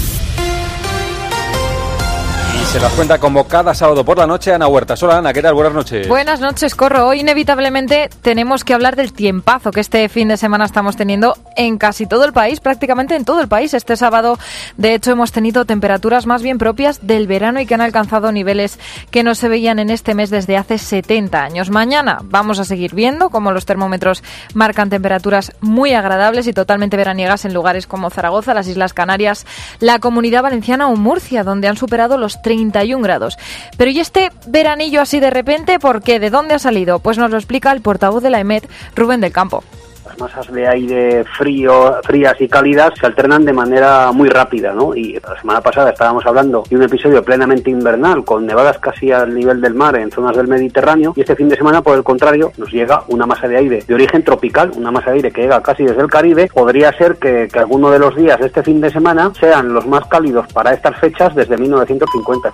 Se 2.74 2.80
las 2.80 2.92
cuenta 2.94 3.20
como 3.20 3.46
cada 3.46 3.72
sábado 3.72 4.04
por 4.04 4.18
la 4.18 4.26
noche 4.26 4.52
Ana 4.52 4.66
Huerta. 4.66 4.96
Hola 5.00 5.18
Ana, 5.18 5.32
¿qué 5.32 5.40
tal? 5.40 5.54
Buenas 5.54 5.74
noches. 5.74 6.08
Buenas 6.08 6.40
noches, 6.40 6.74
Corro. 6.74 7.06
Hoy 7.06 7.20
inevitablemente 7.20 8.10
tenemos 8.20 8.64
que 8.64 8.74
hablar 8.74 8.96
del 8.96 9.12
tiempazo 9.12 9.70
que 9.70 9.78
este 9.78 10.08
fin 10.08 10.26
de 10.26 10.36
semana 10.36 10.64
estamos 10.64 10.96
teniendo 10.96 11.36
en 11.56 11.78
casi 11.78 12.06
todo 12.06 12.24
el 12.24 12.32
país, 12.32 12.58
prácticamente 12.58 13.14
en 13.14 13.24
todo 13.24 13.40
el 13.40 13.46
país. 13.46 13.74
Este 13.74 13.94
sábado, 13.94 14.40
de 14.76 14.92
hecho, 14.92 15.12
hemos 15.12 15.30
tenido 15.30 15.64
temperaturas 15.66 16.26
más 16.26 16.42
bien 16.42 16.58
propias 16.58 17.06
del 17.06 17.28
verano 17.28 17.60
y 17.60 17.66
que 17.66 17.74
han 17.74 17.80
alcanzado 17.80 18.32
niveles 18.32 18.80
que 19.12 19.22
no 19.22 19.36
se 19.36 19.48
veían 19.48 19.78
en 19.78 19.90
este 19.90 20.16
mes 20.16 20.30
desde 20.30 20.56
hace 20.56 20.78
70 20.78 21.44
años. 21.44 21.70
Mañana 21.70 22.18
vamos 22.24 22.58
a 22.58 22.64
seguir 22.64 22.92
viendo 22.92 23.30
cómo 23.30 23.52
los 23.52 23.66
termómetros 23.66 24.24
marcan 24.52 24.90
temperaturas 24.90 25.52
muy 25.60 25.94
agradables 25.94 26.48
y 26.48 26.52
totalmente 26.52 26.96
veraniegas 26.96 27.44
en 27.44 27.54
lugares 27.54 27.86
como 27.86 28.10
Zaragoza, 28.10 28.52
las 28.52 28.66
Islas 28.66 28.94
Canarias, 28.94 29.46
la 29.78 30.00
Comunidad 30.00 30.42
Valenciana 30.42 30.88
o 30.88 30.96
Murcia, 30.96 31.44
donde 31.44 31.68
han 31.68 31.76
superado 31.76 32.18
los 32.18 32.42
30 32.42 32.63
31 32.72 33.02
grados. 33.02 33.38
Pero 33.76 33.90
¿y 33.90 34.00
este 34.00 34.30
veranillo 34.46 35.00
así 35.00 35.20
de 35.20 35.30
repente? 35.30 35.78
¿Por 35.78 36.02
qué? 36.02 36.20
¿De 36.20 36.30
dónde 36.30 36.54
ha 36.54 36.58
salido? 36.58 36.98
Pues 36.98 37.18
nos 37.18 37.30
lo 37.30 37.36
explica 37.36 37.72
el 37.72 37.80
portavoz 37.80 38.22
de 38.22 38.30
la 38.30 38.40
EMET, 38.40 38.68
Rubén 38.94 39.20
del 39.20 39.32
Campo 39.32 39.62
las 40.04 40.18
masas 40.18 40.52
de 40.52 40.68
aire 40.68 41.24
frío, 41.24 42.00
frías 42.02 42.34
y 42.40 42.48
cálidas 42.48 42.92
se 42.98 43.06
alternan 43.06 43.44
de 43.44 43.52
manera 43.52 44.12
muy 44.12 44.28
rápida, 44.28 44.72
¿no? 44.72 44.94
Y 44.94 45.14
la 45.14 45.38
semana 45.40 45.60
pasada 45.60 45.90
estábamos 45.90 46.24
hablando 46.26 46.64
de 46.68 46.76
un 46.76 46.82
episodio 46.82 47.22
plenamente 47.22 47.70
invernal, 47.70 48.24
con 48.24 48.46
nevadas 48.46 48.78
casi 48.78 49.12
al 49.12 49.34
nivel 49.34 49.60
del 49.60 49.74
mar 49.74 49.96
en 49.96 50.10
zonas 50.10 50.36
del 50.36 50.48
Mediterráneo, 50.48 51.12
y 51.16 51.20
este 51.20 51.36
fin 51.36 51.48
de 51.48 51.56
semana, 51.56 51.82
por 51.82 51.96
el 51.96 52.04
contrario, 52.04 52.52
nos 52.56 52.70
llega 52.70 53.04
una 53.08 53.26
masa 53.26 53.48
de 53.48 53.56
aire 53.56 53.82
de 53.86 53.94
origen 53.94 54.22
tropical, 54.22 54.72
una 54.76 54.90
masa 54.90 55.10
de 55.10 55.16
aire 55.16 55.32
que 55.32 55.42
llega 55.42 55.62
casi 55.62 55.84
desde 55.84 56.02
el 56.02 56.08
Caribe. 56.08 56.48
Podría 56.52 56.92
ser 56.92 57.16
que, 57.16 57.48
que 57.52 57.58
alguno 57.58 57.90
de 57.90 57.98
los 57.98 58.14
días 58.14 58.38
de 58.38 58.46
este 58.46 58.62
fin 58.62 58.80
de 58.80 58.90
semana 58.90 59.32
sean 59.38 59.72
los 59.72 59.86
más 59.86 60.04
cálidos 60.06 60.46
para 60.52 60.72
estas 60.72 60.98
fechas 60.98 61.34
desde 61.34 61.56
1950. 61.56 62.52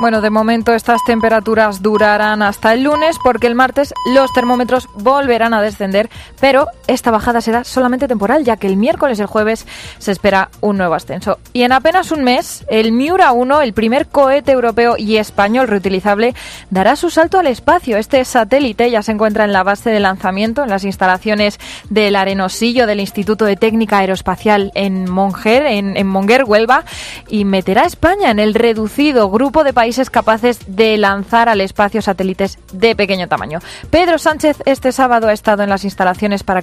Bueno, 0.00 0.20
de 0.20 0.30
momento 0.30 0.74
estas 0.74 1.02
temperaturas 1.04 1.82
durarán 1.82 2.42
hasta 2.42 2.74
el 2.74 2.82
lunes 2.82 3.16
porque 3.22 3.46
el 3.46 3.54
martes 3.54 3.94
los 4.14 4.32
termómetros 4.32 4.88
volverán 4.94 5.54
a 5.54 5.62
descender, 5.62 6.10
pero 6.40 6.66
esta 6.86 7.10
bajada 7.10 7.40
será 7.40 7.64
solamente 7.64 8.08
temporal, 8.08 8.44
ya 8.44 8.56
que 8.56 8.66
el 8.66 8.76
miércoles 8.76 9.18
y 9.18 9.22
el 9.22 9.28
jueves 9.28 9.66
se 9.98 10.12
espera 10.12 10.50
un 10.60 10.78
nuevo 10.78 10.94
ascenso. 10.94 11.38
Y 11.52 11.62
en 11.62 11.72
apenas 11.72 12.10
un 12.12 12.24
mes, 12.24 12.64
el 12.68 12.92
Miura 12.92 13.32
1, 13.32 13.62
el 13.62 13.72
primer 13.72 14.06
cohete 14.06 14.52
europeo 14.52 14.96
y 14.98 15.16
español 15.16 15.68
reutilizable, 15.68 16.34
dará 16.70 16.96
su 16.96 17.10
salto 17.10 17.38
al 17.38 17.46
espacio. 17.46 17.96
Este 17.96 18.24
satélite 18.24 18.90
ya 18.90 19.02
se 19.02 19.12
encuentra 19.12 19.44
en 19.44 19.52
la 19.52 19.62
base 19.62 19.90
de 19.90 20.00
lanzamiento, 20.00 20.62
en 20.62 20.70
las 20.70 20.84
instalaciones 20.84 21.58
del 21.90 22.16
Arenosillo 22.16 22.86
del 22.86 23.00
Instituto 23.00 23.44
de 23.44 23.56
Técnica 23.56 23.98
Aeroespacial 23.98 24.72
en 24.74 25.10
Monger, 25.10 25.66
en, 25.66 26.06
Monger, 26.06 26.44
Huelva, 26.44 26.84
y 27.28 27.44
meterá 27.44 27.82
a 27.82 27.86
España 27.86 28.30
en 28.30 28.38
el 28.38 28.54
reducido 28.54 29.30
grupo 29.30 29.64
de 29.64 29.72
países 29.72 30.10
capaces 30.10 30.60
de 30.66 30.96
lanzar 30.96 31.48
al 31.48 31.60
espacio 31.60 32.02
satélites 32.02 32.58
de 32.72 32.96
pequeño 32.96 33.28
tamaño. 33.28 33.60
Pedro 33.90 34.18
Sánchez 34.18 34.58
este 34.66 34.92
sábado 34.92 35.28
ha 35.28 35.32
estado 35.32 35.62
en 35.62 35.70
las 35.70 35.84
instalaciones 35.84 36.42
para 36.42 36.62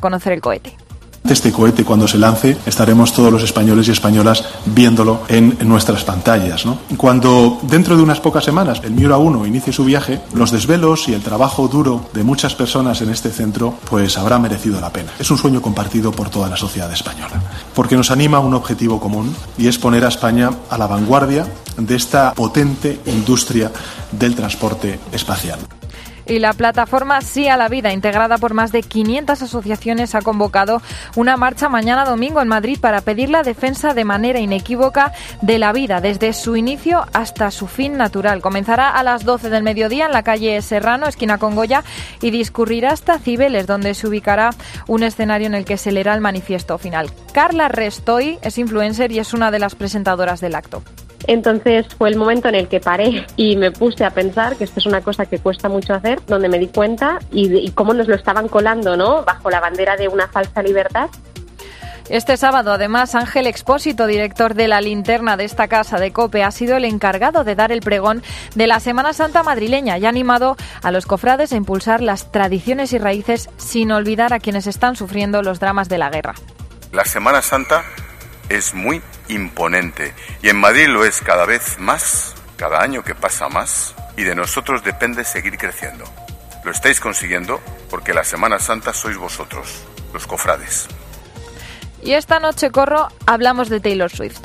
Este 1.29 1.51
cohete 1.51 1.83
cuando 1.83 2.07
se 2.07 2.17
lance 2.17 2.57
estaremos 2.65 3.13
todos 3.13 3.31
los 3.31 3.43
españoles 3.43 3.87
y 3.87 3.91
españolas 3.91 4.45
viéndolo 4.65 5.21
en 5.27 5.57
nuestras 5.61 6.03
pantallas. 6.03 6.63
Cuando 6.97 7.59
dentro 7.63 7.95
de 7.95 8.01
unas 8.01 8.19
pocas 8.19 8.43
semanas 8.43 8.81
el 8.83 8.91
Miura 8.91 9.17
1 9.17 9.45
inicie 9.45 9.71
su 9.71 9.85
viaje, 9.85 10.21
los 10.33 10.51
desvelos 10.51 11.07
y 11.07 11.13
el 11.13 11.21
trabajo 11.21 11.67
duro 11.67 12.09
de 12.13 12.23
muchas 12.23 12.55
personas 12.55 13.01
en 13.01 13.09
este 13.09 13.29
centro 13.29 13.75
pues 13.89 14.17
habrá 14.17 14.39
merecido 14.39 14.81
la 14.81 14.91
pena. 14.91 15.11
Es 15.19 15.29
un 15.29 15.37
sueño 15.37 15.61
compartido 15.61 16.11
por 16.11 16.29
toda 16.29 16.49
la 16.49 16.57
sociedad 16.57 16.91
española, 16.91 17.41
porque 17.75 17.95
nos 17.95 18.09
anima 18.11 18.37
a 18.37 18.41
un 18.41 18.55
objetivo 18.55 18.99
común 18.99 19.35
y 19.57 19.67
es 19.67 19.77
poner 19.77 20.05
a 20.05 20.09
España 20.09 20.49
a 20.69 20.77
la 20.77 20.87
vanguardia 20.87 21.45
de 21.77 21.95
esta 21.95 22.33
potente 22.33 23.01
industria 23.05 23.71
del 24.11 24.35
transporte 24.35 24.99
espacial. 25.11 25.59
Y 26.29 26.37
la 26.37 26.53
plataforma 26.53 27.21
Sí 27.21 27.47
a 27.47 27.57
la 27.57 27.69
Vida, 27.69 27.91
integrada 27.91 28.37
por 28.37 28.53
más 28.53 28.71
de 28.71 28.83
500 28.83 29.41
asociaciones, 29.41 30.13
ha 30.13 30.21
convocado 30.21 30.79
una 31.15 31.37
marcha 31.37 31.69
mañana 31.69 32.05
domingo 32.05 32.39
en 32.39 32.47
Madrid 32.47 32.77
para 32.79 33.01
pedir 33.01 33.31
la 33.31 33.41
defensa 33.41 33.95
de 33.95 34.05
manera 34.05 34.39
inequívoca 34.39 35.11
de 35.41 35.57
la 35.57 35.73
vida, 35.73 36.01
desde 36.01 36.33
su 36.33 36.55
inicio 36.55 37.03
hasta 37.13 37.49
su 37.49 37.65
fin 37.65 37.97
natural. 37.97 38.41
Comenzará 38.41 38.91
a 38.91 39.01
las 39.01 39.25
12 39.25 39.49
del 39.49 39.63
mediodía 39.63 40.05
en 40.05 40.11
la 40.11 40.21
calle 40.21 40.61
Serrano, 40.61 41.07
esquina 41.07 41.39
con 41.39 41.55
Goya, 41.55 41.83
y 42.21 42.29
discurrirá 42.29 42.91
hasta 42.91 43.17
Cibeles, 43.17 43.65
donde 43.65 43.95
se 43.95 44.07
ubicará 44.07 44.51
un 44.85 45.01
escenario 45.01 45.47
en 45.47 45.55
el 45.55 45.65
que 45.65 45.77
se 45.77 45.91
leerá 45.91 46.13
el 46.13 46.21
manifiesto 46.21 46.77
final. 46.77 47.09
Carla 47.33 47.69
Restoy 47.69 48.37
es 48.43 48.59
influencer 48.59 49.11
y 49.11 49.17
es 49.17 49.33
una 49.33 49.49
de 49.49 49.57
las 49.57 49.73
presentadoras 49.73 50.41
del 50.41 50.53
acto. 50.53 50.83
Entonces 51.27 51.85
fue 51.97 52.09
el 52.09 52.17
momento 52.17 52.47
en 52.47 52.55
el 52.55 52.67
que 52.67 52.79
paré 52.79 53.25
y 53.35 53.55
me 53.55 53.71
puse 53.71 54.05
a 54.05 54.11
pensar 54.11 54.55
que 54.55 54.63
esto 54.63 54.79
es 54.79 54.85
una 54.85 55.01
cosa 55.01 55.25
que 55.25 55.39
cuesta 55.39 55.69
mucho 55.69 55.93
hacer, 55.93 56.19
donde 56.25 56.49
me 56.49 56.59
di 56.59 56.67
cuenta 56.67 57.19
y, 57.31 57.69
cómo 57.71 57.93
nos 57.93 58.07
lo 58.07 58.15
estaban 58.15 58.47
colando, 58.47 58.97
¿no? 58.97 59.23
Bajo 59.23 59.49
la 59.49 59.59
bandera 59.59 59.95
de 59.95 60.07
una 60.07 60.27
falsa 60.27 60.63
libertad. 60.63 61.09
Este 62.09 62.37
sábado, 62.37 62.73
además, 62.73 63.13
Ángel 63.13 63.45
Expósito, 63.45 64.07
director 64.07 64.55
de 64.55 64.67
la 64.67 64.81
linterna 64.81 65.37
de 65.37 65.43
esta 65.43 65.67
casa 65.67 65.99
de 65.99 66.11
COPE, 66.11 66.43
ha 66.43 66.49
sido 66.49 66.75
el 66.75 66.85
encargado 66.85 67.43
de 67.43 67.53
dar 67.53 67.71
el 67.71 67.81
pregón 67.81 68.23
de 68.55 68.65
la 68.65 68.79
Semana 68.79 69.13
Santa 69.13 69.43
madrileña 69.43 69.99
y 69.99 70.07
ha 70.07 70.09
animado 70.09 70.57
a 70.81 70.91
los 70.91 71.05
cofrades 71.05 71.53
a 71.53 71.55
impulsar 71.55 72.01
las 72.01 72.31
tradiciones 72.31 72.93
y 72.93 72.97
raíces 72.97 73.51
sin 73.57 73.91
olvidar 73.91 74.33
a 74.33 74.39
quienes 74.39 74.65
están 74.65 74.95
sufriendo 74.95 75.43
los 75.43 75.59
dramas 75.59 75.87
de 75.87 75.99
la 75.99 76.09
guerra. 76.09 76.33
La 76.91 77.05
Semana 77.05 77.43
Santa 77.43 77.83
es 78.49 78.73
muy 78.73 79.01
imponente 79.27 80.13
y 80.41 80.49
en 80.49 80.59
Madrid 80.59 80.87
lo 80.87 81.05
es 81.05 81.21
cada 81.21 81.45
vez 81.45 81.79
más, 81.79 82.35
cada 82.57 82.81
año 82.81 83.03
que 83.03 83.15
pasa 83.15 83.47
más 83.47 83.95
y 84.17 84.23
de 84.23 84.35
nosotros 84.35 84.83
depende 84.83 85.23
seguir 85.23 85.57
creciendo. 85.57 86.05
Lo 86.63 86.71
estáis 86.71 86.99
consiguiendo 86.99 87.61
porque 87.89 88.13
la 88.13 88.23
Semana 88.23 88.59
Santa 88.59 88.93
sois 88.93 89.17
vosotros, 89.17 89.83
los 90.13 90.27
cofrades. 90.27 90.87
Y 92.01 92.13
esta 92.13 92.39
noche, 92.39 92.71
Corro, 92.71 93.07
hablamos 93.25 93.69
de 93.69 93.79
Taylor 93.79 94.09
Swift. 94.09 94.39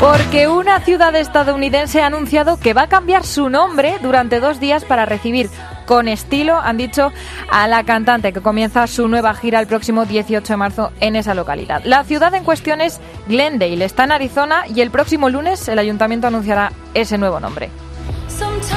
Porque 0.00 0.48
una 0.48 0.80
ciudad 0.80 1.14
estadounidense 1.16 2.02
ha 2.02 2.06
anunciado 2.06 2.58
que 2.60 2.74
va 2.74 2.82
a 2.82 2.88
cambiar 2.88 3.24
su 3.24 3.48
nombre 3.48 3.98
durante 4.02 4.40
dos 4.40 4.60
días 4.60 4.84
para 4.84 5.06
recibir 5.06 5.48
con 5.86 6.08
estilo, 6.08 6.58
han 6.58 6.76
dicho 6.76 7.12
a 7.50 7.68
la 7.68 7.84
cantante 7.84 8.32
que 8.32 8.40
comienza 8.40 8.86
su 8.86 9.08
nueva 9.08 9.34
gira 9.34 9.60
el 9.60 9.66
próximo 9.66 10.04
18 10.04 10.52
de 10.52 10.56
marzo 10.56 10.92
en 11.00 11.16
esa 11.16 11.34
localidad. 11.34 11.82
La 11.84 12.04
ciudad 12.04 12.34
en 12.34 12.44
cuestión 12.44 12.80
es 12.80 13.00
Glendale, 13.28 13.84
está 13.84 14.04
en 14.04 14.12
Arizona 14.12 14.64
y 14.72 14.80
el 14.80 14.90
próximo 14.90 15.28
lunes 15.28 15.68
el 15.68 15.78
ayuntamiento 15.78 16.26
anunciará 16.26 16.72
ese 16.94 17.18
nuevo 17.18 17.40
nombre. 17.40 17.70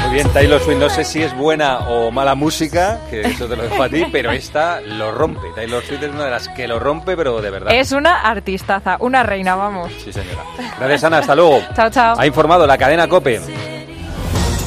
Muy 0.04 0.14
bien, 0.14 0.30
Taylor 0.30 0.62
Swift, 0.62 0.78
no 0.78 0.90
sé 0.90 1.04
si 1.04 1.22
es 1.22 1.36
buena 1.36 1.80
o 1.90 2.12
mala 2.12 2.36
música, 2.36 3.00
que 3.10 3.22
eso 3.22 3.48
te 3.48 3.56
lo 3.56 3.64
dejo 3.64 3.82
a 3.82 3.90
ti, 3.90 4.06
pero 4.12 4.32
esta 4.32 4.82
lo 4.82 5.12
rompe. 5.12 5.48
Taylor 5.56 5.84
Swift 5.84 6.04
es 6.04 6.10
una 6.12 6.26
de 6.26 6.32
las 6.32 6.50
que 6.50 6.68
lo 6.68 6.80
rompe, 6.80 7.16
pero 7.18 7.42
de 7.42 7.50
verdad. 7.50 7.74
Es 7.74 7.92
una 7.92 8.22
artistaza, 8.22 8.98
una 9.00 9.24
reina, 9.24 9.56
vamos. 9.56 9.92
Sí, 10.04 10.14
señora. 10.14 10.44
Gracias, 10.78 11.04
Ana, 11.04 11.20
hasta 11.20 11.36
luego. 11.36 11.62
chao, 11.76 11.90
chao. 11.90 12.16
Ha 12.20 12.26
informado 12.26 12.68
la 12.68 12.78
cadena 12.78 13.08
COPE. 13.08 13.42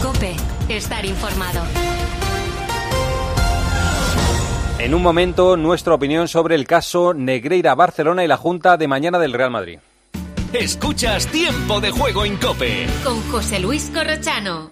COPE, 0.03 0.37
estar 0.69 1.05
informado. 1.05 1.90
En 4.81 4.95
un 4.95 5.03
momento, 5.03 5.59
nuestra 5.59 5.93
opinión 5.93 6.27
sobre 6.27 6.55
el 6.55 6.67
caso 6.67 7.13
Negreira 7.13 7.75
Barcelona 7.75 8.25
y 8.25 8.27
la 8.27 8.39
Junta 8.39 8.79
de 8.79 8.89
mañana 8.89 9.19
del 9.19 9.35
Real 9.35 9.51
Madrid. 9.51 9.79
Escuchas 10.55 11.27
Tiempo 11.27 11.83
de 11.83 11.91
Juego 11.91 12.25
en 12.25 12.39
Cope. 12.39 12.87
Con 13.05 13.21
José 13.31 13.61
Luis 13.61 13.91
Corrochano. 13.93 14.71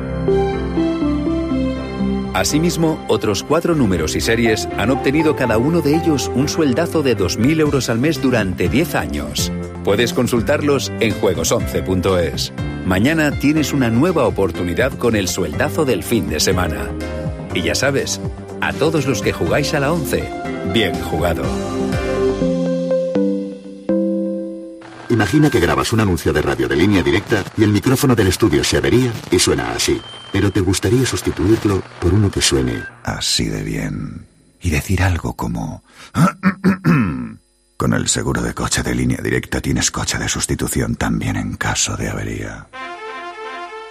Asimismo, 2.35 3.01
otros 3.07 3.43
cuatro 3.43 3.75
números 3.75 4.13
y 4.17 4.19
series 4.19 4.67
han 4.77 4.91
obtenido 4.91 5.37
cada 5.37 5.57
uno 5.57 5.79
de 5.79 5.95
ellos 5.95 6.29
un 6.35 6.49
sueldazo 6.49 7.01
de 7.01 7.17
2.000 7.17 7.61
euros 7.61 7.89
al 7.89 7.97
mes 7.97 8.21
durante 8.21 8.67
10 8.67 8.95
años. 8.95 9.53
Puedes 9.85 10.11
consultarlos 10.11 10.91
en 10.99 11.13
juegos11.es. 11.13 12.51
Mañana 12.85 13.31
tienes 13.31 13.71
una 13.71 13.89
nueva 13.89 14.27
oportunidad 14.27 14.91
con 14.97 15.15
el 15.15 15.29
sueldazo 15.29 15.85
del 15.85 16.03
fin 16.03 16.27
de 16.27 16.41
semana. 16.41 16.89
Y 17.53 17.61
ya 17.61 17.73
sabes, 17.73 18.19
a 18.59 18.73
todos 18.73 19.07
los 19.07 19.21
que 19.21 19.31
jugáis 19.31 19.73
a 19.73 19.79
la 19.79 19.93
11, 19.93 20.29
bien 20.73 20.93
jugado. 21.03 21.43
Imagina 25.09 25.49
que 25.51 25.59
grabas 25.59 25.93
un 25.93 25.99
anuncio 25.99 26.33
de 26.33 26.41
radio 26.41 26.67
de 26.67 26.75
línea 26.75 27.03
directa 27.03 27.43
y 27.57 27.63
el 27.63 27.69
micrófono 27.71 28.15
del 28.15 28.27
estudio 28.27 28.63
se 28.63 28.77
avería 28.77 29.13
y 29.29 29.37
suena 29.39 29.71
así. 29.71 30.01
Pero 30.31 30.51
te 30.51 30.61
gustaría 30.61 31.05
sustituirlo 31.05 31.83
por 31.99 32.13
uno 32.13 32.31
que 32.31 32.41
suene 32.41 32.83
así 33.03 33.45
de 33.45 33.63
bien. 33.63 34.25
Y 34.61 34.71
decir 34.71 35.03
algo 35.03 35.33
como... 35.33 35.83
Con 37.77 37.93
el 37.93 38.07
seguro 38.07 38.41
de 38.41 38.53
coche 38.53 38.83
de 38.83 38.95
línea 38.95 39.19
directa 39.21 39.59
tienes 39.59 39.91
coche 39.91 40.17
de 40.17 40.29
sustitución 40.29 40.95
también 40.95 41.35
en 41.35 41.55
caso 41.55 41.97
de 41.97 42.07
avería. 42.09 42.67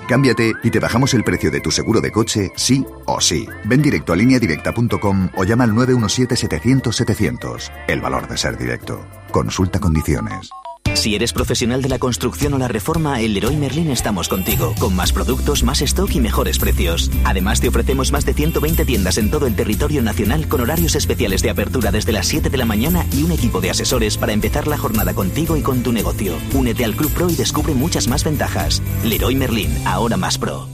Cámbiate 0.09 0.55
y 0.63 0.71
te 0.71 0.81
bajamos 0.81 1.13
el 1.15 1.23
precio 1.23 1.51
de 1.51 1.61
tu 1.61 1.71
seguro 1.71 2.01
de 2.01 2.11
coche, 2.11 2.51
sí 2.57 2.85
o 3.05 3.21
sí. 3.21 3.47
Ven 3.67 3.83
directo 3.83 4.15
a 4.15 4.17
lineadirecta.com 4.17 5.29
o 5.37 5.45
llama 5.45 5.65
al 5.65 5.73
917-700-700. 5.73 7.71
El 7.87 8.01
valor 8.01 8.27
de 8.27 8.39
ser 8.39 8.57
directo. 8.57 9.07
Consulta 9.31 9.79
condiciones. 9.81 10.51
Si 10.95 11.15
eres 11.15 11.33
profesional 11.33 11.83
de 11.83 11.89
la 11.89 11.99
construcción 11.99 12.55
o 12.55 12.59
la 12.59 12.69
reforma, 12.69 13.21
en 13.21 13.35
Leroy 13.35 13.57
Merlin 13.57 13.91
estamos 13.91 14.29
contigo, 14.29 14.75
con 14.79 14.95
más 14.95 15.13
productos, 15.13 15.63
más 15.63 15.83
stock 15.83 16.11
y 16.15 16.21
mejores 16.21 16.59
precios. 16.59 17.11
Además, 17.25 17.61
te 17.61 17.69
ofrecemos 17.69 18.13
más 18.13 18.25
de 18.25 18.33
120 18.33 18.85
tiendas 18.85 19.19
en 19.19 19.31
todo 19.31 19.47
el 19.47 19.57
territorio 19.57 20.03
nacional 20.03 20.49
con 20.49 20.61
horarios 20.61 20.95
especiales 20.95 21.43
de 21.43 21.51
apertura 21.51 21.91
desde 21.91 22.13
las 22.13 22.27
7 22.27 22.49
de 22.49 22.57
la 22.57 22.65
mañana 22.65 23.05
y 23.13 23.23
un 23.23 23.33
equipo 23.33 23.61
de 23.61 23.71
asesores 23.71 24.17
para 24.17 24.33
empezar 24.33 24.67
la 24.67 24.79
jornada 24.79 25.15
contigo 25.15 25.57
y 25.57 25.63
con 25.63 25.83
tu 25.83 25.93
negocio. 25.93 26.37
Únete 26.55 26.85
al 26.85 26.95
Club 26.97 27.13
Pro 27.13 27.29
y 27.29 27.35
descubre 27.35 27.75
muchas 27.75 28.09
más 28.09 28.25
ventajas. 28.25 28.81
Leroy 29.05 29.35
Merlin, 29.35 29.77
ahora 29.87 30.17
más 30.17 30.39
pro. 30.39 30.74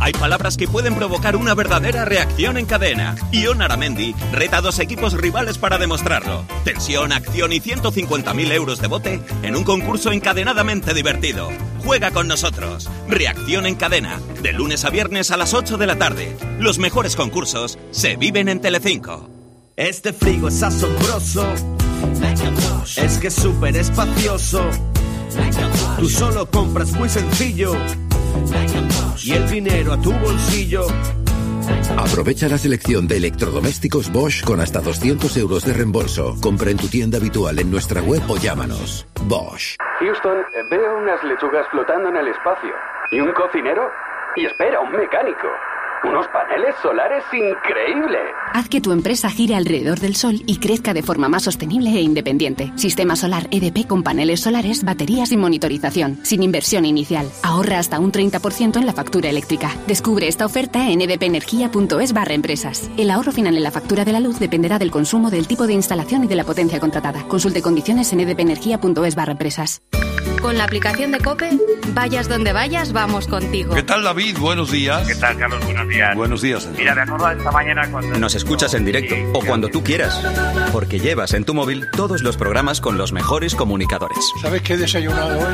Hay 0.00 0.12
palabras 0.12 0.56
que 0.56 0.66
pueden 0.66 0.94
provocar 0.94 1.36
una 1.36 1.54
verdadera 1.54 2.06
reacción 2.06 2.56
en 2.56 2.64
cadena. 2.64 3.16
Ion 3.32 3.60
Aramendi 3.60 4.14
reta 4.32 4.56
a 4.56 4.60
dos 4.62 4.78
equipos 4.78 5.12
rivales 5.12 5.58
para 5.58 5.76
demostrarlo. 5.76 6.46
Tensión, 6.64 7.12
acción 7.12 7.52
y 7.52 7.60
150.000 7.60 8.52
euros 8.52 8.80
de 8.80 8.88
bote 8.88 9.20
en 9.42 9.56
un 9.56 9.62
concurso 9.62 10.10
encadenadamente 10.10 10.94
divertido. 10.94 11.50
Juega 11.84 12.12
con 12.12 12.28
nosotros. 12.28 12.88
Reacción 13.08 13.66
en 13.66 13.74
cadena. 13.74 14.18
De 14.42 14.54
lunes 14.54 14.86
a 14.86 14.90
viernes 14.90 15.30
a 15.32 15.36
las 15.36 15.52
8 15.52 15.76
de 15.76 15.86
la 15.86 15.96
tarde. 15.96 16.34
Los 16.58 16.78
mejores 16.78 17.14
concursos 17.14 17.78
se 17.90 18.16
viven 18.16 18.48
en 18.48 18.62
Telecinco. 18.62 19.28
Este 19.76 20.14
frigo 20.14 20.48
es 20.48 20.62
asombroso. 20.62 21.46
Es 22.96 23.18
que 23.18 23.26
es 23.26 23.34
súper 23.34 23.76
espacioso. 23.76 24.66
Tú 25.98 26.08
solo 26.08 26.50
compras 26.50 26.92
muy 26.92 27.10
sencillo. 27.10 27.74
Y 29.22 29.32
el 29.32 29.48
dinero 29.50 29.92
a 29.92 30.00
tu 30.00 30.12
bolsillo. 30.12 30.86
Aprovecha 31.98 32.48
la 32.48 32.56
selección 32.56 33.06
de 33.06 33.18
electrodomésticos 33.18 34.10
Bosch 34.10 34.42
con 34.44 34.60
hasta 34.60 34.80
200 34.80 35.36
euros 35.36 35.64
de 35.66 35.74
reembolso. 35.74 36.36
Compra 36.40 36.70
en 36.70 36.78
tu 36.78 36.88
tienda 36.88 37.18
habitual 37.18 37.58
en 37.58 37.70
nuestra 37.70 38.00
web 38.00 38.22
o 38.28 38.36
llámanos. 38.38 39.06
Bosch. 39.24 39.76
Houston, 39.98 40.38
veo 40.70 40.98
unas 40.98 41.22
lechugas 41.24 41.66
flotando 41.70 42.08
en 42.08 42.16
el 42.16 42.28
espacio. 42.28 42.72
¿Y 43.10 43.20
un 43.20 43.32
cocinero? 43.32 43.90
Y 44.36 44.46
espera, 44.46 44.80
un 44.80 44.92
mecánico. 44.92 45.48
Unos 46.02 46.26
paneles 46.28 46.74
solares 46.82 47.22
increíbles. 47.32 48.20
Haz 48.54 48.68
que 48.68 48.80
tu 48.80 48.92
empresa 48.92 49.28
gire 49.28 49.54
alrededor 49.54 50.00
del 50.00 50.16
sol 50.16 50.42
y 50.46 50.58
crezca 50.58 50.94
de 50.94 51.02
forma 51.02 51.28
más 51.28 51.42
sostenible 51.42 51.90
e 51.90 52.00
independiente. 52.00 52.72
Sistema 52.76 53.16
solar 53.16 53.48
EDP 53.50 53.86
con 53.86 54.02
paneles 54.02 54.40
solares, 54.40 54.82
baterías 54.82 55.30
y 55.30 55.36
monitorización, 55.36 56.18
sin 56.22 56.42
inversión 56.42 56.86
inicial. 56.86 57.30
Ahorra 57.42 57.78
hasta 57.78 57.98
un 58.00 58.12
30% 58.12 58.78
en 58.78 58.86
la 58.86 58.94
factura 58.94 59.28
eléctrica. 59.28 59.70
Descubre 59.86 60.26
esta 60.26 60.46
oferta 60.46 60.88
en 60.88 61.02
edpenergia.es 61.02 62.12
barra 62.14 62.34
empresas. 62.34 62.90
El 62.96 63.10
ahorro 63.10 63.32
final 63.32 63.56
en 63.56 63.62
la 63.62 63.70
factura 63.70 64.04
de 64.04 64.12
la 64.12 64.20
luz 64.20 64.38
dependerá 64.38 64.78
del 64.78 64.90
consumo, 64.90 65.30
del 65.30 65.46
tipo 65.46 65.66
de 65.66 65.74
instalación 65.74 66.24
y 66.24 66.28
de 66.28 66.36
la 66.36 66.44
potencia 66.44 66.80
contratada. 66.80 67.24
Consulte 67.28 67.60
condiciones 67.60 68.12
en 68.12 68.20
edpenergia.es 68.20 69.14
barra 69.14 69.32
empresas. 69.32 69.82
Con 70.40 70.56
la 70.56 70.64
aplicación 70.64 71.12
de 71.12 71.18
Cope, 71.18 71.50
vayas 71.88 72.26
donde 72.28 72.52
vayas, 72.52 72.92
vamos 72.92 73.26
contigo. 73.26 73.74
¿Qué 73.74 73.82
tal, 73.82 74.02
David? 74.02 74.38
Buenos 74.38 74.70
días. 74.70 75.06
¿Qué 75.06 75.14
tal, 75.14 75.36
Carlos? 75.36 75.62
Buenos 75.64 75.86
días. 75.88 76.16
Buenos 76.16 76.40
días. 76.40 76.68
Mira, 76.78 76.94
me 76.94 77.02
acuerdo 77.02 77.30
esta 77.30 77.50
mañana 77.50 77.86
cuando... 77.90 78.18
Nos 78.18 78.34
escuchas 78.34 78.72
en 78.72 78.86
directo 78.86 79.14
o 79.34 79.44
cuando 79.44 79.68
tú 79.68 79.84
quieras, 79.84 80.18
porque 80.72 80.98
llevas 80.98 81.34
en 81.34 81.44
tu 81.44 81.52
móvil 81.52 81.88
todos 81.94 82.22
los 82.22 82.38
programas 82.38 82.80
con 82.80 82.96
los 82.96 83.12
mejores 83.12 83.54
comunicadores. 83.54 84.18
¿Sabes 84.40 84.62
qué 84.62 84.74
he 84.74 84.76
desayunado 84.78 85.38
hoy? 85.38 85.44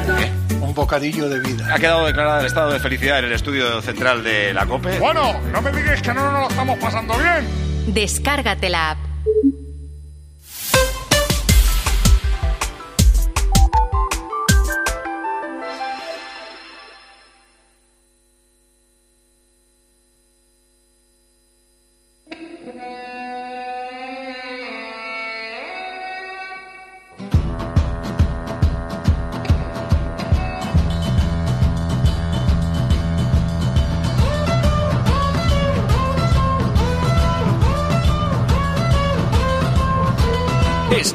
Un 0.61 0.73
bocadillo 0.73 1.29
de 1.29 1.41
vida. 1.41 1.75
Ha 1.75 1.79
quedado 1.79 2.07
declarado 2.07 2.41
el 2.41 2.47
estado 2.47 2.73
de 2.73 2.79
felicidad 2.79 3.19
en 3.19 3.25
el 3.25 3.33
estudio 3.33 3.83
central 3.83 4.23
de 4.23 4.55
la 4.55 4.67
COPE. 4.67 5.01
Bueno, 5.01 5.41
no 5.53 5.63
me 5.63 5.73
digas 5.73 6.01
que 6.01 6.15
no 6.15 6.31
nos 6.31 6.43
lo 6.43 6.49
estamos 6.49 6.79
pasando 6.79 7.15
bien. 7.19 7.93
Descárgate 7.93 8.69
la 8.69 8.91
app. 8.93 8.99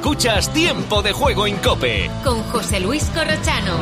Escuchas 0.02 0.52
Tiempo 0.52 1.04
de 1.04 1.12
Juego 1.12 1.46
en 1.46 1.58
Cope. 1.58 2.10
Con 2.24 2.42
José 2.46 2.80
Luis 2.80 3.08
Corrochano. 3.14 3.78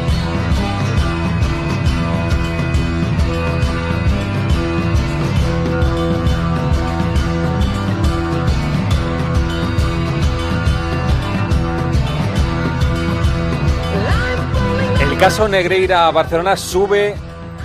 El 14.99 15.17
caso 15.17 15.47
Negreira 15.47 16.11
Barcelona 16.11 16.57
sube 16.57 17.15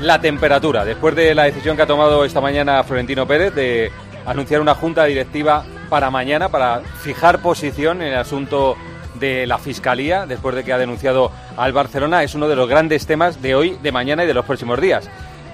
la 0.01 0.21
temperatura 0.21 0.85
después 0.85 1.17
de 1.17 1.35
la 1.35 1.43
decisión 1.43 1.75
que 1.75 1.83
ha 1.83 1.87
tomado 1.89 2.25
esta 2.25 2.41
mañana 2.41 2.85
Florentino 2.85 3.27
Pérez 3.27 3.53
de 3.53 3.91
anunciar 4.25 4.61
una 4.61 4.77
junta 4.77 5.07
directiva 5.07 5.65
para 5.95 6.11
mañana 6.11 6.49
para 6.49 6.81
fijar 6.81 7.41
posición 7.41 8.03
en 8.03 8.09
el 8.09 8.19
asunto 8.19 8.77
de 9.21 9.47
la 9.47 9.59
Fiscalía 9.59 10.27
después 10.27 10.57
de 10.57 10.65
que 10.65 10.73
ha 10.73 10.77
denunciado 10.77 11.31
al 11.57 11.73
Barcelona. 11.73 12.25
Es 12.25 12.35
uno 12.35 12.49
de 12.49 12.57
los 12.57 12.69
grandes 12.69 13.07
temas 13.07 13.41
de 13.41 13.55
hoy, 13.55 13.79
de 13.81 13.93
mañana 13.93 14.25
y 14.25 14.27
de 14.27 14.35
los 14.35 14.45
próximos 14.45 14.81
días. 14.81 15.09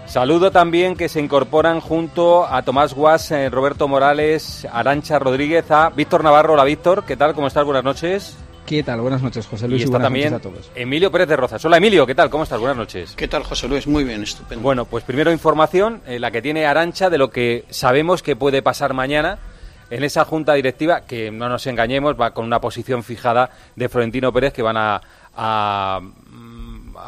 Saludo 0.07 0.51
también 0.51 0.97
que 0.97 1.11
se 1.11 1.21
incorporan 1.21 1.81
junto 1.81 2.47
a 2.47 2.63
Tomás 2.63 2.95
Guas, 2.95 3.31
eh, 3.33 3.51
Roberto 3.51 3.87
Morales, 3.87 4.67
Arancha 4.73 5.19
Rodríguez, 5.19 5.71
a 5.71 5.91
Víctor 5.91 6.25
Navarro. 6.25 6.55
Hola 6.55 6.65
Víctor, 6.65 7.05
¿qué 7.05 7.19
tal? 7.19 7.35
¿Cómo 7.35 7.47
estás? 7.47 7.67
Buenas 7.67 7.85
noches. 7.85 8.39
¿Qué 8.65 8.83
tal? 8.83 9.03
Buenas 9.03 9.21
noches, 9.21 9.47
José 9.47 9.69
Luis. 9.69 9.81
Y 9.81 9.83
y 9.83 9.85
está 9.85 9.99
buenas 9.99 10.07
también 10.07 10.33
a 10.33 10.39
todos. 10.39 10.71
Emilio 10.75 11.13
Pérez 11.13 11.29
de 11.29 11.37
Rozas. 11.37 11.63
Hola 11.67 11.77
Emilio, 11.77 12.07
¿qué 12.07 12.15
tal? 12.15 12.31
¿Cómo 12.31 12.45
estás? 12.45 12.59
Buenas 12.59 12.79
noches. 12.79 13.13
¿Qué 13.15 13.29
tal, 13.29 13.43
José 13.43 13.69
Luis? 13.69 13.87
Muy 13.87 14.05
bien, 14.05 14.23
estupendo. 14.23 14.63
Bueno, 14.63 14.87
pues 14.87 15.05
primero 15.05 15.31
información, 15.31 16.01
eh, 16.07 16.19
la 16.19 16.31
que 16.31 16.41
tiene 16.41 16.65
Arancha 16.65 17.11
de 17.11 17.19
lo 17.19 17.29
que 17.29 17.67
sabemos 17.69 18.23
que 18.23 18.37
puede 18.37 18.63
pasar 18.63 18.95
mañana 18.95 19.39
en 19.91 20.05
esa 20.05 20.25
junta 20.25 20.55
directiva, 20.55 21.03
que 21.03 21.31
no 21.31 21.49
nos 21.49 21.67
engañemos, 21.67 22.19
va 22.19 22.33
con 22.33 22.45
una 22.45 22.61
posición 22.61 23.03
fijada 23.03 23.51
de 23.77 23.89
Florentino 23.89 24.33
Pérez 24.33 24.53
que 24.53 24.63
van 24.63 24.77
a, 24.77 25.01
a, 25.37 26.01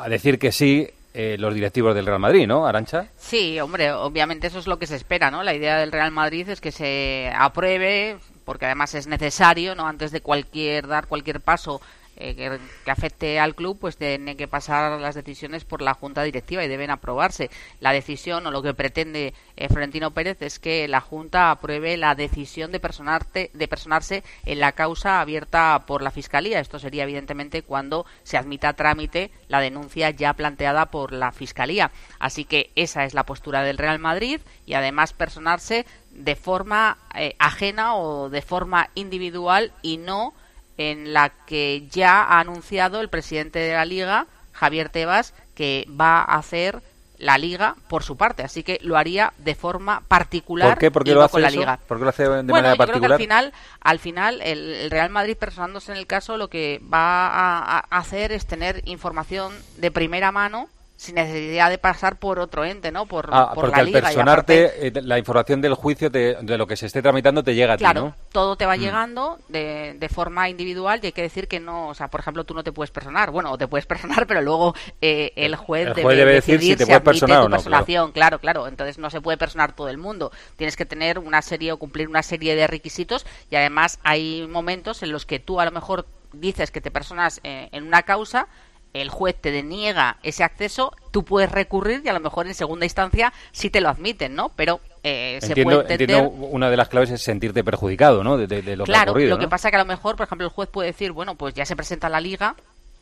decir 0.09 0.39
que 0.39 0.53
sí 0.53 0.89
eh, 1.15 1.37
los 1.39 1.55
directivos 1.55 1.95
del 1.95 2.07
Real 2.07 2.19
Madrid, 2.19 2.47
¿no, 2.47 2.67
Arancha? 2.67 3.07
Sí, 3.19 3.61
hombre, 3.61 3.93
obviamente 3.93 4.49
eso 4.49 4.59
es 4.59 4.67
lo 4.67 4.79
que 4.79 4.87
se 4.87 4.97
espera, 4.97 5.31
¿no? 5.31 5.43
La 5.43 5.55
idea 5.55 5.79
del 5.79 5.93
Real 5.93 6.11
Madrid 6.11 6.49
es 6.49 6.61
que 6.61 6.73
se 6.73 7.33
apruebe, 7.37 8.19
porque 8.45 8.67
además 8.67 8.95
es 8.95 9.07
necesario, 9.07 9.75
¿no? 9.75 9.87
Antes 9.87 10.11
de 10.11 10.21
cualquier 10.21 10.87
dar 10.89 11.07
cualquier 11.07 11.41
paso 11.41 11.81
eh, 12.23 12.37
que, 12.85 12.91
afecte 12.91 13.41
al 13.41 13.57
club, 13.57 13.79
pues 13.81 13.97
tienen 13.97 14.37
que 14.37 14.47
pasar 14.47 15.01
las 15.01 15.17
decisiones 15.17 15.65
por 15.65 15.83
la 15.83 15.95
junta 15.95 16.23
directiva 16.23 16.65
y 16.65 16.69
deben 16.69 16.91
aprobarse. 16.91 17.51
La 17.81 17.93
decisión 17.93 18.47
o 18.47 18.53
lo 18.53 18.63
que 18.63 18.75
pretende 18.75 19.35
eh, 19.57 19.69
Florentino 19.69 20.13
Pérez 20.13 20.41
es 20.41 20.61
que 20.61 20.87
la 20.87 21.01
junta 21.01 21.51
apruebe 21.51 21.97
la 21.97 22.15
decisión 22.15 22.71
de 22.71 22.79
personarte, 22.79 23.51
de 23.55 23.67
personarse 23.67 24.23
en 24.47 24.61
la 24.61 24.71
causa 24.71 25.21
abierta 25.21 25.83
por 25.85 26.01
la 26.01 26.13
fiscalía. 26.13 26.61
Esto 26.61 26.79
sería 26.79 27.03
evidentemente 27.03 27.63
cuando 27.63 28.07
se 28.23 28.39
admita 28.39 28.69
a 28.69 28.75
trámite 28.75 29.33
la 29.49 29.61
denuncia 29.61 30.11
ya 30.11 30.35
planteada 30.35 30.93
por 30.93 31.13
la 31.13 31.33
fiscalía. 31.33 31.91
Así 32.21 32.45
que 32.45 32.71
esa 32.77 33.05
es 33.05 33.15
la 33.15 33.27
postura 33.27 33.65
del 33.65 33.79
Real 33.79 33.99
Madrid 33.99 34.41
y 34.65 34.75
además 34.75 35.13
personarse 35.13 35.87
de 36.13 36.37
forma 36.37 36.99
eh, 37.17 37.35
ajena 37.41 37.97
o 37.97 38.29
de 38.29 38.43
forma 38.43 38.91
individual 38.95 39.73
y 39.83 39.97
no 39.97 40.35
en 40.79 41.13
la 41.13 41.31
que 41.31 41.87
ya 41.91 42.23
ha 42.23 42.41
anunciado 42.41 43.01
el 43.01 43.09
presidente 43.09 43.59
de 43.59 43.75
la 43.75 43.85
liga, 43.85 44.27
Javier 44.53 44.89
Tebas, 44.89 45.35
que 45.55 45.87
va 45.89 46.21
a 46.21 46.37
hacer 46.37 46.83
la 47.19 47.39
liga 47.39 47.77
por 47.89 48.03
su 48.03 48.17
parte, 48.17 48.43
así 48.43 48.65
que 48.65 48.81
lo 48.83 48.97
haría 48.97 49.33
de 49.39 49.55
forma 49.55 50.03
particular 50.09 50.71
¿Por 50.71 50.79
qué? 50.79 50.91
¿Por 50.91 51.05
qué 51.05 51.15
lo 51.15 51.23
hace 51.23 51.33
con 51.33 51.43
la 51.43 51.49
eso? 51.49 51.61
liga. 51.61 51.79
¿Por 51.87 51.99
qué 51.99 52.05
lo 52.05 52.11
hace 52.11 52.23
de 52.25 52.29
bueno, 52.29 52.53
manera 52.53 52.73
yo 52.73 52.77
creo 52.77 52.87
que 52.87 53.09
particular? 53.09 53.13
al 53.13 53.19
final, 53.19 53.53
al 53.81 53.99
final 54.01 54.43
el, 54.43 54.91
Real 54.91 55.11
Madrid 55.11 55.37
personándose 55.37 55.93
en 55.93 55.99
el 55.99 56.09
caso 56.09 56.37
lo 56.37 56.49
que 56.49 56.81
va 56.93 57.29
a 57.29 57.79
hacer 57.79 58.33
es 58.33 58.47
tener 58.47 58.83
información 58.87 59.53
de 59.77 59.93
primera 59.93 60.33
mano 60.33 60.69
sin 61.03 61.17
necesidad 61.17 61.69
de 61.69 61.79
pasar 61.79 62.17
por 62.17 62.39
otro 62.39 62.65
ente, 62.65 62.93
¿no? 62.93 63.07
Por, 63.07 63.29
Ah, 63.33 63.49
por 63.55 63.65
porque 63.65 63.71
la 63.73 63.81
al 63.81 63.87
liga. 63.87 64.01
personarte, 64.03 64.67
aparte- 64.67 64.87
eh, 65.01 65.03
la 65.03 65.19
información 65.19 65.61
del 65.61 65.75
juicio, 65.75 66.13
te- 66.13 66.37
de 66.41 66.57
lo 66.57 66.67
que 66.69 66.77
se 66.77 66.87
esté 66.87 67.03
tramitando, 67.03 67.43
te 67.43 67.57
llega 67.57 67.73
a 67.75 67.77
ti, 67.77 67.83
Claro, 67.83 68.01
¿no? 68.01 68.15
todo 68.31 68.55
te 68.55 68.67
va 68.67 68.77
Mm. 68.77 68.81
llegando 68.81 69.39
de, 69.49 69.97
de 69.99 70.09
forma 70.09 70.49
individual 70.49 71.01
y 71.03 71.07
hay 71.07 71.13
que 71.13 71.23
decir 71.23 71.49
que 71.49 71.59
no, 71.59 71.89
o 71.89 71.95
sea, 71.95 72.07
por 72.07 72.21
ejemplo, 72.21 72.45
tú 72.45 72.55
no 72.55 72.63
te 72.63 72.71
puedes 72.71 72.93
personar. 72.93 73.33
Bueno, 73.33 73.51
o 73.51 73.59
te 73.59 73.67
puedes 73.67 73.85
personar, 73.87 74.27
pero 74.29 74.41
luego 74.43 74.75
eh, 75.01 75.33
el 75.35 75.57
juez, 75.57 75.89
El 75.89 75.95
juez 76.05 76.17
debe 76.17 76.35
decir 76.35 76.61
si 76.61 76.77
te 76.77 76.87
puedes 76.87 77.03
personar 77.03 77.39
o 77.39 77.43
no, 77.43 77.49
claro. 77.49 77.63
personación. 77.63 78.13
Claro, 78.13 78.39
claro. 78.39 78.69
Entonces 78.69 78.99
no 78.99 79.11
se 79.11 79.21
puede 79.21 79.37
personar 79.39 79.73
todo 79.75 79.89
el 79.89 79.99
mundo. 79.99 80.31
Tienes 80.57 80.77
que 80.77 80.87
tener 80.87 81.19
una 81.19 81.43
serie 81.43 81.73
o 81.73 81.79
cumplir 81.79 82.09
una 82.09 82.23
serie 82.23 82.55
de 82.55 82.69
requisitos 82.69 83.27
y 83.51 83.57
además 83.57 83.99
hay 84.05 84.47
momentos 84.49 85.03
en 85.03 85.11
los 85.11 85.27
que 85.27 85.41
tú 85.41 85.59
a 85.59 85.65
lo 85.65 85.73
mejor 85.73 86.07
dices 86.33 86.71
que 86.71 86.81
te 86.81 86.91
personas 86.93 87.41
eh, 87.43 87.69
en 87.73 87.87
una 87.87 88.05
causa 88.05 88.47
el 88.95 89.09
juez 89.09 89.37
te 89.41 89.51
deniega 89.51 90.19
ese 90.23 90.45
acceso, 90.45 90.93
tú 91.11 91.25
puedes 91.25 91.51
recurrir 91.51 92.03
y 92.05 92.09
a 92.09 92.13
lo 92.13 92.21
mejor 92.21 92.47
en 92.47 92.55
segunda 92.55 92.85
instancia 92.87 93.33
sí 93.53 93.71
te 93.71 93.81
lo 93.81 93.89
admiten, 93.89 94.35
¿no? 94.35 94.51
Pero 94.57 94.81
eh, 95.03 95.39
se 95.41 95.49
Entiendo, 95.49 95.77
puede 95.83 95.93
entender... 95.95 96.17
entiendo 96.19 96.47
una 96.47 96.71
de 96.71 96.77
las 96.77 96.89
claves 96.89 97.11
es 97.11 97.23
sentirte 97.23 97.65
perjudicado, 97.65 98.23
¿no? 98.23 98.37
De, 98.37 98.47
de- 98.47 98.63
de 98.63 98.77
lo 98.77 98.85
que 98.85 98.91
ha 98.93 98.95
Claro, 98.95 99.13
ocurrido, 99.13 99.31
lo 99.31 99.39
que 99.39 99.49
pasa 99.49 99.71
que 99.71 99.77
a 99.77 99.81
lo 99.81 99.87
mejor, 99.87 100.17
por 100.17 100.27
ejemplo, 100.27 100.47
el 100.47 100.53
juez 100.53 100.69
puede 100.69 100.89
decir, 100.89 101.13
bueno, 101.13 101.35
pues 101.37 101.55
ya 101.55 101.65
se 101.65 101.75
presenta 101.77 102.09
la 102.09 102.21
liga, 102.21 102.55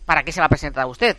¿para 0.07 0.23
qué 0.23 0.33
se 0.33 0.41
va 0.41 0.47
a 0.47 0.51
presentar 0.51 0.87
usted? 0.87 1.17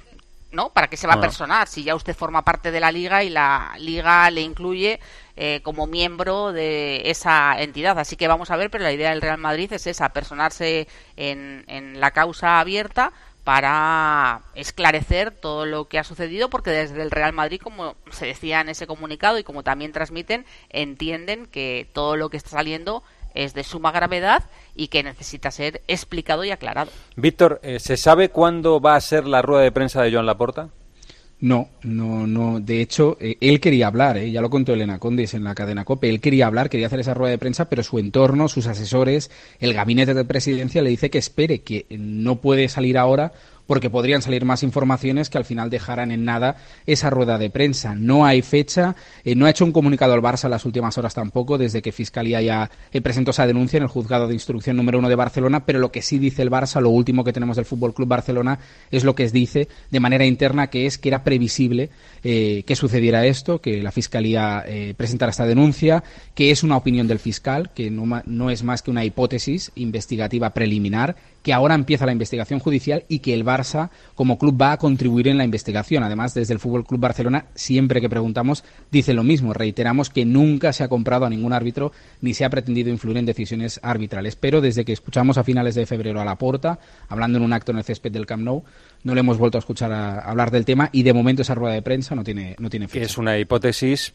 ¿no? 0.52 0.70
¿Para 0.70 0.88
qué 0.88 0.98
se 0.98 1.08
va 1.08 1.14
a 1.14 1.22
personar 1.22 1.70
si 1.70 1.86
ya 1.86 1.96
usted 1.96 2.14
forma 2.14 2.42
parte 2.44 2.72
de 2.72 2.82
la 2.82 2.92
liga 2.92 3.24
y 3.24 3.30
la 3.30 3.72
liga 3.80 4.30
le 4.32 4.42
incluye 4.42 5.00
eh, 5.38 5.62
como 5.64 5.88
miembro 5.88 6.52
de 6.52 7.10
esa 7.10 7.62
entidad? 7.62 7.98
Así 7.98 8.18
que 8.18 8.28
vamos 8.28 8.52
a 8.52 8.58
ver, 8.58 8.70
pero 8.70 8.84
la 8.84 8.92
idea 8.92 9.12
del 9.12 9.22
Real 9.22 9.38
Madrid 9.38 9.72
es 9.72 9.88
esa, 9.88 10.10
personarse 10.10 10.90
en, 11.16 11.64
en 11.68 12.02
la 12.02 12.12
causa 12.12 12.60
abierta 12.60 13.14
para 13.44 14.42
esclarecer 14.54 15.32
todo 15.32 15.66
lo 15.66 15.88
que 15.88 15.98
ha 16.00 16.04
sucedido, 16.04 16.50
porque 16.50 16.70
desde 16.70 17.02
el 17.02 17.12
Real 17.12 17.34
Madrid, 17.34 17.60
como 17.62 17.96
se 18.12 18.28
decía 18.28 18.62
en 18.62 18.70
ese 18.70 18.88
comunicado 18.88 19.40
y 19.40 19.44
como 19.44 19.64
también 19.64 19.92
transmiten, 19.92 20.46
entienden 20.70 21.48
que 21.48 21.88
todo 21.94 22.18
lo 22.18 22.30
que 22.30 22.38
está 22.38 22.52
saliendo 22.52 23.04
es 23.34 23.54
de 23.54 23.64
suma 23.64 23.92
gravedad 23.92 24.44
y 24.76 24.90
que 24.90 25.04
necesita 25.04 25.52
ser 25.52 25.82
explicado 25.88 26.44
y 26.44 26.52
aclarado. 26.52 26.92
Víctor, 27.16 27.60
eh, 27.64 27.80
¿se 27.80 27.98
sabe 27.98 28.30
cuándo 28.30 28.80
va 28.80 28.96
a 28.96 29.02
ser 29.02 29.26
la 29.26 29.42
rueda 29.42 29.64
de 29.64 29.72
prensa 29.72 30.02
de 30.02 30.12
Joan 30.12 30.26
Laporta? 30.26 30.70
No, 31.42 31.70
no, 31.82 32.28
no. 32.28 32.60
De 32.60 32.82
hecho, 32.82 33.18
eh, 33.20 33.36
él 33.42 33.60
quería 33.60 33.88
hablar, 33.88 34.16
eh, 34.18 34.32
ya 34.32 34.42
lo 34.42 34.52
contó 34.52 34.74
Elena 34.74 35.00
Condes 35.00 35.34
en 35.34 35.44
la 35.44 35.56
cadena 35.56 35.84
COPE. 35.84 36.08
Él 36.08 36.22
quería 36.22 36.46
hablar, 36.46 36.70
quería 36.70 36.86
hacer 36.86 37.00
esa 37.00 37.16
rueda 37.16 37.32
de 37.32 37.40
prensa, 37.40 37.68
pero 37.68 37.82
su 37.82 37.98
entorno, 37.98 38.48
sus 38.48 38.68
asesores, 38.68 39.32
el 39.60 39.74
gabinete 39.74 40.14
de 40.14 40.24
presidencia 40.24 40.84
le 40.84 40.92
dice 40.92 41.10
que 41.10 41.18
espere, 41.18 41.62
que 41.62 41.88
no 41.90 42.36
puede 42.42 42.70
salir 42.70 42.96
ahora 42.96 43.34
porque 43.72 43.90
podrían 43.90 44.22
salir 44.22 44.44
más 44.44 44.64
informaciones 44.64 45.30
que 45.30 45.38
al 45.38 45.46
final 45.46 45.70
dejaran 45.70 46.12
en 46.12 46.26
nada 46.26 46.58
esa 46.86 47.10
rueda 47.10 47.38
de 47.38 47.50
prensa. 47.50 47.96
No 47.96 48.26
hay 48.26 48.42
fecha, 48.42 48.98
eh, 49.24 49.34
no 49.34 49.46
ha 49.46 49.50
hecho 49.50 49.64
un 49.64 49.72
comunicado 49.72 50.12
al 50.12 50.22
Barça 50.22 50.44
en 50.44 50.52
las 50.52 50.66
últimas 50.66 50.98
horas 50.98 51.14
tampoco, 51.14 51.58
desde 51.58 51.82
que 51.82 51.94
Fiscalía 51.94 52.42
ya 52.42 52.70
eh, 52.92 53.00
presentó 53.00 53.32
esa 53.32 53.48
denuncia 53.48 53.78
en 53.78 53.84
el 53.84 53.88
juzgado 53.88 54.28
de 54.28 54.34
instrucción 54.34 54.76
número 54.76 55.00
uno 55.00 55.08
de 55.08 55.16
Barcelona, 55.16 55.66
pero 55.66 55.80
lo 55.80 55.90
que 55.90 56.02
sí 56.02 56.20
dice 56.20 56.42
el 56.42 56.52
Barça, 56.52 56.82
lo 56.82 56.90
último 56.90 57.24
que 57.24 57.32
tenemos 57.32 57.56
del 57.56 57.64
Fútbol 57.64 57.94
Club 57.94 58.10
Barcelona, 58.10 58.60
es 58.92 59.06
lo 59.06 59.16
que 59.16 59.26
dice 59.30 59.70
de 59.90 60.00
manera 60.02 60.26
interna, 60.26 60.68
que 60.68 60.86
es 60.86 60.98
que 60.98 61.08
era 61.08 61.24
previsible 61.24 61.92
eh, 62.26 62.64
que 62.68 62.76
sucediera 62.76 63.26
esto, 63.26 63.62
que 63.62 63.82
la 63.82 63.94
Fiscalía 63.94 64.66
presentara 64.98 65.30
esta 65.30 65.46
denuncia, 65.46 66.04
que 66.36 66.52
es 66.52 66.64
una 66.64 66.76
opinión 66.76 67.08
del 67.08 67.20
fiscal, 67.20 67.70
que 67.74 67.90
no 67.90 68.50
es 68.50 68.64
más 68.64 68.82
que 68.82 68.92
una 68.92 69.06
hipótesis 69.06 69.72
investigativa 69.76 70.50
preliminar, 70.50 71.16
que 71.44 71.54
ahora 71.54 71.76
empieza 71.76 72.06
la 72.06 72.12
investigación 72.12 72.60
judicial 72.60 73.06
y 73.08 73.20
que 73.20 73.34
el 73.34 73.44
Barça 73.44 73.90
como 74.16 74.38
club 74.38 74.62
va 74.62 74.74
a 74.74 74.78
contribuir 74.78 75.28
en 75.28 75.38
la 75.38 75.44
investigación. 75.44 76.04
Además, 76.04 76.34
desde 76.34 76.54
el 76.54 76.60
Fútbol 76.60 76.86
Club 76.86 77.02
Barcelona, 77.02 77.46
siempre 77.56 78.02
que 78.02 78.10
preguntamos, 78.10 78.64
dice 78.92 79.14
lo 79.14 79.24
mismo. 79.24 79.54
Reiteramos 79.54 80.10
que 80.10 80.26
nunca 80.26 80.74
se 80.74 80.84
ha 80.84 80.88
comprado 80.88 81.26
a 81.26 81.30
ningún 81.30 81.54
árbitro 81.54 81.92
ni 82.22 82.34
se 82.34 82.46
ha 82.46 82.50
pretendido 82.50 82.90
influir 82.90 83.18
en 83.18 83.26
decisiones 83.26 83.80
arbitrales. 83.84 84.36
Pero 84.36 84.62
desde 84.62 84.86
que 84.86 84.94
escuchamos 84.94 85.38
a 85.38 85.44
finales 85.44 85.76
de 85.76 85.86
febrero 85.86 86.22
a 86.22 86.26
la 86.26 86.38
porta, 86.38 86.80
hablando 87.10 87.38
en 87.38 87.44
un 87.44 87.54
acto 87.54 87.72
en 87.72 87.80
el 87.80 87.84
césped 87.84 88.12
del 88.12 88.26
Camp 88.26 88.44
Nou, 88.44 88.64
no 89.04 89.16
le 89.16 89.22
hemos 89.22 89.38
vuelto 89.38 89.58
a 89.58 89.60
escuchar 89.60 89.92
a, 89.92 90.20
hablar 90.20 90.52
del 90.52 90.66
tema 90.66 90.90
y 90.92 91.04
de 91.04 91.14
momento 91.14 91.42
esa 91.42 91.56
rueda 91.56 91.74
de 91.74 91.82
prensa 91.82 92.16
no 92.16 92.24
tiene, 92.24 92.56
no 92.60 92.70
tiene 92.70 92.88
fecha. 92.88 93.06
Es 93.06 93.18
una 93.18 93.38
hipótesis, 93.40 94.14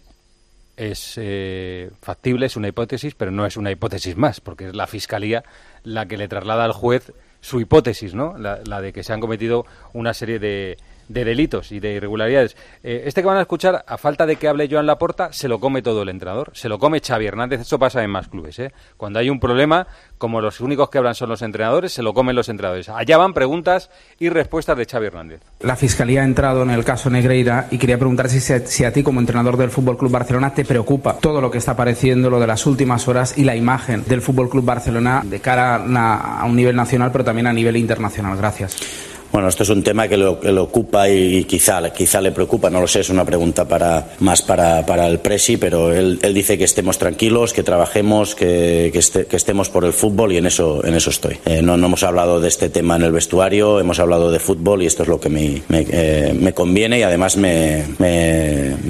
es 0.76 1.14
eh, 1.16 1.90
factible, 2.00 2.46
es 2.46 2.56
una 2.56 2.68
hipótesis, 2.68 3.14
pero 3.14 3.30
no 3.30 3.46
es 3.46 3.56
una 3.56 3.70
hipótesis 3.70 4.16
más, 4.16 4.40
porque 4.40 4.68
es 4.68 4.74
la 4.74 4.86
Fiscalía 4.86 5.44
la 5.82 6.06
que 6.06 6.16
le 6.16 6.28
traslada 6.28 6.64
al 6.64 6.72
juez 6.72 7.12
su 7.40 7.60
hipótesis, 7.60 8.14
¿no? 8.14 8.36
La, 8.38 8.60
la 8.66 8.80
de 8.80 8.92
que 8.92 9.02
se 9.02 9.12
han 9.12 9.20
cometido 9.20 9.66
una 9.92 10.14
serie 10.14 10.38
de, 10.38 10.78
de 11.08 11.24
delitos 11.24 11.72
y 11.72 11.80
de 11.80 11.94
irregularidades. 11.94 12.56
Eh, 12.82 13.04
este 13.06 13.22
que 13.22 13.26
van 13.26 13.38
a 13.38 13.42
escuchar, 13.42 13.84
a 13.86 13.98
falta 13.98 14.26
de 14.26 14.36
que 14.36 14.48
hable 14.48 14.68
Joan 14.70 14.86
Laporta, 14.86 15.32
se 15.32 15.48
lo 15.48 15.60
come 15.60 15.82
todo 15.82 16.02
el 16.02 16.08
entrenador, 16.08 16.50
se 16.54 16.68
lo 16.68 16.78
come 16.78 17.00
Xavi 17.00 17.26
Hernández, 17.26 17.60
eso 17.60 17.78
pasa 17.78 18.02
en 18.02 18.10
más 18.10 18.28
clubes, 18.28 18.58
¿eh? 18.58 18.72
Cuando 18.96 19.18
hay 19.18 19.30
un 19.30 19.40
problema, 19.40 19.86
como 20.18 20.40
los 20.40 20.60
únicos 20.60 20.90
que 20.90 20.98
hablan 20.98 21.14
son 21.14 21.28
los 21.28 21.42
entrenadores, 21.42 21.92
se 21.92 22.02
lo 22.02 22.14
comen 22.14 22.36
los 22.36 22.48
entrenadores. 22.48 22.88
Allá 22.88 23.18
van 23.18 23.34
preguntas 23.34 23.90
y 24.18 24.28
respuestas 24.28 24.76
de 24.76 24.86
Xavi 24.86 25.06
Hernández. 25.06 25.40
La 25.60 25.76
Fiscalía 25.76 26.22
ha 26.22 26.24
entrado 26.24 26.62
en 26.62 26.70
el 26.70 26.84
caso 26.84 27.10
Negreira 27.10 27.68
y 27.70 27.78
quería 27.78 27.98
preguntar 27.98 28.28
si, 28.28 28.40
si 28.40 28.84
a 28.84 28.92
ti 28.92 29.02
como 29.02 29.20
entrenador 29.20 29.56
del 29.56 29.70
Fútbol 29.70 29.96
Club 29.96 30.12
Barcelona 30.12 30.54
te 30.54 30.64
preocupa 30.64 31.16
todo 31.18 31.40
lo 31.40 31.50
que 31.50 31.58
está 31.58 31.72
apareciendo, 31.72 32.30
lo 32.30 32.40
de 32.40 32.46
las 32.46 32.66
últimas 32.66 33.06
horas 33.08 33.36
y 33.36 33.44
la 33.44 33.56
imagen 33.56 34.04
del 34.04 34.22
Fútbol 34.22 34.48
Club 34.48 34.64
Barcelona 34.64 35.22
de 35.24 35.40
cara 35.40 35.76
a 35.76 36.44
un 36.44 36.56
nivel 36.56 36.76
nacional, 36.76 37.10
pero 37.12 37.24
también 37.24 37.46
a 37.46 37.52
nivel 37.52 37.76
internacional. 37.76 38.36
Gracias. 38.36 39.15
Bueno, 39.36 39.50
esto 39.50 39.64
es 39.64 39.68
un 39.68 39.82
tema 39.82 40.08
que 40.08 40.16
lo, 40.16 40.62
ocupa 40.62 41.10
y 41.10 41.44
quizá, 41.44 41.92
quizá 41.92 42.22
le 42.22 42.32
preocupa, 42.32 42.70
no 42.70 42.80
lo 42.80 42.86
sé, 42.86 43.00
es 43.00 43.10
una 43.10 43.22
pregunta 43.22 43.68
para, 43.68 44.12
más 44.20 44.40
para, 44.40 44.86
para 44.86 45.06
el 45.08 45.18
Presi, 45.18 45.58
pero 45.58 45.92
él, 45.92 46.18
dice 46.32 46.56
que 46.56 46.64
estemos 46.64 46.96
tranquilos, 46.96 47.52
que 47.52 47.62
trabajemos, 47.62 48.34
este- 48.40 49.26
que 49.26 49.36
estemos 49.36 49.68
por 49.68 49.84
el 49.84 49.92
fútbol 49.92 50.32
y 50.32 50.38
en 50.38 50.46
eso, 50.46 50.82
en 50.86 50.94
eso 50.94 51.10
estoy. 51.10 51.36
Eh, 51.44 51.60
no, 51.60 51.74
hemos 51.74 52.02
hablado 52.02 52.40
de 52.40 52.48
este 52.48 52.70
tema 52.70 52.96
en 52.96 53.02
el 53.02 53.12
vestuario, 53.12 53.78
hemos 53.78 53.98
hablado 53.98 54.30
de 54.30 54.38
fútbol 54.38 54.82
y 54.82 54.86
esto 54.86 55.02
es 55.02 55.08
lo 55.10 55.20
que 55.20 55.28
me, 55.28 55.62
eh, 55.68 56.52
conviene 56.54 57.00
y 57.00 57.02
además 57.02 57.36
me 57.36 57.84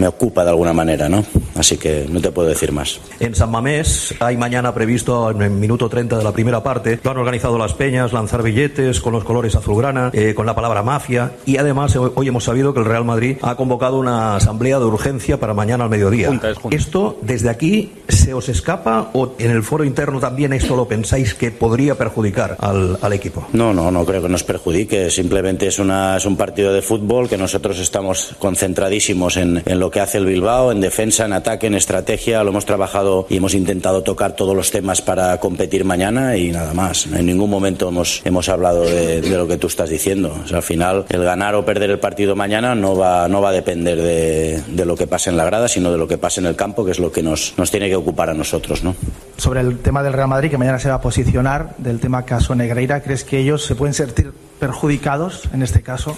ocupa 0.06 0.44
de 0.44 0.50
alguna 0.50 0.72
manera, 0.72 1.08
¿no? 1.08 1.24
Así 1.58 1.78
que 1.78 2.06
no 2.08 2.20
te 2.20 2.30
puedo 2.30 2.48
decir 2.48 2.72
más. 2.72 3.00
En 3.18 3.34
San 3.34 3.50
Mamés 3.50 4.14
hay 4.20 4.36
mañana 4.36 4.74
previsto 4.74 5.30
en 5.30 5.42
el 5.42 5.50
minuto 5.50 5.88
30 5.88 6.18
de 6.18 6.24
la 6.24 6.32
primera 6.32 6.62
parte. 6.62 7.00
Lo 7.02 7.10
han 7.10 7.16
organizado 7.16 7.58
las 7.58 7.72
peñas, 7.72 8.12
lanzar 8.12 8.42
billetes 8.42 9.00
con 9.00 9.12
los 9.12 9.24
colores 9.24 9.54
azulgrana, 9.54 10.10
eh, 10.12 10.34
con 10.36 10.46
la 10.46 10.54
palabra 10.54 10.84
mafia. 10.84 11.32
Y 11.44 11.56
además 11.56 11.96
hoy 11.96 12.28
hemos 12.28 12.44
sabido 12.44 12.72
que 12.72 12.78
el 12.78 12.86
Real 12.86 13.04
Madrid 13.04 13.38
ha 13.42 13.56
convocado 13.56 13.98
una 13.98 14.36
asamblea 14.36 14.78
de 14.78 14.84
urgencia 14.84 15.40
para 15.40 15.54
mañana 15.54 15.84
al 15.84 15.90
mediodía. 15.90 16.30
¿Esto 16.70 17.18
desde 17.22 17.50
aquí 17.50 17.92
se 18.06 18.34
os 18.34 18.48
escapa 18.48 19.10
o 19.14 19.34
en 19.38 19.50
el 19.50 19.64
foro 19.64 19.82
interno 19.82 20.20
también 20.20 20.52
esto 20.52 20.76
lo 20.76 20.86
pensáis 20.86 21.34
que 21.34 21.50
podría 21.50 21.96
perjudicar 21.96 22.56
al, 22.60 22.98
al 23.02 23.12
equipo? 23.12 23.48
No, 23.52 23.72
no, 23.74 23.90
no 23.90 24.04
creo 24.04 24.22
que 24.22 24.28
nos 24.28 24.44
perjudique. 24.44 25.10
Simplemente 25.10 25.66
es, 25.66 25.78
una, 25.78 26.18
es 26.18 26.26
un 26.26 26.36
partido 26.36 26.72
de 26.72 26.82
fútbol 26.82 27.28
que 27.28 27.38
nosotros 27.38 27.78
estamos 27.78 28.36
concentradísimos 28.38 29.36
en, 29.36 29.62
en 29.64 29.80
lo 29.80 29.90
que 29.90 30.00
hace 30.00 30.18
el 30.18 30.26
Bilbao, 30.26 30.70
en 30.70 30.80
defensa, 30.80 31.24
en 31.24 31.32
ataque, 31.32 31.66
en 31.66 31.74
estrategia. 31.74 32.44
Lo 32.44 32.50
hemos 32.50 32.66
trabajado 32.66 33.26
y 33.30 33.38
hemos 33.38 33.54
intentado 33.54 34.02
tocar 34.02 34.36
todos 34.36 34.54
los 34.54 34.70
temas 34.70 35.00
para 35.00 35.40
competir 35.40 35.84
mañana 35.84 36.36
y 36.36 36.52
nada 36.52 36.74
más. 36.74 37.06
En 37.06 37.24
ningún 37.26 37.48
momento 37.48 37.88
hemos, 37.88 38.20
hemos 38.24 38.48
hablado 38.48 38.82
de, 38.82 39.22
de 39.22 39.36
lo 39.36 39.48
que 39.48 39.56
tú 39.56 39.66
estás 39.68 39.88
diciendo. 39.88 40.25
O 40.32 40.46
sea, 40.46 40.58
al 40.58 40.62
final, 40.62 41.04
el 41.08 41.22
ganar 41.22 41.54
o 41.54 41.64
perder 41.64 41.90
el 41.90 41.98
partido 41.98 42.36
mañana 42.36 42.74
no 42.74 42.96
va, 42.96 43.28
no 43.28 43.40
va 43.40 43.50
a 43.50 43.52
depender 43.52 44.00
de, 44.00 44.62
de 44.66 44.84
lo 44.84 44.96
que 44.96 45.06
pase 45.06 45.30
en 45.30 45.36
la 45.36 45.44
grada, 45.44 45.68
sino 45.68 45.90
de 45.92 45.98
lo 45.98 46.08
que 46.08 46.18
pase 46.18 46.40
en 46.40 46.46
el 46.46 46.56
campo, 46.56 46.84
que 46.84 46.92
es 46.92 46.98
lo 46.98 47.12
que 47.12 47.22
nos, 47.22 47.54
nos 47.56 47.70
tiene 47.70 47.88
que 47.88 47.96
ocupar 47.96 48.30
a 48.30 48.34
nosotros, 48.34 48.82
¿no? 48.82 48.94
Sobre 49.36 49.60
el 49.60 49.78
tema 49.78 50.02
del 50.02 50.12
Real 50.12 50.28
Madrid, 50.28 50.50
que 50.50 50.58
mañana 50.58 50.78
se 50.78 50.88
va 50.88 50.96
a 50.96 51.00
posicionar, 51.00 51.74
del 51.78 52.00
tema 52.00 52.24
caso 52.24 52.54
Negreira, 52.54 53.02
¿crees 53.02 53.24
que 53.24 53.38
ellos 53.38 53.64
se 53.64 53.74
pueden 53.74 53.94
sentir 53.94 54.32
perjudicados 54.58 55.42
en 55.52 55.62
este 55.62 55.82
caso? 55.82 56.16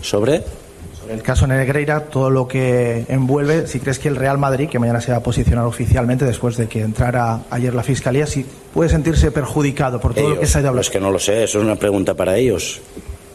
¿Sobre? 0.00 0.42
El 1.12 1.22
caso 1.22 1.46
Negreira, 1.46 2.04
todo 2.06 2.30
lo 2.30 2.48
que 2.48 3.04
envuelve, 3.08 3.66
si 3.66 3.80
crees 3.80 3.98
que 3.98 4.08
el 4.08 4.16
Real 4.16 4.38
Madrid, 4.38 4.68
que 4.68 4.78
mañana 4.78 5.00
se 5.00 5.12
va 5.12 5.18
a 5.18 5.22
posicionar 5.22 5.66
oficialmente 5.66 6.24
después 6.24 6.56
de 6.56 6.68
que 6.68 6.80
entrara 6.80 7.42
ayer 7.50 7.74
la 7.74 7.82
Fiscalía, 7.82 8.26
si 8.26 8.46
puede 8.72 8.88
sentirse 8.88 9.30
perjudicado 9.30 10.00
por 10.00 10.14
todo 10.14 10.30
lo 10.30 10.40
que 10.40 10.46
se 10.46 10.58
ha 10.58 10.60
ido 10.62 10.70
hablando. 10.70 10.80
Es 10.80 10.90
que 10.90 11.00
no 11.00 11.10
lo 11.10 11.18
sé, 11.18 11.44
eso 11.44 11.58
es 11.58 11.64
una 11.64 11.76
pregunta 11.76 12.14
para 12.14 12.36
ellos. 12.38 12.80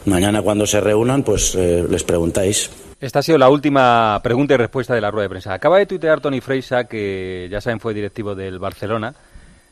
Mañana 0.06 0.42
cuando 0.42 0.66
se 0.66 0.80
reúnan, 0.80 1.22
pues 1.22 1.54
eh, 1.54 1.86
les 1.88 2.02
preguntáis. 2.02 2.70
Esta 3.00 3.20
ha 3.20 3.22
sido 3.22 3.38
la 3.38 3.48
última 3.48 4.20
pregunta 4.24 4.54
y 4.54 4.56
respuesta 4.56 4.94
de 4.94 5.00
la 5.00 5.12
rueda 5.12 5.24
de 5.24 5.30
prensa. 5.30 5.54
Acaba 5.54 5.78
de 5.78 5.86
tuitear 5.86 6.20
Tony 6.20 6.40
Freisa, 6.40 6.84
que 6.84 7.46
ya 7.48 7.60
saben 7.60 7.78
fue 7.78 7.94
directivo 7.94 8.34
del 8.34 8.58
Barcelona, 8.58 9.14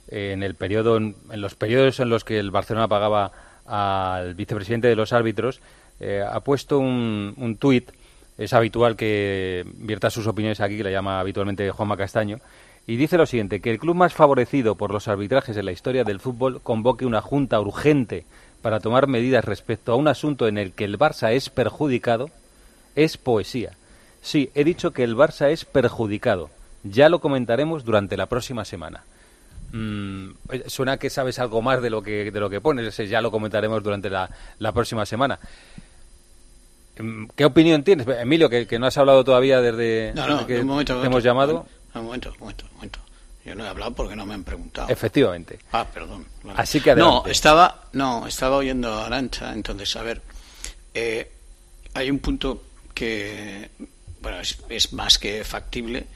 eh, 0.09 0.31
en 0.33 0.45
el 0.45 0.55
periodo, 0.55 0.97
en 0.97 1.15
los 1.33 1.57
periodos 1.57 1.99
en 1.99 2.09
los 2.09 2.23
que 2.23 2.39
el 2.39 2.53
Barcelona 2.53 2.87
pagaba 2.87 3.33
al 3.67 4.35
vicepresidente 4.35 4.87
de 4.87 4.95
los 4.95 5.13
árbitros, 5.13 5.61
eh, 6.01 6.23
ha 6.27 6.41
puesto 6.41 6.79
un, 6.79 7.35
un 7.37 7.57
tuit, 7.57 7.91
es 8.39 8.53
habitual 8.53 8.97
que 8.97 9.65
vierta 9.79 10.11
sus 10.11 10.27
opiniones 10.27 10.61
aquí, 10.61 10.77
que 10.77 10.85
le 10.85 10.93
llama 10.93 11.21
habitualmente 11.21 11.71
Juanma 11.71 11.97
Castaño, 11.97 12.39
y 12.87 12.97
dice 12.97 13.19
lo 13.19 13.27
siguiente, 13.27 13.61
que 13.61 13.71
el 13.71 13.79
club 13.79 13.97
más 13.97 14.15
favorecido 14.15 14.77
por 14.77 14.93
los 14.93 15.09
arbitrajes 15.09 15.57
en 15.57 15.65
la 15.65 15.73
historia 15.73 16.05
del 16.05 16.21
fútbol 16.21 16.61
convoque 16.63 17.05
una 17.05 17.21
junta 17.21 17.61
urgente 17.61 18.25
para 18.63 18.81
tomar 18.81 19.09
medidas 19.09 19.45
respecto 19.45 19.93
a 19.93 19.97
un 19.97 20.09
asunto 20.09 20.47
en 20.47 20.59
el 20.59 20.73
que 20.73 20.85
el 20.85 20.99
Barça 20.99 21.33
es 21.33 21.51
perjudicado, 21.51 22.31
es 22.95 23.17
poesía. 23.17 23.73
Sí, 24.23 24.51
he 24.55 24.65
dicho 24.65 24.93
que 24.93 25.03
el 25.03 25.17
Barça 25.17 25.51
es 25.51 25.65
perjudicado. 25.65 26.51
Ya 26.85 27.09
lo 27.09 27.21
comentaremos 27.21 27.85
durante 27.85 28.17
la 28.17 28.27
próxima 28.27 28.65
semana. 28.65 29.03
Mm, 29.73 30.31
eh, 30.51 30.65
suena 30.67 30.97
que 30.97 31.11
sabes 31.11 31.39
algo 31.39 31.63
más 31.63 31.83
de 31.83 31.91
lo 31.91 32.03
que, 32.03 32.31
de 32.31 32.41
lo 32.41 32.49
que 32.49 32.61
pones, 32.61 32.97
ya 32.97 33.21
lo 33.21 33.31
comentaremos 33.31 33.83
durante 33.83 34.11
la, 34.11 34.31
la 34.59 34.73
próxima 34.73 35.05
semana. 35.07 35.39
Mm, 36.99 37.27
¿Qué 37.35 37.45
opinión 37.45 37.83
tienes? 37.85 38.07
Emilio, 38.09 38.49
que, 38.49 38.67
que 38.67 38.79
no 38.79 38.87
has 38.87 38.97
hablado 38.99 39.25
todavía 39.25 39.61
desde, 39.61 40.13
No, 40.15 40.27
no, 40.27 40.35
desde 40.39 40.47
que 40.47 40.63
momento, 40.65 41.05
hemos 41.05 41.23
llamado. 41.23 41.67
Un 41.95 42.05
momento, 42.05 42.31
un 42.33 42.39
momento, 42.41 42.65
un 42.71 42.75
momento. 42.77 42.99
Yo 43.45 43.55
no 43.55 43.65
he 43.65 43.69
hablado 43.69 43.95
porque 43.95 44.17
no 44.17 44.27
me 44.27 44.35
han 44.35 44.43
preguntado. 44.45 44.89
Efectivamente. 44.89 45.59
Ah, 45.73 45.87
perdón. 45.93 46.27
Así 46.57 46.81
que 46.81 46.95
No, 46.97 47.07
adelante. 47.09 47.31
estaba, 47.31 47.85
no, 47.93 48.27
estaba 48.27 48.57
oyendo 48.57 48.93
a 48.93 49.07
Arancha, 49.07 49.53
entonces, 49.53 49.95
a 49.97 50.03
ver, 50.03 50.21
eh, 50.95 51.31
hay 51.95 52.11
un 52.11 52.19
punto 52.19 52.65
que, 52.93 53.71
bueno, 54.21 54.41
es, 54.41 54.59
es 54.69 54.93
más 54.93 55.19
que 55.19 55.45
factible 55.45 56.07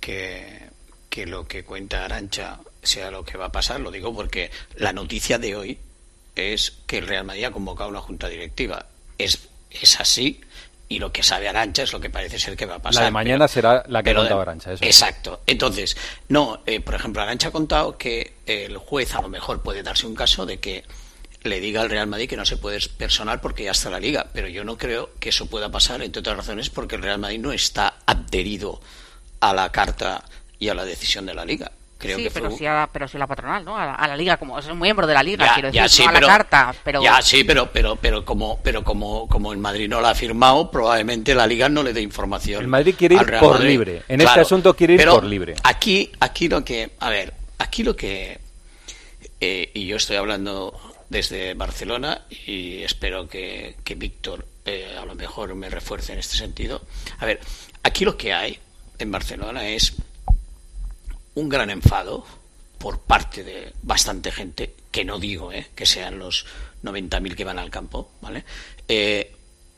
que, 0.00 0.70
que 1.10 1.26
lo 1.26 1.46
que 1.46 1.64
cuenta 1.64 2.04
Arancha 2.06 2.58
sea 2.82 3.10
lo 3.10 3.24
que 3.24 3.36
va 3.36 3.46
a 3.46 3.52
pasar. 3.52 3.80
Lo 3.80 3.90
digo 3.90 4.14
porque 4.14 4.50
la 4.76 4.92
noticia 4.94 5.38
de 5.38 5.56
hoy 5.56 5.78
es 6.34 6.78
que 6.86 6.98
el 6.98 7.06
Real 7.06 7.24
Madrid 7.26 7.44
ha 7.44 7.50
convocado 7.50 7.90
una 7.90 8.00
junta 8.00 8.28
directiva. 8.28 8.86
Es 9.18 9.49
es 9.70 10.00
así 10.00 10.40
y 10.88 10.98
lo 10.98 11.12
que 11.12 11.22
sabe 11.22 11.48
Arancha 11.48 11.84
es 11.84 11.92
lo 11.92 12.00
que 12.00 12.10
parece 12.10 12.38
ser 12.38 12.56
que 12.56 12.66
va 12.66 12.76
a 12.76 12.78
pasar. 12.80 13.02
La 13.02 13.06
de 13.06 13.12
mañana 13.12 13.46
será 13.46 13.84
la 13.86 14.02
que 14.02 14.10
ha 14.10 14.14
contado 14.14 14.40
Arancha. 14.40 14.72
Eso. 14.72 14.84
Exacto. 14.84 15.40
Entonces, 15.46 15.96
no, 16.28 16.62
eh, 16.66 16.80
por 16.80 16.94
ejemplo, 16.94 17.22
Arancha 17.22 17.48
ha 17.48 17.52
contado 17.52 17.96
que 17.96 18.34
el 18.46 18.76
juez 18.76 19.14
a 19.14 19.22
lo 19.22 19.28
mejor 19.28 19.62
puede 19.62 19.82
darse 19.84 20.06
un 20.06 20.16
caso 20.16 20.46
de 20.46 20.58
que 20.58 20.84
le 21.42 21.60
diga 21.60 21.80
al 21.80 21.90
Real 21.90 22.06
Madrid 22.06 22.28
que 22.28 22.36
no 22.36 22.44
se 22.44 22.56
puede 22.56 22.80
personal 22.98 23.40
porque 23.40 23.64
ya 23.64 23.70
está 23.70 23.88
la 23.88 24.00
liga, 24.00 24.26
pero 24.32 24.48
yo 24.48 24.64
no 24.64 24.76
creo 24.76 25.10
que 25.20 25.30
eso 25.30 25.46
pueda 25.46 25.70
pasar, 25.70 26.02
entre 26.02 26.20
otras 26.20 26.36
razones, 26.36 26.70
porque 26.70 26.96
el 26.96 27.02
Real 27.02 27.18
Madrid 27.18 27.38
no 27.38 27.52
está 27.52 27.94
adherido 28.06 28.80
a 29.40 29.54
la 29.54 29.70
carta 29.72 30.24
y 30.58 30.68
a 30.68 30.74
la 30.74 30.84
decisión 30.84 31.26
de 31.26 31.34
la 31.34 31.44
liga. 31.44 31.72
Creo 32.00 32.16
sí, 32.16 32.24
que 32.24 32.30
pero 32.30 32.48
fue- 32.48 32.58
sí, 32.58 32.66
a, 32.66 32.88
pero 32.92 33.06
sí 33.06 33.18
la 33.18 33.26
patronal, 33.26 33.62
¿no? 33.64 33.76
A 33.76 33.84
la, 33.86 33.94
a 33.94 34.08
la 34.08 34.16
liga, 34.16 34.36
como 34.38 34.58
es 34.58 34.66
un 34.66 34.78
miembro 34.80 35.06
de 35.06 35.14
la 35.14 35.22
liga, 35.22 35.44
Ya, 35.46 35.52
quiero 35.54 35.68
decir, 35.68 35.82
ya, 35.82 35.88
sí, 35.88 36.02
no 36.02 36.08
a 36.08 36.12
pero- 36.14 36.26
la 36.26 36.32
carta, 36.32 36.74
pero... 36.82 37.02
Ya, 37.02 37.20
sí, 37.22 37.44
pero, 37.44 37.70
pero, 37.70 37.96
pero 37.96 38.24
como, 38.24 38.58
pero 38.62 38.82
como, 38.82 39.28
como 39.28 39.52
el 39.52 39.58
Madrid 39.58 39.86
no 39.88 40.00
la 40.00 40.10
ha 40.10 40.14
firmado, 40.14 40.70
probablemente 40.70 41.34
la 41.34 41.46
Liga 41.46 41.68
no 41.68 41.82
le 41.82 41.92
dé 41.92 42.00
información. 42.00 42.62
El 42.62 42.68
Madrid 42.68 42.94
quiere 42.98 43.16
ir 43.16 43.26
por 43.38 43.52
Madrid. 43.52 43.68
libre. 43.68 44.02
En 44.08 44.20
este 44.20 44.40
asunto 44.40 44.74
quiere 44.74 44.94
ir 44.94 44.98
pero 44.98 45.12
por 45.16 45.24
libre. 45.24 45.54
Aquí, 45.62 46.10
aquí 46.20 46.48
lo 46.48 46.64
que, 46.64 46.90
a 46.98 47.10
ver, 47.10 47.34
aquí 47.58 47.82
lo 47.82 47.94
que, 47.94 48.40
eh, 49.40 49.70
y 49.74 49.86
yo 49.86 49.96
estoy 49.96 50.16
hablando 50.16 50.78
desde 51.08 51.54
Barcelona 51.54 52.22
y 52.46 52.82
espero 52.82 53.28
que, 53.28 53.76
que 53.84 53.94
Víctor 53.94 54.46
eh, 54.64 54.96
a 55.00 55.04
lo 55.04 55.14
mejor 55.14 55.54
me 55.54 55.68
refuerce 55.68 56.12
en 56.12 56.18
este 56.18 56.36
sentido. 56.36 56.82
A 57.18 57.26
ver, 57.26 57.40
aquí 57.82 58.04
lo 58.04 58.16
que 58.16 58.32
hay 58.32 58.58
en 58.98 59.10
Barcelona 59.10 59.66
es 59.68 59.94
un 61.40 61.48
gran 61.48 61.70
enfado 61.70 62.24
por 62.78 63.00
parte 63.00 63.44
de 63.44 63.72
bastante 63.82 64.30
gente, 64.30 64.74
que 64.90 65.04
no 65.04 65.18
digo 65.18 65.52
eh, 65.52 65.68
que 65.74 65.86
sean 65.86 66.18
los 66.18 66.46
90.000 66.82 67.34
que 67.34 67.44
van 67.44 67.58
al 67.58 67.70
campo, 67.70 68.10
¿vale? 68.20 68.44
Eh, 68.88 69.32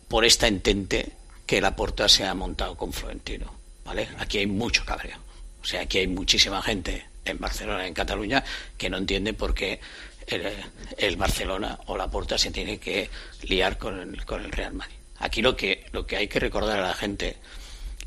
por 0.08 0.24
esta 0.24 0.46
entente 0.46 1.12
que 1.46 1.60
la 1.60 1.74
porta 1.74 2.08
se 2.08 2.24
ha 2.24 2.34
montado 2.34 2.76
con 2.76 2.92
Florentino, 2.92 3.52
¿vale? 3.84 4.08
Aquí 4.18 4.38
hay 4.38 4.46
mucho 4.46 4.84
cabreo. 4.84 5.18
O 5.60 5.64
sea, 5.64 5.82
aquí 5.82 5.98
hay 5.98 6.06
muchísima 6.06 6.62
gente 6.62 7.06
en 7.24 7.38
Barcelona, 7.38 7.86
en 7.86 7.94
Cataluña, 7.94 8.44
que 8.76 8.90
no 8.90 8.98
entiende 8.98 9.32
por 9.32 9.54
qué 9.54 9.80
el, 10.26 10.42
el 10.96 11.16
Barcelona 11.16 11.78
o 11.86 11.96
la 11.96 12.08
porta 12.08 12.38
se 12.38 12.50
tiene 12.50 12.78
que 12.78 13.10
liar 13.42 13.78
con 13.78 13.98
el, 13.98 14.24
con 14.24 14.44
el 14.44 14.52
Real 14.52 14.74
Madrid. 14.74 14.96
Aquí 15.18 15.42
lo 15.42 15.56
que, 15.56 15.86
lo 15.92 16.06
que 16.06 16.16
hay 16.16 16.28
que 16.28 16.40
recordar 16.40 16.80
a 16.80 16.88
la 16.88 16.94
gente 16.94 17.36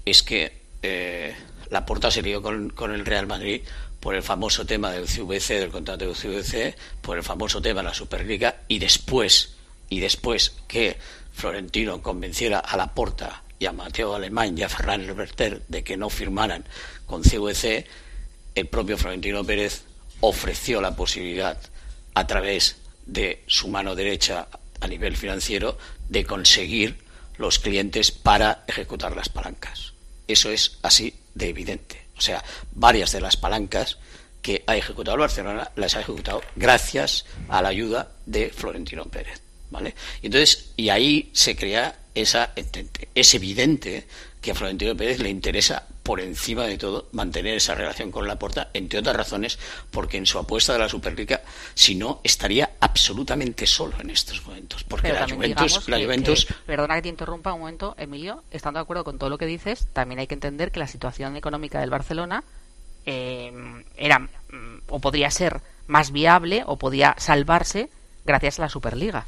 es 0.06 0.22
que 0.22 0.66
eh, 0.82 1.34
la 1.70 1.86
porta 1.86 2.12
se 2.12 2.22
lió 2.22 2.42
con, 2.42 2.70
con 2.70 2.94
el 2.94 3.06
Real 3.06 3.28
Madrid 3.28 3.62
por 4.00 4.16
el 4.16 4.24
famoso 4.24 4.66
tema 4.66 4.92
del 4.92 5.06
CVC, 5.06 5.60
del 5.60 5.72
contrato 5.72 6.06
del 6.06 6.16
CVC, 6.16 6.76
por 7.02 7.18
el 7.18 7.24
famoso 7.24 7.62
tema 7.62 7.82
de 7.82 7.88
la 7.88 7.94
Superliga 7.94 8.58
y 8.68 8.80
después, 8.80 9.56
y 9.90 10.00
después 10.00 10.58
que 10.68 10.98
Florentino 11.34 12.02
convenciera 12.02 12.60
a 12.60 12.78
la 12.78 12.94
porta 12.94 13.44
y 13.58 13.66
a 13.66 13.72
Mateo 13.72 14.14
Alemán 14.14 14.58
y 14.58 14.64
a 14.64 14.70
Ferran 14.70 15.02
Herberter 15.02 15.64
de 15.68 15.84
que 15.84 15.98
no 15.98 16.10
firmaran 16.10 16.66
con 17.06 17.24
CVC, 17.24 17.88
el 18.54 18.68
propio 18.68 18.98
Florentino 18.98 19.44
Pérez 19.44 19.84
ofreció 20.20 20.82
la 20.82 20.96
posibilidad 20.96 21.58
a 22.14 22.28
través 22.28 22.78
de 23.06 23.44
su 23.48 23.68
mano 23.70 23.96
derecha 23.96 24.48
a 24.82 24.88
nivel 24.88 25.18
financiero 25.18 25.78
de 26.10 26.26
conseguir 26.26 27.04
los 27.38 27.60
clientes 27.60 28.12
para 28.12 28.64
ejecutar 28.68 29.16
las 29.16 29.30
palancas. 29.30 29.95
Eso 30.28 30.50
es 30.50 30.78
así 30.82 31.14
de 31.34 31.50
evidente. 31.50 32.06
O 32.18 32.22
sea, 32.22 32.44
varias 32.72 33.12
de 33.12 33.22
las 33.22 33.38
palancas 33.38 33.98
que 34.42 34.64
ha 34.68 34.78
ejecutado 34.78 35.16
el 35.16 35.22
Barcelona 35.22 35.72
las 35.76 35.96
ha 35.96 36.02
ejecutado 36.02 36.42
gracias 36.56 37.26
a 37.50 37.62
la 37.62 37.70
ayuda 37.70 38.12
de 38.26 38.50
Florentino 38.50 39.06
Pérez. 39.06 39.42
¿Vale? 39.72 39.96
Entonces, 40.22 40.72
y 40.78 40.90
ahí 40.90 41.32
se 41.34 41.56
crea 41.56 42.00
esa 42.14 42.52
entente. 42.56 43.10
Es 43.16 43.34
evidente 43.34 44.08
que 44.46 44.52
a 44.52 44.56
Florentino 44.56 44.96
Pérez 44.96 45.20
le 45.20 45.30
interesa 45.30 45.88
por 46.04 46.22
encima 46.22 46.66
de 46.66 46.78
todo 46.78 47.08
mantener 47.14 47.56
esa 47.56 47.74
relación 47.74 48.12
con 48.12 48.28
Laporta, 48.28 48.70
entre 48.74 49.00
otras 49.00 49.16
razones, 49.16 49.58
porque 49.90 50.18
en 50.18 50.28
su 50.28 50.38
apuesta 50.38 50.74
de 50.74 50.80
la 50.80 50.88
Superliga, 50.88 51.42
si 51.74 51.96
no, 51.96 52.22
estaría 52.24 52.74
absolutamente 52.80 53.66
solo 53.66 54.00
en 54.00 54.12
estos 54.12 54.46
momentos. 54.46 54.84
Porque 54.84 55.08
Pero 55.10 55.20
la 55.28 55.28
Juventus, 55.36 55.90
la 55.90 55.98
que- 55.98 56.04
Juventus 56.06 56.46
que- 56.46 56.54
perdona 56.68 56.96
que 56.96 57.02
te 57.02 57.10
interrumpa 57.10 57.54
un 57.54 57.62
momento, 57.62 57.96
Emilio. 57.98 58.44
Estando 58.52 58.78
de 58.80 58.84
acuerdo 58.84 59.04
con 59.04 59.18
todo 59.18 59.32
lo 59.32 59.38
que 59.40 59.48
dices, 59.48 59.88
también 59.94 60.20
hay 60.20 60.28
que 60.28 60.36
entender 60.36 60.72
que 60.72 60.80
la 60.80 60.88
situación 60.88 61.36
económica 61.36 61.80
del 61.82 61.90
Barcelona 61.90 62.44
eh, 63.08 63.52
era 63.98 64.20
mm, 64.20 64.28
o 64.90 65.00
podría 65.00 65.30
ser 65.32 65.62
más 65.88 66.12
viable 66.12 66.64
o 66.68 66.78
podía 66.78 67.16
salvarse 67.18 67.90
gracias 68.26 68.60
a 68.60 68.64
la 68.64 68.70
Superliga. 68.70 69.26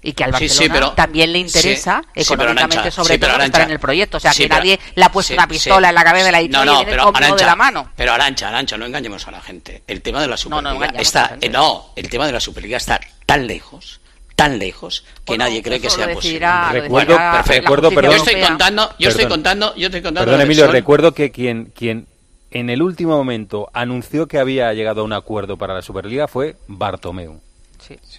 Y 0.00 0.12
que 0.12 0.22
al 0.22 0.30
Barcelona 0.30 0.54
sí, 0.58 0.68
pero- 0.72 0.92
también 0.92 1.32
le 1.32 1.40
interesa 1.40 2.02
sí, 2.14 2.20
económicamente, 2.22 2.90
sobre 2.92 3.18
todo, 3.18 3.40
estar 3.42 3.62
en 3.62 3.70
el 3.72 3.80
proyecto. 3.80 4.18
O 4.18 4.20
sea, 4.20 4.32
sí, 4.32 4.44
que 4.44 4.48
pero- 4.48 4.60
nadie 4.60 4.78
le 4.94 5.04
ha 5.04 5.10
puesto 5.10 5.28
sí, 5.28 5.34
una 5.34 5.48
pistola 5.48 5.88
sí. 5.88 5.90
en 5.90 5.94
la 5.96 6.04
cabeza 6.04 6.26
de 6.26 6.32
la 6.32 6.38
dicho 6.38 6.52
No, 6.52 6.62
y 6.62 6.66
no, 6.66 6.84
pero 6.84 7.12
conmigo 7.12 7.34
de 7.36 7.44
la 7.44 7.56
mano. 7.56 7.90
Pero 7.96 8.12
Arancha, 8.12 8.48
Arancha, 8.48 8.78
no 8.78 8.86
engañemos 8.86 9.26
a 9.26 9.32
la 9.32 9.40
gente. 9.40 9.82
El 9.88 10.00
tema 10.00 10.20
de 10.22 10.28
la 10.28 10.36
Superliga 10.36 10.92
está, 11.00 11.30
la 11.32 11.38
eh, 11.40 11.48
no, 11.48 11.86
el 11.96 12.08
tema 12.08 12.26
de 12.26 12.32
la 12.32 12.38
Superliga 12.40 12.76
está 12.76 13.00
tan 13.26 13.48
lejos, 13.48 14.00
tan 14.36 14.60
lejos 14.60 15.00
que 15.00 15.32
Bueno, 15.32 15.44
nadie 15.46 15.62
cree 15.64 15.80
que 15.80 15.90
sea 15.90 16.12
posible. 16.12 16.46
Recuerdo- 16.70 17.16
perfecto. 17.16 17.52
recuerdo, 17.62 17.90
perdón. 17.90 18.12
Yo 18.12 18.16
estoy 18.18 18.40
contando, 18.40 18.94
yo 19.00 19.08
estoy 19.08 19.24
Perdón. 19.24 19.36
contando, 19.38 19.74
yo 19.74 19.86
estoy 19.86 20.02
contando. 20.02 20.24
Perdón, 20.30 20.40
Emilio, 20.42 20.62
versión- 20.66 20.72
recuerdo 20.72 21.12
que 21.12 21.32
quien, 21.32 21.72
quien 21.76 22.06
en 22.52 22.70
el 22.70 22.82
último 22.82 23.16
momento 23.16 23.68
anunció 23.74 24.28
que 24.28 24.38
había 24.38 24.72
llegado 24.74 25.00
a 25.00 25.04
un 25.04 25.12
acuerdo 25.12 25.56
para 25.56 25.74
la 25.74 25.82
Superliga 25.82 26.28
fue 26.28 26.54
Bartomeu. 26.68 27.40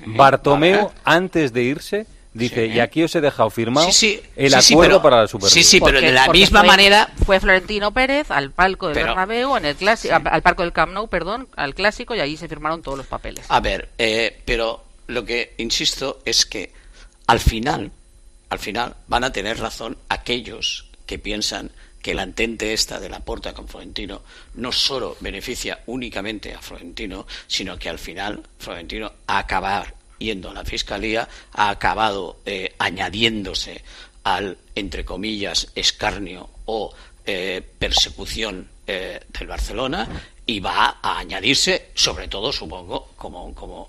Bartomeu, 0.06 0.86
vale. 0.88 1.00
antes 1.06 1.54
de 1.54 1.64
irse, 1.64 2.06
dice, 2.34 2.68
Sí. 2.68 2.74
y 2.74 2.80
aquí 2.80 3.04
os 3.04 3.14
he 3.16 3.22
dejado 3.22 3.50
firmado 3.50 3.88
Sí, 3.88 3.94
sí, 3.94 4.22
el 4.36 4.54
sí, 4.54 4.62
sí, 4.62 4.74
acuerdo 4.74 4.98
pero- 4.98 5.02
para 5.04 5.22
la 5.24 5.28
Superliga. 5.28 5.54
sí, 5.54 5.64
sí, 5.64 5.80
pero 5.80 5.94
Porque- 5.94 6.06
de 6.08 6.14
la 6.14 6.28
misma 6.30 6.60
fue- 6.60 6.68
manera 6.68 7.10
fue 7.26 7.40
Florentino 7.40 7.92
Pérez 7.92 8.32
al 8.32 8.52
palco 8.52 8.88
del 8.88 8.94
Pero- 8.96 9.08
Bernabéu 9.08 9.56
en 9.58 9.66
el 9.66 9.76
clásico 9.76 10.14
al 10.24 10.42
palco 10.42 10.62
del 10.64 10.72
Camp 10.74 10.94
Nou 10.94 11.08
perdón 11.08 11.48
al 11.56 11.74
clásico 11.76 12.16
y 12.16 12.20
allí 12.20 12.38
se 12.38 12.48
firmaron 12.48 12.82
todos 12.82 12.98
los 12.98 13.08
papeles 13.08 13.46
A 13.50 13.60
ver, 13.60 13.90
eh, 13.98 14.42
pero 14.46 14.84
lo 15.08 15.26
que 15.26 15.54
insisto 15.58 16.20
es 16.26 16.46
que 16.46 16.72
al 17.28 17.40
final, 17.40 17.92
al 18.50 18.60
final 18.60 18.96
van 19.08 19.24
a 19.24 19.32
tener 19.32 19.60
razón 19.60 19.98
aquellos 20.08 20.86
que 21.06 21.18
piensan 21.20 21.72
que 22.02 22.14
la 22.14 22.24
entente 22.24 22.74
esta 22.74 23.00
de 23.00 23.10
la 23.10 23.20
porta 23.20 23.54
con 23.54 23.68
Florentino 23.68 24.22
no 24.56 24.72
solo 24.72 25.18
beneficia 25.20 25.82
únicamente 25.88 26.54
a 26.54 26.62
Florentino, 26.62 27.26
sino 27.48 27.78
que 27.78 27.90
al 27.90 28.00
final 28.00 28.44
Florentino 28.58 29.12
a 29.28 29.40
acabar 29.40 29.96
yendo 30.18 30.50
a 30.50 30.54
la 30.54 30.66
fiscalía 30.66 31.28
ha 31.54 31.70
acabado 31.70 32.40
eh, 32.46 32.76
añadiéndose 32.78 33.84
al 34.24 34.58
entre 34.76 35.06
comillas 35.06 35.72
escarnio 35.76 36.50
o 36.66 36.94
eh, 37.26 37.62
persecución 37.78 38.68
eh, 38.86 39.20
del 39.38 39.48
Barcelona 39.48 40.08
y 40.46 40.60
va 40.60 40.98
a 41.02 41.20
añadirse, 41.20 41.92
sobre 41.94 42.28
todo, 42.28 42.52
supongo, 42.52 43.10
como, 43.16 43.54
como, 43.54 43.88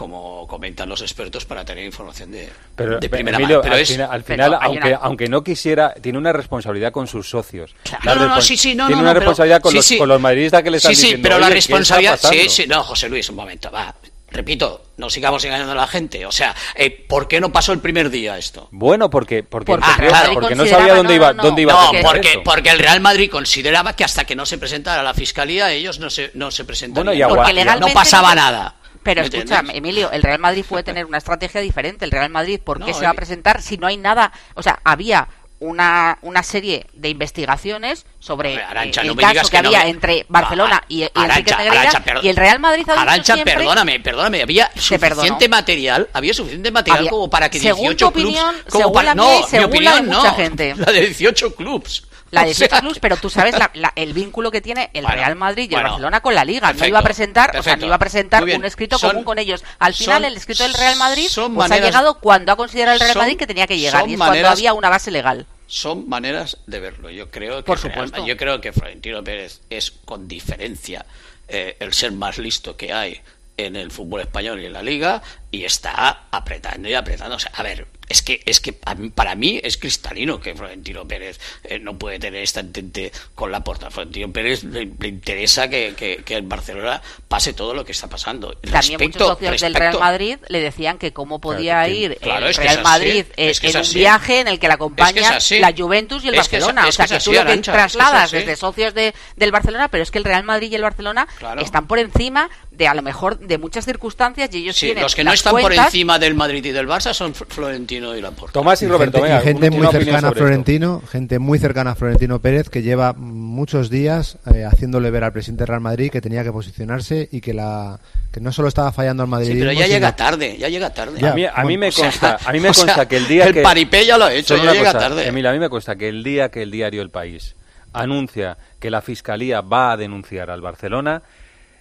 como 0.00 0.46
comentan 0.46 0.88
los 0.88 1.02
expertos, 1.02 1.44
para 1.44 1.62
tener 1.62 1.84
información 1.84 2.30
de, 2.32 2.48
Pero, 2.74 2.98
de 2.98 3.08
primera 3.10 3.36
Emilio, 3.36 3.58
mano. 3.58 3.62
Pero 3.64 3.74
al, 3.74 3.80
es- 3.82 3.88
fina- 3.90 4.06
al 4.06 4.22
pero 4.22 4.34
final, 4.46 4.58
aunque, 4.62 4.88
una- 4.88 4.96
aunque 4.96 5.28
no 5.28 5.44
quisiera, 5.44 5.92
tiene 5.92 6.16
una 6.16 6.32
responsabilidad 6.32 6.90
con 6.90 7.06
sus 7.06 7.28
socios. 7.28 7.74
La 8.02 8.14
No, 8.14 8.22
no, 8.22 8.34
no, 8.36 8.40
sí, 8.40 8.56
sí, 8.56 8.74
no, 8.74 8.86
tiene 8.86 9.02
no, 9.02 9.02
una 9.02 9.10
no, 9.10 9.20
pero- 9.20 9.20
responsabilidad 9.20 9.60
con, 9.60 9.72
sí, 9.72 9.76
los, 9.76 9.84
sí. 9.86 9.98
con 9.98 10.08
los 10.08 10.18
madridistas 10.20 10.62
que 10.62 10.70
le 10.70 10.76
están 10.78 10.94
sí, 10.94 10.96
sí, 10.96 11.02
diciendo, 11.08 11.28
pero 11.28 11.38
la 11.38 11.46
"Oye, 11.46 11.52
¿qué 11.52 11.58
está 11.58 11.76
responsabilidad. 11.76 12.16
Sí, 12.16 12.22
pasando?". 12.28 12.50
sí, 12.50 12.64
no, 12.66 12.82
José 12.82 13.08
Luis, 13.10 13.28
un 13.28 13.36
momento, 13.36 13.70
va. 13.70 13.94
Repito, 14.32 14.84
no 14.96 15.10
sigamos 15.10 15.44
engañando 15.44 15.72
a 15.72 15.74
la 15.74 15.86
gente. 15.88 16.24
O 16.24 16.30
sea, 16.32 16.54
eh, 16.76 16.88
¿por 17.08 17.26
qué 17.28 17.40
no 17.40 17.52
pasó 17.52 17.72
el 17.72 17.80
primer 17.80 18.10
día 18.10 18.38
esto? 18.38 18.68
Bueno, 18.70 19.10
porque, 19.10 19.42
porque, 19.42 19.72
Porque 19.72 19.86
Ah, 19.86 19.92
porque- 19.96 20.08
claro. 20.08 20.32
porque 20.34 20.54
no 20.54 20.66
sabía 20.66 20.94
dónde 20.94 21.14
no, 21.14 21.16
iba, 21.16 21.32
no, 21.34 21.42
dónde 21.42 21.62
iba 21.62 21.72
No, 21.72 21.78
a 21.98 22.02
porque, 22.02 22.40
porque 22.44 22.70
el 22.70 22.78
Real 22.78 23.00
Madrid 23.00 23.28
consideraba 23.30 23.94
que 23.96 24.04
hasta 24.04 24.24
que 24.24 24.34
no 24.36 24.46
se 24.46 24.56
presentara 24.56 25.02
la 25.02 25.14
fiscalía 25.14 25.72
ellos 25.72 25.98
no 25.98 26.08
se, 26.10 26.30
no 26.34 26.50
se 26.52 26.64
presentarían. 26.64 27.28
Bueno, 27.28 27.60
y 27.60 27.80
no 27.80 27.88
pasaba 27.92 28.34
nada. 28.34 28.76
Pero 29.02 29.22
¿Me 29.22 29.28
escucha? 29.28 29.62
Emilio, 29.72 30.10
el 30.10 30.22
Real 30.22 30.38
Madrid 30.38 30.64
puede 30.68 30.82
tener 30.82 31.06
una 31.06 31.18
estrategia 31.18 31.60
diferente. 31.60 32.04
El 32.04 32.10
Real 32.10 32.30
Madrid, 32.30 32.60
¿por 32.62 32.78
qué 32.84 32.90
No, 32.90 32.98
se 32.98 33.04
va 33.04 33.10
a 33.10 33.14
presentar 33.14 33.62
si 33.62 33.78
no 33.78 33.86
hay 33.86 33.96
nada? 33.96 34.32
O 34.54 34.62
sea, 34.62 34.80
había 34.84 35.28
una, 35.60 36.18
una 36.22 36.42
serie 36.42 36.86
de 36.94 37.08
investigaciones 37.10 38.06
sobre 38.18 38.50
Hombre, 38.62 38.84
eh, 38.84 38.92
el 39.00 39.06
no 39.08 39.16
caso 39.16 39.50
que, 39.50 39.56
que 39.56 39.62
no 39.62 39.68
había 39.68 39.84
me- 39.84 39.90
entre 39.90 40.26
Barcelona 40.28 40.80
Ah, 40.82 40.86
y, 40.88 41.02
y 41.04 41.08
Negreira 41.14 41.56
Arantxa, 41.80 42.00
per- 42.02 42.20
y 42.24 42.28
el 42.28 42.36
Real 42.36 42.58
Madrid 42.58 42.88
ha 42.88 43.00
Arancha, 43.00 43.34
siempre- 43.34 43.54
perdóname, 43.54 44.00
perdóname, 44.00 44.42
había 44.42 44.70
suficiente 44.74 45.48
material, 45.48 46.08
había 46.12 46.34
suficiente 46.34 46.70
material 46.70 46.98
Había- 47.00 47.10
como 47.10 47.30
para 47.30 47.48
que 47.50 47.60
según 47.60 47.82
18 47.94 48.06
tu 48.06 48.12
clubs, 48.12 48.38
como 48.68 48.80
según 48.80 48.92
para, 48.94 49.04
la 49.08 49.14
no, 49.14 49.24
mía 49.26 49.36
y 49.36 49.42
mi 49.42 49.48
según 49.48 49.84
la 49.84 49.94
de 49.96 50.02
mucha 50.02 50.22
no, 50.30 50.34
gente. 50.34 50.74
la 50.78 50.92
de 50.92 51.00
18 51.06 51.54
clubs. 51.54 52.04
La 52.32 52.42
O 52.42 52.44
de 52.46 52.54
sea, 52.54 52.68
18 52.68 52.80
clubs, 52.82 52.98
pero 53.00 53.16
tú 53.16 53.28
sabes 53.28 53.58
la- 53.58 53.70
la- 53.74 53.92
el 53.96 54.12
vínculo 54.12 54.52
que 54.52 54.60
tiene 54.60 54.88
el 54.94 55.02
Bueno, 55.02 55.16
Real 55.16 55.34
Madrid 55.34 55.62
y 55.64 55.74
el 55.74 55.80
bueno, 55.80 55.88
Barcelona 55.88 56.20
con 56.20 56.32
la 56.32 56.44
Liga. 56.44 56.60
no 56.68 56.72
perfecto, 56.74 56.88
iba 56.88 56.98
a 57.00 57.02
presentar, 57.02 57.50
o 57.50 57.52
sea, 57.54 57.62
perfecto. 57.62 57.80
no 57.80 57.86
iba 57.86 57.96
a 57.96 57.98
presentar 57.98 58.44
un 58.44 58.64
escrito 58.64 58.98
Son- 58.98 59.10
común 59.10 59.24
con 59.24 59.38
ellos. 59.40 59.64
Al 59.80 59.94
final, 59.94 60.18
son- 60.22 60.24
el 60.26 60.36
escrito 60.36 60.62
del 60.62 60.74
Real 60.74 60.94
Madrid 60.96 61.28
pues, 61.54 61.70
ha 61.72 61.78
llegado 61.78 62.20
cuando 62.20 62.52
ha 62.52 62.56
considerado 62.56 62.94
el 62.94 63.00
Real 63.00 63.16
Madrid 63.18 63.36
que 63.36 63.48
tenía 63.48 63.66
que 63.66 63.78
llegar 63.78 64.08
y 64.08 64.12
es 64.12 64.16
cuando 64.16 64.30
maneras- 64.32 64.52
había 64.52 64.72
una 64.74 64.88
base 64.88 65.10
legal. 65.10 65.46
Son 65.70 66.08
maneras 66.08 66.56
de 66.66 66.80
verlo. 66.80 67.10
Yo 67.10 67.30
creo 67.30 67.58
que 67.58 67.62
Por 67.62 67.78
supuesto. 67.78 68.26
yo 68.26 68.36
creo 68.36 68.60
que 68.60 68.72
Florentino 68.72 69.22
Pérez 69.22 69.60
es 69.70 69.92
con 69.92 70.26
diferencia 70.26 71.06
eh, 71.46 71.76
el 71.78 71.92
ser 71.92 72.10
más 72.10 72.38
listo 72.38 72.76
que 72.76 72.92
hay 72.92 73.20
en 73.56 73.76
el 73.76 73.92
fútbol 73.92 74.22
español 74.22 74.60
y 74.60 74.66
en 74.66 74.72
la 74.72 74.82
liga 74.82 75.22
y 75.50 75.64
está 75.64 76.26
apretando 76.30 76.88
y 76.88 76.94
apretando. 76.94 77.36
O 77.36 77.38
sea, 77.38 77.52
a 77.54 77.62
ver, 77.62 77.86
es 78.10 78.22
que 78.22 78.42
es 78.44 78.60
que 78.60 78.72
para 78.72 79.34
mí 79.36 79.60
es 79.62 79.78
cristalino 79.78 80.40
que 80.40 80.54
Florentino 80.54 81.06
Pérez 81.06 81.38
eh, 81.62 81.78
no 81.78 81.96
puede 81.96 82.18
tener 82.18 82.42
esta 82.42 82.60
entente 82.60 83.12
con 83.34 83.52
la 83.52 83.62
porta. 83.62 83.90
Florentino 83.90 84.32
Pérez 84.32 84.64
le, 84.64 84.82
interesa 84.82 85.68
que, 85.68 85.94
que, 86.24 86.36
en 86.36 86.48
Barcelona 86.48 87.00
pase 87.28 87.52
todo 87.52 87.72
lo 87.72 87.84
que 87.84 87.92
está 87.92 88.08
pasando. 88.08 88.52
También 88.54 89.00
muchos 89.00 89.28
socios 89.28 89.60
del 89.60 89.74
Real 89.74 89.98
Madrid 89.98 90.38
le 90.48 90.60
decían 90.60 90.98
que 90.98 91.12
cómo 91.12 91.40
podía 91.40 91.86
ir 91.88 92.18
el 92.20 92.54
Real 92.54 92.82
Madrid 92.82 93.26
en 93.36 93.76
un 93.76 93.94
viaje 93.94 94.40
en 94.40 94.48
el 94.48 94.58
que 94.58 94.68
la 94.68 94.74
acompaña 94.74 95.38
la 95.60 95.74
Juventus 95.76 96.24
y 96.24 96.28
el 96.28 96.36
Barcelona. 96.36 96.86
o 96.88 96.92
sea, 96.92 97.06
que, 97.06 97.20
tú 97.20 97.32
lo 97.32 97.44
que 97.44 97.58
trasladas 97.58 98.32
desde 98.32 98.56
socios 98.56 98.92
de, 98.92 99.14
del 99.36 99.52
Barcelona, 99.52 99.88
pero 99.88 100.02
es 100.02 100.10
que 100.10 100.18
el 100.18 100.24
Real 100.24 100.42
Madrid 100.42 100.72
y 100.72 100.74
el 100.74 100.82
Barcelona 100.82 101.28
están 101.58 101.86
por 101.86 102.00
encima 102.00 102.50
de 102.72 102.88
a 102.88 102.94
lo 102.94 103.02
mejor 103.02 103.38
de 103.38 103.58
muchas 103.58 103.84
circunstancias 103.84 104.48
y 104.52 104.58
ellos 104.58 104.76
sí, 104.76 104.94
los 104.94 105.14
que 105.14 105.22
no 105.22 105.32
están 105.40 105.60
por 105.60 105.72
encima 105.72 106.18
del 106.18 106.34
Madrid 106.34 106.64
y 106.64 106.70
del 106.70 106.86
Barça 106.86 107.12
son 107.12 107.34
Florentino 107.34 108.16
y 108.16 108.20
Laporta. 108.20 108.52
Tomás 108.52 108.82
y 108.82 108.86
Roberto, 108.86 109.22
gente, 109.22 109.40
gente 109.40 109.70
muy 109.70 109.86
cercana 109.88 110.28
a 110.28 110.32
Florentino, 110.32 111.02
gente 111.10 111.38
muy 111.38 111.58
cercana 111.58 111.90
a 111.92 111.94
Florentino 111.94 112.40
Pérez 112.40 112.68
que 112.68 112.82
lleva 112.82 113.12
muchos 113.14 113.90
días 113.90 114.38
eh, 114.54 114.64
haciéndole 114.64 115.10
ver 115.10 115.24
al 115.24 115.32
presidente 115.32 115.66
Real 115.66 115.80
Madrid 115.80 116.10
que 116.10 116.20
tenía 116.20 116.44
que 116.44 116.52
posicionarse 116.52 117.28
y 117.32 117.40
que 117.40 117.54
la 117.54 117.98
que 118.32 118.40
no 118.40 118.52
solo 118.52 118.68
estaba 118.68 118.92
fallando 118.92 119.22
al 119.22 119.28
Madrid. 119.28 119.56
pero 119.58 119.72
ya 119.72 119.86
llega 119.86 120.14
tarde, 120.14 120.56
ya 120.58 120.68
llega 120.68 120.90
tarde. 120.90 121.26
a 121.26 121.34
mí, 121.34 121.44
a 121.52 121.64
mí 121.64 121.78
me 121.78 121.90
consta, 121.90 122.38
a 122.44 122.52
mí 122.52 122.60
me 122.60 122.68
consta 122.74 123.08
que 123.08 123.16
el 123.16 123.26
día 123.26 123.46
el 123.46 123.54
que 123.54 123.62
paripé 123.62 124.06
ya 124.06 124.18
lo 124.18 124.26
ha 124.26 124.32
hecho, 124.32 124.56
ya 124.56 124.72
llega 124.72 124.92
tarde. 124.92 125.26
Emil, 125.26 125.46
a 125.46 125.52
mí 125.52 125.58
me 125.58 125.68
consta 125.68 125.96
que 125.96 126.08
el 126.08 126.22
día 126.22 126.50
que 126.50 126.62
el 126.62 126.70
diario 126.70 127.02
El 127.02 127.10
País 127.10 127.56
anuncia 127.92 128.56
que 128.78 128.90
la 128.90 129.00
fiscalía 129.00 129.62
va 129.62 129.92
a 129.92 129.96
denunciar 129.96 130.50
al 130.50 130.60
Barcelona 130.60 131.22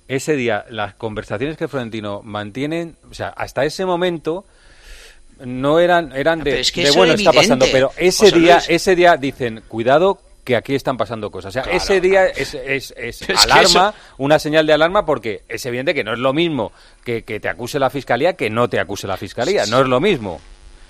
ese 0.10 0.36
día, 0.36 0.66
las 0.70 0.96
conversaciones 0.96 1.56
que 1.56 1.68
Florentino 1.68 2.22
mantienen, 2.24 2.98
o 3.10 3.14
sea, 3.14 3.30
hasta 3.30 3.64
ese 3.64 3.86
momento 3.86 4.44
no 5.46 5.80
eran 5.80 6.12
eran 6.14 6.44
de, 6.44 6.66
bueno 6.96 7.14
está 7.14 7.32
pasando, 7.32 7.66
pero 7.72 7.92
ese 7.96 8.30
día 8.32 8.60
ese 8.68 8.94
día 8.96 9.16
dicen 9.16 9.64
cuidado 9.70 10.20
que 10.44 10.56
aquí 10.56 10.74
están 10.74 10.98
pasando 10.98 11.30
cosas. 11.30 11.56
O 11.56 11.64
sea, 11.64 11.72
ese 11.72 12.02
día 12.02 12.26
es, 12.26 12.56
es, 12.56 12.92
es, 12.98 13.22
alarma, 13.46 13.94
una 14.18 14.40
señal 14.40 14.66
de 14.66 14.74
alarma, 14.74 15.06
porque 15.06 15.44
es 15.48 15.64
evidente 15.68 15.94
que 15.94 16.04
no 16.04 16.14
es 16.14 16.20
lo 16.20 16.34
mismo 16.34 16.72
que, 17.06 17.24
que 17.24 17.40
te 17.40 17.48
acuse 17.48 17.78
la 17.78 17.92
fiscalía 17.92 18.34
que 18.34 18.50
no 18.50 18.68
te 18.68 18.80
acuse 18.80 19.06
la 19.06 19.16
fiscalía. 19.16 19.68
No 19.68 19.82
es 19.82 19.88
lo 19.88 20.00
mismo 20.00 20.42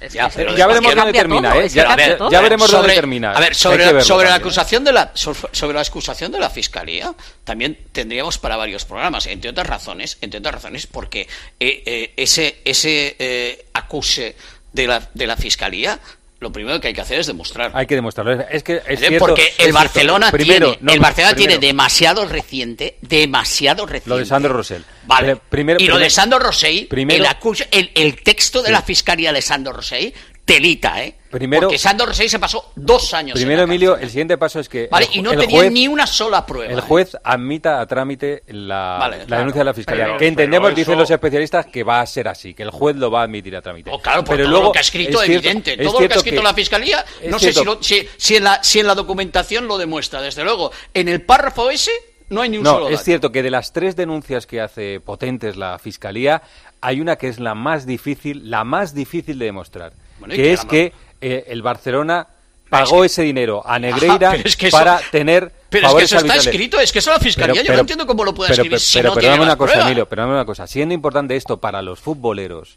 ya, 0.07 0.67
veremos 0.67 0.95
dónde 0.95 1.13
termina, 1.13 1.57
¿eh? 1.57 1.69
Ya, 1.69 2.41
veremos 2.41 2.71
dónde 2.71 2.93
termina. 2.93 3.31
A 3.33 3.39
ver, 3.39 3.55
sobre, 3.55 4.01
sobre 4.01 4.29
la 4.29 4.35
acusación 4.35 4.83
de 4.83 4.91
la 4.91 5.11
sobre 5.13 5.73
la 5.73 5.81
acusación 5.81 6.31
de 6.31 6.39
la 6.39 6.49
fiscalía, 6.49 7.13
también 7.43 7.77
tendríamos 7.91 8.37
para 8.37 8.57
varios 8.57 8.85
programas, 8.85 9.27
entre 9.27 9.49
otras 9.49 9.67
razones, 9.67 10.17
entre 10.21 10.39
otras 10.39 10.55
razones, 10.55 10.87
porque 10.87 11.27
eh, 11.59 11.83
eh, 11.85 12.13
ese 12.17 12.61
ese 12.63 13.15
eh, 13.19 13.65
acuse 13.73 14.35
de 14.71 14.87
la 14.87 15.09
de 15.13 15.27
la 15.27 15.35
fiscalía 15.35 15.99
lo 16.39 16.51
primero 16.53 16.79
que 16.79 16.87
hay 16.87 16.93
que 16.93 17.01
hacer 17.01 17.19
es 17.19 17.27
demostrar. 17.27 17.71
Hay 17.73 17.85
que 17.85 17.95
demostrarlo. 17.95 18.45
Es 18.49 18.63
que 18.63 18.81
es 18.87 18.99
cierto, 18.99 19.19
porque 19.19 19.53
el 19.57 19.73
Barcelona 19.73 20.31
tiene, 20.31 20.79
el 20.87 20.99
Barcelona 20.99 21.35
tiene 21.35 21.57
demasiado 21.57 22.25
reciente, 22.25 22.97
demasiado 23.01 23.85
reciente. 23.85 24.09
Lo 24.09 24.17
de 24.17 24.25
Sandro 24.25 24.53
Rosell. 24.53 24.83
Vale. 25.05 25.35
Primero, 25.35 25.79
y 25.81 25.87
lo 25.87 25.97
de 25.97 26.09
Sandro 26.09 26.39
Rosell, 26.39 26.87
el, 26.91 27.91
el, 27.93 28.21
texto 28.23 28.61
de 28.61 28.71
la 28.71 28.81
fiscalía 28.81 29.33
de 29.33 29.41
Sandro 29.41 29.73
Rosell 29.73 30.13
telita, 30.49 31.03
¿eh? 31.03 31.15
Primero, 31.29 31.67
Porque 31.67 31.77
Sandor 31.77 32.07
Rosell 32.07 32.27
se 32.27 32.39
pasó 32.39 32.71
dos 32.75 33.13
años. 33.13 33.35
Primero, 33.35 33.61
Emilio, 33.61 33.95
el 33.97 34.09
siguiente 34.09 34.35
paso 34.39 34.59
es 34.59 34.67
que. 34.67 34.87
Vale, 34.91 35.07
y 35.11 35.21
no 35.21 35.37
tenía 35.37 35.69
ni 35.69 35.87
una 35.87 36.07
sola 36.07 36.43
prueba. 36.43 36.73
El 36.73 36.81
juez 36.81 37.15
admita 37.23 37.79
a 37.79 37.85
trámite 37.85 38.41
la, 38.47 39.25
denuncia 39.27 39.59
de 39.59 39.65
la 39.65 39.73
fiscalía. 39.75 40.17
que 40.17 40.25
entendemos, 40.25 40.73
dicen 40.73 40.97
los 40.97 41.11
especialistas, 41.11 41.67
que 41.67 41.83
va 41.83 42.01
a 42.01 42.05
ser 42.07 42.27
así, 42.27 42.55
que 42.55 42.63
el 42.63 42.71
juez 42.71 42.95
lo 42.95 43.11
va 43.11 43.21
a 43.21 43.23
admitir 43.25 43.55
a 43.55 43.61
trámite. 43.61 43.91
Oh, 43.93 43.99
claro, 43.99 44.23
pero 44.23 44.43
todo 44.43 44.49
luego, 44.49 44.65
lo 44.67 44.71
que 44.71 44.79
ha 44.79 44.81
escrito, 44.81 45.21
es 45.21 45.29
evidente. 45.29 45.77
todo 45.77 46.01
lo 46.01 46.07
que 46.07 46.13
ha 46.15 46.17
escrito 46.17 46.41
la 46.41 46.53
fiscalía, 46.55 47.05
no 47.27 47.37
sé 47.37 47.53
si, 47.53 48.07
si, 48.17 48.35
en 48.37 48.43
la, 48.43 48.63
si 48.63 48.79
en 48.79 48.87
la 48.87 48.95
documentación 48.95 49.67
lo 49.67 49.77
demuestra, 49.77 50.21
desde 50.21 50.43
luego. 50.43 50.71
En 50.95 51.07
el 51.09 51.21
párrafo 51.21 51.69
ese 51.69 51.91
no 52.29 52.41
hay 52.41 52.49
ni 52.49 52.57
un 52.57 52.63
no, 52.63 52.71
solo. 52.71 52.89
Es 52.89 53.03
cierto 53.03 53.31
que 53.31 53.43
de 53.43 53.51
las 53.51 53.73
tres 53.73 53.95
denuncias 53.95 54.45
que 54.45 54.61
hace 54.61 54.99
potentes 54.99 55.57
la 55.57 55.77
fiscalía, 55.79 56.41
hay 56.81 57.01
una 57.01 57.17
que 57.17 57.27
es 57.27 57.39
la 57.39 57.55
más 57.55 57.85
difícil, 57.85 58.49
la 58.49 58.63
más 58.63 58.93
difícil 58.93 59.39
de 59.39 59.45
demostrar, 59.45 59.93
que 60.27 60.53
es 60.53 60.65
que 60.65 60.93
eh, 61.21 61.45
el 61.47 61.61
Barcelona 61.61 62.27
pagó 62.69 63.03
ese 63.03 63.23
dinero 63.23 63.63
a 63.65 63.79
Negreira 63.79 64.35
para 64.71 64.99
tener 65.11 65.51
pero 65.69 65.87
es 65.87 65.93
que 65.95 66.03
eso 66.03 66.17
está 66.17 66.35
escrito, 66.35 66.79
es 66.79 66.91
que 66.91 66.99
eso 66.99 67.11
la 67.11 67.19
fiscalía, 67.19 67.61
yo 67.61 67.73
no 67.73 67.79
entiendo 67.79 68.07
cómo 68.07 68.23
lo 68.23 68.33
puede 68.33 68.51
escribir 68.51 68.79
si 68.79 69.01
no 69.01 69.15
tiene 69.15 69.39
una 69.39 69.55
cosa, 69.55 69.81
Emilio, 69.85 70.07
pero 70.07 70.27
una 70.27 70.45
cosa, 70.45 70.65
siendo 70.65 70.93
importante 70.93 71.35
esto 71.35 71.59
para 71.59 71.81
los 71.81 71.99
futboleros, 71.99 72.75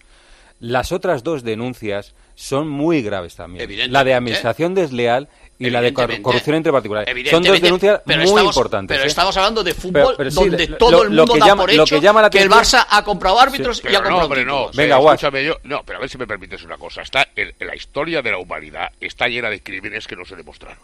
las 0.60 0.93
otras 0.93 1.24
dos 1.24 1.43
denuncias 1.43 2.14
son 2.35 2.69
muy 2.69 3.02
graves 3.02 3.35
también. 3.35 3.93
La 3.93 4.05
de 4.05 4.14
administración 4.14 4.74
desleal 4.74 5.28
y 5.58 5.70
la 5.70 5.80
de 5.80 5.92
corrupción 5.92 6.56
entre 6.56 6.72
particulares. 6.72 7.30
Son 7.30 7.42
dos 7.42 7.60
denuncias 7.60 8.00
muy 8.06 8.42
importantes. 8.42 8.94
Pero 8.94 9.04
¿eh? 9.04 9.08
estamos 9.08 9.36
hablando 9.36 9.62
de 9.62 9.74
fútbol 9.74 10.16
donde 10.32 10.66
todo 10.68 11.02
el 11.02 11.10
mundo 11.10 11.36
da 11.36 11.56
por 11.56 11.70
hecho 11.70 12.00
que, 12.30 12.42
el 12.42 12.50
Barça 12.50 12.86
ha 12.88 13.04
comprado 13.04 13.38
árbitros 13.38 13.82
y 13.84 13.94
ha 13.94 14.02
comprado 14.02 14.28
no, 14.28 14.44
no, 14.44 14.70
Venga, 14.74 14.98
escúchame 14.98 15.44
yo. 15.44 15.58
No, 15.64 15.82
pero 15.84 15.98
a 15.98 16.00
ver 16.00 16.10
si 16.10 16.18
me 16.18 16.26
permites 16.26 16.62
una 16.64 16.76
cosa. 16.76 17.02
Está 17.02 17.28
en, 17.36 17.52
la 17.60 17.76
historia 17.76 18.22
de 18.22 18.30
la 18.30 18.38
humanidad 18.38 18.90
está 19.00 19.28
llena 19.28 19.50
de 19.50 19.60
crímenes 19.60 20.06
que 20.06 20.16
no 20.16 20.24
se 20.24 20.36
demostraron. 20.36 20.78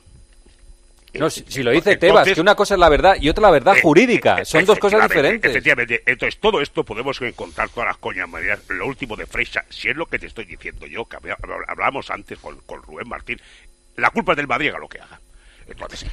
No, 1.15 1.31
si, 1.31 1.63
lo 1.63 1.71
dice 1.71 1.97
Tebas, 1.97 2.29
que 2.29 2.41
una 2.41 2.55
cosa 2.55 2.75
es 2.75 2.81
la 2.81 2.89
verdad 2.89 3.17
y 3.19 3.29
otra 3.29 3.43
la 3.43 3.51
verdad 3.51 3.77
eh, 3.77 3.83
jurídica. 3.83 4.45
Son 4.45 4.65
dos 4.65 4.79
cosas 4.79 5.09
diferentes. 5.09 5.51
Efectivamente. 5.51 6.03
Entonces, 6.07 6.39
todo 6.39 6.61
esto 6.61 6.85
podemos 6.85 7.21
encontrar 7.23 7.71
todas 7.71 7.89
las 7.89 7.97
coñas 7.97 8.29
maneras. 8.29 8.61
Lo 8.69 8.87
último 8.87 9.17
de 9.17 9.27
Freixa, 9.27 9.65
si 9.71 9.89
es 9.89 9.97
lo 9.97 10.07
que 10.07 10.19
te 10.19 10.27
estoy 10.27 10.45
diciendo 10.45 10.87
yo, 10.87 11.07
que 11.07 11.17
hablábamos 11.69 12.11
antes 12.11 12.39
con, 12.39 12.59
con 12.67 12.83
Rubén 12.83 13.09
Martín, 13.09 13.41
la 13.99 14.11
culpa 14.11 14.33
es 14.33 14.37
del 14.37 14.47
Madrid 14.47 14.69
haga 14.69 14.79
lo 14.79 14.89
que 14.89 15.01
haga. 15.01 15.21
Entonces, 15.67 16.07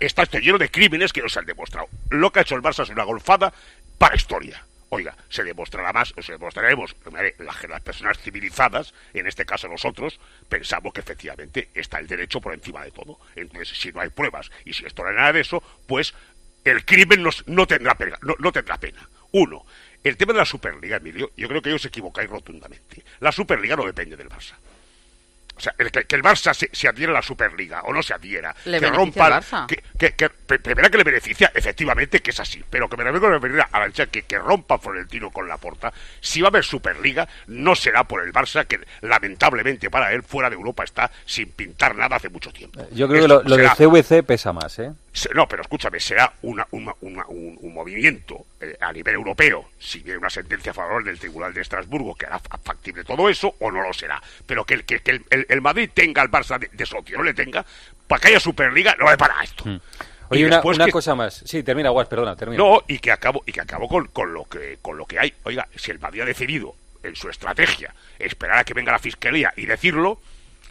está 0.00 0.22
esto 0.22 0.38
lleno 0.38 0.56
de 0.56 0.70
crímenes 0.70 1.12
que 1.12 1.20
no 1.20 1.28
se 1.28 1.38
han 1.38 1.46
demostrado. 1.46 1.88
Lo 2.10 2.32
que 2.32 2.38
ha 2.38 2.42
hecho 2.42 2.54
el 2.54 2.62
Barça 2.62 2.84
es 2.84 2.90
una 2.90 3.04
golfada 3.04 3.52
para 3.98 4.16
historia. 4.16 4.64
Oiga, 4.90 5.14
se 5.28 5.44
demostrará 5.44 5.92
más, 5.92 6.14
o 6.16 6.22
se 6.22 6.32
demostraremos, 6.32 6.96
las, 7.38 7.82
personas 7.82 8.18
civilizadas, 8.18 8.94
en 9.12 9.26
este 9.26 9.44
caso 9.44 9.68
nosotros, 9.68 10.18
pensamos 10.48 10.94
que 10.94 11.00
efectivamente 11.00 11.68
está 11.74 11.98
el 11.98 12.06
derecho 12.06 12.40
por 12.40 12.54
encima 12.54 12.82
de 12.82 12.92
todo. 12.92 13.18
Entonces, 13.36 13.76
si 13.78 13.92
no 13.92 14.00
hay 14.00 14.08
pruebas 14.08 14.50
y 14.64 14.72
si 14.72 14.86
esto 14.86 15.02
no 15.02 15.10
hay 15.10 15.16
nada 15.16 15.32
de 15.34 15.40
eso, 15.40 15.62
pues 15.86 16.14
el 16.64 16.86
crimen 16.86 17.22
no, 17.46 17.66
tendrá 17.66 17.94
pena, 17.96 18.18
no 18.22 18.52
tendrá 18.52 18.78
pena. 18.78 19.06
Uno, 19.32 19.66
el 20.04 20.16
tema 20.16 20.32
de 20.32 20.38
la 20.38 20.46
Superliga, 20.46 20.96
Emilio, 20.96 21.32
yo 21.36 21.48
creo 21.48 21.60
que 21.60 21.68
ellos 21.68 21.82
se 21.82 21.88
equivocáis 21.88 22.30
rotundamente. 22.30 23.02
La 23.20 23.32
Superliga 23.32 23.76
no 23.76 23.84
depende 23.84 24.16
del 24.16 24.30
Barça. 24.30 24.54
O 25.58 25.60
sea, 25.60 25.74
el, 25.76 25.90
que, 25.90 26.14
el 26.14 26.22
Barça 26.22 26.54
se, 26.54 26.88
adhiera 26.88 27.10
a 27.10 27.16
la 27.16 27.22
Superliga 27.22 27.82
o 27.82 27.92
no 27.92 28.00
se 28.00 28.14
adhiera, 28.14 28.54
que 28.64 28.78
rompa. 28.90 29.40
Que, 29.66 29.82
que, 29.98 30.12
que, 30.12 30.30
primera 30.30 30.88
que 30.88 30.98
le 30.98 31.04
beneficia, 31.04 31.50
efectivamente, 31.52 32.20
que 32.20 32.30
es 32.30 32.38
así, 32.38 32.62
pero 32.70 32.88
que 32.88 32.96
me 32.96 33.04
refiero 33.04 33.64
a 33.70 33.80
la 33.80 33.90
que, 33.90 34.22
que 34.22 34.38
rompa 34.38 34.78
Florentino 34.78 35.30
con 35.30 35.48
la 35.48 35.56
porta. 35.56 35.92
Si 36.20 36.40
va 36.40 36.46
a 36.46 36.50
haber 36.50 36.64
Superliga, 36.64 37.28
no 37.48 37.74
será 37.74 38.04
por 38.04 38.24
el 38.24 38.32
Barça, 38.32 38.66
que 38.66 38.78
lamentablemente 39.00 39.90
para 39.90 40.12
él, 40.12 40.22
fuera 40.22 40.48
de 40.48 40.54
Europa, 40.54 40.84
está 40.84 41.10
sin 41.26 41.50
pintar 41.50 41.96
nada 41.96 42.16
hace 42.16 42.28
mucho 42.28 42.52
tiempo. 42.52 42.80
Yo 42.92 43.08
creo 43.08 43.22
que 43.22 43.28
lo, 43.28 43.42
lo 43.42 43.56
del 43.56 43.70
CVC 43.70 44.22
pesa 44.22 44.52
más, 44.52 44.78
¿eh? 44.78 44.92
No, 45.34 45.48
pero 45.48 45.62
escúchame, 45.62 46.00
será 46.00 46.32
una, 46.42 46.66
un, 46.70 46.92
un, 47.00 47.74
movimiento 47.74 48.46
eh, 48.60 48.76
a 48.80 48.92
nivel 48.92 49.14
europeo, 49.14 49.70
si 49.78 50.00
viene 50.00 50.18
una 50.18 50.30
sentencia 50.30 50.72
a 50.72 50.74
favor 50.74 51.04
del 51.04 51.18
Tribunal 51.18 51.52
de 51.54 51.62
Estrasburgo 51.62 52.14
que 52.14 52.26
hará 52.26 52.38
factible 52.38 53.04
todo 53.04 53.28
eso, 53.28 53.54
o 53.58 53.70
no 53.70 53.82
lo 53.82 53.92
será. 53.92 54.22
Pero 54.46 54.64
que, 54.64 54.82
que, 54.84 55.00
que 55.00 55.22
el, 55.30 55.46
el, 55.48 55.60
Madrid 55.60 55.90
tenga 55.92 56.22
al 56.22 56.30
Barça 56.30 56.58
de, 56.58 56.86
socio, 56.86 57.18
no 57.18 57.24
le 57.24 57.34
tenga, 57.34 57.64
para 58.06 58.20
que 58.20 58.28
haya 58.28 58.40
Superliga, 58.40 58.94
no 58.98 59.04
vale 59.04 59.18
para 59.18 59.42
esto. 59.42 59.64
Hmm. 59.64 59.80
Oye, 60.30 60.46
una, 60.46 60.60
una 60.62 60.88
cosa 60.88 61.14
más. 61.14 61.42
Sí, 61.46 61.62
termina, 61.62 61.88
Guas, 61.90 62.06
perdona, 62.06 62.36
termina. 62.36 62.62
No, 62.62 62.82
y 62.86 62.98
que 62.98 63.10
acabo, 63.10 63.42
y 63.46 63.52
que 63.52 63.62
acabo 63.62 63.88
con, 63.88 64.08
con, 64.08 64.34
lo 64.34 64.44
que, 64.44 64.78
con 64.82 64.98
lo 64.98 65.06
que 65.06 65.18
hay. 65.18 65.32
Oiga, 65.44 65.66
si 65.74 65.90
el 65.90 65.98
Madrid 65.98 66.22
ha 66.22 66.26
decidido 66.26 66.74
en 67.02 67.16
su 67.16 67.28
estrategia 67.28 67.94
esperar 68.18 68.58
a 68.58 68.64
que 68.64 68.74
venga 68.74 68.92
la 68.92 68.98
Fiscalía 68.98 69.52
y 69.56 69.66
decirlo, 69.66 70.20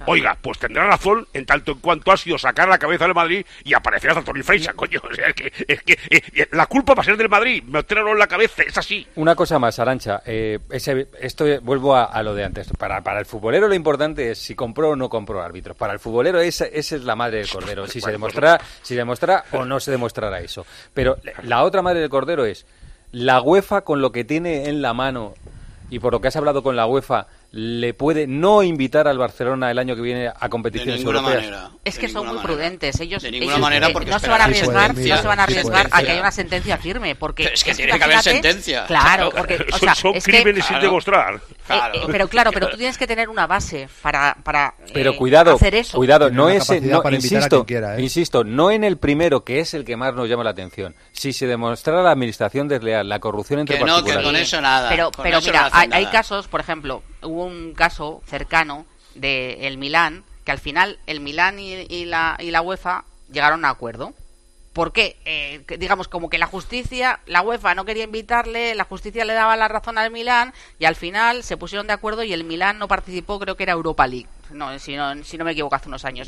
Oiga, 0.05 0.37
pues 0.41 0.59
tendrá 0.59 0.87
razón 0.87 1.27
en 1.33 1.45
tanto 1.45 1.71
en 1.73 1.79
cuanto 1.79 2.11
ha 2.11 2.17
sido 2.17 2.37
sacar 2.37 2.67
la 2.67 2.77
cabeza 2.77 3.05
del 3.05 3.13
Madrid 3.13 3.45
y 3.63 3.73
aparecer 3.73 4.11
a 4.11 4.21
Tony 4.21 4.43
Freixa, 4.43 4.73
coño. 4.73 5.01
O 5.07 5.13
sea, 5.13 5.29
es 5.29 5.35
que, 5.35 5.53
es 5.67 5.83
que 5.83 5.93
eh, 5.93 6.21
eh, 6.33 6.47
la 6.51 6.65
culpa 6.65 6.93
va 6.93 7.01
a 7.01 7.05
ser 7.05 7.15
del 7.15 7.29
Madrid, 7.29 7.63
me 7.63 7.79
en 7.79 8.19
la 8.19 8.27
cabeza, 8.27 8.61
es 8.63 8.77
así. 8.77 9.07
Una 9.15 9.35
cosa 9.35 9.57
más, 9.57 9.79
Arancha, 9.79 10.21
eh, 10.25 10.59
ese, 10.69 11.07
esto 11.19 11.45
vuelvo 11.61 11.95
a, 11.95 12.21
lo 12.23 12.35
de 12.35 12.43
antes. 12.43 12.69
Para, 12.77 13.01
para 13.01 13.19
el 13.19 13.25
futbolero 13.25 13.67
lo 13.67 13.73
importante 13.73 14.31
es 14.31 14.37
si 14.39 14.53
compró 14.53 14.89
o 14.89 14.95
no 14.95 15.09
compró 15.09 15.41
árbitros. 15.41 15.77
Para 15.77 15.93
el 15.93 15.99
futbolero 15.99 16.39
esa, 16.39 16.65
esa 16.65 16.97
es 16.97 17.03
la 17.03 17.15
madre 17.15 17.37
del 17.37 17.49
cordero, 17.49 17.87
si 17.87 18.01
se 18.01 18.11
demostrará, 18.11 18.59
si 18.81 18.95
demostrará 18.95 19.45
o 19.53 19.65
no 19.65 19.79
se 19.79 19.91
demostrará 19.91 20.39
eso. 20.39 20.65
Pero 20.93 21.17
la 21.43 21.63
otra 21.63 21.81
madre 21.81 22.01
del 22.01 22.09
cordero 22.09 22.45
es 22.45 22.65
la 23.11 23.41
UEFA 23.41 23.81
con 23.81 24.01
lo 24.01 24.11
que 24.11 24.25
tiene 24.25 24.67
en 24.67 24.81
la 24.81 24.93
mano 24.93 25.33
y 25.89 25.99
por 25.99 26.13
lo 26.13 26.21
que 26.21 26.27
has 26.27 26.35
hablado 26.35 26.63
con 26.63 26.75
la 26.75 26.85
UEFA 26.85 27.27
le 27.59 27.95
puede 27.95 28.27
no 28.27 28.61
invitar 28.61 29.07
al 29.07 29.17
Barcelona 29.17 29.71
el 29.71 29.79
año 29.79 29.95
que 29.95 30.01
viene 30.03 30.27
a 30.27 30.47
competiciones 30.47 30.97
ninguna 30.99 31.17
europeas? 31.21 31.43
manera. 31.43 31.71
Es 31.83 31.97
que 31.97 32.07
son 32.07 32.27
muy 32.27 32.37
prudentes. 32.37 32.99
Ellos, 32.99 33.23
De 33.23 33.31
ninguna 33.31 33.53
ellos, 33.53 33.61
manera, 33.61 33.87
eh, 33.87 33.93
porque 33.93 34.11
no 34.11 34.19
se 34.19 34.29
van 34.29 34.41
a 34.41 34.43
arriesgar, 34.43 34.93
no 34.95 35.17
se 35.17 35.27
van 35.27 35.39
a 35.39 35.47
Sí, 35.47 35.53
arriesgar 35.53 35.87
a 35.91 36.01
que 36.03 36.11
haya 36.11 36.21
una 36.21 36.31
sentencia 36.31 36.77
firme, 36.77 37.15
porque 37.15 37.43
Pero 37.45 37.55
es 37.55 37.63
que 37.63 37.71
es 37.71 37.77
tiene 37.77 37.97
que 37.97 38.03
haber 38.03 38.19
sentencia. 38.21 38.85
Claro, 38.85 39.31
Claro. 39.31 39.31
porque 39.35 39.55
o 39.55 39.71
Son- 39.71 39.79
sea, 39.79 39.95
son 39.95 40.15
es 40.15 40.23
que- 40.23 40.31
crímenes 40.33 40.65
sin 40.65 40.75
Claro. 40.75 40.83
demostrar. 40.85 41.33
Eh, 41.35 41.73
eh, 41.95 41.99
pero 42.11 42.27
claro, 42.27 42.51
pero 42.51 42.69
tú 42.69 42.77
tienes 42.77 42.95
que 42.95 43.07
tener 43.07 43.27
una 43.27 43.47
base 43.47 43.89
para, 44.03 44.37
para 44.43 44.75
Pero 44.93 45.11
eh, 45.13 45.15
cuidado, 45.17 45.55
hacer 45.55 45.73
eso. 45.73 45.97
cuidado, 45.97 46.29
no 46.29 46.49
es, 46.49 46.69
no, 46.83 47.01
para 47.01 47.15
invitar 47.15 47.37
a 47.37 47.41
insisto, 47.41 47.65
quien 47.65 47.79
quiera, 47.79 47.97
¿eh? 47.97 48.01
insisto, 48.03 48.43
no 48.43 48.69
en 48.69 48.83
el 48.83 48.97
primero 48.97 49.43
que 49.43 49.59
es 49.61 49.73
el 49.73 49.83
que 49.83 49.97
más 49.97 50.13
nos 50.13 50.29
llama 50.29 50.43
la 50.43 50.51
atención. 50.51 50.93
Si 51.11 51.33
se 51.33 51.47
demostrara 51.47 52.03
la 52.03 52.11
administración 52.11 52.67
desleal, 52.67 53.09
la 53.09 53.19
corrupción 53.19 53.61
entre 53.61 53.79
Que 53.79 53.83
no, 53.83 54.03
que 54.03 54.13
con 54.21 54.35
eso 54.35 54.61
nada. 54.61 54.89
Pero, 54.89 55.09
mira, 55.41 55.69
hay, 55.73 56.05
casos, 56.05 56.47
por 56.47 56.59
ejemplo, 56.61 57.01
hubo 57.21 57.45
un 57.45 57.73
caso 57.73 58.21
cercano 58.25 58.85
de 59.15 59.67
el 59.67 59.77
Milán, 59.77 60.23
que 60.45 60.51
al 60.51 60.59
final 60.59 60.99
el 61.07 61.19
Milán 61.19 61.59
y, 61.59 61.73
y 61.73 62.05
la, 62.05 62.37
y 62.39 62.51
la 62.51 62.61
UEFA 62.61 63.05
llegaron 63.31 63.65
a 63.65 63.69
acuerdo. 63.69 64.13
¿Por 64.77 64.93
qué? 64.93 65.17
Eh, 65.25 65.63
digamos, 65.79 66.07
como 66.07 66.29
que 66.29 66.37
la 66.37 66.45
justicia, 66.45 67.19
la 67.25 67.41
UEFA 67.41 67.73
no 67.73 67.83
quería 67.83 68.03
invitarle, 68.03 68.75
la 68.75 68.83
justicia 68.83 69.25
le 69.25 69.33
daba 69.33 69.57
la 69.57 69.67
razón 69.67 69.97
al 69.97 70.11
Milán 70.11 70.53
y 70.77 70.85
al 70.85 70.95
final 70.95 71.41
se 71.43 71.57
pusieron 71.57 71.87
de 71.87 71.93
acuerdo 71.93 72.21
y 72.21 72.31
el 72.31 72.43
Milán 72.43 72.77
no 72.77 72.87
participó, 72.87 73.39
creo 73.39 73.55
que 73.57 73.63
era 73.63 73.73
Europa 73.73 74.05
League, 74.05 74.27
no, 74.51 74.77
si, 74.77 74.95
no, 74.95 75.23
si 75.23 75.35
no 75.35 75.45
me 75.45 75.53
equivoco, 75.53 75.73
hace 75.73 75.87
unos 75.89 76.05
años. 76.05 76.27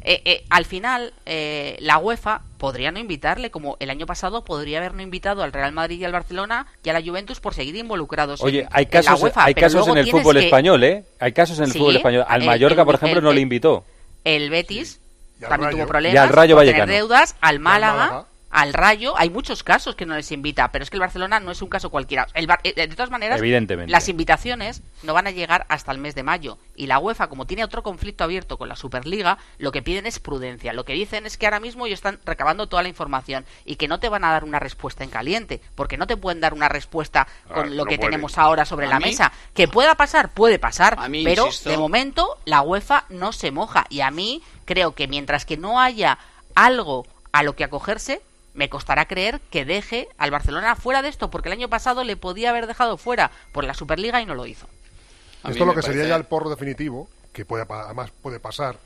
Eh, 0.00 0.22
eh, 0.24 0.44
al 0.48 0.64
final, 0.64 1.12
eh, 1.26 1.76
la 1.80 1.98
UEFA 1.98 2.40
podría 2.56 2.90
no 2.90 2.98
invitarle, 2.98 3.50
como 3.50 3.76
el 3.80 3.90
año 3.90 4.06
pasado 4.06 4.46
podría 4.46 4.78
haber 4.78 4.94
no 4.94 5.02
invitado 5.02 5.42
al 5.42 5.52
Real 5.52 5.72
Madrid 5.72 6.00
y 6.00 6.04
al 6.06 6.12
Barcelona 6.12 6.68
y 6.82 6.88
a 6.88 6.94
la 6.94 7.02
Juventus 7.02 7.38
por 7.40 7.52
seguir 7.52 7.76
involucrados. 7.76 8.40
Oye, 8.42 8.60
en- 8.60 8.68
hay 8.72 8.84
en 8.84 8.90
la 8.94 9.02
casos, 9.02 9.22
UEFA, 9.22 9.44
hay 9.44 9.54
casos 9.54 9.86
en 9.88 9.98
el 9.98 10.10
fútbol 10.10 10.36
que- 10.38 10.46
español, 10.46 10.82
¿eh? 10.84 11.04
Hay 11.18 11.32
casos 11.32 11.58
en 11.58 11.64
el 11.66 11.72
Sí, 11.72 11.78
fútbol 11.78 11.96
español. 11.96 12.24
Al 12.26 12.44
Mallorca, 12.44 12.80
el- 12.80 12.86
por 12.86 12.94
ejemplo, 12.94 13.18
el- 13.18 13.24
no 13.24 13.32
le 13.34 13.42
invitó. 13.42 13.84
El 14.24 14.48
Betis 14.48 14.99
también 15.48 15.70
Rayo. 15.70 15.76
tuvo 15.78 15.86
problemas 15.88 16.14
Y 16.14 16.18
al 16.18 16.28
Rayo 16.28 16.56
por 16.56 16.64
tener 16.64 16.86
deudas, 16.88 17.36
al 17.40 17.58
Málaga, 17.60 17.94
Málaga. 18.06 18.26
al 18.52 18.74
Rayo, 18.74 19.14
hay 19.16 19.30
muchos 19.30 19.62
casos 19.62 19.94
que 19.94 20.06
no 20.06 20.16
les 20.16 20.32
invita, 20.32 20.72
pero 20.72 20.82
es 20.82 20.90
que 20.90 20.96
el 20.96 21.00
Barcelona 21.00 21.38
no 21.38 21.52
es 21.52 21.62
un 21.62 21.68
caso 21.68 21.88
cualquiera. 21.88 22.26
El 22.34 22.48
Bar- 22.48 22.58
eh, 22.64 22.74
de 22.74 22.88
todas 22.88 23.08
maneras, 23.10 23.38
Evidentemente. 23.38 23.92
las 23.92 24.08
invitaciones 24.08 24.82
no 25.04 25.14
van 25.14 25.28
a 25.28 25.30
llegar 25.30 25.66
hasta 25.68 25.92
el 25.92 25.98
mes 25.98 26.16
de 26.16 26.24
mayo 26.24 26.58
y 26.74 26.88
la 26.88 26.98
UEFA, 26.98 27.28
como 27.28 27.46
tiene 27.46 27.62
otro 27.62 27.84
conflicto 27.84 28.24
abierto 28.24 28.58
con 28.58 28.68
la 28.68 28.74
Superliga, 28.74 29.38
lo 29.58 29.70
que 29.70 29.82
piden 29.82 30.04
es 30.06 30.18
prudencia. 30.18 30.72
Lo 30.72 30.84
que 30.84 30.94
dicen 30.94 31.26
es 31.26 31.38
que 31.38 31.46
ahora 31.46 31.60
mismo 31.60 31.86
ellos 31.86 31.98
están 32.00 32.18
recabando 32.24 32.66
toda 32.68 32.82
la 32.82 32.88
información 32.88 33.44
y 33.64 33.76
que 33.76 33.86
no 33.86 34.00
te 34.00 34.08
van 34.08 34.24
a 34.24 34.32
dar 34.32 34.42
una 34.42 34.58
respuesta 34.58 35.04
en 35.04 35.10
caliente, 35.10 35.60
porque 35.76 35.96
no 35.96 36.08
te 36.08 36.16
pueden 36.16 36.40
dar 36.40 36.52
una 36.52 36.68
respuesta 36.68 37.28
con 37.46 37.66
Ah, 37.66 37.70
lo 37.70 37.84
no 37.84 37.84
que 37.84 37.98
tenemos 37.98 38.36
ahora 38.36 38.64
sobre 38.64 38.88
la 38.88 38.98
mí- 38.98 39.04
mesa. 39.04 39.30
Que 39.54 39.68
pueda 39.68 39.94
pasar, 39.94 40.30
puede 40.34 40.58
pasar, 40.58 40.96
A 40.98 41.08
mí, 41.08 41.22
pero 41.24 41.46
insisto- 41.46 41.70
de 41.70 41.76
momento 41.78 42.36
la 42.46 42.62
UEFA 42.62 43.04
no 43.10 43.32
se 43.32 43.52
moja 43.52 43.86
y 43.90 44.00
a 44.00 44.10
mí 44.10 44.42
creo 44.70 44.94
que 44.94 45.08
mientras 45.08 45.44
que 45.44 45.56
no 45.56 45.80
haya 45.80 46.16
algo 46.54 47.04
a 47.32 47.42
lo 47.42 47.56
que 47.56 47.64
acogerse, 47.64 48.22
me 48.54 48.68
costará 48.68 49.06
creer 49.06 49.40
que 49.50 49.64
deje 49.64 50.08
al 50.16 50.30
Barcelona 50.30 50.76
fuera 50.76 51.02
de 51.02 51.08
esto, 51.08 51.28
porque 51.28 51.48
el 51.48 51.54
año 51.54 51.68
pasado 51.68 52.04
le 52.04 52.16
podía 52.16 52.50
haber 52.50 52.68
dejado 52.68 52.96
fuera 52.96 53.32
por 53.50 53.64
la 53.64 53.74
Superliga 53.74 54.22
y 54.22 54.26
no 54.26 54.36
lo 54.36 54.46
hizo. 54.46 54.68
Esto 55.42 55.64
lo 55.64 55.74
que 55.74 55.82
sería 55.82 56.04
ya 56.06 56.14
el 56.14 56.22
porro 56.22 56.50
definitivo, 56.50 57.08
que 57.32 57.44
puede, 57.44 57.66
además 57.68 58.12
puede 58.22 58.38
pasar, 58.38 58.76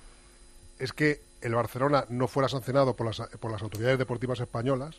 es 0.78 0.94
que 0.94 1.20
el 1.42 1.54
Barcelona 1.54 2.06
no 2.08 2.28
fuera 2.28 2.48
sancionado 2.48 2.94
por 2.94 3.06
las, 3.06 3.20
por 3.38 3.50
las 3.50 3.60
autoridades 3.60 3.98
deportivas 3.98 4.40
españolas 4.40 4.96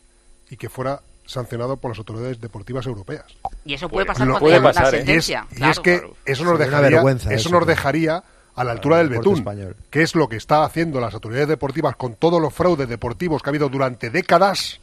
y 0.50 0.56
que 0.56 0.68
fuera 0.68 1.00
sancionado 1.24 1.78
por 1.78 1.90
las 1.90 1.98
autoridades 1.98 2.40
deportivas 2.40 2.86
europeas. 2.86 3.26
Y 3.64 3.74
eso 3.74 3.88
puede 3.88 4.04
Bueno, 4.04 4.12
pasar 4.12 4.28
cuando 4.28 4.38
puede 4.38 4.60
pasar, 4.60 4.94
¿eh? 4.94 4.98
Y 4.98 5.00
es, 5.00 5.24
sentencia. 5.24 5.46
y 5.50 5.54
claro. 5.56 5.72
es 5.72 5.80
que 5.80 5.98
claro. 5.98 6.16
eso 6.24 6.44
nos 6.44 6.58
dejaría, 6.60 6.90
vergüenza 6.90 7.30
eso 7.30 7.40
eso, 7.40 7.48
nos 7.48 7.64
claro. 7.64 7.66
dejaría 7.66 8.22
a 8.56 8.64
la 8.64 8.72
altura 8.72 8.98
del 8.98 9.08
betún, 9.10 9.38
español. 9.38 9.76
que 9.90 10.02
es 10.02 10.14
lo 10.14 10.28
que 10.28 10.36
está 10.36 10.64
haciendo 10.64 11.00
las 11.00 11.14
autoridades 11.14 11.48
deportivas 11.48 11.94
con 11.96 12.14
todos 12.16 12.40
los 12.40 12.52
fraudes 12.52 12.88
deportivos 12.88 13.42
que 13.42 13.48
ha 13.48 13.52
habido 13.52 13.68
durante 13.68 14.10
décadas 14.10 14.80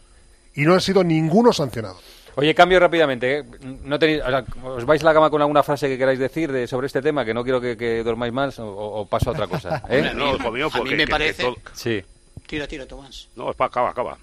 y 0.56 0.62
no 0.62 0.74
han 0.74 0.82
sido 0.82 1.04
ninguno 1.04 1.52
sancionado. 1.52 2.00
Oye, 2.36 2.56
cambio 2.56 2.80
rápidamente. 2.80 3.40
¿eh? 3.40 3.44
No 3.84 4.00
tenéis, 4.00 4.22
o 4.24 4.28
sea, 4.30 4.44
¿Os 4.64 4.86
vais 4.86 5.02
a 5.04 5.06
la 5.06 5.14
cama 5.14 5.30
con 5.30 5.42
alguna 5.42 5.62
frase 5.62 5.88
que 5.88 5.98
queráis 6.00 6.18
decir 6.18 6.52
de, 6.52 6.66
sobre 6.68 6.88
este 6.88 7.02
tema? 7.02 7.24
Que 7.26 7.34
no 7.34 7.44
quiero 7.44 7.62
que, 7.62 7.78
que 7.78 8.04
dormáis 8.04 8.34
más 8.34 8.58
o, 8.58 8.68
o 8.68 9.06
paso 9.08 9.30
a 9.30 9.34
otra 9.34 9.48
cosa. 9.48 9.84
¿eh? 9.90 10.12
No, 10.16 10.36
hijo 10.36 10.52
mío, 10.52 10.66
a 10.66 10.70
mí 10.70 10.80
porque 10.80 10.96
me 10.96 11.06
que- 11.06 11.12
parece- 11.12 11.38
que 11.38 11.44
todo- 11.44 11.56
Sí. 11.74 12.04
Tira, 12.48 12.68
tira, 12.68 12.86
Tomás. 12.88 13.28
No, 13.36 13.52
es 13.52 13.56
pa- 13.56 13.66
acaba, 13.66 13.90
acaba. 13.92 14.18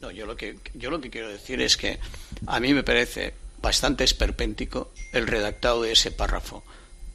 No, 0.00 0.10
yo 0.10 0.26
lo 0.26 0.36
que 0.36 0.58
yo 0.74 0.90
lo 0.90 1.00
que 1.00 1.10
quiero 1.10 1.28
decir 1.28 1.60
es 1.60 1.76
que 1.76 1.98
a 2.46 2.60
mí 2.60 2.72
me 2.74 2.82
parece 2.82 3.34
bastante 3.62 4.04
esperpéntico 4.04 4.90
el 5.12 5.26
redactado 5.26 5.82
de 5.82 5.92
ese 5.92 6.10
párrafo 6.12 6.62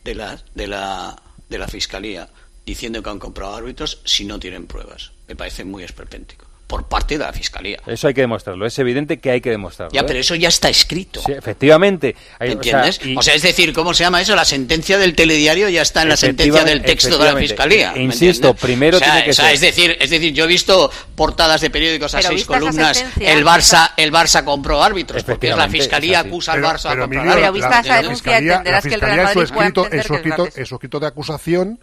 de 0.03 0.15
la 0.15 0.37
de 0.55 0.67
la 0.67 1.15
de 1.49 1.57
la 1.57 1.67
fiscalía 1.67 2.29
diciendo 2.65 3.01
que 3.01 3.09
han 3.09 3.19
comprado 3.19 3.55
árbitros 3.55 4.01
si 4.05 4.25
no 4.25 4.39
tienen 4.39 4.67
pruebas. 4.67 5.11
Me 5.27 5.35
parece 5.35 5.65
muy 5.65 5.83
esperpéntico 5.83 6.48
por 6.69 6.83
parte 6.87 7.17
de 7.17 7.23
la 7.25 7.33
fiscalía. 7.33 7.79
Eso 7.87 8.07
hay 8.07 8.13
que 8.13 8.21
demostrarlo. 8.21 8.63
Es 8.67 8.77
evidente 8.77 9.17
que 9.17 9.31
hay 9.31 9.41
que 9.41 9.49
demostrarlo. 9.49 9.91
Ya, 9.91 10.01
¿eh? 10.01 10.03
pero 10.05 10.19
eso 10.19 10.35
ya 10.35 10.49
está 10.49 10.69
escrito. 10.69 11.19
Sí, 11.25 11.31
efectivamente. 11.31 12.15
Hay- 12.37 12.49
o 12.49 12.51
sea, 12.51 12.83
¿Entiendes? 12.83 12.99
y- 13.03 13.17
O 13.17 13.23
sea, 13.23 13.33
es 13.33 13.41
decir, 13.41 13.73
¿cómo 13.73 13.95
se 13.95 14.03
llama 14.03 14.21
eso? 14.21 14.35
La 14.35 14.45
sentencia 14.45 14.99
del 14.99 15.15
telediario 15.15 15.67
ya 15.69 15.81
está 15.81 16.03
en 16.03 16.09
la 16.09 16.15
sentencia 16.17 16.63
del 16.63 16.83
texto 16.83 17.17
de 17.17 17.25
la 17.33 17.35
fiscalía. 17.39 17.93
E 17.93 17.95
¿me 17.95 18.03
insisto, 18.03 18.53
primero 18.53 18.97
o 18.97 18.99
sea, 18.99 19.13
tiene 19.13 19.25
que 19.25 19.31
o 19.31 19.33
sea, 19.33 19.45
ser- 19.45 19.53
Es 19.55 19.61
decir, 19.61 19.97
es 19.99 20.09
decir, 20.11 20.31
yo 20.31 20.43
he 20.43 20.47
visto 20.47 20.91
portadas 21.15 21.59
de 21.61 21.71
periódicos 21.71 22.13
a 22.13 22.17
Pero 22.19 22.29
seis 22.29 22.45
columnas. 22.45 23.03
El 23.19 23.43
Barça, 23.43 23.93
el 23.97 24.11
Barça 24.13 24.43
compró 24.43 24.83
árbitros, 24.83 25.23
porque 25.23 25.49
es 25.49 25.57
la 25.57 25.69
fiscalía 25.69 26.19
acusa 26.19 26.53
al 26.53 26.61
Barça 26.61 26.89
pero, 26.89 27.03
a 27.03 27.05
comprar 27.07 27.23
Emilio, 27.23 27.33
Pero 27.33 27.47
árbitros. 27.47 27.53
vista 27.53 27.79
esa 27.79 27.89
la 27.95 28.01
denuncia, 28.03 28.37
entenderás 28.37 28.83
que 28.83 28.93
el 28.93 29.01
Real 29.01 29.17
Madrid 29.23 29.33
puede 29.33 29.45
escrito, 29.69 29.85
en 29.91 30.03
su 30.03 30.13
escrito, 30.13 30.43
gratis. 30.43 30.57
en 30.59 30.65
su 30.67 30.75
escrito 30.75 30.99
de 30.99 31.07
acusación 31.07 31.79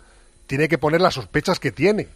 tiene 0.46 0.68
que 0.68 0.78
poner 0.78 1.00
las 1.00 1.14
sospechas 1.14 1.58
que 1.58 1.72
tiene. 1.72 2.06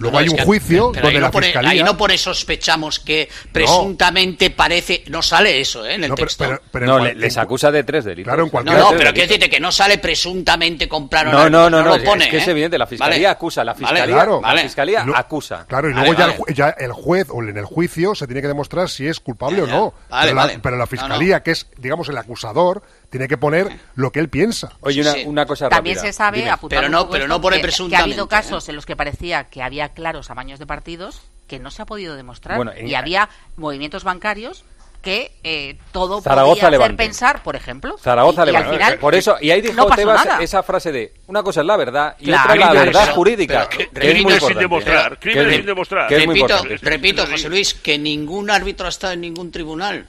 Luego 0.00 0.14
No, 0.14 0.18
hay 0.18 0.28
un 0.30 0.36
que- 0.36 0.44
juicio 0.44 0.82
donde 0.94 1.00
ahí 1.08 1.14
la 1.14 1.20
no 1.20 1.30
pone, 1.30 1.46
fiscalía 1.48 1.70
ahí 1.70 1.82
no 1.82 1.96
pone 1.96 2.16
sospechamos 2.18 2.98
que 3.00 3.28
presuntamente 3.52 4.50
parece. 4.50 5.04
No 5.08 5.22
sale 5.22 5.60
eso, 5.60 5.84
¿eh? 5.86 5.94
En 5.94 6.04
el 6.04 6.08
No, 6.10 6.14
pero- 6.16 6.26
texto. 6.26 6.44
pero- 6.44 6.62
pero 6.72 6.84
en 6.86 6.90
no, 6.90 6.98
cual- 6.98 7.20
les 7.20 7.34
cu- 7.34 7.40
acusa 7.40 7.70
de 7.70 7.84
tres 7.84 8.04
delitos. 8.04 8.24
Claro, 8.30 8.42
en 8.42 8.46
no, 8.46 8.50
cualquier- 8.50 8.76
no, 8.78 8.86
Tres 8.88 8.98
pero 8.98 9.12
delitos. 9.12 9.28
decirte 9.28 9.50
que 9.50 9.60
no 9.60 9.70
sale 9.70 9.98
presuntamente 9.98 10.88
compraron 10.88 11.32
No, 11.32 11.50
no, 11.50 11.68
no, 11.70 11.82
no, 11.82 11.88
lo 11.90 11.96
es- 11.96 12.02
pone, 12.02 12.24
es 12.24 12.30
que 12.30 12.38
es 12.38 12.48
¿eh? 12.48 12.50
evidente, 12.50 12.78
la 12.78 12.86
fiscalía 12.86 13.14
Vale. 13.16 13.26
acusa, 13.28 13.62
la 13.64 13.72
Vale, 13.74 13.86
fiscalía, 13.86 14.14
claro. 14.14 14.40
la 14.42 14.56
fiscalía 14.62 15.04
acusa. 15.14 15.66
Claro, 15.68 15.90
y 15.90 15.92
Vale, 15.92 16.06
luego 16.06 16.18
ya, 16.18 16.26
vale. 16.28 16.40
el, 16.48 16.54
ya 16.54 16.68
el 16.78 16.92
juez 16.92 17.26
o 17.30 17.42
en 17.42 17.56
el 17.56 17.64
juicio 17.64 18.14
se 18.14 18.26
tiene 18.26 18.40
que 18.40 18.48
demostrar 18.48 18.88
si 18.88 19.06
es 19.06 19.20
culpable 19.20 19.58
Ya, 19.58 19.64
o 19.64 19.66
no. 19.66 19.94
Vale, 20.08 20.22
pero, 20.28 20.34
la, 20.34 20.42
vale. 20.46 20.58
pero 20.62 20.76
la 20.76 20.82
No, 20.82 20.86
fiscalía, 20.86 21.42
que 21.42 21.50
es, 21.52 21.66
digamos, 21.76 22.08
el 22.08 22.16
acusador, 22.18 22.82
tiene 23.10 23.28
que 23.28 23.36
poner 23.36 23.68
lo 23.96 24.12
que 24.12 24.20
él 24.20 24.28
piensa. 24.28 24.72
Oye, 24.80 25.00
una, 25.02 25.12
Sí, 25.12 25.24
una 25.26 25.44
cosa 25.46 25.68
También 25.68 25.96
rápida. 25.96 26.12
se 26.12 26.16
sabe, 26.16 26.48
apuntando 26.48 26.80
Pero 26.82 26.88
no- 26.90 27.10
pero 27.10 27.28
no 27.28 27.40
pone 27.40 27.56
que- 27.56 27.60
que, 27.62 27.66
ha 27.66 27.68
presuntamente, 27.68 28.12
habido 28.12 28.28
casos 28.28 28.68
¿eh? 28.68 28.70
en 28.70 28.76
los 28.76 28.86
que 28.86 28.96
parecía 28.96 29.44
que 29.44 29.62
había 29.62 29.90
claros 29.90 30.30
amaños 30.30 30.58
de 30.58 30.66
partidos 30.66 31.20
que 31.48 31.58
no 31.58 31.70
se 31.72 31.82
ha 31.82 31.86
podido 31.86 32.14
demostrar 32.14 32.56
Bueno, 32.56 32.72
en- 32.72 32.86
y 32.86 32.94
había 32.94 33.28
movimientos 33.56 34.04
bancarios 34.04 34.64
que 35.02 35.32
eh, 35.44 35.78
todo 35.92 36.20
Zaragoza 36.20 36.66
podía 36.68 36.78
hacer 36.84 36.96
pensar, 36.96 37.42
por 37.42 37.56
ejemplo. 37.56 37.96
Zaragoza 37.96 38.42
y, 38.42 38.44
y 38.44 38.48
al 38.48 38.52
Levante. 38.52 38.76
final 38.76 38.98
Por 38.98 39.14
eso, 39.14 39.36
y 39.40 39.50
ahí 39.50 39.62
dijo 39.62 39.74
no 39.74 39.86
Tebas 39.96 40.26
nada. 40.26 40.42
esa 40.42 40.62
frase 40.62 40.92
de 40.92 41.14
una 41.26 41.42
cosa 41.42 41.60
es 41.62 41.66
la 41.66 41.76
verdad 41.78 42.16
y 42.20 42.26
Claro, 42.26 42.42
otra 42.42 42.54
la 42.54 42.70
claro, 42.70 42.86
verdad 42.86 43.00
pero- 43.06 43.14
jurídica. 43.14 43.66
pero- 43.70 43.78
que 43.78 43.82
es 43.84 43.88
crímenes 44.12 44.22
muy 44.24 44.32
sin 44.52 44.60
importante. 44.60 44.60
demostrar, 44.60 45.12
Que 45.18 45.20
crímenes 45.30 45.50
es- 45.52 45.56
sin 45.56 45.66
demostrar. 45.66 46.06
que 46.08 46.16
es 46.16 46.26
repito, 46.26 46.64
repito. 46.82 47.26
José 47.26 47.48
Luis, 47.48 47.72
que 47.74 47.98
ningún 47.98 48.50
árbitro 48.50 48.84
ha 48.86 48.90
estado 48.90 49.14
en 49.14 49.22
ningún 49.22 49.50
tribunal. 49.50 50.06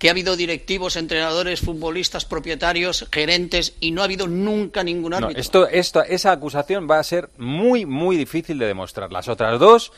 Que 0.00 0.08
ha 0.08 0.12
habido 0.12 0.34
directivos, 0.34 0.96
entrenadores, 0.96 1.60
futbolistas, 1.60 2.24
propietarios, 2.24 3.06
gerentes 3.12 3.74
y 3.80 3.92
no 3.92 4.00
ha 4.00 4.06
habido 4.06 4.26
nunca 4.26 4.82
ningún 4.82 5.10
No, 5.10 5.18
árbitro. 5.18 5.40
esto, 5.40 5.68
esta, 5.68 6.02
esa 6.02 6.32
acusación 6.32 6.88
va 6.90 6.98
a 6.98 7.04
ser 7.04 7.28
muy, 7.36 7.84
muy 7.84 8.16
difícil 8.16 8.58
de 8.58 8.66
demostrar. 8.66 9.12
Las 9.12 9.28
otras 9.28 9.60
dos, 9.60 9.92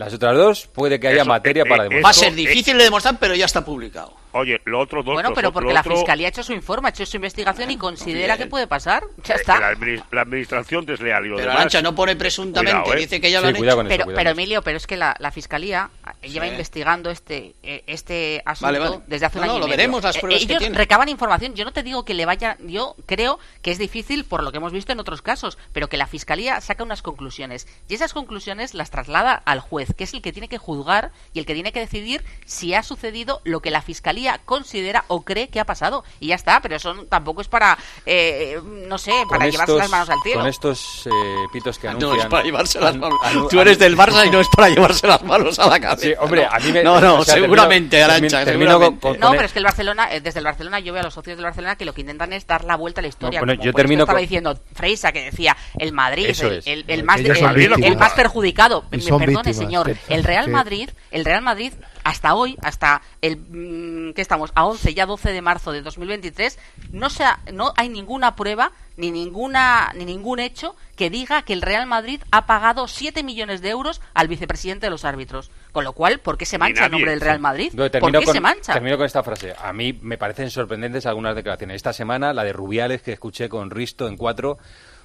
las 0.00 0.14
otras 0.14 0.36
dos 0.36 0.66
puede 0.66 0.98
que 0.98 1.08
haya 1.08 1.22
Eso, 1.22 1.28
materia 1.28 1.62
eh, 1.64 1.68
para 1.68 1.84
eh, 1.84 1.88
demostrar. 1.88 2.04
Va 2.06 2.10
a 2.10 2.12
ser 2.14 2.34
difícil 2.34 2.76
de 2.78 2.84
demostrar, 2.84 3.18
pero 3.20 3.34
ya 3.34 3.44
está 3.44 3.64
publicado. 3.64 4.14
Oye, 4.32 4.60
lo 4.64 4.78
otro 4.78 5.02
dos. 5.02 5.12
Bueno, 5.14 5.30
pero 5.34 5.48
otro- 5.48 5.54
porque 5.54 5.68
lo 5.70 5.74
la 5.74 5.80
otro- 5.80 5.96
fiscalía 5.96 6.28
ha 6.28 6.30
hecho 6.30 6.44
su 6.44 6.52
informe, 6.52 6.86
ha 6.86 6.90
hecho 6.90 7.04
su 7.04 7.16
investigación 7.16 7.68
y 7.72 7.76
considera 7.76 8.36
bien. 8.36 8.46
que 8.46 8.50
puede 8.50 8.68
pasar. 8.68 9.02
Ya 9.24 9.34
eh, 9.34 9.38
está. 9.40 9.58
La, 9.58 9.74
la 10.12 10.20
administración 10.22 10.86
desleal 10.86 11.26
y 11.26 11.28
lo 11.30 11.36
Pero. 11.36 11.50
Arancha 11.50 11.82
no 11.82 11.96
pone 11.96 12.14
presuntamente, 12.14 12.80
Cuidado, 12.80 12.94
¿eh? 12.96 13.00
dice 13.00 13.20
que 13.20 13.28
ya 13.30 13.40
lo 13.40 13.48
Sí, 13.48 13.56
han 13.56 13.56
hecho. 13.64 13.80
eso, 13.80 13.88
Pero, 13.88 14.04
pero. 14.14 14.30
Emilio, 14.30 14.62
pero 14.62 14.76
es 14.76 14.86
que 14.86 14.96
la, 14.96 15.16
la 15.18 15.32
fiscalía 15.32 15.90
eh, 16.22 16.28
lleva 16.28 16.44
Sí. 16.46 16.52
investigando 16.52 17.10
este 17.10 17.54
eh, 17.64 17.82
este 17.88 18.40
asunto 18.46 18.66
Vale, 18.66 18.78
vale. 18.78 19.00
desde 19.08 19.26
hace 19.26 19.38
un 19.38 19.46
No, 19.46 19.46
no, 19.46 19.52
año 19.54 19.58
y 19.58 19.60
lo 19.62 19.66
medio. 19.66 19.76
veremos 19.78 20.04
las 20.04 20.14
Eh, 20.16 20.20
pruebas 20.20 20.38
que 20.38 20.44
Ellos 20.52 20.58
tiene. 20.60 20.78
recaban 20.78 21.08
información. 21.08 21.54
Yo 21.56 21.64
no 21.64 21.72
te 21.72 21.82
digo 21.82 22.04
que 22.04 22.14
le 22.14 22.24
vaya. 22.24 22.56
Yo 22.60 22.94
creo 23.06 23.40
que 23.62 23.72
es 23.72 23.78
difícil 23.78 24.24
por 24.24 24.44
lo 24.44 24.52
que 24.52 24.58
hemos 24.58 24.72
visto 24.72 24.92
en 24.92 25.00
otros 25.00 25.22
casos, 25.22 25.58
pero 25.72 25.88
que 25.88 25.96
la 25.96 26.06
fiscalía 26.06 26.60
saca 26.60 26.84
unas 26.84 27.02
conclusiones 27.02 27.66
y 27.88 27.94
esas 27.94 28.12
conclusiones 28.12 28.74
las 28.74 28.92
traslada 28.92 29.34
al 29.34 29.58
juez, 29.58 29.89
que 29.94 30.04
es 30.04 30.14
el 30.14 30.22
que 30.22 30.32
tiene 30.32 30.48
que 30.48 30.58
juzgar 30.58 31.12
y 31.32 31.38
el 31.38 31.46
que 31.46 31.54
tiene 31.54 31.72
que 31.72 31.80
decidir 31.80 32.24
si 32.44 32.74
ha 32.74 32.82
sucedido 32.82 33.40
lo 33.44 33.60
que 33.60 33.70
la 33.70 33.82
fiscalía 33.82 34.40
considera 34.44 35.04
o 35.08 35.22
cree 35.22 35.48
que 35.48 35.60
ha 35.60 35.64
pasado. 35.64 36.04
Y 36.18 36.28
ya 36.28 36.34
está, 36.34 36.60
pero 36.60 36.76
eso 36.76 36.94
tampoco 37.08 37.40
es 37.40 37.48
para, 37.48 37.78
eh, 38.06 38.60
no 38.64 38.98
sé, 38.98 39.12
para 39.28 39.48
llevarse 39.48 39.76
las 39.76 39.90
manos 39.90 40.10
al 40.10 40.22
tiro 40.22 40.40
Con 40.40 40.48
estos 40.48 41.06
eh, 41.06 41.10
pitos 41.52 41.78
que 41.78 41.88
anuncian... 41.88 42.16
No, 42.16 42.22
es 42.22 42.26
para 42.26 42.44
llevarse 42.44 42.80
las 42.80 42.96
manos. 42.96 43.18
Tú 43.50 43.60
eres 43.60 43.78
del 43.78 43.96
Barça 43.96 44.26
y 44.26 44.30
no 44.30 44.40
es 44.40 44.48
para 44.48 44.68
llevarse 44.68 45.06
las 45.06 45.22
manos 45.22 45.58
a 45.58 45.66
la 45.66 45.80
cabeza. 45.80 46.02
Sí, 46.02 46.14
hombre, 46.18 46.46
a 46.50 46.58
mí 46.58 46.72
me... 46.72 46.82
No, 46.82 47.00
no, 47.00 47.24
seguramente, 47.24 47.98
termino, 47.98 48.14
Arancha, 48.14 48.44
termino. 48.44 48.78
Con, 48.98 49.18
No, 49.18 49.30
pero 49.30 49.44
es 49.44 49.52
que 49.52 49.58
el 49.58 49.64
Barcelona, 49.64 50.12
eh, 50.14 50.20
desde 50.20 50.38
el 50.38 50.44
Barcelona, 50.44 50.80
yo 50.80 50.92
veo 50.92 51.00
a 51.00 51.04
los 51.04 51.14
socios 51.14 51.36
del 51.36 51.44
Barcelona 51.44 51.76
que 51.76 51.84
lo 51.84 51.92
que 51.92 52.00
intentan 52.00 52.32
es 52.32 52.46
dar 52.46 52.64
la 52.64 52.76
vuelta 52.76 53.00
a 53.00 53.02
la 53.02 53.08
historia. 53.08 53.40
Bueno, 53.40 53.54
yo 53.54 53.72
termino 53.72 54.02
estaba 54.02 54.20
diciendo 54.20 54.58
Freisa, 54.74 55.12
que 55.12 55.24
decía, 55.24 55.56
el 55.78 55.92
Madrid, 55.92 56.26
el, 56.64 57.04
más, 57.04 57.20
el, 57.20 57.96
más 57.96 58.12
perjudicado. 58.12 58.84
Perdón, 58.90 59.42
es 59.46 59.58
el 59.58 59.69
señor. 59.70 59.96
El 60.08 60.24
Real 60.24 60.48
Madrid, 60.48 60.90
el 61.10 61.24
Real 61.24 61.42
Madrid 61.42 61.72
hasta 62.04 62.34
hoy, 62.34 62.56
hasta 62.62 63.02
el 63.20 63.36
mm, 63.36 64.14
que 64.14 64.22
estamos 64.22 64.50
a 64.54 64.64
11 64.64 64.94
ya 64.94 65.06
12 65.06 65.32
de 65.32 65.42
marzo 65.42 65.72
de 65.72 65.82
2023, 65.82 66.58
no 66.92 67.10
se 67.10 67.24
ha, 67.24 67.40
no 67.52 67.72
hay 67.76 67.88
ninguna 67.88 68.36
prueba 68.36 68.72
ni 68.96 69.10
ninguna 69.10 69.92
ni 69.94 70.04
ningún 70.04 70.40
hecho 70.40 70.76
que 70.94 71.08
diga 71.08 71.42
que 71.42 71.54
el 71.54 71.62
Real 71.62 71.86
Madrid 71.86 72.20
ha 72.30 72.46
pagado 72.46 72.86
7 72.86 73.22
millones 73.22 73.62
de 73.62 73.70
euros 73.70 74.00
al 74.12 74.28
vicepresidente 74.28 74.86
de 74.86 74.90
los 74.90 75.04
árbitros. 75.04 75.50
Con 75.72 75.84
lo 75.84 75.92
cual, 75.92 76.18
¿por 76.18 76.36
qué 76.36 76.44
se 76.44 76.58
mancha 76.58 76.86
el 76.86 76.92
nombre 76.92 77.12
del 77.12 77.20
Real 77.20 77.40
Madrid? 77.40 77.72
¿Por 77.74 78.12
qué 78.12 78.26
se 78.26 78.40
mancha? 78.40 78.74
Termino 78.74 78.96
con 78.96 79.06
esta 79.06 79.22
frase. 79.22 79.54
A 79.62 79.72
mí 79.72 79.98
me 80.02 80.18
parecen 80.18 80.50
sorprendentes 80.50 81.06
algunas 81.06 81.34
declaraciones. 81.34 81.76
Esta 81.76 81.92
semana 81.92 82.34
la 82.34 82.44
de 82.44 82.52
Rubiales 82.52 83.02
que 83.02 83.12
escuché 83.12 83.48
con 83.48 83.70
Risto 83.70 84.08
en 84.08 84.16
cuatro 84.16 84.58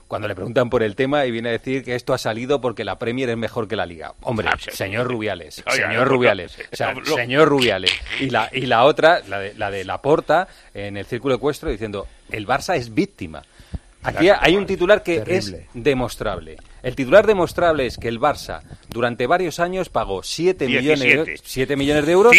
cuando 0.08 0.28
le 0.28 0.36
preguntan 0.36 0.70
por 0.70 0.84
el 0.84 0.96
tema 0.96 1.26
y 1.26 1.32
viene 1.32 1.50
a 1.50 1.52
decir 1.54 1.84
que 1.84 1.96
esto 1.96 2.14
ha 2.14 2.18
salido 2.18 2.62
porque 2.62 2.84
la 2.84 3.00
Premier 3.00 3.30
es 3.30 3.38
mejor 3.38 3.68
que 3.68 3.76
la 3.76 3.86
Liga. 3.86 4.14
Hombre, 4.22 4.50
señor 4.72 5.08
Rubiales, 5.08 5.64
señor 5.68 6.08
Rubiales, 6.08 6.58
señor 6.72 7.48
Rubiales. 7.48 7.92
Y 8.20 8.30
la, 8.30 8.50
y 8.52 8.68
la 8.68 8.84
otra, 8.84 9.22
la 9.28 9.40
de, 9.40 9.54
la 9.56 9.72
de 9.72 9.84
Laporta, 9.84 10.48
en 10.74 10.98
el 10.98 11.06
círculo 11.06 11.36
ecuestro, 11.36 11.70
diciendo, 11.70 12.08
el 12.32 12.48
Barça 12.48 12.76
es 12.76 12.94
víctima. 12.94 13.44
Aquí 14.04 14.30
hay 14.30 14.56
un 14.56 14.68
titular 14.68 15.02
que 15.02 15.24
es 15.26 15.56
demostrable. 15.74 16.58
El 16.86 16.96
titular 16.96 17.26
demostrable 17.26 17.88
es 17.88 17.98
que 17.98 18.08
el 18.08 18.20
Barça 18.20 18.62
durante 18.90 19.26
varios 19.26 19.60
años 19.60 19.90
pagó 19.90 20.22
7 20.22 20.68
millones, 20.68 21.42
7 21.44 21.76
millones 21.76 22.06
de 22.06 22.12
euros 22.12 22.38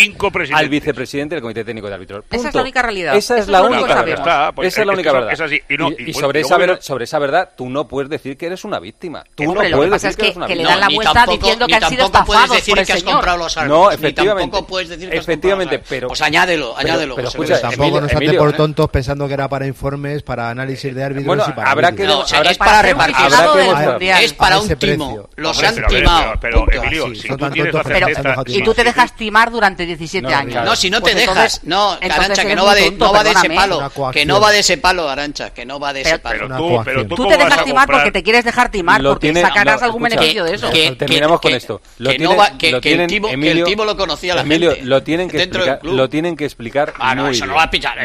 al 0.55 0.69
vicepresidente 0.69 1.35
del 1.35 1.43
Comité 1.43 1.65
Técnico 1.65 1.89
de 1.89 1.95
Árbitros. 1.95 2.25
Esa 2.31 2.49
es 2.51 2.55
la 2.55 2.63
única 2.63 2.81
realidad. 2.81 3.17
Esa 3.17 3.39
es 3.39 3.49
la 3.49 3.63
única 3.63 4.03
verdad. 4.03 4.55
Esa 4.63 4.81
es 4.83 4.87
la 4.87 4.93
única 4.93 5.13
verdad. 5.13 5.51
Y 5.99 6.13
sobre 6.13 7.05
esa 7.05 7.19
verdad, 7.19 7.51
tú 7.57 7.69
no 7.69 7.89
puedes 7.89 8.09
decir 8.09 8.37
que 8.37 8.47
eres 8.47 8.65
una 8.65 8.79
víctima. 8.79 9.25
Tú 9.35 9.53
no 9.53 9.55
puedes 9.55 9.91
decir 10.01 10.17
que, 10.17 10.29
es 10.29 10.35
que, 10.37 10.45
que 10.45 10.45
eres 10.45 10.47
una 10.47 10.47
que 10.47 10.53
víctima. 10.53 10.55
le 10.55 10.63
dan 10.63 10.81
la 10.81 10.89
vuelta 10.95 11.27
diciendo 11.27 11.67
que 11.67 11.75
has 11.75 11.89
sido 11.89 12.07
estafado 12.07 12.55
por 12.69 12.79
el 12.79 12.87
que 12.87 12.93
has 12.93 13.03
comprado 13.03 13.39
los 13.39 13.57
árbitros. 13.57 13.79
No, 13.79 13.91
efectivamente. 13.91 14.47
Ni 14.47 14.51
tampoco 14.51 14.67
puedes 14.69 14.89
decir 14.89 15.11
que 15.11 15.17
efectivamente, 15.17 15.77
has 15.77 15.89
pero 15.89 16.07
pues 16.07 16.23
añádelo, 16.23 16.77
añádelo. 16.79 17.17
Pero, 17.17 17.29
escucha, 17.29 17.61
tampoco 17.61 18.01
nos 18.01 18.13
hace 18.13 18.33
por 18.35 18.51
eh, 18.51 18.53
tontos 18.53 18.89
pensando 18.91 19.27
que 19.27 19.35
era 19.35 19.49
para 19.49 19.67
informes, 19.67 20.23
para 20.23 20.51
análisis 20.51 20.93
eh, 20.93 20.95
de 20.95 21.03
árbitros 21.03 21.49
y 21.49 21.53
para 21.53 21.71
habrá 21.73 21.91
que 21.91 22.05
es 22.05 22.59
para 22.59 22.83
repartir 22.83 24.36
para 24.37 24.59
un 24.61 24.69
timo. 24.77 25.29
Los 25.37 25.63
han 25.63 25.87
timado. 25.87 26.35
Pero, 26.41 26.67
Emilio, 26.71 27.15
si 27.15 27.29
tú 27.29 27.51
tienes. 27.51 27.75
Y 28.47 28.63
tú 28.63 28.75
te 28.75 28.85
dejas 28.85 29.15
timar 29.17 29.51
durante 29.51 29.87
17 29.87 30.33
años. 30.33 30.65
No, 30.65 30.77
si 30.77 30.91
no 30.91 31.01
te 31.01 31.15
dejas. 31.15 31.61
No, 31.65 31.93
Arancha, 31.93 32.45
que 32.45 32.55
no 32.55 32.65
va 32.65 32.75
de, 32.75 32.91
no 32.93 33.13
va 33.13 33.25
de 33.25 33.31
ese 33.31 33.51
palo. 33.51 33.91
Que 34.13 34.27
no 34.27 34.41
va 34.41 34.53
de 34.53 34.59
ese 34.61 34.79
palo, 34.79 35.09
Arancha, 35.09 35.51
que 35.51 35.65
no 35.65 35.79
va 35.79 35.93
de 35.93 36.03
ese 36.03 36.19
palo. 36.19 36.49
Pero 36.49 36.57
tú, 36.57 36.83
pero 36.85 37.07
tú, 37.07 37.27
te 37.29 37.37
dejas 37.37 37.65
timar 37.65 37.89
porque 37.89 38.11
te 38.11 38.23
quieres 38.23 38.45
dejar 38.45 38.71
timar, 38.71 39.03
porque 39.03 39.35
sacarás 39.35 39.83
algún 39.83 40.03
beneficio 40.03 40.45
de 40.45 40.55
eso. 40.55 40.71
Terminamos 40.71 41.41
con 41.41 41.53
esto. 41.53 41.81
Que 41.99 42.93
el 42.93 43.65
timo 43.65 43.85
lo 43.85 43.97
conocía 43.97 44.35
la 44.35 44.45
gente. 44.45 44.83
lo 44.83 45.03
tienen 45.03 45.29
que 45.29 45.43
explicar. 45.43 45.81
Lo 45.83 46.09
tienen 46.09 46.37
que 46.37 46.45
explicar 46.45 46.95
ah, 46.99 47.15
muy 47.15 47.31
bien. 47.31 47.49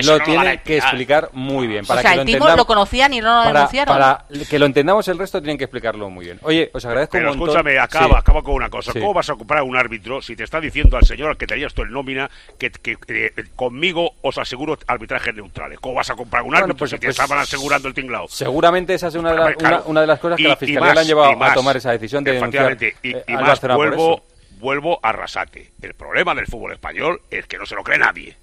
Lo 0.05 0.19
tienen 0.19 0.61
que 0.63 0.77
explicar 0.77 1.29
muy 1.33 1.67
bien. 1.67 1.85
O 1.87 1.99
sea, 1.99 2.13
el 2.15 2.25
timo 2.25 2.49
lo 2.49 2.65
conocían 2.65 3.13
y 3.13 3.21
no 3.21 3.43
lo 3.43 3.53
denunciaron. 3.53 3.93
Para 3.93 4.25
que 4.49 4.59
lo 4.59 4.65
entendamos 4.65 5.07
el 5.07 5.17
resto 5.17 5.41
tienen 5.41 5.57
que 5.57 5.65
explicarlo 5.65 6.09
muy 6.09 6.20
bien. 6.20 6.20
Oye, 6.43 6.69
os 6.73 6.85
agradezco 6.85 7.13
Pero 7.13 7.31
un 7.31 7.37
montón. 7.37 7.57
escúchame, 7.57 7.79
acaba, 7.79 8.19
acaba 8.19 8.41
con 8.41 8.55
una 8.55 8.69
cosa. 8.69 8.93
¿Cómo 8.93 9.13
vas 9.13 9.29
a 9.29 9.35
comprar 9.35 9.63
un 9.63 9.75
árbitro 9.75 10.21
si 10.21 10.35
te 10.35 10.43
está 10.43 10.59
diciendo 10.59 10.97
al 10.97 11.05
señor 11.05 11.29
al 11.29 11.37
que 11.37 11.47
tenías 11.47 11.73
tú 11.73 11.81
el 11.81 11.91
nómina 11.91 12.29
que, 12.57 12.71
eh, 13.07 13.31
conmigo 13.55 14.13
os 14.21 14.37
aseguro 14.37 14.77
arbitrajes 14.87 15.33
neutrales? 15.35 15.79
¿Cómo 15.79 15.95
vas 15.95 16.09
a 16.09 16.15
comprar 16.15 16.43
un 16.43 16.55
árbitro 16.55 16.77
pues, 16.77 16.91
si 16.91 16.97
te 16.97 17.07
pues, 17.07 17.19
estaban 17.19 17.39
asegurando 17.39 17.87
el 17.87 17.93
tinglado? 17.93 18.27
Seguramente 18.27 18.93
esa 18.93 19.07
es 19.07 19.15
una 19.15 19.31
de, 19.31 20.07
las 20.07 20.19
cosas 20.19 20.37
que 20.37 20.43
la 20.43 20.55
fiscalía 20.55 20.79
más, 20.79 20.95
le 20.95 21.01
han 21.01 21.07
llevado 21.07 21.43
a 21.43 21.53
tomar 21.53 21.77
esa 21.77 21.91
decisión 21.91 22.23
de 22.23 22.33
denunciar 22.33 22.77
y, 22.81 22.85
eh, 22.85 23.23
y 23.27 23.33
más, 23.33 23.61
vuelvo, 23.61 24.23
vuelvo 24.59 24.99
a 25.01 25.11
Rasate. 25.11 25.71
El 25.81 25.93
problema 25.93 26.35
del 26.35 26.47
fútbol 26.47 26.73
español 26.73 27.21
es 27.29 27.45
que 27.47 27.57
no 27.57 27.65
se 27.65 27.75
lo 27.75 27.83
cree 27.83 27.97
nadie. 27.97 28.35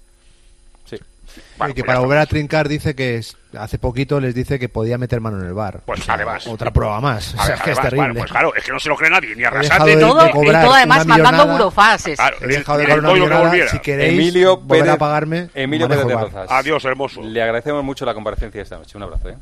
Y 1.67 1.71
eh, 1.71 1.73
que 1.73 1.83
para 1.83 1.99
volver 1.99 2.17
a 2.19 2.25
trincar 2.25 2.67
dice 2.67 2.95
que 2.95 3.21
hace 3.57 3.79
poquito 3.79 4.19
les 4.19 4.33
dice 4.35 4.59
que 4.59 4.69
podía 4.69 4.97
meter 4.97 5.19
mano 5.21 5.39
en 5.39 5.45
el 5.45 5.53
bar. 5.53 5.81
Pues 5.85 6.07
además. 6.07 6.47
Otra 6.47 6.71
prueba 6.71 6.99
más. 7.01 7.33
O 7.35 7.43
sea, 7.43 7.55
es 7.55 7.61
que 7.61 7.71
es 7.71 7.81
terrible. 7.81 8.19
Pues 8.19 8.31
claro, 8.31 8.53
es 8.55 8.63
que 8.63 8.71
no 8.71 8.79
se 8.79 8.89
lo 8.89 8.95
cree 8.95 9.09
nadie, 9.09 9.35
ni 9.35 9.43
arrasate. 9.43 9.93
Y 9.93 9.99
todo, 9.99 10.23
de 10.23 10.31
todo 10.31 10.73
además 10.73 11.05
mandando 11.05 11.47
burofases. 11.47 12.17
Claro, 12.17 12.37
he 12.41 12.47
dejado 12.47 12.77
de 12.79 12.85
el, 12.85 12.99
una 12.99 13.13
millonada, 13.13 13.67
si 13.67 13.79
queréis 13.79 14.13
Emilio 14.13 14.63
a 14.89 14.97
pagarme, 14.97 15.49
Emilio 15.53 15.87
Pérez 15.87 16.05
Adiós, 16.49 16.83
hermoso. 16.85 17.21
Le 17.21 17.41
agradecemos 17.41 17.83
mucho 17.83 18.05
la 18.05 18.13
comparecencia 18.13 18.61
esta 18.61 18.77
noche. 18.77 18.97
Un 18.97 19.03
abrazo. 19.03 19.29
¿eh? 19.29 19.37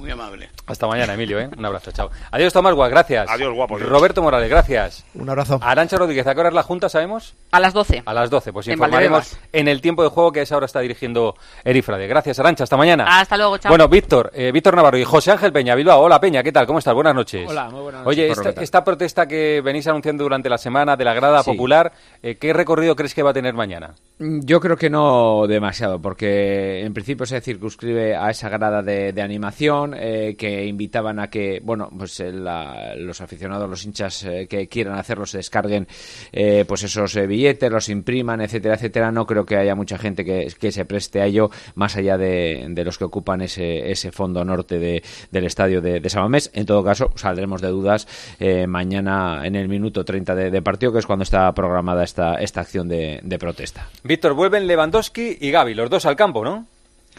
Muy 0.00 0.10
amable. 0.10 0.48
Hasta 0.66 0.86
mañana, 0.86 1.12
Emilio, 1.12 1.38
¿eh? 1.38 1.50
Un 1.54 1.62
abrazo, 1.62 1.92
chao. 1.92 2.10
Adiós, 2.30 2.54
Tomás 2.54 2.72
Guas, 2.72 2.88
gracias. 2.88 3.28
Adiós, 3.28 3.52
guapo. 3.52 3.76
Roberto 3.76 4.22
Morales, 4.22 4.48
gracias. 4.48 5.04
Un 5.12 5.28
abrazo. 5.28 5.58
Arancha 5.60 5.98
Rodríguez, 5.98 6.26
¿a 6.26 6.32
qué 6.32 6.40
hora 6.40 6.48
es 6.48 6.54
la 6.54 6.62
Junta, 6.62 6.88
sabemos? 6.88 7.34
A 7.50 7.60
las 7.60 7.74
12. 7.74 8.04
A 8.06 8.14
las 8.14 8.30
12, 8.30 8.50
pues 8.50 8.68
informaremos 8.68 9.36
en, 9.52 9.68
el 9.68 9.82
tiempo 9.82 10.02
de 10.02 10.08
juego 10.08 10.32
que 10.32 10.40
a 10.40 10.42
esa 10.44 10.56
hora 10.56 10.64
está 10.64 10.80
dirigiendo 10.80 11.34
Erifrade. 11.64 12.06
Gracias, 12.06 12.38
Arancha, 12.38 12.64
hasta 12.64 12.78
mañana. 12.78 13.20
Hasta 13.20 13.36
luego, 13.36 13.58
chao. 13.58 13.68
Bueno, 13.68 13.88
Víctor, 13.88 14.30
eh, 14.32 14.50
Víctor 14.52 14.74
Navarro 14.74 14.96
y 14.96 15.04
José 15.04 15.32
Ángel 15.32 15.52
Peña 15.52 15.74
Bilbao. 15.74 16.00
Hola, 16.00 16.18
Peña, 16.18 16.42
¿qué 16.42 16.50
tal? 16.50 16.66
¿Cómo 16.66 16.78
estás? 16.78 16.94
Buenas 16.94 17.14
noches. 17.14 17.46
Hola, 17.46 17.68
muy 17.68 17.82
buenas 17.82 18.02
noches. 18.02 18.38
Oye, 18.38 18.62
esta, 18.62 18.82
protesta 18.82 19.28
que 19.28 19.60
venís 19.62 19.86
anunciando 19.86 20.24
durante 20.24 20.48
la 20.48 20.56
semana 20.56 20.96
de 20.96 21.04
la 21.04 21.12
grada 21.12 21.42
popular, 21.42 21.92
eh, 22.22 22.36
¿qué 22.36 22.54
recorrido 22.54 22.96
crees 22.96 23.12
que 23.12 23.22
va 23.22 23.32
a 23.32 23.34
tener 23.34 23.52
mañana? 23.52 23.94
Mm, 24.20 24.40
yo 24.44 24.60
creo 24.60 24.76
que 24.76 24.90
no 24.90 25.46
demasiado, 25.46 25.98
porque 25.98 26.82
en 26.84 26.92
principio 26.92 27.24
se 27.24 27.40
circunscribe 27.40 28.14
a 28.14 28.28
esa 28.28 28.50
grada 28.50 28.82
de, 28.82 29.22
animación 29.22 29.94
eh, 29.96 30.36
que 30.38 30.66
invitaban 30.66 31.18
a 31.18 31.30
que, 31.30 31.60
bueno, 31.64 31.88
pues 31.96 32.20
eh, 32.20 32.30
la, 32.30 32.94
los 32.96 33.22
aficionados, 33.22 33.68
los 33.68 33.82
hinchas 33.82 34.24
eh, 34.24 34.46
que 34.46 34.68
quieran 34.68 34.98
hacerlo 34.98 35.24
se 35.24 35.38
descarguen 35.38 35.88
eh, 36.32 36.66
pues 36.68 36.82
esos 36.82 37.16
eh, 37.16 37.26
billetes, 37.26 37.70
los 37.70 37.88
impriman, 37.88 38.42
etcétera, 38.42 38.74
etcétera. 38.74 39.10
No 39.10 39.24
creo 39.24 39.46
que 39.46 39.56
haya 39.56 39.74
mucha 39.74 39.96
gente 39.96 40.22
que, 40.22 40.70
se 40.70 40.84
preste 40.84 41.22
a 41.22 41.24
ello, 41.24 41.50
más 41.74 41.96
allá 41.96 42.18
de, 42.18 42.66
de 42.68 42.84
los 42.84 42.98
que 42.98 43.04
ocupan 43.04 43.40
ese, 43.40 43.90
ese 43.90 44.12
fondo 44.12 44.44
norte 44.44 44.78
de, 44.78 45.02
del 45.30 45.46
estadio 45.46 45.80
de, 45.80 46.00
de 46.00 46.10
Samamés. 46.10 46.50
En 46.52 46.66
todo 46.66 46.84
caso, 46.84 47.10
saldremos 47.14 47.62
de 47.62 47.68
dudas 47.68 48.06
mañana 48.68 49.46
en 49.46 49.56
el 49.56 49.68
minuto 49.68 50.04
30 50.04 50.34
de, 50.34 50.62
partido, 50.62 50.92
que 50.92 50.98
es 50.98 51.06
cuando 51.06 51.22
está 51.22 51.52
programada 51.54 52.04
esta, 52.04 52.34
esta 52.34 52.60
acción 52.60 52.86
de 52.86 53.38
protesta. 53.38 53.88
Víctor, 54.10 54.34
vuelven 54.34 54.66
Lewandowski 54.66 55.38
y 55.40 55.52
Gaby, 55.52 55.72
los 55.74 55.88
dos 55.88 56.04
al 56.04 56.16
campo, 56.16 56.42
¿no? 56.42 56.66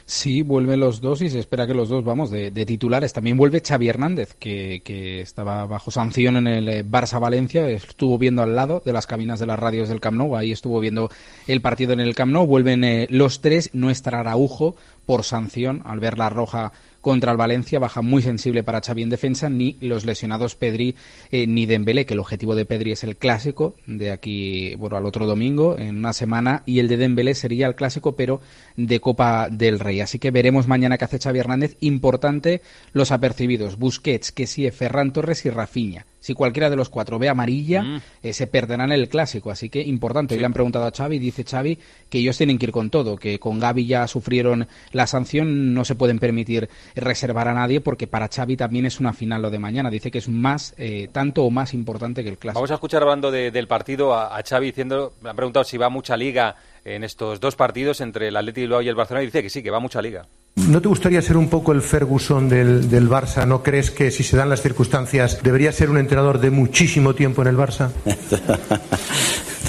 Sí, 0.05 0.41
vuelven 0.41 0.81
los 0.81 0.99
dos 0.99 1.21
y 1.21 1.29
se 1.29 1.39
espera 1.39 1.65
que 1.65 1.73
los 1.73 1.87
dos, 1.87 2.03
vamos, 2.03 2.29
de, 2.31 2.51
titulares. 2.65 3.13
También 3.13 3.37
vuelve 3.37 3.63
Xavi 3.65 3.87
Hernández, 3.87 4.33
que, 4.37 4.81
que, 4.83 5.21
estaba 5.21 5.65
bajo 5.67 5.89
sanción 5.89 6.35
en 6.35 6.47
el 6.47 6.67
eh, 6.67 6.83
Barça 6.85 7.17
Valencia, 7.17 7.65
estuvo 7.69 8.17
viendo 8.17 8.41
al 8.41 8.57
lado 8.57 8.81
de 8.83 8.91
las 8.91 9.07
cabinas 9.07 9.39
de 9.39 9.45
las 9.45 9.57
radios 9.57 9.87
del 9.87 10.01
Camp 10.01 10.17
Nou, 10.17 10.35
ahí 10.35 10.51
estuvo 10.51 10.81
viendo 10.81 11.09
el 11.47 11.61
partido 11.61 11.93
en 11.93 12.01
el 12.01 12.13
Camp 12.13 12.33
Nou. 12.33 12.45
Vuelven 12.45 12.83
eh, 12.83 13.07
los 13.09 13.39
tres, 13.39 13.69
no 13.71 13.89
estará 13.89 14.19
Araujo 14.19 14.75
por 15.05 15.23
sanción 15.23 15.83
al 15.85 16.01
ver 16.01 16.17
la 16.17 16.29
roja 16.29 16.73
contra 17.01 17.31
el 17.31 17.37
Valencia, 17.37 17.79
baja 17.79 18.01
muy 18.01 18.21
sensible 18.21 18.63
para 18.63 18.81
Xavi 18.81 19.03
en 19.03 19.09
defensa, 19.09 19.49
ni 19.49 19.77
los 19.81 20.05
lesionados 20.05 20.55
Pedri 20.55 20.95
eh, 21.31 21.47
ni 21.47 21.65
Dembélé, 21.65 22.05
que 22.05 22.13
el 22.13 22.19
objetivo 22.19 22.55
de 22.55 22.65
Pedri 22.65 22.91
es 22.91 23.03
el 23.03 23.17
clásico 23.17 23.75
de 23.87 24.11
aquí, 24.11 24.75
bueno, 24.75 24.97
al 24.97 25.05
otro 25.05 25.25
domingo, 25.25 25.77
en 25.77 25.97
una 25.97 26.13
semana, 26.13 26.63
y 26.65 26.79
el 26.79 26.87
de 26.87 26.97
Dembélé 26.97 27.35
sería 27.35 27.67
el 27.67 27.75
clásico, 27.75 28.15
pero 28.15 28.41
de 28.77 28.99
Copa 28.99 29.49
del 29.49 29.79
Rey. 29.79 30.01
Así 30.01 30.19
que 30.19 30.31
veremos 30.31 30.67
mañana 30.67 30.97
qué 30.97 31.05
hace 31.05 31.19
Xavi 31.19 31.39
Hernández. 31.39 31.77
Importante 31.81 32.61
los 32.93 33.11
apercibidos, 33.11 33.77
Busquets, 33.77 34.31
que 34.31 34.47
sí, 34.47 34.69
Ferran 34.71 35.13
Torres 35.13 35.45
y 35.45 35.49
Rafinha 35.49 36.05
si 36.21 36.33
cualquiera 36.35 36.69
de 36.69 36.77
los 36.77 36.89
cuatro 36.89 37.19
ve 37.19 37.27
amarilla, 37.27 37.81
mm. 37.81 38.01
eh, 38.23 38.33
se 38.33 38.47
perderán 38.47 38.91
el 38.91 39.09
clásico. 39.09 39.51
Así 39.51 39.69
que 39.69 39.81
importante. 39.81 40.35
Sí. 40.35 40.39
Le 40.39 40.45
han 40.45 40.53
preguntado 40.53 40.85
a 40.85 40.91
Xavi, 40.91 41.19
dice 41.19 41.43
Xavi, 41.43 41.77
que 42.09 42.19
ellos 42.19 42.37
tienen 42.37 42.57
que 42.57 42.67
ir 42.67 42.71
con 42.71 42.89
todo, 42.89 43.17
que 43.17 43.39
con 43.39 43.59
Gaby 43.59 43.87
ya 43.87 44.07
sufrieron 44.07 44.67
la 44.91 45.07
sanción, 45.07 45.73
no 45.73 45.83
se 45.83 45.95
pueden 45.95 46.19
permitir 46.19 46.69
reservar 46.95 47.47
a 47.47 47.53
nadie, 47.53 47.81
porque 47.81 48.07
para 48.07 48.29
Xavi 48.29 48.55
también 48.55 48.85
es 48.85 48.99
una 48.99 49.13
final 49.13 49.41
lo 49.41 49.49
de 49.49 49.59
mañana. 49.59 49.89
Dice 49.89 50.11
que 50.11 50.19
es 50.19 50.29
más, 50.29 50.75
eh, 50.77 51.09
tanto 51.11 51.43
o 51.43 51.49
más 51.49 51.73
importante 51.73 52.23
que 52.23 52.29
el 52.29 52.37
clásico. 52.37 52.59
Vamos 52.59 52.71
a 52.71 52.75
escuchar 52.75 53.01
hablando 53.01 53.31
de, 53.31 53.51
del 53.51 53.67
partido 53.67 54.13
a, 54.13 54.37
a 54.37 54.43
Xavi 54.43 54.67
diciendo, 54.67 55.13
me 55.21 55.31
han 55.31 55.35
preguntado 55.35 55.63
si 55.63 55.77
va 55.77 55.87
a 55.87 55.89
mucha 55.89 56.15
liga 56.15 56.55
en 56.85 57.03
estos 57.03 57.39
dos 57.39 57.55
partidos 57.55 58.01
entre 58.01 58.27
el 58.27 58.37
Atleti 58.37 58.61
Bilbao 58.61 58.81
y 58.81 58.89
el 58.89 58.95
Barcelona 58.95 59.23
y 59.23 59.27
dice 59.27 59.41
que 59.41 59.49
sí, 59.49 59.61
que 59.61 59.71
va 59.71 59.79
mucha 59.79 60.01
liga. 60.01 60.25
¿No 60.55 60.81
te 60.81 60.89
gustaría 60.89 61.21
ser 61.21 61.37
un 61.37 61.49
poco 61.49 61.71
el 61.71 61.81
Ferguson 61.81 62.49
del, 62.49 62.89
del, 62.89 63.09
Barça? 63.09 63.47
¿No 63.47 63.63
crees 63.63 63.89
que 63.89 64.11
si 64.11 64.23
se 64.23 64.35
dan 64.35 64.49
las 64.49 64.61
circunstancias 64.61 65.41
debería 65.41 65.71
ser 65.71 65.89
un 65.89 65.97
entrenador 65.97 66.39
de 66.39 66.51
muchísimo 66.51 67.15
tiempo 67.15 67.41
en 67.41 67.47
el 67.47 67.57
Barça? 67.57 67.91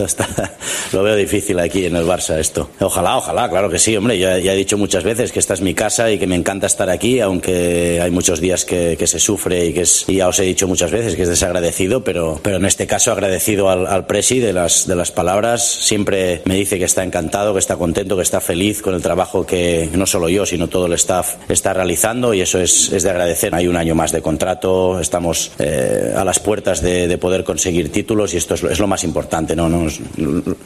lo 0.93 1.03
veo 1.03 1.17
difícil 1.17 1.59
aquí 1.59 1.85
en 1.87 1.97
el 1.97 2.07
Barça 2.07 2.39
esto. 2.39 2.71
Ojalá, 2.81 3.17
ojalá, 3.17 3.49
claro 3.49 3.71
que 3.71 3.79
sí, 3.79 3.97
hombre. 3.97 4.19
Ya, 4.19 4.37
he 4.37 4.57
dicho 4.57 4.79
muchas 4.79 5.05
veces 5.05 5.33
que 5.33 5.39
esta 5.39 5.55
es 5.55 5.61
mi 5.61 5.75
casa 5.75 6.11
y 6.11 6.19
que 6.19 6.27
me 6.27 6.37
encanta 6.37 6.67
estar 6.67 6.91
aquí, 6.91 7.21
aunque 7.21 8.01
hay 8.03 8.11
muchos 8.11 8.41
días 8.41 8.65
que, 8.65 8.97
se 9.03 9.19
sufre 9.19 9.67
y 9.67 9.73
que 9.73 9.83
es, 9.83 10.05
y 10.09 10.17
ya 10.17 10.29
os 10.29 10.39
he 10.39 10.45
dicho 10.45 10.69
muchas 10.69 10.91
veces 10.91 11.17
que 11.17 11.23
es 11.23 11.29
desagradecido, 11.29 12.05
pero, 12.05 12.41
pero 12.43 12.57
en 12.57 12.65
este 12.65 12.87
caso 12.87 13.13
agradecido 13.13 13.69
al, 13.69 13.87
al 13.87 14.07
Presi 14.07 14.39
de 14.39 14.53
las, 14.53 14.87
de 14.87 14.97
las 14.97 15.11
palabras. 15.11 15.63
Siempre 15.65 16.43
me 16.45 16.55
dice 16.55 16.79
que 16.79 16.85
está 16.85 17.03
encantado, 17.03 17.53
que 17.53 17.59
está 17.59 17.77
contento, 17.77 18.17
que 18.17 18.23
está 18.23 18.41
feliz 18.41 18.83
con 18.83 18.95
el 18.95 19.03
trabajo 19.03 19.45
que 19.47 19.91
no 19.93 20.07
solo 20.07 20.29
yo, 20.29 20.47
sino 20.47 20.69
todo 20.69 20.87
el 20.87 20.93
staff 20.95 21.37
está 21.49 21.73
realizando 21.73 22.35
y 22.35 22.41
eso 22.41 22.59
es, 22.61 22.93
es 22.93 23.03
de 23.03 23.11
agradecer. 23.11 23.55
Hay 23.55 23.67
un 23.67 23.77
año 23.77 23.95
más 23.95 24.13
de 24.13 24.23
contrato, 24.23 25.01
estamos 25.01 25.53
eh, 25.59 26.13
a 26.17 26.25
las 26.25 26.39
puertas 26.39 26.81
de, 26.83 27.09
de, 27.09 27.19
poder 27.19 27.45
conseguir 27.45 27.93
títulos 27.93 28.35
y 28.35 28.37
esto 28.37 28.55
es, 28.55 28.63
es 28.65 28.79
lo 28.79 28.87
más 28.87 29.05
importante. 29.05 29.55
No, 29.55 29.69
no, 29.69 29.82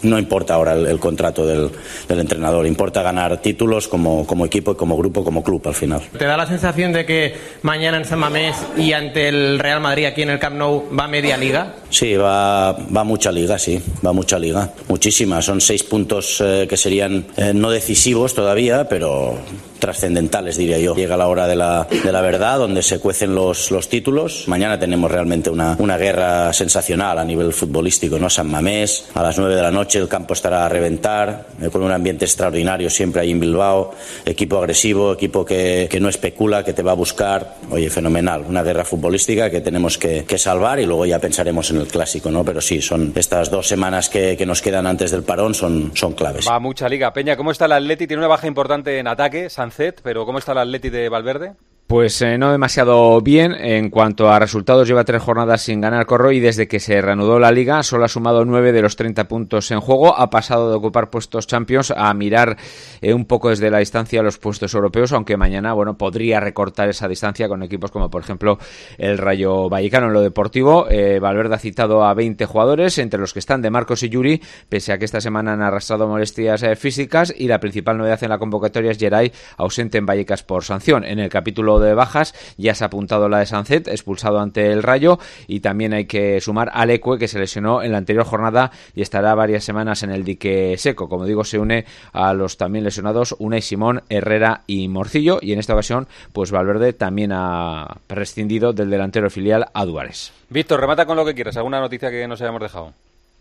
no 0.03 0.19
importa 0.19 0.55
ahora 0.55 0.75
el, 0.75 0.87
el 0.87 0.99
contrato 0.99 1.47
del, 1.47 1.71
del, 2.09 2.21
entrenador, 2.21 2.67
importa 2.67 3.03
ganar 3.03 3.41
títulos 3.41 3.89
como, 3.89 4.27
como 4.27 4.47
equipo, 4.47 4.77
como 4.77 4.97
grupo, 4.97 5.25
como 5.25 5.43
club 5.43 5.63
al 5.67 5.75
final. 5.75 6.03
¿Te 6.19 6.25
da 6.25 6.37
la 6.37 6.47
sensación 6.47 6.93
de 6.93 7.07
que 7.07 7.35
mañana 7.63 7.97
en 7.99 8.05
San 8.05 8.19
Mamés 8.19 8.57
y 8.77 8.93
ante 8.93 9.29
el 9.29 9.59
Real 9.59 9.81
Madrid 9.81 10.07
aquí 10.07 10.23
en 10.23 10.31
el 10.31 10.39
Camp 10.39 10.57
Nou 10.57 10.85
va 10.89 11.07
media 11.09 11.37
liga? 11.37 11.75
Sí, 11.91 12.15
va, 12.17 12.73
va 12.73 13.05
mucha 13.05 13.31
liga, 13.33 13.59
sí, 13.59 13.81
va 14.05 14.13
mucha 14.13 14.39
liga, 14.39 14.73
muchísima. 14.89 15.43
Son 15.43 15.61
seis 15.61 15.83
puntos 15.83 16.41
eh, 16.41 16.67
que 16.69 16.77
serían 16.77 17.27
eh, 17.37 17.53
no 17.55 17.71
decisivos 17.71 18.35
todavía, 18.35 18.89
pero 18.89 19.39
trascendentales, 19.79 20.57
diría 20.57 20.79
yo. 20.79 20.95
Llega 20.95 21.17
la 21.17 21.29
hora 21.29 21.47
de 21.47 21.57
la, 21.57 21.87
de 21.91 22.13
la 22.13 22.21
verdad, 22.21 22.59
donde 22.59 22.83
se 22.83 22.99
cuecen 22.99 23.35
los, 23.35 23.71
los 23.71 23.89
títulos. 23.89 24.45
Mañana 24.49 24.79
tenemos 24.79 25.11
realmente 25.11 25.51
una, 25.51 25.77
una 25.79 25.97
guerra 25.97 26.53
sensacional 26.53 27.19
a 27.19 27.25
nivel 27.25 27.53
futbolístico, 27.53 28.19
¿no? 28.19 28.29
San 28.31 28.51
Mamés, 28.51 29.06
a 29.15 29.23
las 29.23 29.39
nueve 29.39 29.55
de 29.55 29.63
la 29.63 29.71
noche 29.71 29.99
el 29.99 30.09
campo 30.09 30.35
estará 30.35 30.67
a 30.67 30.69
reventar, 30.69 31.47
eh, 31.61 31.71
con 31.71 31.83
un 31.83 31.93
ambiente 31.93 32.25
extraordinario 32.25 32.91
siempre 32.91 33.23
ahí 33.23 33.31
en 33.31 33.41
Bilbao, 33.41 33.95
equipo 34.25 34.59
agresivo, 34.59 35.13
equipo 35.13 35.45
que, 35.45 35.89
que 35.91 36.01
no 36.01 36.09
especula, 36.09 36.65
que 36.65 36.73
te 36.73 36.83
va 36.83 36.93
a 36.93 36.95
buscar. 36.95 37.57
Oye, 37.71 37.91
fenomenal, 37.91 38.45
una 38.49 38.63
guerra 38.63 38.85
futbolística 38.85 39.51
que 39.51 39.61
tenemos 39.61 39.99
que, 39.99 40.25
que, 40.25 40.39
salvar 40.39 40.79
y 40.81 40.87
luego 40.87 41.07
ya 41.07 41.19
pensaremos 41.19 41.71
en 41.71 41.79
el 41.79 41.89
clásico, 41.89 42.31
¿no? 42.31 42.45
Pero 42.45 42.61
sí, 42.61 42.83
son 42.83 43.13
estas 43.15 43.51
dos 43.51 43.67
semanas 43.67 44.09
que, 44.09 44.37
que 44.37 44.47
nos 44.47 44.63
quedan 44.63 44.87
antes 44.87 45.11
del 45.11 45.23
parón 45.23 45.55
son, 45.55 45.93
son 45.95 46.13
claves. 46.13 46.47
Va 46.49 46.59
mucha 46.59 46.89
liga. 46.89 47.13
Peña, 47.13 47.37
¿cómo 47.37 47.51
está 47.51 47.67
el 47.67 47.73
Atleti? 47.73 48.07
Tiene 48.07 48.21
una 48.21 48.29
baja 48.29 48.47
importante 48.47 48.99
en 48.99 49.07
ataque, 49.07 49.51
Sancet, 49.51 50.01
pero 50.03 50.27
¿cómo 50.27 50.39
está 50.39 50.53
el 50.53 50.59
Atleti 50.59 50.91
de 50.91 51.09
Valverde? 51.09 51.55
Pues 51.87 52.21
eh, 52.21 52.37
no 52.37 52.51
demasiado 52.51 53.21
bien. 53.21 53.53
En 53.53 53.91
cuanto 53.91 54.29
a 54.29 54.41
resultados, 54.41 54.89
lleva 54.89 55.05
tres 55.05 55.23
jornadas 55.23 55.63
sin 55.63 55.81
ganar 55.81 56.05
Corro 56.05 56.33
y 56.33 56.41
desde 56.41 56.67
que 56.67 56.81
se 56.81 57.01
reanudó 57.01 57.39
la 57.39 57.53
liga 57.53 57.85
solo 57.85 58.05
ha 58.05 58.09
sumado 58.09 58.45
nueve 58.45 58.73
de 58.73 58.83
los 58.83 58.97
30 58.97 59.29
puntos 59.29 59.71
en 59.71 59.79
juego. 59.79 60.19
Ha 60.19 60.29
pasado 60.29 60.69
de 60.69 60.77
ocupar 60.77 61.11
puestos 61.11 61.47
Champions 61.47 61.93
a 61.97 62.13
mirar 62.13 62.57
eh, 63.01 63.15
un 63.15 63.25
poco 63.25 63.51
desde 63.51 63.71
la 63.71 63.79
distancia 63.79 64.21
los 64.25 64.37
puestos 64.39 64.75
europeos, 64.75 65.13
aunque 65.13 65.37
mañana 65.37 65.75
bueno 65.75 65.97
podría 65.97 66.41
recortar 66.41 66.89
esa 66.89 67.07
distancia 67.07 67.47
con 67.47 67.63
equipos 67.63 67.93
como 67.93 68.11
por 68.11 68.23
ejemplo 68.23 68.59
el 68.99 69.17
Rayo 69.17 69.69
Vallecano. 69.69 70.09
En 70.09 70.13
lo 70.13 70.23
deportivo, 70.23 70.89
eh, 70.91 71.21
Valverde 71.21 71.55
ha 71.55 71.59
citado 71.59 72.03
a 72.03 72.15
20 72.15 72.47
jugadores, 72.47 72.99
entre 72.99 73.21
los 73.21 73.33
que 73.33 73.39
están 73.39 73.63
de 73.63 73.71
Marcos 73.71 74.03
y 74.03 74.09
Yuri, 74.09 74.43
pese 74.69 74.93
a 74.93 74.99
que 74.99 75.05
esta 75.05 75.21
semana 75.21 75.53
han 75.53 75.63
arrastrado 75.63 76.09
molestias 76.09 76.65
eh, 76.65 76.75
físicas 76.75 77.33
y 77.37 77.47
la 77.47 77.61
principal 77.61 77.97
novedad 77.97 78.25
en 78.25 78.31
la 78.31 78.39
convocatoria 78.39 78.91
es 78.91 78.99
Geray, 78.99 79.31
ausente 79.57 79.99
en 79.99 80.07
Vallecas 80.07 80.43
por 80.43 80.65
sanción. 80.65 81.05
En 81.05 81.21
el 81.21 81.29
capítulo 81.29 81.76
de 81.81 81.95
bajas 81.95 82.35
ya 82.57 82.75
se 82.75 82.85
ha 82.85 82.89
apuntado 82.89 83.29
la 83.29 83.39
de 83.39 83.47
Sancet, 83.47 83.89
expulsado 83.89 84.41
ante 84.41 84.73
el 84.73 84.83
Rayo, 84.83 85.19
y 85.47 85.61
también 85.61 85.93
hay 85.93 86.07
que 86.07 86.41
sumar 86.41 86.71
al 86.73 86.91
Ecue, 86.91 87.19
que 87.19 87.29
se 87.29 87.39
lesionó 87.39 87.83
en 87.83 87.93
la 87.93 87.99
anterior 87.99 88.25
jornada 88.25 88.71
y 88.95 89.03
estará 89.03 89.35
varias 89.35 89.65
semanas 89.65 90.03
en 90.03 90.11
el 90.11 90.25
dique 90.25 90.77
seco. 90.79 91.09
Como 91.09 91.25
digo, 91.25 91.45
se 91.45 91.59
une 91.59 91.85
a 92.13 92.35
los 92.35 92.57
también 92.57 92.85
lesionados 92.85 93.35
Unai 93.39 93.63
Simón, 93.63 94.03
Herrera 94.09 94.63
y 94.67 94.89
Morcillo, 94.89 95.39
y 95.41 95.53
en 95.53 95.59
esta 95.59 95.75
ocasión, 95.75 96.09
pues 96.33 96.51
Valverde 96.51 96.93
también 96.93 97.33
ha 97.33 97.99
prescindido 98.07 98.73
del 98.73 98.91
delantero 98.91 99.31
filial 99.31 99.67
a 99.73 99.85
Duárez. 99.85 100.33
Víctor, 100.49 100.81
remata 100.81 101.07
con 101.07 101.17
lo 101.17 101.25
que 101.25 101.35
quieras, 101.35 101.57
alguna 101.57 101.81
noticia 101.81 102.11
que 102.11 102.27
nos 102.29 102.41
hayamos 102.41 102.61
dejado. 102.61 102.93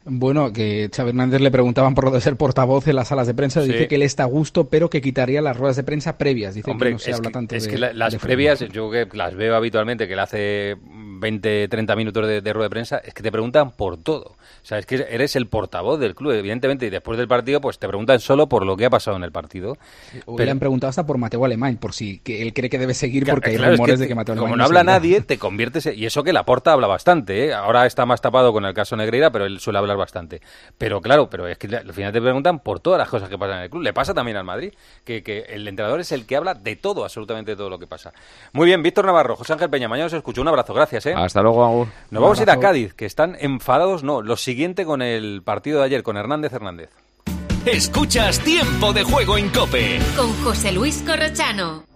Bueno, 0.07 0.53
que 0.53 0.89
Xavi 0.95 1.09
Hernández 1.09 1.41
le 1.41 1.49
preguntaban 1.49 1.95
por 1.95 2.05
lo 2.05 2.11
de 2.11 2.21
ser 2.21 2.35
portavoz 2.35 2.87
en 2.87 2.95
las 2.95 3.07
salas 3.07 3.25
de 3.25 3.33
prensa. 3.33 3.63
Sí. 3.63 3.71
Dice 3.71 3.87
que 3.87 3.95
él 3.95 4.03
está 4.03 4.23
a 4.23 4.27
gusto, 4.27 4.69
pero 4.69 4.87
que 4.87 5.01
quitaría 5.01 5.41
las 5.41 5.57
ruedas 5.57 5.77
de 5.77 5.83
prensa 5.83 6.15
previas. 6.15 6.53
Dice 6.53 6.69
Hombre, 6.69 6.89
que 6.89 6.93
no 6.93 6.99
se 6.99 7.09
es 7.09 7.17
habla 7.17 7.29
que, 7.29 7.33
tanto 7.33 7.55
es 7.55 7.63
de, 7.63 7.69
que 7.71 7.77
la, 7.79 7.91
las 7.91 8.13
de 8.13 8.19
previas, 8.19 8.59
yo 8.71 8.91
que 8.91 9.07
las 9.13 9.33
veo 9.33 9.55
habitualmente, 9.55 10.07
que 10.07 10.15
le 10.15 10.21
hace 10.21 10.75
20, 10.79 11.67
30 11.69 11.95
minutos 11.95 12.27
de, 12.27 12.41
de, 12.41 12.53
rueda 12.53 12.65
de 12.65 12.69
prensa, 12.69 12.97
es 12.99 13.15
que 13.15 13.23
te 13.23 13.31
preguntan 13.31 13.71
por 13.71 13.97
todo. 13.97 14.35
O 14.65 14.67
sea, 14.67 14.77
es 14.77 14.85
que 14.85 15.07
eres 15.09 15.35
el 15.35 15.47
portavoz 15.47 15.99
del 15.99 16.13
club, 16.13 16.33
evidentemente, 16.33 16.85
y 16.85 16.91
después 16.91 17.17
del 17.17 17.27
partido, 17.27 17.59
pues 17.59 17.79
te 17.79 17.87
preguntan 17.87 18.19
solo 18.19 18.47
por 18.47 18.63
lo 18.63 18.77
que 18.77 18.85
ha 18.85 18.91
pasado 18.91 19.17
en 19.17 19.23
el 19.23 19.31
partido. 19.31 19.77
O 20.27 20.35
pero, 20.35 20.45
le 20.45 20.51
han 20.51 20.59
preguntado 20.59 20.89
hasta 20.89 21.05
por 21.05 21.17
Mateo 21.17 21.43
Alemán, 21.45 21.77
por 21.77 21.93
si 21.93 22.19
que 22.19 22.43
él 22.43 22.53
cree 22.53 22.69
que 22.69 22.77
debe 22.77 22.93
seguir, 22.93 23.25
porque 23.25 23.55
claro, 23.55 23.71
hay 23.71 23.77
rumores 23.77 23.93
es 23.95 23.99
que, 23.99 24.03
de 24.03 24.07
que 24.09 24.15
Mateo 24.15 24.35
Como 24.35 24.53
Alemán. 24.53 24.59
no 24.59 24.65
habla 24.65 24.83
nadie, 24.83 25.21
te 25.21 25.39
conviertes. 25.39 25.87
En, 25.87 25.97
y 25.97 26.05
eso 26.05 26.23
que 26.23 26.31
la 26.31 26.45
porta 26.45 26.73
habla 26.73 26.85
bastante, 26.85 27.45
¿eh? 27.45 27.53
Ahora 27.53 27.87
está 27.87 28.05
más 28.05 28.21
tapado 28.21 28.53
con 28.53 28.65
el 28.65 28.75
caso 28.75 28.95
Negreira, 28.95 29.31
pero 29.31 29.45
él 29.45 29.59
suele 29.59 29.79
hablar 29.79 29.94
bastante. 29.97 30.41
Pero 30.77 31.01
claro, 31.01 31.29
pero 31.29 31.47
es 31.47 31.57
que 31.57 31.67
al 31.75 31.93
final 31.93 32.11
te 32.11 32.21
preguntan 32.21 32.59
por 32.59 32.79
todas 32.79 32.99
las 32.99 33.09
cosas 33.09 33.29
que 33.29 33.37
pasan 33.37 33.57
en 33.57 33.63
el 33.63 33.69
club. 33.69 33.83
Le 33.83 33.93
pasa 33.93 34.13
también 34.13 34.37
al 34.37 34.43
Madrid, 34.43 34.73
que, 35.03 35.23
que 35.23 35.39
el 35.49 35.67
entrenador 35.67 35.99
es 35.99 36.11
el 36.11 36.25
que 36.25 36.35
habla 36.35 36.53
de 36.53 36.75
todo, 36.75 37.03
absolutamente 37.03 37.51
de 37.51 37.57
todo 37.57 37.69
lo 37.69 37.79
que 37.79 37.87
pasa. 37.87 38.13
Muy 38.53 38.65
bien, 38.65 38.81
Víctor 38.83 39.05
Navarro, 39.05 39.35
José 39.35 39.53
Ángel 39.53 39.69
Peña, 39.69 39.87
mañana 39.87 40.07
os 40.07 40.13
escucho. 40.13 40.41
Un 40.41 40.47
abrazo, 40.47 40.73
gracias. 40.73 41.05
¿eh? 41.05 41.13
Hasta 41.15 41.41
luego, 41.41 41.63
Agur. 41.63 41.87
Nos 42.11 42.21
vamos 42.21 42.39
a 42.39 42.43
ir 42.43 42.49
a 42.49 42.59
Cádiz, 42.59 42.93
que 42.93 43.05
están 43.05 43.37
enfadados, 43.39 44.03
no, 44.03 44.21
lo 44.21 44.37
siguiente 44.37 44.85
con 44.85 45.01
el 45.01 45.41
partido 45.43 45.79
de 45.79 45.85
ayer, 45.85 46.03
con 46.03 46.17
Hernández 46.17 46.53
Hernández. 46.53 46.89
Escuchas 47.65 48.39
Tiempo 48.41 48.93
de 48.93 49.03
Juego 49.03 49.37
en 49.37 49.49
Cope. 49.49 49.99
Con 50.15 50.31
José 50.43 50.71
Luis 50.71 51.03
Corrochano. 51.05 51.94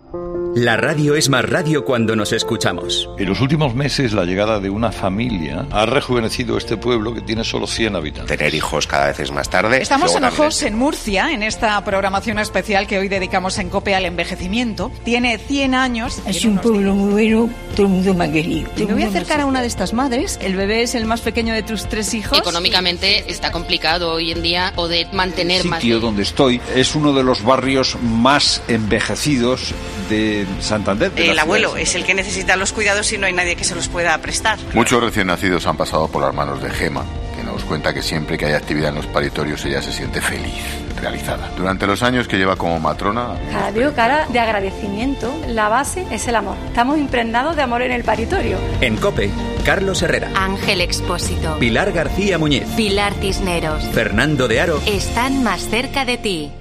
La 0.55 0.75
radio 0.75 1.15
es 1.15 1.29
más 1.29 1.45
radio 1.47 1.85
cuando 1.85 2.15
nos 2.15 2.33
escuchamos. 2.33 3.07
En 3.19 3.29
los 3.29 3.39
últimos 3.39 3.75
meses, 3.75 4.11
la 4.13 4.25
llegada 4.25 4.59
de 4.59 4.71
una 4.71 4.91
familia 4.91 5.67
ha 5.71 5.85
rejuvenecido 5.85 6.57
este 6.57 6.75
pueblo 6.75 7.13
que 7.13 7.21
tiene 7.21 7.43
solo 7.43 7.67
100 7.67 7.95
habitantes. 7.95 8.35
Tener 8.35 8.55
hijos 8.55 8.87
cada 8.87 9.07
vez 9.07 9.19
es 9.19 9.31
más 9.31 9.49
tarde. 9.49 9.81
Estamos 9.81 10.15
en 10.15 10.23
Ojos, 10.23 10.63
en 10.63 10.75
Murcia, 10.75 11.31
en 11.31 11.43
esta 11.43 11.81
programación 11.85 12.39
especial 12.39 12.87
que 12.87 12.97
hoy 12.97 13.07
dedicamos 13.07 13.59
en 13.59 13.69
COPE 13.69 13.93
al 13.93 14.05
envejecimiento. 14.05 14.91
Tiene 15.05 15.37
100 15.37 15.75
años. 15.75 16.19
Es 16.25 16.43
un 16.43 16.57
pueblo 16.57 16.95
muy 16.95 17.11
bueno, 17.11 17.49
todo 17.75 17.85
el 17.85 17.93
mundo 17.93 18.13
me 18.15 18.25
ha 18.25 18.31
querido. 18.31 18.71
Me 18.75 18.85
voy 18.85 19.03
a 19.03 19.07
acercar 19.07 19.41
a 19.41 19.45
una 19.45 19.61
de 19.61 19.67
estas 19.67 19.93
madres. 19.93 20.39
El 20.41 20.55
bebé 20.55 20.81
es 20.81 20.95
el 20.95 21.05
más 21.05 21.21
pequeño 21.21 21.53
de 21.53 21.61
tus 21.61 21.87
tres 21.87 22.13
hijos. 22.15 22.37
Económicamente 22.37 23.31
está 23.31 23.51
complicado 23.51 24.11
hoy 24.13 24.31
en 24.31 24.41
día 24.41 24.73
poder 24.75 25.13
mantener 25.13 25.61
el 25.61 25.67
más. 25.67 25.81
sitio 25.81 25.99
donde 25.99 26.23
estoy 26.23 26.59
es 26.75 26.95
uno 26.95 27.13
de 27.13 27.23
los 27.23 27.43
barrios 27.43 27.97
más 28.01 28.63
envejecidos 28.67 29.73
de 30.09 30.45
Santander. 30.59 31.11
De 31.11 31.31
el 31.31 31.39
abuelo 31.39 31.77
es 31.77 31.95
el 31.95 32.03
que 32.03 32.13
necesita 32.13 32.55
los 32.55 32.73
cuidados 32.73 33.11
y 33.13 33.17
no 33.17 33.27
hay 33.27 33.33
nadie 33.33 33.55
que 33.55 33.63
se 33.63 33.75
los 33.75 33.87
pueda 33.87 34.17
prestar. 34.19 34.57
Muchos 34.73 35.01
recién 35.01 35.27
nacidos 35.27 35.65
han 35.67 35.77
pasado 35.77 36.07
por 36.07 36.23
las 36.23 36.33
manos 36.33 36.61
de 36.61 36.69
Gema, 36.69 37.05
que 37.35 37.43
nos 37.43 37.63
cuenta 37.63 37.93
que 37.93 38.01
siempre 38.01 38.37
que 38.37 38.45
hay 38.45 38.53
actividad 38.53 38.89
en 38.89 38.95
los 38.95 39.05
paritorios 39.07 39.63
ella 39.65 39.81
se 39.81 39.91
siente 39.93 40.21
feliz, 40.21 40.63
realizada. 40.99 41.51
Durante 41.55 41.87
los 41.87 42.03
años 42.03 42.27
que 42.27 42.37
lleva 42.37 42.55
como 42.55 42.79
matrona... 42.79 43.35
Cada 43.51 43.71
veo 43.71 43.93
cara 43.93 44.27
de 44.27 44.39
agradecimiento. 44.39 45.31
La 45.47 45.69
base 45.69 46.05
es 46.11 46.27
el 46.27 46.35
amor. 46.35 46.57
Estamos 46.67 46.97
impregnados 46.97 47.55
de 47.55 47.61
amor 47.61 47.81
en 47.83 47.91
el 47.91 48.03
paritorio. 48.03 48.57
En 48.81 48.97
COPE, 48.97 49.29
Carlos 49.63 50.01
Herrera. 50.01 50.31
Ángel 50.35 50.81
Expósito. 50.81 51.57
Pilar 51.59 51.91
García 51.91 52.37
Muñiz. 52.37 52.63
Pilar 52.75 53.13
Cisneros. 53.21 53.83
Fernando 53.93 54.47
de 54.47 54.61
Aro. 54.61 54.81
Están 54.85 55.43
más 55.43 55.61
cerca 55.69 56.05
de 56.05 56.17
ti. 56.17 56.51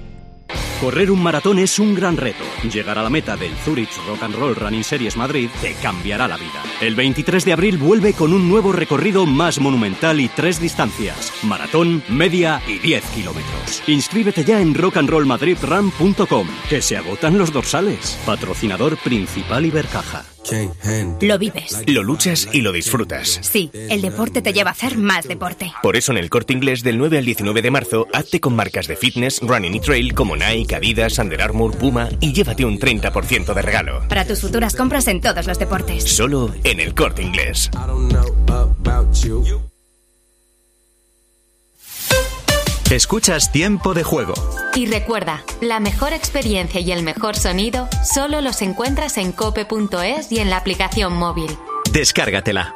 Correr 0.81 1.11
un 1.11 1.21
maratón 1.21 1.59
es 1.59 1.77
un 1.77 1.93
gran 1.93 2.15
reto. 2.15 2.45
Llegar 2.71 2.97
a 2.97 3.03
la 3.03 3.09
meta 3.09 3.35
del 3.35 3.53
Zurich 3.65 3.89
Rock 4.07 4.23
and 4.23 4.33
Roll 4.33 4.55
Running 4.55 4.85
Series 4.85 5.17
Madrid 5.17 5.49
te 5.61 5.73
cambiará 5.73 6.25
la 6.25 6.37
vida. 6.37 6.63
El 6.79 6.95
23 6.95 7.43
de 7.43 7.51
abril 7.51 7.77
vuelve 7.77 8.13
con 8.13 8.31
un 8.31 8.47
nuevo 8.47 8.71
recorrido 8.71 9.25
más 9.25 9.59
monumental 9.59 10.21
y 10.21 10.29
tres 10.29 10.61
distancias: 10.61 11.33
maratón, 11.43 12.01
media 12.07 12.61
y 12.65 12.79
10 12.79 13.03
kilómetros. 13.09 13.83
Inscríbete 13.87 14.45
ya 14.45 14.61
en 14.61 14.73
rockandrollmadridrun.com, 14.73 16.47
que 16.69 16.81
se 16.81 16.95
agotan 16.95 17.37
los 17.37 17.51
dorsales. 17.51 18.17
Patrocinador 18.25 18.95
principal 18.97 19.65
Ibercaja. 19.65 20.23
Lo 21.21 21.37
vives. 21.37 21.83
Lo 21.85 22.01
luchas 22.01 22.49
y 22.51 22.61
lo 22.61 22.71
disfrutas. 22.71 23.39
Sí, 23.43 23.69
el 23.73 24.01
deporte 24.01 24.41
te 24.41 24.51
lleva 24.51 24.69
a 24.69 24.73
hacer 24.73 24.97
más 24.97 25.27
deporte. 25.27 25.71
Por 25.83 25.95
eso 25.95 26.11
en 26.11 26.17
el 26.17 26.29
corte 26.29 26.53
inglés 26.53 26.81
del 26.81 26.97
9 26.97 27.19
al 27.19 27.25
19 27.25 27.61
de 27.61 27.69
marzo, 27.71 28.07
hazte 28.13 28.39
con 28.39 28.55
marcas 28.55 28.87
de 28.87 28.95
fitness, 28.95 29.41
running 29.41 29.75
y 29.75 29.79
trail 29.79 30.13
como 30.15 30.35
Nike, 30.35 30.68
Adidas, 30.75 31.17
Under 31.19 31.41
Armour, 31.41 31.77
Puma 31.77 32.09
y 32.19 32.33
llévate 32.33 32.65
un 32.65 32.79
30% 32.79 33.53
de 33.53 33.61
regalo. 33.61 34.07
Para 34.07 34.25
tus 34.25 34.41
futuras 34.41 34.75
compras 34.75 35.07
en 35.07 35.21
todos 35.21 35.45
los 35.47 35.59
deportes. 35.59 36.03
Solo 36.03 36.53
en 36.63 36.79
el 36.79 36.93
corte 36.95 37.21
inglés. 37.21 37.69
Escuchas 42.91 43.51
Tiempo 43.51 43.93
de 43.93 44.03
Juego. 44.03 44.33
Y 44.73 44.87
recuerda, 44.87 45.43
la 45.61 45.79
mejor 45.79 46.11
experiencia 46.11 46.81
y 46.81 46.91
el 46.91 47.03
mejor 47.03 47.35
sonido 47.35 47.87
solo 48.03 48.41
los 48.41 48.63
encuentras 48.63 49.17
en 49.19 49.31
cope.es 49.31 50.31
y 50.31 50.39
en 50.39 50.49
la 50.49 50.57
aplicación 50.57 51.13
móvil. 51.13 51.51
Descárgatela. 51.91 52.75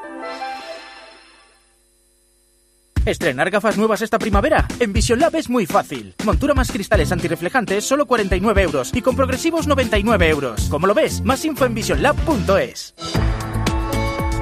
¿Estrenar 3.06 3.50
gafas 3.50 3.78
nuevas 3.78 4.02
esta 4.02 4.18
primavera? 4.18 4.66
En 4.80 4.94
Vision 4.94 5.20
Lab 5.20 5.36
es 5.36 5.50
muy 5.50 5.66
fácil. 5.66 6.16
Montura 6.24 6.54
más 6.54 6.72
cristales 6.72 7.12
antirreflejantes, 7.12 7.84
solo 7.84 8.06
49 8.06 8.62
euros. 8.62 8.92
Y 8.94 9.02
con 9.02 9.16
progresivos, 9.16 9.68
99 9.68 10.30
euros. 10.30 10.68
¿Cómo 10.70 10.88
lo 10.88 10.94
ves? 10.94 11.22
Más 11.22 11.44
info 11.44 11.66
en 11.66 11.74
visionlab.es. 11.74 12.96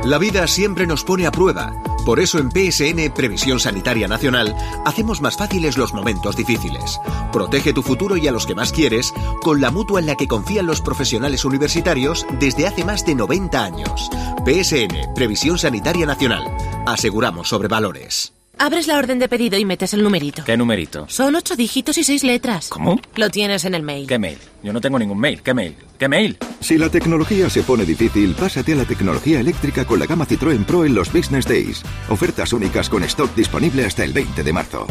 La 0.05 0.19
vida 0.19 0.45
siempre 0.47 0.85
nos 0.85 1.03
pone 1.03 1.25
a 1.25 1.31
prueba. 1.31 1.73
Por 2.05 2.19
eso 2.19 2.37
en 2.37 2.49
PSN 2.51 3.13
Previsión 3.13 3.59
Sanitaria 3.59 4.07
Nacional 4.07 4.55
hacemos 4.85 5.21
más 5.21 5.37
fáciles 5.37 5.77
los 5.77 5.93
momentos 5.93 6.35
difíciles. 6.35 6.99
Protege 7.31 7.73
tu 7.73 7.81
futuro 7.81 8.17
y 8.17 8.27
a 8.27 8.31
los 8.31 8.45
que 8.45 8.55
más 8.55 8.71
quieres 8.71 9.11
con 9.41 9.61
la 9.61 9.71
mutua 9.71 9.99
en 9.99 10.07
la 10.07 10.15
que 10.15 10.27
confían 10.27 10.67
los 10.67 10.81
profesionales 10.81 11.45
universitarios 11.45 12.27
desde 12.39 12.67
hace 12.67 12.83
más 12.83 13.05
de 13.05 13.15
90 13.15 13.63
años. 13.63 14.09
PSN 14.45 15.13
Previsión 15.15 15.57
Sanitaria 15.57 16.05
Nacional. 16.05 16.43
Aseguramos 16.87 17.49
sobre 17.49 17.67
valores. 17.67 18.33
Abres 18.61 18.85
la 18.85 18.99
orden 18.99 19.17
de 19.17 19.27
pedido 19.27 19.57
y 19.57 19.65
metes 19.65 19.95
el 19.95 20.03
numerito. 20.03 20.43
¿Qué 20.43 20.55
numerito? 20.55 21.07
Son 21.09 21.33
ocho 21.33 21.55
dígitos 21.55 21.97
y 21.97 22.03
seis 22.03 22.23
letras. 22.23 22.69
¿Cómo? 22.69 23.01
Lo 23.15 23.31
tienes 23.31 23.65
en 23.65 23.73
el 23.73 23.81
mail. 23.81 24.05
¿Qué 24.05 24.19
mail? 24.19 24.37
Yo 24.61 24.71
no 24.71 24.79
tengo 24.79 24.99
ningún 24.99 25.19
mail. 25.19 25.41
¿Qué 25.41 25.55
mail? 25.55 25.75
¿Qué 25.97 26.07
mail? 26.07 26.37
Si 26.59 26.77
la 26.77 26.87
tecnología 26.89 27.49
se 27.49 27.63
pone 27.63 27.85
difícil, 27.85 28.35
pásate 28.35 28.73
a 28.73 28.75
la 28.75 28.85
tecnología 28.85 29.39
eléctrica 29.39 29.83
con 29.85 29.97
la 29.97 30.05
gama 30.05 30.27
Citroën 30.27 30.63
Pro 30.63 30.85
en 30.85 30.93
los 30.93 31.11
Business 31.11 31.47
Days. 31.47 31.81
Ofertas 32.07 32.53
únicas 32.53 32.87
con 32.87 33.01
stock 33.05 33.33
disponible 33.33 33.83
hasta 33.83 34.03
el 34.03 34.13
20 34.13 34.43
de 34.43 34.53
marzo. 34.53 34.85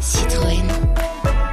Citroën. 0.00 0.73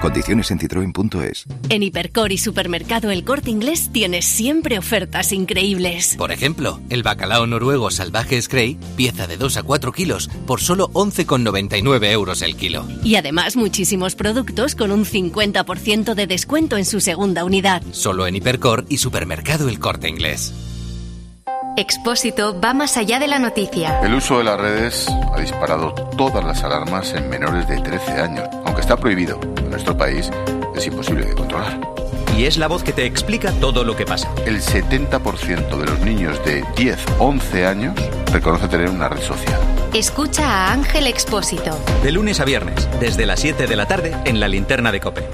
Condiciones 0.02 0.49
en 0.49 0.57
citroen.es. 0.57 1.45
En 1.69 1.84
Hipercor 1.84 2.32
y 2.32 2.40
Supermercado 2.40 3.11
El 3.11 3.23
Corte 3.23 3.52
Inglés 3.52 3.91
tienes 3.94 4.26
siempre 4.26 4.80
ofertas 4.80 5.32
increíbles. 5.32 6.15
Por 6.18 6.32
ejemplo, 6.32 6.80
el 6.90 7.03
bacalao 7.03 7.45
noruego 7.45 7.91
salvaje 7.91 8.41
Scray, 8.41 8.80
pieza 8.95 9.28
de 9.28 9.38
2 9.38 9.57
a 9.57 9.64
4 9.64 9.91
kilos, 9.91 10.30
por 10.48 10.60
solo 10.60 10.90
11,99 10.94 12.11
euros 12.11 12.41
el 12.41 12.56
kilo. 12.56 12.88
Y 13.03 13.15
además 13.15 13.56
muchísimos 13.56 14.15
productos 14.15 14.73
con 14.73 14.91
un 14.91 15.06
50% 15.06 16.15
de 16.15 16.26
descuento 16.26 16.78
en 16.78 16.86
su 16.86 16.99
segunda 16.99 17.45
unidad. 17.45 17.84
Solo 17.91 18.26
en 18.26 18.36
Hipercor 18.36 18.86
y 18.90 18.98
Supermercado 18.98 19.69
El 19.69 19.78
Corte 19.78 20.10
Inglés. 20.10 20.52
Expósito 21.78 22.60
va 22.60 22.73
más 22.73 22.98
allá 22.98 23.18
de 23.19 23.28
la 23.28 23.40
noticia. 23.40 24.02
El 24.02 24.15
uso 24.15 24.40
de 24.40 24.44
las 24.44 24.60
redes 24.60 25.07
ha 25.07 25.40
disparado 25.40 25.94
todas 26.18 26.44
las 26.44 26.64
alarmas 26.64 27.14
en 27.14 27.30
menores 27.30 27.68
de 27.68 27.80
13 27.80 28.11
años. 28.11 28.61
Está 28.82 28.98
prohibido 28.98 29.40
en 29.58 29.70
nuestro 29.70 29.95
país, 29.95 30.30
es 30.76 30.88
imposible 30.88 31.26
de 31.26 31.36
controlar. 31.36 31.80
Y 32.36 32.45
es 32.45 32.58
la 32.58 32.68
voz 32.68 32.84
que 32.84 32.91
te 32.91 33.06
explica 33.06 33.52
todo 33.52 33.84
lo 33.84 33.95
que 33.95 34.06
pasa. 34.06 34.34
El 34.45 34.60
70% 34.60 35.78
de 35.78 35.86
los 35.86 35.99
niños 35.99 36.44
de 36.44 36.66
10-11 36.76 37.66
años 37.66 37.94
reconoce 38.34 38.68
tener 38.68 38.90
una 38.90 39.08
red 39.08 39.22
social. 39.22 39.62
Escucha 39.94 40.45
a 40.48 40.74
Ángel 40.74 41.06
Expósito. 41.06 41.78
De 42.03 42.12
lunes 42.12 42.40
a 42.40 42.45
viernes, 42.45 42.90
desde 42.99 43.26
las 43.28 43.40
7 43.40 43.68
de 43.68 43.76
la 43.76 43.88
tarde, 43.88 44.18
en 44.26 44.40
la 44.40 44.48
linterna 44.48 44.91
de 44.91 44.99
Cope. 44.99 45.26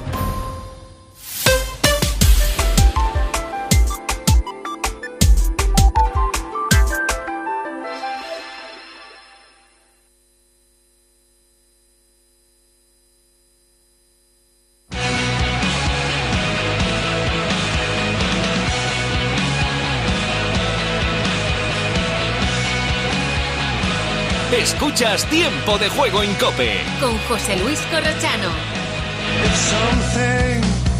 Escuchas 24.98 25.30
Tiempo 25.30 25.78
de 25.78 25.90
Juego 25.90 26.24
en 26.24 26.34
Cope. 26.34 26.72
Con 27.00 27.16
José 27.28 27.56
Luis 27.58 27.80
Corrochano. 27.92 28.50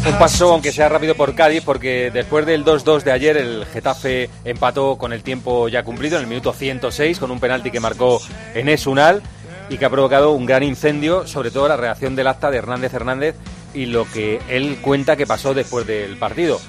Un 0.06 0.18
paso, 0.20 0.52
aunque 0.52 0.70
sea 0.70 0.88
rápido 0.88 1.16
por 1.16 1.34
Cádiz, 1.34 1.64
porque 1.64 2.12
después 2.12 2.46
del 2.46 2.64
2-2 2.64 3.02
de 3.02 3.10
ayer, 3.10 3.36
el 3.36 3.66
Getafe 3.66 4.30
empató 4.44 4.98
con 4.98 5.12
el 5.12 5.24
tiempo 5.24 5.66
ya 5.66 5.82
cumplido 5.82 6.16
en 6.16 6.22
el 6.22 6.28
minuto 6.28 6.52
106 6.52 7.18
con 7.18 7.32
un 7.32 7.40
penalti 7.40 7.72
que 7.72 7.80
marcó 7.80 8.22
Enes 8.54 8.86
Unal 8.86 9.20
y 9.68 9.78
que 9.78 9.84
ha 9.84 9.90
provocado 9.90 10.30
un 10.30 10.46
gran 10.46 10.62
incendio, 10.62 11.26
sobre 11.26 11.50
todo 11.50 11.66
la 11.66 11.76
reacción 11.76 12.14
del 12.14 12.28
acta 12.28 12.52
de 12.52 12.58
Hernández 12.58 12.94
Hernández 12.94 13.34
y 13.74 13.86
lo 13.86 14.04
que 14.04 14.38
él 14.48 14.78
cuenta 14.80 15.16
que 15.16 15.26
pasó 15.26 15.54
después 15.54 15.88
del 15.88 16.16
partido. 16.18 16.60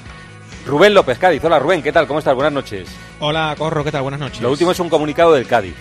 Rubén 0.65 0.95
López, 0.95 1.19
Cádiz. 1.19 1.43
Hola 1.43 1.59
Rubén, 1.59 1.83
¿qué 1.83 1.91
tal? 1.91 2.07
¿Cómo 2.07 2.17
estás? 2.17 2.33
Buenas 2.33 2.53
noches. 2.53 2.89
Hola 3.19 3.53
Corro, 3.55 3.83
¿qué 3.83 3.91
tal? 3.91 4.01
Buenas 4.01 4.19
noches. 4.19 4.41
Lo 4.41 4.49
último 4.49 4.71
es 4.71 4.79
un 4.79 4.89
comunicado 4.89 5.33
del 5.33 5.45
Cádiz. 5.45 5.75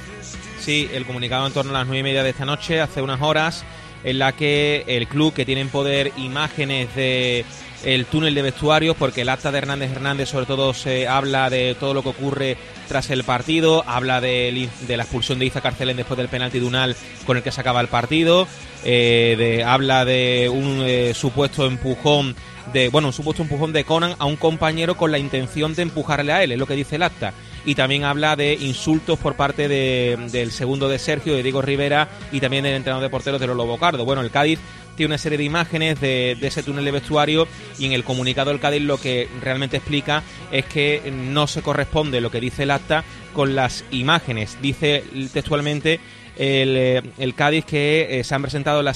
Sí, 0.60 0.88
el 0.92 1.06
comunicado 1.06 1.46
en 1.46 1.52
torno 1.52 1.70
a 1.70 1.78
las 1.78 1.86
nueve 1.86 2.00
y 2.00 2.02
media 2.02 2.22
de 2.22 2.30
esta 2.30 2.44
noche, 2.44 2.80
hace 2.80 3.00
unas 3.00 3.22
horas, 3.22 3.64
en 4.04 4.18
la 4.18 4.32
que 4.32 4.84
el 4.86 5.06
club 5.08 5.32
que 5.32 5.44
tiene 5.44 5.60
en 5.62 5.68
poder 5.68 6.12
imágenes 6.16 6.94
de 6.94 7.44
el 7.84 8.06
túnel 8.06 8.34
de 8.34 8.42
vestuarios, 8.42 8.96
porque 8.96 9.22
el 9.22 9.28
acta 9.28 9.52
de 9.52 9.58
Hernández 9.58 9.92
Hernández 9.92 10.28
sobre 10.28 10.46
todo 10.46 10.74
se 10.74 11.06
habla 11.06 11.48
de 11.48 11.76
todo 11.78 11.94
lo 11.94 12.02
que 12.02 12.08
ocurre 12.08 12.56
tras 12.88 13.10
el 13.10 13.22
partido, 13.22 13.84
habla 13.86 14.20
de, 14.20 14.68
la 14.88 15.02
expulsión 15.02 15.38
de 15.38 15.46
Iza 15.46 15.60
Carcelén 15.60 15.96
después 15.96 16.18
del 16.18 16.28
penalti 16.28 16.58
de 16.58 16.66
Unal 16.66 16.96
con 17.24 17.36
el 17.36 17.42
que 17.42 17.52
se 17.52 17.60
acaba 17.60 17.80
el 17.80 17.88
partido, 17.88 18.48
eh, 18.84 19.36
de, 19.38 19.64
habla 19.64 20.04
de 20.04 20.48
un 20.52 20.82
eh, 20.84 21.12
supuesto 21.14 21.66
empujón 21.66 22.34
de 22.72 22.90
bueno 22.90 23.08
un 23.08 23.14
supuesto 23.14 23.42
empujón 23.42 23.72
de 23.72 23.84
Conan 23.84 24.14
a 24.18 24.26
un 24.26 24.36
compañero 24.36 24.96
con 24.96 25.10
la 25.10 25.18
intención 25.18 25.74
de 25.74 25.82
empujarle 25.82 26.32
a 26.32 26.42
él, 26.42 26.52
es 26.52 26.58
lo 26.58 26.66
que 26.66 26.74
dice 26.74 26.96
el 26.96 27.02
acta. 27.02 27.32
Y 27.64 27.74
también 27.74 28.04
habla 28.04 28.36
de 28.36 28.54
insultos 28.54 29.18
por 29.18 29.34
parte 29.34 29.68
de, 29.68 30.16
del 30.32 30.52
segundo 30.52 30.88
de 30.88 30.98
Sergio, 30.98 31.34
de 31.34 31.42
Diego 31.42 31.62
Rivera 31.62 32.08
y 32.32 32.40
también 32.40 32.64
del 32.64 32.74
entrenador 32.74 33.02
de 33.02 33.10
porteros 33.10 33.40
de 33.40 33.46
Lolo 33.46 33.66
Bocardo. 33.66 34.04
Bueno, 34.04 34.22
el 34.22 34.30
Cádiz 34.30 34.58
tiene 34.96 35.12
una 35.12 35.18
serie 35.18 35.38
de 35.38 35.44
imágenes 35.44 36.00
de, 36.00 36.36
de, 36.40 36.46
ese 36.46 36.62
túnel 36.62 36.84
de 36.84 36.90
vestuario 36.90 37.46
y 37.78 37.86
en 37.86 37.92
el 37.92 38.02
comunicado 38.02 38.50
del 38.50 38.58
Cádiz 38.58 38.82
lo 38.82 38.98
que 38.98 39.28
realmente 39.40 39.76
explica 39.76 40.22
es 40.50 40.64
que 40.64 41.12
no 41.14 41.46
se 41.46 41.62
corresponde 41.62 42.20
lo 42.20 42.30
que 42.30 42.40
dice 42.40 42.64
el 42.64 42.72
acta 42.72 43.04
con 43.32 43.54
las 43.54 43.84
imágenes. 43.92 44.58
Dice 44.60 45.04
textualmente 45.32 46.00
el, 46.38 47.12
el, 47.18 47.34
Cádiz 47.34 47.64
que 47.64 48.20
eh, 48.20 48.24
se 48.24 48.34
han 48.34 48.42
presentado 48.42 48.82
la, 48.82 48.94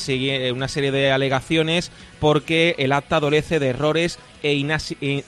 una 0.55 0.69
serie 0.69 0.93
de 0.93 1.11
alegaciones 1.11 1.91
porque 2.21 2.77
el 2.79 2.93
acta 2.93 3.17
adolece 3.17 3.59
de 3.59 3.69
errores 3.69 4.19
e 4.43 4.55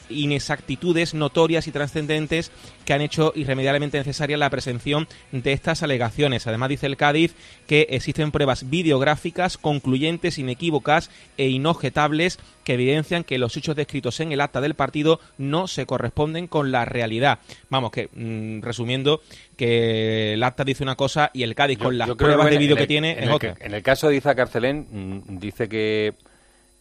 inexactitudes 0.09 1.15
notorias 1.15 1.66
y 1.66 1.73
trascendentes 1.73 2.51
que 2.85 2.93
han 2.93 3.01
hecho 3.01 3.32
irremediablemente 3.35 3.99
necesaria 3.99 4.36
la 4.36 4.51
presención 4.51 5.09
de 5.32 5.53
estas 5.53 5.82
alegaciones. 5.82 6.47
Además, 6.47 6.69
dice 6.69 6.86
el 6.86 6.97
Cádiz 6.97 7.35
que 7.66 7.89
existen 7.91 8.32
pruebas 8.32 8.70
videográficas 8.70 9.57
concluyentes, 9.57 10.39
inequívocas 10.39 11.11
e 11.36 11.49
inobjetables 11.49 12.39
que 12.65 12.74
evidencian 12.74 13.23
que 13.23 13.39
los 13.39 13.57
hechos 13.57 13.77
descritos 13.77 14.19
en 14.20 14.32
el 14.32 14.41
acta 14.41 14.61
del 14.61 14.74
partido 14.74 15.20
no 15.39 15.69
se 15.69 15.86
corresponden 15.86 16.49
con 16.49 16.73
la 16.73 16.85
realidad. 16.85 17.39
Vamos, 17.69 17.93
que 17.93 18.09
mmm, 18.12 18.61
resumiendo, 18.62 19.20
que 19.57 20.32
el 20.32 20.43
acta 20.43 20.65
dice 20.65 20.82
una 20.82 20.97
cosa 20.97 21.31
y 21.32 21.43
el 21.43 21.55
Cádiz, 21.55 21.78
yo, 21.78 21.85
con 21.85 21.99
las 21.99 22.11
pruebas 22.11 22.51
de 22.51 22.59
vídeo 22.59 22.77
que 22.77 22.86
tiene, 22.86 23.12
en 23.12 23.19
es 23.19 23.24
el, 23.24 23.31
otra. 23.31 23.55
En 23.61 23.74
el 23.74 23.82
caso 23.82 24.09
de 24.09 24.16
Iza 24.16 24.35
Carcelén, 24.35 24.89
mmm, 24.91 25.39
dice 25.39 25.69
que 25.69 26.15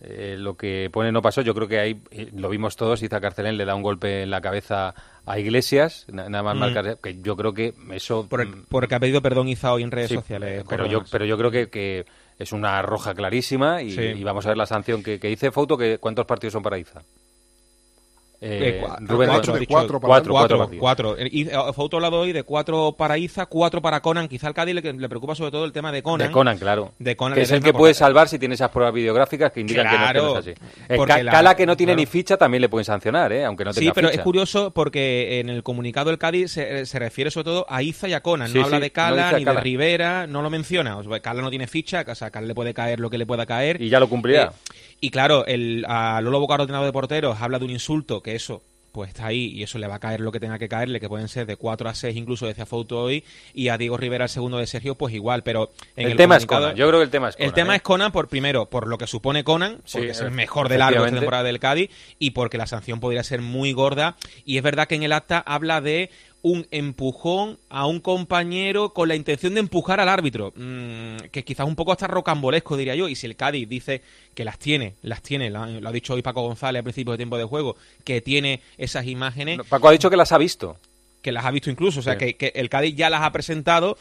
eh, 0.01 0.35
lo 0.37 0.57
que 0.57 0.89
pone 0.91 1.11
no 1.11 1.21
pasó, 1.21 1.41
yo 1.41 1.53
creo 1.53 1.67
que 1.67 1.79
ahí 1.79 2.01
eh, 2.11 2.29
lo 2.35 2.49
vimos 2.49 2.75
todos, 2.75 3.01
Iza 3.03 3.21
Carcelén 3.21 3.55
le 3.57 3.65
da 3.65 3.75
un 3.75 3.83
golpe 3.83 4.23
en 4.23 4.31
la 4.31 4.41
cabeza 4.41 4.93
a 5.25 5.39
Iglesias, 5.39 6.05
nada 6.11 6.43
más 6.43 6.55
mm. 6.55 6.59
marcar, 6.59 6.97
que 7.01 7.21
yo 7.21 7.37
creo 7.37 7.53
que 7.53 7.73
eso... 7.93 8.27
Por 8.27 8.41
el, 8.41 8.49
porque 8.67 8.95
ha 8.95 8.99
pedido 8.99 9.21
perdón 9.21 9.47
Iza 9.47 9.71
hoy 9.71 9.83
en 9.83 9.91
redes 9.91 10.09
sí, 10.09 10.15
sociales. 10.15 10.65
Pero 10.67 10.87
yo, 10.87 11.03
pero 11.09 11.23
yo 11.23 11.37
creo 11.37 11.51
que, 11.51 11.69
que, 11.69 12.05
es 12.39 12.51
una 12.51 12.81
roja 12.81 13.13
clarísima 13.13 13.81
y, 13.81 13.91
Sí. 13.91 14.01
y, 14.01 14.23
vamos 14.23 14.45
a 14.45 14.49
ver 14.49 14.57
la 14.57 14.65
sanción 14.65 15.03
que, 15.03 15.19
que 15.19 15.27
dice 15.27 15.51
Fouto, 15.51 15.77
que 15.77 15.97
¿cuántos 15.97 16.25
partidos 16.25 16.53
son 16.53 16.63
para 16.63 16.77
Iza? 16.77 17.01
Eh, 18.45 18.83
Rubén, 18.99 19.29
cuatro, 19.29 19.53
dicho, 19.57 19.67
cuatro, 19.73 19.99
cuatro, 20.01 20.69
cuatro. 20.79 21.17
Eh, 21.17 21.29
y, 21.31 21.47
eh, 21.47 21.51
Fue 21.73 21.85
otro 21.85 21.99
lado 22.01 22.19
hoy 22.19 22.33
de 22.33 22.43
cuatro 22.43 22.91
para 22.97 23.17
Iza, 23.17 23.45
cuatro 23.45 23.81
para 23.81 24.01
Conan. 24.01 24.27
Quizá 24.27 24.47
al 24.47 24.53
Cádiz 24.53 24.75
le, 24.75 24.93
le 24.93 25.07
preocupa 25.09 25.33
sobre 25.33 25.51
todo 25.51 25.63
el 25.63 25.71
tema 25.71 25.91
de 25.93 26.03
Conan. 26.03 26.27
De 26.27 26.33
Conan, 26.33 26.57
claro. 26.57 26.91
De 26.99 27.15
Conan 27.15 27.35
que 27.35 27.43
es 27.43 27.51
el 27.51 27.63
que 27.63 27.71
puede 27.73 27.93
salvar 27.93 28.27
si 28.27 28.37
tiene 28.37 28.55
esas 28.55 28.69
pruebas 28.69 28.93
videográficas 28.93 29.51
que 29.51 29.61
indican 29.61 29.85
que 29.87 29.91
no- 29.91 29.97
que 29.97 29.97
no, 29.97 30.11
Claro, 30.11 30.39
es 30.39 30.47
así. 30.47 30.53
Porque 30.95 31.13
Ca- 31.13 31.23
la- 31.23 31.31
Cala 31.31 31.55
que 31.55 31.65
no 31.65 31.77
tiene 31.77 31.93
claro. 31.93 32.01
ni 32.01 32.05
ficha 32.05 32.35
también 32.37 32.61
le 32.61 32.69
pueden 32.69 32.85
sancionar, 32.85 33.31
¿eh? 33.31 33.45
aunque 33.45 33.63
no 33.63 33.71
Sí, 33.71 33.89
pero 33.95 34.09
ficha. 34.09 34.19
es 34.19 34.23
curioso 34.23 34.71
porque 34.71 35.39
en 35.39 35.49
el 35.49 35.63
comunicado 35.63 36.09
del 36.09 36.17
Cádiz 36.19 36.51
se, 36.51 36.85
se 36.85 36.99
refiere 36.99 37.31
sobre 37.31 37.45
todo 37.45 37.65
a 37.69 37.81
Iza 37.81 38.07
y 38.09 38.13
a 38.13 38.21
Conan. 38.21 38.49
Sí, 38.49 38.57
no 38.59 38.65
habla 38.65 38.79
de 38.81 38.91
Cala 38.91 39.31
ni 39.37 39.45
Cala. 39.45 39.57
de 39.59 39.63
Rivera, 39.63 40.27
no 40.27 40.41
lo 40.41 40.49
menciona. 40.49 40.97
O 40.97 41.03
sea, 41.03 41.19
Cala 41.21 41.41
no 41.41 41.49
tiene 41.49 41.67
ficha, 41.67 42.03
o 42.07 42.15
sea, 42.15 42.27
a 42.27 42.31
Cala 42.31 42.47
le 42.47 42.55
puede 42.55 42.73
caer 42.73 42.99
lo 42.99 43.09
que 43.09 43.17
le 43.17 43.25
pueda 43.25 43.45
caer. 43.45 43.81
Y 43.81 43.87
ya 43.89 43.99
lo 43.99 44.09
cumplirá. 44.09 44.43
Eh, 44.43 44.92
y 45.03 45.09
claro, 45.09 45.45
el, 45.45 45.83
a 45.85 46.21
Lolo 46.21 46.39
Bocardo, 46.39 46.63
entrenador 46.63 46.85
de 46.85 46.93
porteros, 46.93 47.41
habla 47.41 47.59
de 47.59 47.65
un 47.65 47.71
insulto 47.71 48.21
que 48.21 48.35
eso 48.35 48.61
pues 48.93 49.09
está 49.09 49.25
ahí 49.25 49.47
y 49.47 49.61
eso 49.61 49.77
le 49.77 49.85
va 49.85 49.95
a 49.95 49.99
caer 49.99 50.21
lo 50.21 50.31
que 50.31 50.39
tenga 50.39 50.57
que 50.57 50.69
caerle, 50.69 51.01
que 51.01 51.09
pueden 51.09 51.27
ser 51.27 51.45
de 51.45 51.57
4 51.57 51.89
a 51.89 51.93
6 51.93 52.15
incluso 52.15 52.45
decía 52.45 52.65
Fouto 52.65 53.01
hoy, 53.01 53.25
y 53.53 53.67
a 53.67 53.77
Diego 53.77 53.97
Rivera 53.97 54.25
el 54.25 54.29
segundo 54.29 54.59
de 54.59 54.65
Sergio 54.65 54.95
pues 54.95 55.13
igual, 55.13 55.43
pero 55.43 55.71
en 55.97 56.05
El 56.05 56.11
el, 56.11 56.17
tema 56.17 56.37
es 56.37 56.45
Conan, 56.45 56.73
yo 56.75 56.87
creo 56.87 57.01
que 57.01 57.03
el 57.03 57.09
tema 57.09 57.27
es 57.27 57.35
El 57.35 57.47
Conan, 57.47 57.53
tema 57.55 57.73
¿eh? 57.73 57.77
es 57.77 57.81
Conan 57.81 58.11
por 58.13 58.29
primero, 58.29 58.67
por 58.67 58.87
lo 58.87 58.97
que 58.97 59.07
supone 59.07 59.43
Conan, 59.43 59.81
Sí, 59.83 59.97
porque 59.97 60.11
es 60.11 60.21
el 60.21 60.27
eh, 60.27 60.29
mejor 60.29 60.69
de 60.69 60.77
largo 60.77 61.03
esta 61.03 61.17
temporada 61.17 61.43
del 61.43 61.59
Cádiz, 61.59 61.89
y 62.17 62.29
porque 62.29 62.57
la 62.57 62.65
sanción 62.65 63.01
podría 63.01 63.23
ser 63.23 63.41
muy 63.41 63.73
gorda, 63.73 64.15
y 64.45 64.55
es 64.55 64.63
verdad 64.63 64.87
que 64.87 64.95
en 64.95 65.03
el 65.03 65.11
acta 65.11 65.39
habla 65.39 65.81
de 65.81 66.11
un 66.43 66.67
empujón 66.71 67.57
a 67.69 67.87
un 67.87 68.01
compañero 68.01 68.89
con 68.89 69.07
la 69.07 69.15
intención 69.15 69.53
de 69.53 69.61
empujar 69.61 70.01
al 70.01 70.09
árbitro, 70.09 70.51
mm, 70.55 71.29
que 71.31 71.43
quizás 71.43 71.65
un 71.65 71.75
poco 71.75 71.93
hasta 71.93 72.05
rocambolesco 72.05 72.75
diría 72.77 72.95
yo, 72.95 73.07
y 73.07 73.15
si 73.15 73.25
el 73.25 73.37
Cádiz 73.37 73.67
dice 73.67 74.01
que 74.35 74.43
las 74.43 74.59
tiene, 74.59 74.93
las 75.01 75.21
tiene, 75.21 75.49
lo 75.49 75.61
ha 75.61 75.91
dicho 75.91 76.13
hoy 76.13 76.21
Paco 76.21 76.41
González 76.41 76.81
al 76.81 76.83
principio 76.83 77.11
de 77.13 77.17
tiempo 77.17 77.37
de 77.37 77.45
juego, 77.45 77.77
que 78.03 78.19
tiene 78.19 78.59
esas 78.77 79.07
imágenes... 79.07 79.61
Paco 79.69 79.87
ha 79.87 79.93
dicho 79.93 80.09
que 80.09 80.17
las 80.17 80.33
ha 80.33 80.37
visto. 80.37 80.77
Que 81.21 81.31
las 81.31 81.45
ha 81.45 81.51
visto 81.51 81.69
incluso, 81.69 82.01
o 82.01 82.03
sea, 82.03 82.17
que, 82.17 82.35
que 82.35 82.51
el 82.55 82.67
Cádiz 82.67 82.93
ya 82.95 83.09
las 83.09 83.21
ha 83.21 83.31
presentado 83.31 83.97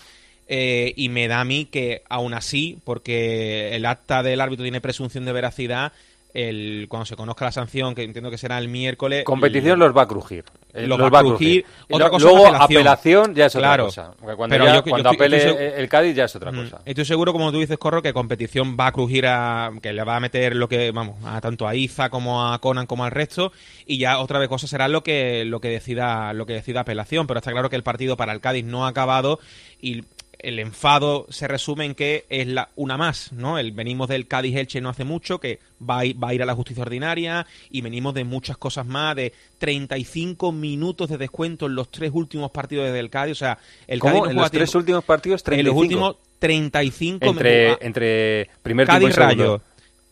eh, 0.48 0.92
y 0.96 1.08
me 1.10 1.28
da 1.28 1.40
a 1.40 1.44
mí 1.44 1.66
que 1.66 2.02
aún 2.08 2.34
así, 2.34 2.78
porque 2.82 3.76
el 3.76 3.86
acta 3.86 4.24
del 4.24 4.40
árbitro 4.40 4.64
tiene 4.64 4.80
presunción 4.80 5.24
de 5.24 5.32
veracidad, 5.32 5.92
el, 6.34 6.86
cuando 6.88 7.06
se 7.06 7.14
conozca 7.14 7.44
la 7.44 7.52
sanción, 7.52 7.94
que 7.94 8.02
entiendo 8.02 8.30
que 8.30 8.38
será 8.38 8.58
el 8.58 8.68
miércoles. 8.68 9.24
Competición 9.24 9.78
los 9.78 9.96
va 9.96 10.02
a 10.02 10.08
crujir. 10.08 10.44
Eh, 10.74 10.86
los, 10.86 10.98
va 10.98 11.18
a 11.18 11.22
crujir. 11.22 11.66
Otra 11.90 12.08
cosa 12.08 12.26
luego, 12.26 12.46
apelación. 12.46 13.34
ya 13.34 13.46
es 13.46 13.56
otra 13.56 13.76
cosa. 13.76 14.14
Cuando, 14.36 14.82
cuando 14.84 15.10
apele 15.10 15.78
el 15.78 15.88
Cádiz 15.88 16.16
ya 16.16 16.24
es 16.24 16.36
otra 16.36 16.50
cosa. 16.50 16.80
Estoy 16.84 17.04
seguro, 17.04 17.32
como 17.32 17.52
tú 17.52 17.58
dices, 17.58 17.76
Corro, 17.78 18.00
que 18.02 18.12
competición 18.12 18.76
va 18.78 18.86
a 18.86 18.92
crujir 18.92 19.26
a. 19.26 19.70
que 19.82 19.92
le 19.92 20.02
va 20.04 20.16
a 20.16 20.20
meter 20.20 20.56
lo 20.56 20.68
que. 20.68 20.90
vamos, 20.90 21.18
a 21.24 21.40
tanto 21.40 21.68
a 21.68 21.74
Iza 21.74 22.08
como 22.08 22.46
a 22.46 22.58
Conan 22.58 22.86
como 22.86 23.04
al 23.04 23.10
resto. 23.10 23.52
Y 23.86 23.98
ya 23.98 24.18
otra 24.18 24.38
vez 24.38 24.48
cosa 24.48 24.66
será 24.66 24.88
lo 24.88 25.02
que, 25.02 25.44
lo 25.44 25.60
que 25.60 25.68
decida, 25.68 26.32
lo 26.32 26.46
que 26.46 26.54
decida 26.54 26.80
apelación. 26.80 27.26
Pero 27.26 27.38
está 27.38 27.52
claro 27.52 27.68
que 27.68 27.76
el 27.76 27.82
partido 27.82 28.16
para 28.16 28.32
el 28.32 28.40
Cádiz 28.40 28.64
no 28.64 28.86
ha 28.86 28.88
acabado 28.88 29.40
y 29.80 30.04
el 30.42 30.58
enfado 30.58 31.26
se 31.30 31.48
resume 31.48 31.84
en 31.84 31.94
que 31.94 32.26
es 32.28 32.46
la, 32.46 32.68
una 32.76 32.96
más, 32.96 33.32
¿no? 33.32 33.58
El, 33.58 33.72
venimos 33.72 34.08
del 34.08 34.26
Cádiz 34.26 34.56
Elche 34.56 34.80
no 34.80 34.88
hace 34.88 35.04
mucho, 35.04 35.38
que 35.38 35.60
va 35.88 36.00
a, 36.00 36.04
ir, 36.04 36.22
va 36.22 36.28
a 36.28 36.34
ir 36.34 36.42
a 36.42 36.46
la 36.46 36.54
justicia 36.54 36.82
ordinaria, 36.82 37.46
y 37.70 37.80
venimos 37.80 38.14
de 38.14 38.24
muchas 38.24 38.56
cosas 38.56 38.86
más, 38.86 39.16
de 39.16 39.32
35 39.58 40.52
minutos 40.52 41.08
de 41.08 41.18
descuento 41.18 41.66
en 41.66 41.74
los 41.74 41.90
tres 41.90 42.10
últimos 42.12 42.50
partidos 42.50 42.92
del 42.92 43.10
Cádiz. 43.10 43.32
O 43.32 43.36
sea, 43.36 43.58
el 43.86 44.00
¿Cómo? 44.00 44.26
¿En 44.26 44.36
los 44.36 44.50
tres 44.50 44.74
últimos 44.74 45.04
partidos? 45.04 45.42
35. 45.42 45.60
En 45.60 45.74
los 45.74 45.82
últimos 45.82 46.16
35 46.38 47.24
entre, 47.24 47.78
entre 47.80 48.50
primer 48.62 48.86
Cádiz 48.86 49.10
y 49.10 49.12
Rayo. 49.12 49.60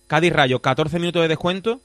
Cádiz 0.06 0.32
Rayo, 0.32 0.60
14 0.60 0.98
minutos 0.98 1.22
de 1.22 1.28
descuento 1.28 1.80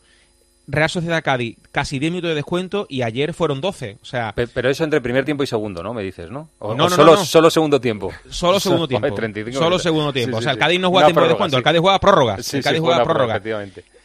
Real 0.67 0.89
Sociedad 0.89 1.23
Cádiz, 1.23 1.57
casi 1.71 1.99
10 1.99 2.11
minutos 2.11 2.29
de 2.29 2.35
descuento 2.35 2.85
y 2.89 3.03
ayer 3.03 3.33
fueron 3.33 3.61
12. 3.61 3.97
O 4.01 4.05
sea, 4.05 4.33
pero, 4.35 4.69
eso 4.69 4.83
entre 4.83 5.01
primer 5.01 5.25
tiempo 5.25 5.43
y 5.43 5.47
segundo, 5.47 5.83
¿no? 5.83 5.93
Me 5.93 6.03
dices, 6.03 6.31
¿no? 6.31 6.49
O, 6.59 6.73
no, 6.73 6.89
solo, 6.89 7.17
solo, 7.17 7.49
segundo 7.49 7.79
tiempo. 7.79 8.11
Solo 8.29 8.59
segundo 8.59 8.87
tiempo. 8.87 9.07
solo 9.53 9.79
segundo 9.79 10.11
tiempo. 10.11 10.37
o 10.37 10.41
sea, 10.41 10.53
el 10.53 10.57
Cádiz 10.57 10.79
no 10.79 10.89
juega 10.89 11.07
tiempo 11.07 11.21
de 11.21 11.27
descuento, 11.29 11.57
el 11.57 11.63
Cádiz 11.63 11.81
juega 11.81 11.99
prórrogas. 11.99 12.53
el 12.53 12.63
Cádiz 12.63 12.81
juega 12.81 13.03
prórroga. 13.03 13.41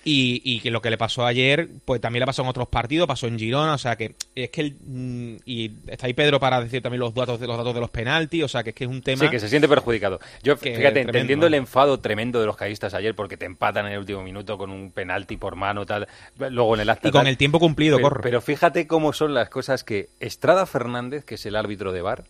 Y, 0.02 0.40
y, 0.44 0.60
que 0.60 0.70
lo 0.70 0.81
que 0.81 0.89
le 0.89 0.97
pasó 0.97 1.27
ayer, 1.27 1.68
pues 1.85 2.01
también 2.01 2.20
le 2.20 2.27
pasó 2.27 2.40
en 2.40 2.48
otros 2.48 2.68
partidos, 2.68 3.06
pasó 3.06 3.27
en 3.27 3.39
Girona, 3.39 3.74
o 3.74 3.78
sea 3.78 3.97
que 3.97 4.14
es 4.35 4.48
que 4.48 4.62
el, 4.62 4.77
mm, 4.82 5.36
y 5.44 5.72
está 5.89 6.06
ahí 6.06 6.14
Pedro 6.14 6.40
para 6.40 6.59
decir 6.62 6.81
también 6.81 7.01
los 7.01 7.12
datos 7.12 7.39
de 7.39 7.47
los 7.47 7.59
datos 7.59 7.74
de 7.74 7.81
los 7.81 7.90
penaltis, 7.90 8.44
o 8.44 8.48
sea 8.48 8.62
que 8.62 8.70
es 8.70 8.77
que 8.77 8.85
es 8.85 8.90
un 8.90 9.02
tema 9.02 9.24
Sí, 9.24 9.28
que 9.28 9.39
se 9.39 9.51
siente 9.51 9.68
perjudicado. 9.68 10.18
Yo 10.43 10.56
fíjate, 10.56 11.02
entendiendo 11.02 11.47
el 11.47 11.52
enfado 11.52 12.01
tremendo 12.01 12.40
de 12.40 12.47
los 12.47 12.56
caístas 12.56 12.94
ayer 12.94 13.14
porque 13.14 13.36
te 13.36 13.44
empatan 13.44 13.86
en 13.86 13.93
el 13.93 13.98
último 13.98 14.22
minuto 14.22 14.56
con 14.56 14.70
un 14.70 14.90
penalti 14.90 15.36
por 15.36 15.55
mano 15.55 15.85
tal, 15.85 16.09
luego 16.39 16.77
en 16.77 16.81
el 16.81 16.89
acta 16.89 17.09
Y 17.09 17.10
con 17.10 17.27
el 17.27 17.36
tiempo 17.36 17.60
cumplido, 17.60 17.98
pero, 17.98 18.09
corro. 18.09 18.22
Pero 18.22 18.40
fíjate 18.40 18.86
cómo 18.86 19.12
son 19.12 19.35
las 19.35 19.51
cosas 19.51 19.85
que 19.85 20.09
Estrada 20.18 20.64
Fernández, 20.64 21.24
que 21.24 21.35
es 21.35 21.44
el 21.44 21.56
árbitro 21.56 21.93
de 21.93 22.01
VAR, 22.01 22.24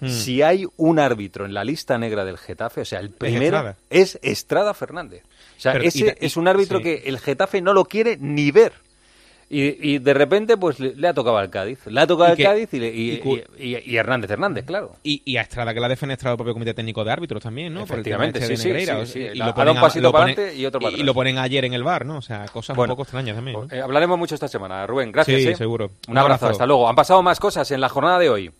mm. 0.00 0.08
si 0.08 0.42
hay 0.42 0.66
un 0.76 0.98
árbitro 0.98 1.44
en 1.44 1.54
la 1.54 1.62
lista 1.62 1.98
negra 1.98 2.24
del 2.24 2.36
Getafe, 2.36 2.80
o 2.80 2.84
sea, 2.84 2.98
el 2.98 3.10
primero 3.10 3.76
es 3.90 4.18
Estrada 4.22 4.74
Fernández. 4.74 5.22
O 5.62 5.70
sea, 5.70 5.74
ese 5.74 6.16
es 6.20 6.36
un 6.36 6.48
árbitro 6.48 6.80
que 6.80 7.04
el 7.06 7.20
Getafe 7.20 7.62
no 7.62 7.72
lo 7.72 7.84
quiere 7.84 8.16
ni 8.18 8.50
ver. 8.50 8.72
Y, 9.48 9.98
de 9.98 10.14
repente, 10.14 10.56
pues 10.56 10.80
le, 10.80 11.06
ha 11.06 11.14
tocado 11.14 11.36
al 11.36 11.50
Cádiz. 11.50 11.86
Le 11.86 12.00
ha 12.00 12.06
tocado 12.06 12.30
al 12.30 12.36
Cádiz 12.36 12.70
y, 12.72 13.94
Hernández 13.94 14.30
Hernández, 14.30 14.64
claro. 14.64 14.96
Y, 15.04 15.36
a 15.36 15.42
Estrada, 15.42 15.72
que 15.72 15.78
la 15.78 15.86
ha 15.86 15.88
defenestrado 15.90 16.34
el 16.34 16.36
propio 16.38 16.54
Comité 16.54 16.74
Técnico 16.74 17.04
de 17.04 17.12
Árbitros 17.12 17.42
también, 17.42 17.72
¿no? 17.72 17.82
Efectivamente, 17.84 18.40
sí, 18.44 18.56
sí, 18.56 19.20
Y 19.20 19.36
lo 19.36 19.54
ponen 19.54 19.76
un 19.76 19.80
pasito 19.80 20.10
para 20.10 20.24
adelante 20.24 20.56
y 20.56 20.66
otro 20.66 20.80
para 20.80 20.96
Y 20.96 21.04
lo 21.04 21.14
ponen 21.14 21.38
ayer 21.38 21.64
en 21.64 21.74
el 21.74 21.84
bar, 21.84 22.04
¿no? 22.04 22.16
O 22.16 22.22
sea, 22.22 22.46
cosas 22.46 22.76
un 22.76 22.86
poco 22.86 23.02
extrañas 23.02 23.36
también. 23.36 23.56
Pues, 23.56 23.72
eh, 23.72 23.82
hablaremos 23.82 24.18
mucho 24.18 24.34
esta 24.34 24.48
semana, 24.48 24.84
Rubén. 24.84 25.12
Gracias. 25.12 25.42
Sí, 25.42 25.48
¿eh? 25.48 25.54
seguro. 25.54 25.92
Un, 26.08 26.18
abrazo, 26.18 26.48
hasta 26.48 26.66
luego. 26.66 26.88
Han 26.88 26.96
pasado 26.96 27.22
más 27.22 27.38
cosas 27.38 27.70
en 27.70 27.80
la 27.80 27.88
jornada 27.88 28.18
de 28.18 28.30
hoy. 28.30 28.50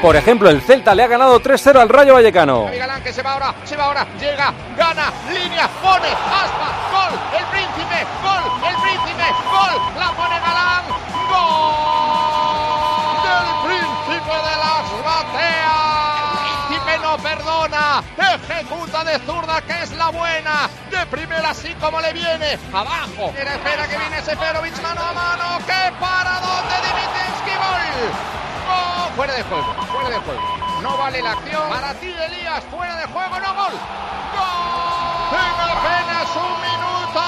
Por 0.00 0.14
ejemplo, 0.14 0.48
el 0.48 0.62
Celta 0.62 0.94
le 0.94 1.02
ha 1.02 1.08
ganado 1.08 1.40
3-0 1.42 1.80
al 1.80 1.88
Rayo 1.88 2.14
Vallecano. 2.14 2.66
Galán 2.66 3.02
que 3.02 3.12
se 3.12 3.20
va 3.20 3.32
ahora, 3.32 3.52
se 3.64 3.76
va 3.76 3.86
ahora, 3.86 4.06
llega, 4.20 4.54
gana, 4.76 5.12
línea, 5.28 5.68
pone, 5.82 6.06
aspa, 6.08 6.70
gol, 6.92 7.18
el 7.36 7.44
príncipe, 7.46 8.06
gol, 8.22 8.44
el 8.68 8.76
príncipe, 8.76 9.24
gol, 9.50 9.74
la 9.98 10.12
pone 10.12 10.38
Galán, 10.38 10.84
gol 11.28 12.78
del 13.26 13.48
príncipe 13.66 14.34
de 14.38 14.54
las 14.62 14.86
bateas. 15.04 15.98
El 16.38 16.68
príncipe 16.68 16.94
no 17.02 17.12
perdona, 17.18 18.02
ejecuta 18.34 19.02
de 19.02 19.18
zurda 19.26 19.60
que 19.62 19.82
es 19.82 19.90
la 19.92 20.10
buena, 20.10 20.70
de 20.92 21.06
primera 21.06 21.50
así 21.50 21.74
como 21.74 22.00
le 22.00 22.12
viene, 22.12 22.56
abajo. 22.72 23.34
Espera, 23.36 23.88
que 23.88 23.98
viene 23.98 24.22
Seferovic 24.22 24.80
mano 24.80 25.02
a 25.02 25.12
mano, 25.12 25.58
que 25.66 25.92
para 25.98 26.40
donde 26.40 26.74
Dimitensky, 26.86 27.50
gol. 27.50 28.47
Fuera 29.16 29.34
de 29.34 29.42
juego, 29.42 29.74
fuera 29.92 30.10
de 30.10 30.16
juego. 30.18 30.42
No 30.82 30.96
vale 30.96 31.22
la 31.22 31.32
acción. 31.32 31.68
Para 31.68 31.94
ti, 31.94 32.06
Elías, 32.06 32.62
fuera 32.70 32.96
de 32.96 33.06
juego, 33.06 33.40
no 33.40 33.54
gol. 33.54 33.72
¡Gol! 34.32 35.38
En 35.38 35.60
apenas 35.70 36.28
un 36.36 36.60
minuto. 36.62 37.22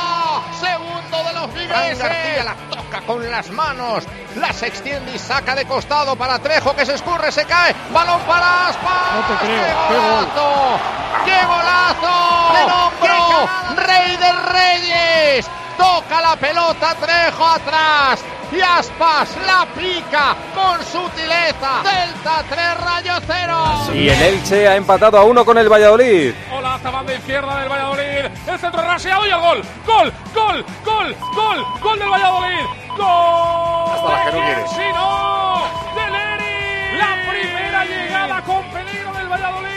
Segundo 0.60 1.16
de 1.24 1.32
los 1.32 1.50
Fran 1.50 1.98
García 1.98 2.44
la 2.44 2.54
toca 2.70 3.00
con 3.06 3.30
las 3.30 3.50
manos. 3.50 4.04
Las 4.36 4.62
extiende 4.62 5.12
y 5.14 5.18
saca 5.18 5.54
de 5.54 5.64
costado 5.64 6.14
para 6.16 6.38
Trejo 6.38 6.74
que 6.76 6.86
se 6.86 6.94
escurre, 6.94 7.32
se 7.32 7.44
cae. 7.44 7.74
Balón 7.92 8.20
para 8.20 8.68
Aspas. 8.68 9.12
No 9.14 9.20
te 9.26 9.34
creo. 9.44 9.76
¡Qué 9.88 9.96
golazo! 9.96 10.80
¡Qué 11.24 11.46
golazo! 11.46 12.52
¡De 12.54 12.62
hombro! 12.72 13.48
¡Rey 13.76 14.16
de 14.16 14.32
Reyes! 14.32 15.50
Toca 15.80 16.20
la 16.20 16.36
pelota 16.36 16.94
Trejo 16.94 17.46
atrás 17.46 18.22
y 18.52 18.60
Aspas 18.60 19.34
la 19.46 19.66
pica 19.74 20.36
con 20.54 20.78
sutileza. 20.84 21.82
Delta 21.82 22.44
3, 22.50 22.80
Rayo 22.84 23.12
0. 23.26 23.94
Y 23.94 24.10
el 24.10 24.22
Elche 24.22 24.68
ha 24.68 24.76
empatado 24.76 25.16
a 25.16 25.24
uno 25.24 25.42
con 25.42 25.56
el 25.56 25.72
Valladolid. 25.72 26.34
Hola, 26.52 26.74
hasta 26.74 26.90
banda 26.90 27.14
izquierda 27.14 27.60
del 27.60 27.70
Valladolid. 27.70 28.30
El 28.46 28.58
centro 28.58 28.82
raseado 28.82 29.26
y 29.26 29.30
el 29.30 29.40
gol. 29.40 29.62
Gol, 29.86 30.12
gol, 30.34 30.64
gol, 30.84 31.16
gol, 31.34 31.66
gol 31.80 31.98
del 31.98 32.10
Valladolid. 32.10 32.66
Gol. 32.98 33.90
Hasta 33.94 34.12
la 34.12 34.24
que 34.26 34.32
no 34.32 34.44
quiere. 34.44 34.68
Si 34.68 34.92
no, 34.94 35.62
de 35.94 36.98
La 36.98 37.30
primera 37.30 37.84
llegada 37.86 38.42
con 38.42 38.62
peligro 38.70 39.12
del 39.14 39.28
Valladolid. 39.28 39.69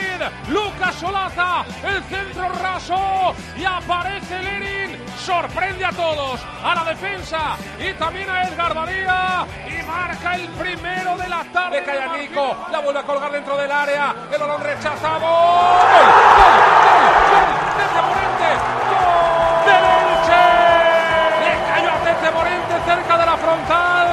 Lucas 0.48 0.94
Solaza, 0.96 1.64
el 1.82 2.02
centro 2.04 2.48
raso 2.62 3.34
y 3.56 3.64
aparece 3.64 4.42
Lerin. 4.42 5.04
Sorprende 5.18 5.84
a 5.84 5.90
todos, 5.90 6.40
a 6.62 6.74
la 6.74 6.84
defensa 6.84 7.56
y 7.78 7.94
también 7.94 8.28
a 8.28 8.42
Edgar 8.44 8.74
Badía 8.74 9.46
y 9.66 9.82
marca 9.84 10.34
el 10.34 10.48
primero 10.48 11.16
de 11.16 11.28
la 11.28 11.44
tarde. 11.44 11.80
De 11.80 11.86
Callanico, 11.86 12.56
la 12.70 12.80
vuelve 12.80 13.00
a 13.00 13.02
colgar 13.04 13.32
dentro 13.32 13.56
del 13.56 13.72
área, 13.72 14.14
el 14.30 14.38
balón 14.38 14.60
rechazado. 14.62 15.20
¡Gol! 15.20 16.04
¡Gol! 16.36 16.44
¡Gol! 16.44 17.06
¡Gol! 17.30 17.48
¡Desde 17.78 18.02
Morente! 18.02 18.50
¡Gol! 18.90 19.64
¡Del 19.64 19.84
Elche! 19.96 20.44
Le 21.40 21.52
cayó 21.68 21.90
a 21.90 21.98
Tete 22.04 22.30
Morente 22.30 22.74
cerca 22.84 23.18
de 23.18 23.26
la 23.26 23.36
frontal. 23.38 24.03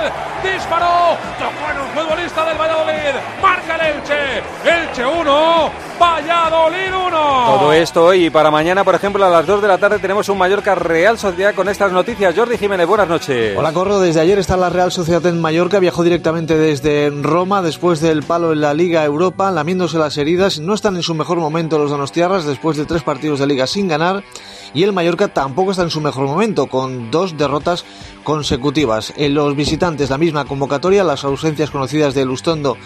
Disparó, 0.44 1.18
tocó 1.38 1.72
en 1.72 1.80
un 1.80 1.88
futbolista 1.94 2.46
del 2.46 2.58
Valladolid. 2.58 3.16
Marca 3.42 3.76
el 3.76 3.96
Elche. 3.96 4.38
Elche 4.66 5.06
1, 5.06 5.72
Valladolid 6.00 6.94
1. 7.08 7.12
Todo 7.12 7.74
esto 7.74 8.06
hoy 8.06 8.26
y 8.26 8.30
para 8.30 8.50
mañana, 8.50 8.84
por 8.84 8.96
ejemplo, 8.96 9.24
a 9.24 9.30
las 9.30 9.46
2 9.46 9.62
de 9.62 9.68
la 9.68 9.78
tarde 9.78 10.00
tenemos 10.00 10.30
un 10.30 10.38
Mallorca 10.38 10.74
Real 10.74 11.20
Sociedad 11.20 11.54
con 11.54 11.70
estas 11.70 11.92
noticias. 11.92 12.36
Jordi 12.36 12.58
Jiménez, 12.58 12.88
buenas 12.88 13.08
noches. 13.08 13.56
Hola, 13.58 13.72
Corro. 13.72 14.00
Desde 14.00 14.20
ayer 14.20 14.40
está 14.40 14.58
la 14.58 14.70
Real 14.70 14.92
Sociedad 14.92 15.24
en 15.28 15.40
Mallorca. 15.40 15.80
Viajó 15.80 16.04
directamente 16.04 16.58
desde 16.58 17.10
Roma 17.10 17.62
después 17.62 18.00
del 18.00 18.24
palo 18.24 18.54
en 18.54 18.62
la 18.62 18.74
Liga 18.74 19.04
Europa, 19.06 19.52
lamiéndose 19.52 19.98
las 19.98 20.18
heridas. 20.18 20.60
No 20.60 20.74
están 20.74 20.96
en 20.96 21.04
su 21.04 21.14
mejor 21.14 21.38
momento 21.38 21.78
los 21.78 21.92
donostiarras 21.92 22.46
después 22.46 22.78
de 22.78 22.86
tres 22.86 23.04
partidos 23.04 23.40
de 23.40 23.48
Liga 23.48 23.68
sin 23.68 23.88
ganar. 23.88 24.24
Y 24.74 24.84
el 24.84 24.94
Mallorca 24.94 25.28
tampoco 25.28 25.72
está 25.72 25.84
en 25.84 25.90
su 25.90 26.00
mejor 26.00 26.28
momento, 26.28 26.68
con 26.68 27.12
dos 27.12 27.38
derrotas 27.38 27.84
consecutivas. 28.24 29.14
En 29.18 29.34
los 29.34 29.56
visitantes, 29.56 29.91
la 30.10 30.18
misma 30.18 30.46
convocatoria, 30.46 31.04
las 31.04 31.24
ausencias 31.24 31.70
conocidas 31.70 32.14
de 32.14 32.26
Lustondo 32.26 32.78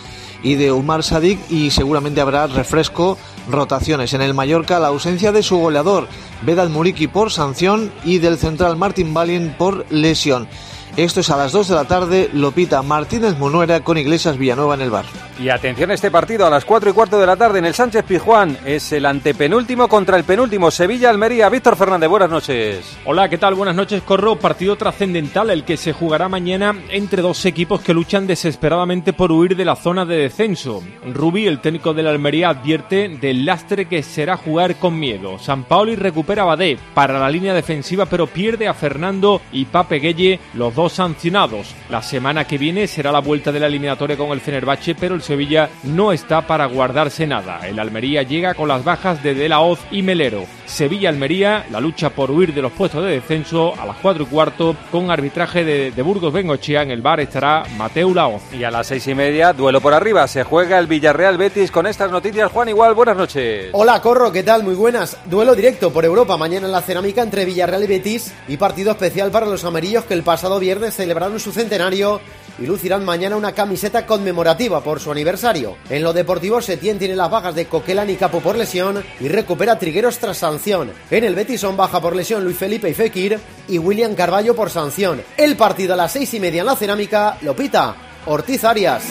y 0.43 0.55
de 0.55 0.71
Umar 0.71 1.03
Sadik 1.03 1.39
y 1.49 1.71
seguramente 1.71 2.21
habrá 2.21 2.47
refresco, 2.47 3.17
rotaciones. 3.49 4.13
En 4.13 4.21
el 4.21 4.33
Mallorca 4.33 4.79
la 4.79 4.87
ausencia 4.87 5.31
de 5.31 5.43
su 5.43 5.57
goleador, 5.57 6.07
Vedal 6.41 6.69
Muriki 6.69 7.07
por 7.07 7.31
sanción 7.31 7.91
y 8.03 8.17
del 8.17 8.37
central 8.37 8.75
Martin 8.75 9.13
Balien 9.13 9.55
por 9.57 9.85
lesión. 9.91 10.47
Esto 10.97 11.19
es 11.19 11.29
a 11.29 11.35
las 11.35 11.51
2 11.51 11.67
de 11.67 11.75
la 11.75 11.83
tarde, 11.83 12.29
lo 12.31 12.53
pita 12.53 12.81
Martínez 12.81 13.37
Munuera 13.37 13.81
con 13.81 13.97
Iglesias 13.97 14.37
Villanueva 14.37 14.75
en 14.75 14.81
el 14.81 14.91
bar. 14.91 15.03
Y 15.37 15.49
atención 15.49 15.91
a 15.91 15.93
este 15.93 16.09
partido 16.09 16.47
a 16.47 16.49
las 16.49 16.63
4 16.63 16.89
y 16.89 16.93
cuarto 16.93 17.19
de 17.19 17.27
la 17.27 17.35
tarde 17.35 17.59
en 17.59 17.65
el 17.65 17.73
Sánchez 17.73 18.05
Pizjuán. 18.05 18.57
Es 18.63 18.93
el 18.93 19.05
antepenúltimo 19.05 19.89
contra 19.89 20.15
el 20.15 20.23
penúltimo 20.23 20.71
Sevilla-Almería. 20.71 21.49
Víctor 21.49 21.75
Fernández, 21.75 22.09
buenas 22.09 22.29
noches. 22.29 22.97
Hola, 23.03 23.27
¿qué 23.27 23.37
tal? 23.37 23.55
Buenas 23.55 23.75
noches, 23.75 24.01
Corro. 24.03 24.37
Partido 24.37 24.77
trascendental 24.77 25.49
el 25.49 25.65
que 25.65 25.75
se 25.75 25.91
jugará 25.91 26.29
mañana 26.29 26.73
entre 26.89 27.21
dos 27.21 27.43
equipos 27.43 27.81
que 27.81 27.93
luchan 27.93 28.27
desesperadamente 28.27 29.11
por 29.11 29.33
huir 29.33 29.57
de 29.57 29.65
la 29.65 29.75
zona 29.75 30.05
de 30.05 30.15
descenso. 30.15 30.81
Rubi, 31.13 31.45
el 31.47 31.59
técnico 31.59 31.93
de 31.93 32.03
la 32.03 32.11
Almería, 32.11 32.47
advierte 32.47 33.09
del 33.09 33.43
lastre 33.43 33.89
que 33.89 34.01
será 34.03 34.37
jugar 34.37 34.77
con 34.77 34.97
miedo. 34.97 35.37
San 35.39 35.65
Paoli 35.65 35.97
recupera 35.97 36.43
a 36.43 36.45
Badé 36.45 36.79
para 36.93 37.19
la 37.19 37.29
línea 37.29 37.53
defensiva, 37.53 38.05
pero 38.05 38.27
pierde 38.27 38.69
a 38.69 38.73
Fernando 38.73 39.41
y 39.51 39.65
Pape 39.65 39.99
Gueye, 39.99 40.39
los 40.53 40.73
dos 40.73 40.84
sancionados. 40.93 41.75
La 41.89 42.01
semana 42.01 42.45
que 42.45 42.57
viene 42.57 42.87
será 42.87 43.11
la 43.11 43.19
vuelta 43.19 43.51
de 43.51 43.59
la 43.59 43.67
eliminatoria 43.67 44.17
con 44.17 44.31
el 44.31 44.41
Fenerbahce, 44.41 44.95
pero 44.95 45.15
el 45.15 45.21
Sevilla 45.21 45.69
no 45.83 46.11
está 46.11 46.45
para 46.45 46.65
guardarse 46.65 47.27
nada. 47.27 47.67
El 47.67 47.79
Almería 47.79 48.23
llega 48.23 48.53
con 48.53 48.67
las 48.67 48.83
bajas 48.83 49.21
de 49.23 49.33
De 49.33 49.49
La 49.49 49.59
Hoz 49.59 49.79
y 49.91 50.01
Melero. 50.01 50.45
Sevilla-Almería, 50.65 51.67
la 51.71 51.79
lucha 51.79 52.09
por 52.09 52.31
huir 52.31 52.53
de 52.53 52.61
los 52.61 52.71
puestos 52.71 53.03
de 53.03 53.11
descenso 53.11 53.73
a 53.79 53.85
las 53.85 53.97
4 53.97 54.23
y 54.23 54.25
cuarto 54.27 54.75
con 54.91 55.11
arbitraje 55.11 55.63
de, 55.63 55.91
de 55.91 56.01
Burgos 56.01 56.33
Bengochea. 56.33 56.81
En 56.81 56.91
el 56.91 57.01
bar 57.01 57.19
estará 57.19 57.63
Mateo 57.77 58.13
Laoz. 58.13 58.41
Y 58.53 58.63
a 58.63 58.71
las 58.71 58.87
seis 58.87 59.07
y 59.07 59.15
media, 59.15 59.53
duelo 59.53 59.81
por 59.81 59.93
arriba. 59.93 60.27
Se 60.27 60.43
juega 60.43 60.79
el 60.79 60.87
Villarreal 60.87 61.37
Betis 61.37 61.71
con 61.71 61.87
estas 61.87 62.11
noticias. 62.11 62.51
Juan 62.51 62.69
Igual, 62.69 62.93
buenas 62.93 63.15
noches. 63.15 63.69
Hola, 63.71 64.01
Corro, 64.01 64.31
¿qué 64.31 64.43
tal? 64.43 64.63
Muy 64.63 64.75
buenas. 64.75 65.17
Duelo 65.25 65.55
directo 65.55 65.91
por 65.91 66.03
Europa 66.03 66.35
mañana 66.37 66.65
en 66.65 66.71
la 66.71 66.81
cerámica 66.81 67.21
entre 67.21 67.45
Villarreal 67.45 67.83
y 67.83 67.87
Betis 67.87 68.33
y 68.47 68.57
partido 68.57 68.91
especial 68.91 69.31
para 69.31 69.45
los 69.45 69.63
amarillos 69.63 70.05
que 70.05 70.13
el 70.13 70.23
pasado 70.23 70.59
viernes 70.59 70.74
celebraron 70.91 71.39
su 71.39 71.51
centenario 71.51 72.21
y 72.59 72.65
lucirán 72.65 73.03
mañana 73.03 73.35
una 73.35 73.53
camiseta 73.53 74.05
conmemorativa 74.05 74.81
por 74.83 74.99
su 74.99 75.11
aniversario. 75.11 75.77
En 75.89 76.03
lo 76.03 76.13
deportivo, 76.13 76.61
Setién 76.61 76.99
tiene 76.99 77.15
las 77.15 77.29
bajas 77.29 77.55
de 77.55 77.65
Coquelán 77.65 78.09
y 78.09 78.15
Capo 78.15 78.39
por 78.39 78.55
lesión 78.55 79.03
y 79.19 79.27
recupera 79.27 79.77
Trigueros 79.77 80.19
tras 80.19 80.37
sanción. 80.37 80.91
En 81.11 81.23
el 81.23 81.35
Betis 81.35 81.61
son 81.61 81.77
baja 81.77 82.01
por 82.01 82.15
lesión 82.15 82.43
Luis 82.43 82.57
Felipe 82.57 82.89
y 82.89 82.93
Fekir 82.93 83.39
y 83.67 83.77
William 83.77 84.15
Carballo 84.15 84.55
por 84.55 84.69
sanción. 84.69 85.21
El 85.37 85.57
partido 85.57 85.93
a 85.93 85.97
las 85.97 86.11
seis 86.11 86.33
y 86.33 86.39
media 86.39 86.61
en 86.61 86.67
la 86.67 86.75
cerámica 86.75 87.37
lo 87.41 87.55
pita 87.55 87.95
Ortiz 88.25 88.63
Arias. 88.63 89.03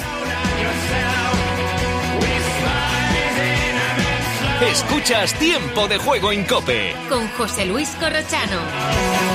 Escuchas 4.70 5.34
Tiempo 5.34 5.86
de 5.88 5.98
Juego 5.98 6.32
en 6.32 6.44
Cope. 6.44 6.94
Con 7.08 7.28
José 7.28 7.66
Luis 7.66 7.90
Corrochano. 8.00 9.33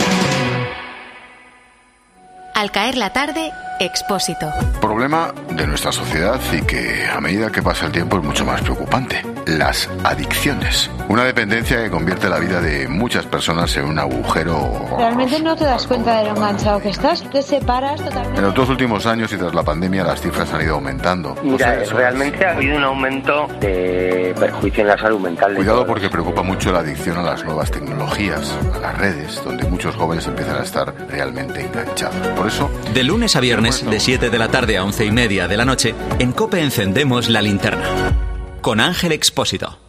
Al 2.59 2.71
caer 2.71 2.97
la 2.97 3.11
tarde, 3.11 3.53
Expósito. 3.79 4.51
Problema 4.81 5.33
de 5.51 5.65
nuestra 5.65 5.93
sociedad 5.93 6.41
y 6.51 6.61
que 6.63 7.05
a 7.05 7.21
medida 7.21 7.49
que 7.49 7.61
pasa 7.61 7.85
el 7.85 7.93
tiempo 7.93 8.17
es 8.17 8.23
mucho 8.25 8.43
más 8.43 8.59
preocupante. 8.59 9.23
Las 9.45 9.89
adicciones. 10.03 10.89
Una 11.07 11.23
dependencia 11.23 11.81
que 11.81 11.89
convierte 11.89 12.29
la 12.29 12.37
vida 12.39 12.61
de 12.61 12.87
muchas 12.87 13.25
personas 13.25 13.75
en 13.77 13.85
un 13.85 13.97
agujero. 13.97 14.85
Realmente 14.97 15.41
no 15.41 15.55
te 15.55 15.65
das 15.65 15.87
cuenta 15.87 16.19
de 16.19 16.25
lo 16.25 16.35
enganchado 16.35 16.79
que 16.79 16.89
estás, 16.89 17.23
te 17.31 17.41
separas 17.41 18.03
totalmente. 18.03 18.39
En 18.39 18.45
los 18.45 18.53
dos 18.53 18.69
últimos 18.69 19.05
años 19.05 19.31
y 19.33 19.37
tras 19.37 19.55
la 19.55 19.63
pandemia 19.63 20.03
las 20.03 20.21
cifras 20.21 20.53
han 20.53 20.61
ido 20.61 20.75
aumentando. 20.75 21.35
Mira, 21.43 21.83
realmente 21.85 22.45
ha 22.45 22.51
habido 22.51 22.77
un 22.77 22.83
aumento 22.83 23.47
de 23.59 24.35
perjuicio 24.39 24.81
en 24.81 24.87
la 24.87 24.97
salud 24.97 25.19
mental. 25.19 25.55
Cuidado 25.55 25.85
porque 25.85 26.09
preocupa 26.09 26.43
mucho 26.43 26.71
la 26.71 26.79
adicción 26.79 27.17
a 27.17 27.23
las 27.23 27.43
nuevas 27.43 27.71
tecnologías, 27.71 28.53
a 28.75 28.79
las 28.79 28.97
redes, 28.97 29.41
donde 29.43 29.65
muchos 29.65 29.95
jóvenes 29.95 30.27
empiezan 30.27 30.57
a 30.57 30.63
estar 30.63 30.93
realmente 31.09 31.61
enganchados. 31.61 32.27
Por 32.35 32.47
eso... 32.47 32.69
De 32.93 33.03
lunes 33.03 33.35
a 33.35 33.39
viernes 33.39 33.83
de 33.89 33.99
7 33.99 34.29
de 34.29 34.37
la 34.37 34.49
tarde 34.49 34.77
a 34.77 34.83
11 34.83 35.05
y 35.05 35.11
media 35.11 35.47
de 35.47 35.57
la 35.57 35.65
noche, 35.65 35.95
en 36.19 36.31
Cope 36.33 36.61
encendemos 36.61 37.29
la 37.29 37.41
linterna. 37.41 38.28
Con 38.61 38.81
Ángel 38.81 39.13
Expósito. 39.13 39.79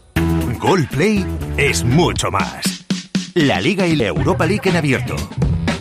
Gol 0.60 0.86
Play 0.86 1.26
es 1.56 1.82
mucho 1.82 2.30
más. 2.30 2.86
La 3.34 3.60
Liga 3.60 3.86
y 3.86 3.96
la 3.96 4.06
Europa 4.06 4.46
League 4.46 4.68
en 4.68 4.76
abierto. 4.76 5.16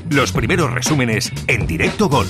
Los 0.10 0.32
primeros 0.32 0.72
resúmenes 0.72 1.32
en 1.46 1.68
directo 1.68 2.10
gol. 2.10 2.28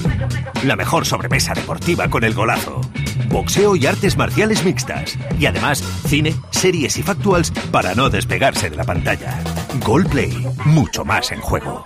La 0.66 0.76
mejor 0.76 1.06
sobremesa 1.06 1.54
deportiva 1.54 2.10
con 2.10 2.26
el 2.26 2.34
golazo. 2.34 2.82
Boxeo 3.30 3.78
y 3.78 3.86
artes 3.86 4.18
marciales 4.18 4.66
mixtas. 4.66 5.18
Y 5.40 5.46
además, 5.46 5.82
cine, 6.08 6.36
series 6.50 6.98
y 6.98 7.04
factuals 7.04 7.52
para 7.72 7.96
no 7.96 8.10
despegarse 8.10 8.70
de 8.70 8.76
la 8.76 8.84
pantalla. 8.84 9.40
Gol 9.86 10.06
Play, 10.08 10.46
mucho 10.66 11.06
más 11.06 11.32
en 11.32 11.40
juego. 11.40 11.86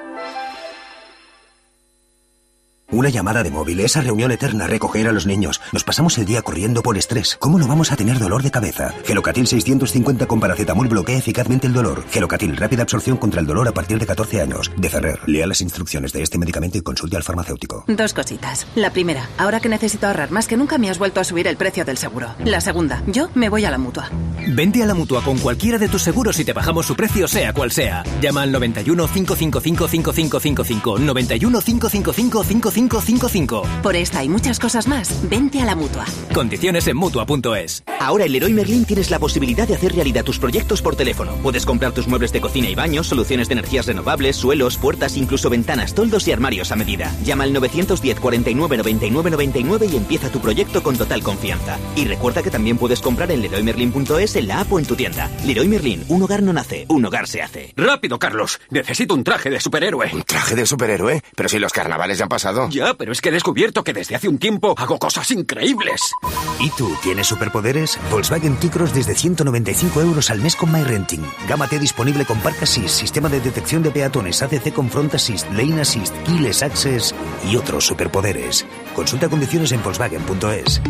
Una 2.91 3.07
llamada 3.07 3.41
de 3.41 3.51
móvil, 3.51 3.79
esa 3.79 4.01
reunión 4.01 4.31
eterna, 4.31 4.67
recoger 4.67 5.07
a 5.07 5.13
los 5.13 5.25
niños. 5.25 5.61
Nos 5.71 5.85
pasamos 5.85 6.17
el 6.17 6.25
día 6.25 6.41
corriendo 6.41 6.83
por 6.83 6.97
estrés. 6.97 7.37
¿Cómo 7.39 7.57
no 7.57 7.65
vamos 7.65 7.93
a 7.93 7.95
tener 7.95 8.19
dolor 8.19 8.43
de 8.43 8.51
cabeza? 8.51 8.93
Gelocatil 9.05 9.47
650 9.47 10.25
con 10.25 10.41
paracetamol 10.41 10.89
bloquea 10.89 11.17
eficazmente 11.17 11.67
el 11.67 11.73
dolor. 11.73 12.03
Gelocatil, 12.09 12.57
rápida 12.57 12.83
absorción 12.83 13.15
contra 13.15 13.39
el 13.39 13.47
dolor 13.47 13.69
a 13.69 13.71
partir 13.71 13.97
de 13.97 14.05
14 14.05 14.41
años. 14.41 14.69
De 14.75 14.89
Ferrer, 14.89 15.19
lea 15.25 15.47
las 15.47 15.61
instrucciones 15.61 16.11
de 16.11 16.21
este 16.21 16.37
medicamento 16.37 16.77
y 16.77 16.81
consulte 16.81 17.15
al 17.15 17.23
farmacéutico. 17.23 17.85
Dos 17.87 18.13
cositas. 18.13 18.67
La 18.75 18.91
primera, 18.91 19.29
ahora 19.37 19.61
que 19.61 19.69
necesito 19.69 20.07
ahorrar 20.07 20.31
más 20.31 20.49
que 20.49 20.57
nunca 20.57 20.77
me 20.77 20.89
has 20.89 20.99
vuelto 20.99 21.21
a 21.21 21.23
subir 21.23 21.47
el 21.47 21.55
precio 21.55 21.85
del 21.85 21.97
seguro. 21.97 22.35
La 22.43 22.59
segunda, 22.59 23.03
yo 23.07 23.29
me 23.35 23.47
voy 23.47 23.63
a 23.63 23.71
la 23.71 23.77
mutua. 23.77 24.09
Vente 24.49 24.83
a 24.83 24.85
la 24.85 24.95
mutua 24.95 25.23
con 25.23 25.37
cualquiera 25.37 25.77
de 25.77 25.87
tus 25.87 26.01
seguros 26.01 26.37
y 26.39 26.43
te 26.43 26.51
bajamos 26.51 26.87
su 26.87 26.97
precio, 26.97 27.25
sea 27.29 27.53
cual 27.53 27.71
sea. 27.71 28.03
Llama 28.21 28.41
al 28.41 28.51
91 28.51 29.07
555 29.07 29.87
5555. 29.87 30.99
91 30.99 31.61
555 31.61 32.43
5555. 32.89 33.81
Por 33.83 33.95
esta 33.95 34.23
y 34.23 34.29
muchas 34.29 34.59
cosas 34.59 34.87
más, 34.87 35.29
vente 35.29 35.61
a 35.61 35.65
la 35.65 35.75
mutua. 35.75 36.05
Condiciones 36.33 36.87
en 36.87 36.97
mutua.es. 36.97 37.83
Ahora 37.99 38.25
en 38.25 38.31
Leroy 38.31 38.53
Merlin 38.53 38.85
tienes 38.85 39.11
la 39.11 39.19
posibilidad 39.19 39.67
de 39.67 39.75
hacer 39.75 39.93
realidad 39.93 40.23
tus 40.23 40.39
proyectos 40.39 40.81
por 40.81 40.95
teléfono. 40.95 41.33
Puedes 41.43 41.65
comprar 41.65 41.91
tus 41.91 42.07
muebles 42.07 42.31
de 42.31 42.41
cocina 42.41 42.69
y 42.69 42.75
baños, 42.75 43.07
soluciones 43.07 43.47
de 43.47 43.53
energías 43.53 43.85
renovables, 43.85 44.35
suelos, 44.35 44.77
puertas, 44.77 45.17
incluso 45.17 45.49
ventanas, 45.49 45.93
toldos 45.93 46.27
y 46.27 46.31
armarios 46.31 46.71
a 46.71 46.75
medida. 46.75 47.15
Llama 47.23 47.43
al 47.43 47.53
910 47.53 48.19
49 48.19 48.77
99 48.77 49.31
99 49.31 49.87
y 49.91 49.97
empieza 49.97 50.29
tu 50.29 50.39
proyecto 50.39 50.81
con 50.81 50.97
total 50.97 51.21
confianza. 51.21 51.77
Y 51.95 52.05
recuerda 52.05 52.41
que 52.41 52.49
también 52.49 52.77
puedes 52.77 53.01
comprar 53.01 53.31
en 53.31 53.41
leroymerlin.es 53.41 54.35
en 54.35 54.47
la 54.47 54.61
app 54.61 54.71
o 54.71 54.79
en 54.79 54.85
tu 54.85 54.95
tienda. 54.95 55.29
Leroy 55.45 55.67
Merlin, 55.67 56.03
un 56.07 56.23
hogar 56.23 56.41
no 56.41 56.53
nace, 56.53 56.85
un 56.89 57.05
hogar 57.05 57.27
se 57.27 57.41
hace. 57.41 57.73
Rápido, 57.75 58.17
Carlos. 58.17 58.59
Necesito 58.69 59.13
un 59.13 59.23
traje 59.23 59.49
de 59.49 59.59
superhéroe. 59.59 60.09
¿Un 60.13 60.23
traje 60.23 60.55
de 60.55 60.65
superhéroe? 60.65 61.21
Pero 61.35 61.49
si 61.49 61.59
los 61.59 61.71
carnavales 61.73 62.17
ya 62.17 62.23
han 62.25 62.29
pasado. 62.29 62.69
Ya, 62.71 62.93
pero 62.93 63.11
es 63.11 63.19
que 63.19 63.29
he 63.29 63.31
descubierto 63.33 63.83
que 63.83 63.91
desde 63.91 64.15
hace 64.15 64.29
un 64.29 64.37
tiempo 64.37 64.73
hago 64.77 64.97
cosas 64.97 65.29
increíbles. 65.31 66.13
¿Y 66.57 66.69
tú 66.71 66.89
tienes 67.03 67.27
superpoderes? 67.27 67.99
Volkswagen 68.09 68.57
T-Cross 68.57 68.93
desde 68.93 69.13
195 69.13 70.01
euros 70.01 70.29
al 70.29 70.39
mes 70.39 70.55
con 70.55 70.71
MyRenting. 70.71 71.21
Gama 71.49 71.67
T 71.67 71.79
disponible 71.79 72.23
con 72.25 72.39
Park 72.39 72.63
Assist, 72.63 72.99
sistema 72.99 73.27
de 73.27 73.41
detección 73.41 73.83
de 73.83 73.91
peatones, 73.91 74.41
ACC 74.41 74.71
con 74.71 74.89
Front 74.89 75.15
Assist, 75.15 75.51
Lane 75.51 75.81
Assist, 75.81 76.15
Keyless 76.25 76.63
Access 76.63 77.13
y 77.49 77.57
otros 77.57 77.85
superpoderes. 77.85 78.65
Consulta 78.95 79.27
condiciones 79.27 79.73
en 79.73 79.83
Volkswagen.es. 79.83 80.81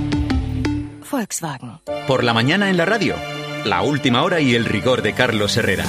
Volkswagen. 1.10 1.80
Por 2.08 2.24
la 2.24 2.36
mañana 2.36 2.70
en 2.70 2.78
la 2.78 2.86
radio. 2.86 3.16
La 3.66 3.82
última 3.82 4.22
hora 4.22 4.40
y 4.40 4.54
el 4.54 4.66
rigor 4.66 5.02
de 5.02 5.14
Carlos 5.14 5.58
Herrera. 5.58 5.86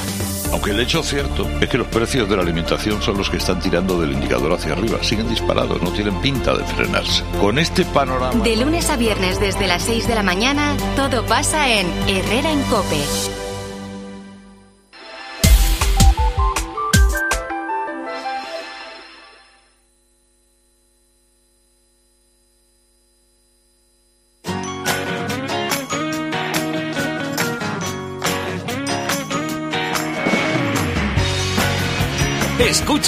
Aunque 0.53 0.71
el 0.71 0.81
hecho 0.81 1.03
cierto 1.03 1.49
es 1.61 1.69
que 1.69 1.79
los 1.79 1.87
precios 1.89 2.29
de 2.29 2.37
la 2.37 2.43
alimentación 2.43 3.03
son 3.03 3.17
los 3.17 3.31
que 3.31 3.39
están 3.39 3.61
tirando 3.61 4.01
del 4.01 4.13
indicador 4.13 4.53
hacia 4.53 4.73
arriba. 4.73 5.03
Siguen 5.03 5.29
disparados, 5.29 5.81
no 5.83 5.91
tienen 5.93 6.21
pinta 6.21 6.55
de 6.55 6.65
frenarse. 6.65 7.25
Con 7.41 7.59
este 7.59 7.85
panorama... 7.87 8.43
De 8.45 8.57
lunes 8.57 8.91
a 8.91 8.97
viernes 8.97 9.41
desde 9.41 9.67
las 9.67 9.83
6 9.83 10.07
de 10.07 10.15
la 10.15 10.23
mañana, 10.23 10.77
todo 10.95 11.25
pasa 11.25 11.73
en 11.73 11.87
Herrera 12.09 12.53
en 12.53 12.63
Cope. 12.65 13.42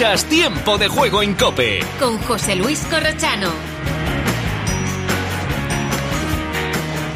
Escuchas 0.05 0.24
Tiempo 0.26 0.76
de 0.76 0.86
Juego 0.89 1.22
en 1.22 1.32
Cope. 1.35 1.81
Con 1.98 2.18
José 2.18 2.55
Luis 2.56 2.78
Corrochano. 2.90 3.48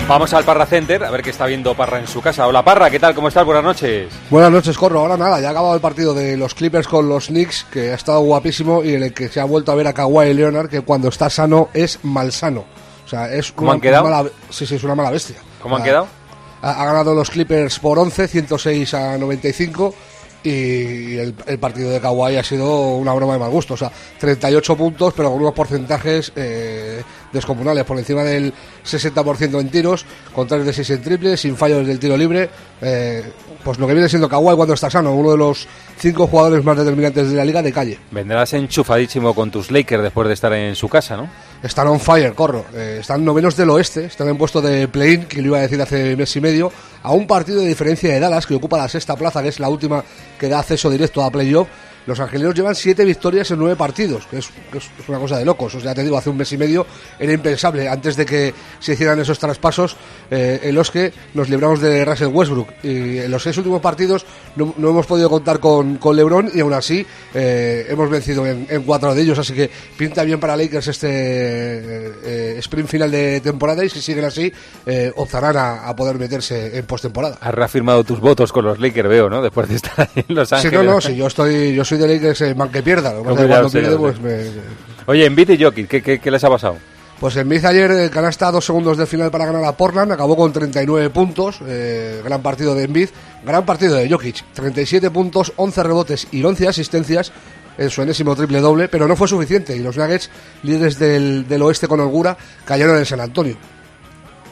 Vamos 0.09 0.33
al 0.33 0.43
Parra 0.45 0.65
Center 0.65 1.05
a 1.05 1.11
ver 1.11 1.23
qué 1.23 1.29
está 1.29 1.45
viendo 1.45 1.75
Parra 1.75 1.99
en 1.99 2.07
su 2.07 2.23
casa. 2.23 2.47
Hola 2.47 2.65
Parra, 2.65 2.89
¿qué 2.89 2.99
tal? 2.99 3.15
¿Cómo 3.15 3.29
estás? 3.29 3.45
Buenas 3.45 3.63
noches. 3.63 4.09
Buenas 4.31 4.51
noches, 4.51 4.79
Corro. 4.79 5.01
Ahora 5.01 5.19
nada, 5.19 5.39
ya 5.39 5.49
ha 5.49 5.51
acabado 5.51 5.75
el 5.75 5.83
partido 5.83 6.15
de 6.15 6.39
los 6.39 6.55
Clippers 6.55 6.89
con 6.89 7.11
los 7.11 7.27
Knicks, 7.27 7.67
que 7.71 7.91
ha 7.91 7.95
estado 7.95 8.21
guapísimo 8.21 8.83
y 8.83 8.95
en 8.95 9.03
el 9.03 9.13
que 9.13 9.29
se 9.29 9.39
ha 9.41 9.45
vuelto 9.45 9.71
a 9.71 9.75
ver 9.75 9.87
a 9.87 9.93
Kawhi 9.93 10.33
Leonard, 10.33 10.71
que 10.71 10.81
cuando 10.81 11.09
está 11.09 11.29
sano 11.29 11.69
es 11.75 11.99
malsano. 12.05 12.65
O 13.05 13.09
sea, 13.09 13.31
es 13.31 13.53
¿Cómo 13.53 13.69
una 13.69 13.75
han 13.75 13.81
quedado? 13.83 14.05
mala- 14.05 14.31
sí, 14.49 14.67
sí, 14.67 14.77
es 14.77 14.85
una 14.85 14.95
mala 14.95 15.11
bestia. 15.11 15.37
¿Cómo 15.61 15.77
han 15.77 15.83
Ha- 15.83 15.85
quedado? 15.85 16.07
Ha, 16.63 16.71
ha 16.83 16.87
ganado 16.87 17.15
los 17.15 17.29
Clippers 17.29 17.79
por 17.81 17.99
11, 17.99 18.29
106 18.29 18.95
a 18.95 19.19
95. 19.19 19.95
Y 20.43 21.17
el, 21.17 21.35
el 21.47 21.59
partido 21.59 21.91
de 21.91 22.01
Kawhi 22.01 22.37
ha 22.37 22.45
sido 22.45 22.97
una 22.97 23.13
broma 23.13 23.35
de 23.35 23.39
mal 23.41 23.51
gusto. 23.51 23.75
O 23.75 23.77
sea, 23.77 23.91
38 24.19 24.77
puntos, 24.77 25.15
pero 25.17 25.31
con 25.31 25.41
unos 25.41 25.55
porcentajes 25.55 26.33
eh, 26.37 27.03
descomunales. 27.33 27.85
Por 27.85 27.99
encima 27.99 28.23
del 28.23 28.53
60% 28.85 29.61
en 29.61 29.69
tiros, 29.71 30.05
con 30.35 30.47
3 30.47 30.65
de 30.65 30.73
6 30.73 30.91
en 30.91 31.03
triple, 31.03 31.37
sin 31.37 31.57
fallos 31.57 31.87
del 31.87 31.99
tiro 31.99 32.17
libre. 32.17 32.49
Eh, 32.81 33.23
pues 33.63 33.79
lo 33.79 33.87
que 33.87 33.93
viene 33.93 34.09
siendo 34.09 34.29
Kawhi 34.29 34.55
cuando 34.57 34.75
está 34.75 34.89
sano, 34.89 35.15
uno 35.15 35.33
de 35.33 35.37
los 35.37 35.67
cinco 35.99 36.27
jugadores 36.27 36.65
más 36.65 36.77
determinantes 36.77 37.31
de 37.31 37.37
la 37.37 37.45
liga 37.45 37.63
de 37.63 37.73
calle. 37.73 37.99
Vendrás 38.11 38.53
enchufadísimo 38.53 39.35
con 39.35 39.51
tus 39.51 39.71
Lakers 39.71 40.03
después 40.03 40.29
de 40.29 40.35
estar 40.35 40.53
en 40.53 40.75
su 40.75 40.89
casa, 40.89 41.17
¿no? 41.17 41.29
Están 41.63 41.89
on 41.89 41.99
fire, 41.99 42.35
corro. 42.35 42.65
Eh, 42.73 42.99
están 43.01 43.25
novenos 43.25 43.57
del 43.57 43.71
oeste, 43.71 44.05
están 44.05 44.29
en 44.29 44.39
puesto 44.39 44.61
de 44.61 44.87
play-in, 44.87 45.25
que 45.25 45.43
lo 45.43 45.49
iba 45.49 45.59
a 45.59 45.63
decir 45.63 45.83
hace 45.83 46.17
mes 46.17 46.35
y 46.37 46.41
medio, 46.41 46.73
a 47.03 47.13
un 47.13 47.27
partido 47.27 47.61
de 47.61 47.67
diferencia 47.67 48.13
de 48.13 48.21
Dallas, 48.21 48.47
que 48.47 48.55
ocupa 48.55 48.79
la 48.79 48.89
sexta 48.89 49.17
plaza, 49.17 49.43
que 49.43 49.49
es 49.49 49.59
la 49.59 49.69
última 49.69 50.05
que 50.39 50.49
da 50.49 50.61
acceso 50.61 50.89
directo 50.89 51.23
a 51.23 51.31
playoff. 51.31 51.69
Los 52.09 52.21
angelinos 52.21 52.55
llevan 52.55 52.75
siete 52.75 53.05
victorias 53.05 53.51
en 53.51 53.59
nueve 53.59 53.77
partidos, 53.77 54.27
que 54.27 54.39
es, 54.39 54.49
que 54.73 54.79
es- 54.79 54.91
es 54.99 55.09
una 55.09 55.19
cosa 55.19 55.37
de 55.37 55.45
locos. 55.45 55.75
O 55.75 55.81
sea, 55.81 55.95
te 55.95 56.03
digo, 56.03 56.17
hace 56.17 56.31
un 56.31 56.39
mes 56.39 56.51
y 56.53 56.57
medio 56.57 56.87
era 57.19 57.33
impensable. 57.35 57.87
Antes 57.87 58.17
de 58.17 58.25
que 58.25 58.55
se 58.81 58.95
hicieran 58.95 59.21
esos 59.21 59.39
traspasos, 59.39 59.95
eh, 60.31 60.61
en 60.63 60.75
los 60.75 60.91
que 60.91 61.13
nos 61.35 61.51
libramos 61.51 61.81
de 61.83 62.05
Russell 62.07 62.29
Westbrook. 62.29 62.69
Y 62.83 63.19
en 63.19 63.31
los 63.31 63.43
seis 63.43 63.57
últimos 63.59 63.83
partidos 63.83 64.25
no, 64.57 64.73
no 64.79 64.89
hemos 64.91 65.07
podido 65.07 65.29
contar 65.29 65.61
con, 65.61 65.99
con 65.99 66.17
LeBron 66.17 66.51
y 66.55 66.61
aún 66.61 66.73
así 66.73 67.07
eh, 67.35 67.87
hemos 67.91 68.09
vencido 68.09 68.47
en, 68.47 68.67
en 68.71 68.83
cuatro 68.85 69.15
de 69.15 69.21
ellos. 69.21 69.39
Así 69.39 69.53
que 69.53 69.71
pinta 69.97 70.25
bien 70.25 70.41
para 70.41 70.57
Lakers 70.57 70.89
este 70.89 71.09
eh, 72.25 72.57
sprint 72.61 72.89
final 72.89 73.11
de 73.11 73.41
temporada 73.41 73.85
y 73.85 73.89
si 73.91 74.01
siguen 74.01 74.25
así, 74.25 74.53
eh, 74.87 75.13
optarán 75.17 75.57
a, 75.57 75.89
a 75.89 75.95
poder 75.97 76.19
meterse 76.19 76.77
en 76.79 76.87
postemporada. 76.87 77.39
Has 77.41 77.55
reafirmado 77.55 78.05
tus 78.05 78.21
votos 78.21 78.53
con 78.53 78.65
los 78.65 78.79
Lakers, 78.79 79.09
veo, 79.09 79.29
¿no? 79.29 79.43
Después 79.43 79.69
de 79.69 79.77
estar 79.77 80.09
en 80.15 80.25
Los 80.35 80.49
Sí, 80.49 80.55
Ángeles. 80.55 80.85
no, 80.85 80.93
no, 80.93 81.01
si 81.01 81.17
yo 81.17 81.27
estoy, 81.27 81.75
yo 81.75 81.85
soy 81.85 81.98
de 81.99 82.09
Lakers, 82.09 82.41
eh, 82.43 82.55
mal 82.55 82.71
que 82.71 82.83
pierda. 82.83 83.13
Lo 83.13 83.23
que 83.23 83.29
pasa 83.31 83.35
es 83.35 83.39
Hombre, 83.41 83.47
que 83.47 83.49
ya 83.49 83.49
cuando 83.49 83.63
lo 83.65 83.69
sé, 83.71 83.79
pierde, 83.79 83.91
ya 83.91 83.97
lo 83.97 84.01
pues 84.01 84.21
me- 84.21 84.79
Oye, 85.13 85.25
Embiid 85.27 85.51
y 85.51 85.63
Jokic, 85.65 85.89
¿qué, 85.89 86.03
qué, 86.03 86.19
qué 86.19 86.31
les 86.31 86.45
ha 86.45 86.49
pasado? 86.51 86.77
Pues 87.19 87.35
Embiid 87.37 87.65
ayer 87.65 87.91
eh, 87.91 88.11
canasta 88.11 88.47
a 88.49 88.53
dos 88.53 88.65
segundos 88.65 88.97
del 88.97 89.07
final 89.09 89.31
para 89.31 89.47
ganar 89.47 89.65
a 89.65 89.73
Portland, 89.77 90.13
acabó 90.13 90.37
con 90.37 90.53
39 90.53 91.11
puntos, 91.11 91.59
eh, 91.67 92.21
gran 92.25 92.43
partido 92.43 92.75
de 92.75 92.85
Embiid, 92.85 93.09
gran 93.45 93.65
partido 93.67 93.97
de 93.97 94.09
Jokic, 94.09 94.45
37 94.53 95.11
puntos, 95.11 95.53
11 95.57 95.83
rebotes 95.83 96.29
y 96.31 96.45
11 96.45 96.69
asistencias 96.69 97.33
en 97.77 97.91
su 97.91 98.03
enésimo 98.03 98.37
triple 98.37 98.61
doble, 98.61 98.89
pero 98.89 99.09
no 99.09 99.17
fue 99.17 99.27
suficiente 99.29 99.75
y 99.75 99.81
los 99.81 99.97
Nuggets, 99.97 100.31
líderes 100.63 100.99
del, 100.99 101.47
del 101.49 101.63
oeste 101.63 101.89
con 101.89 101.99
holgura, 102.01 102.37
cayeron 102.65 102.97
en 102.99 103.07
San 103.07 103.21
Antonio. 103.21 103.57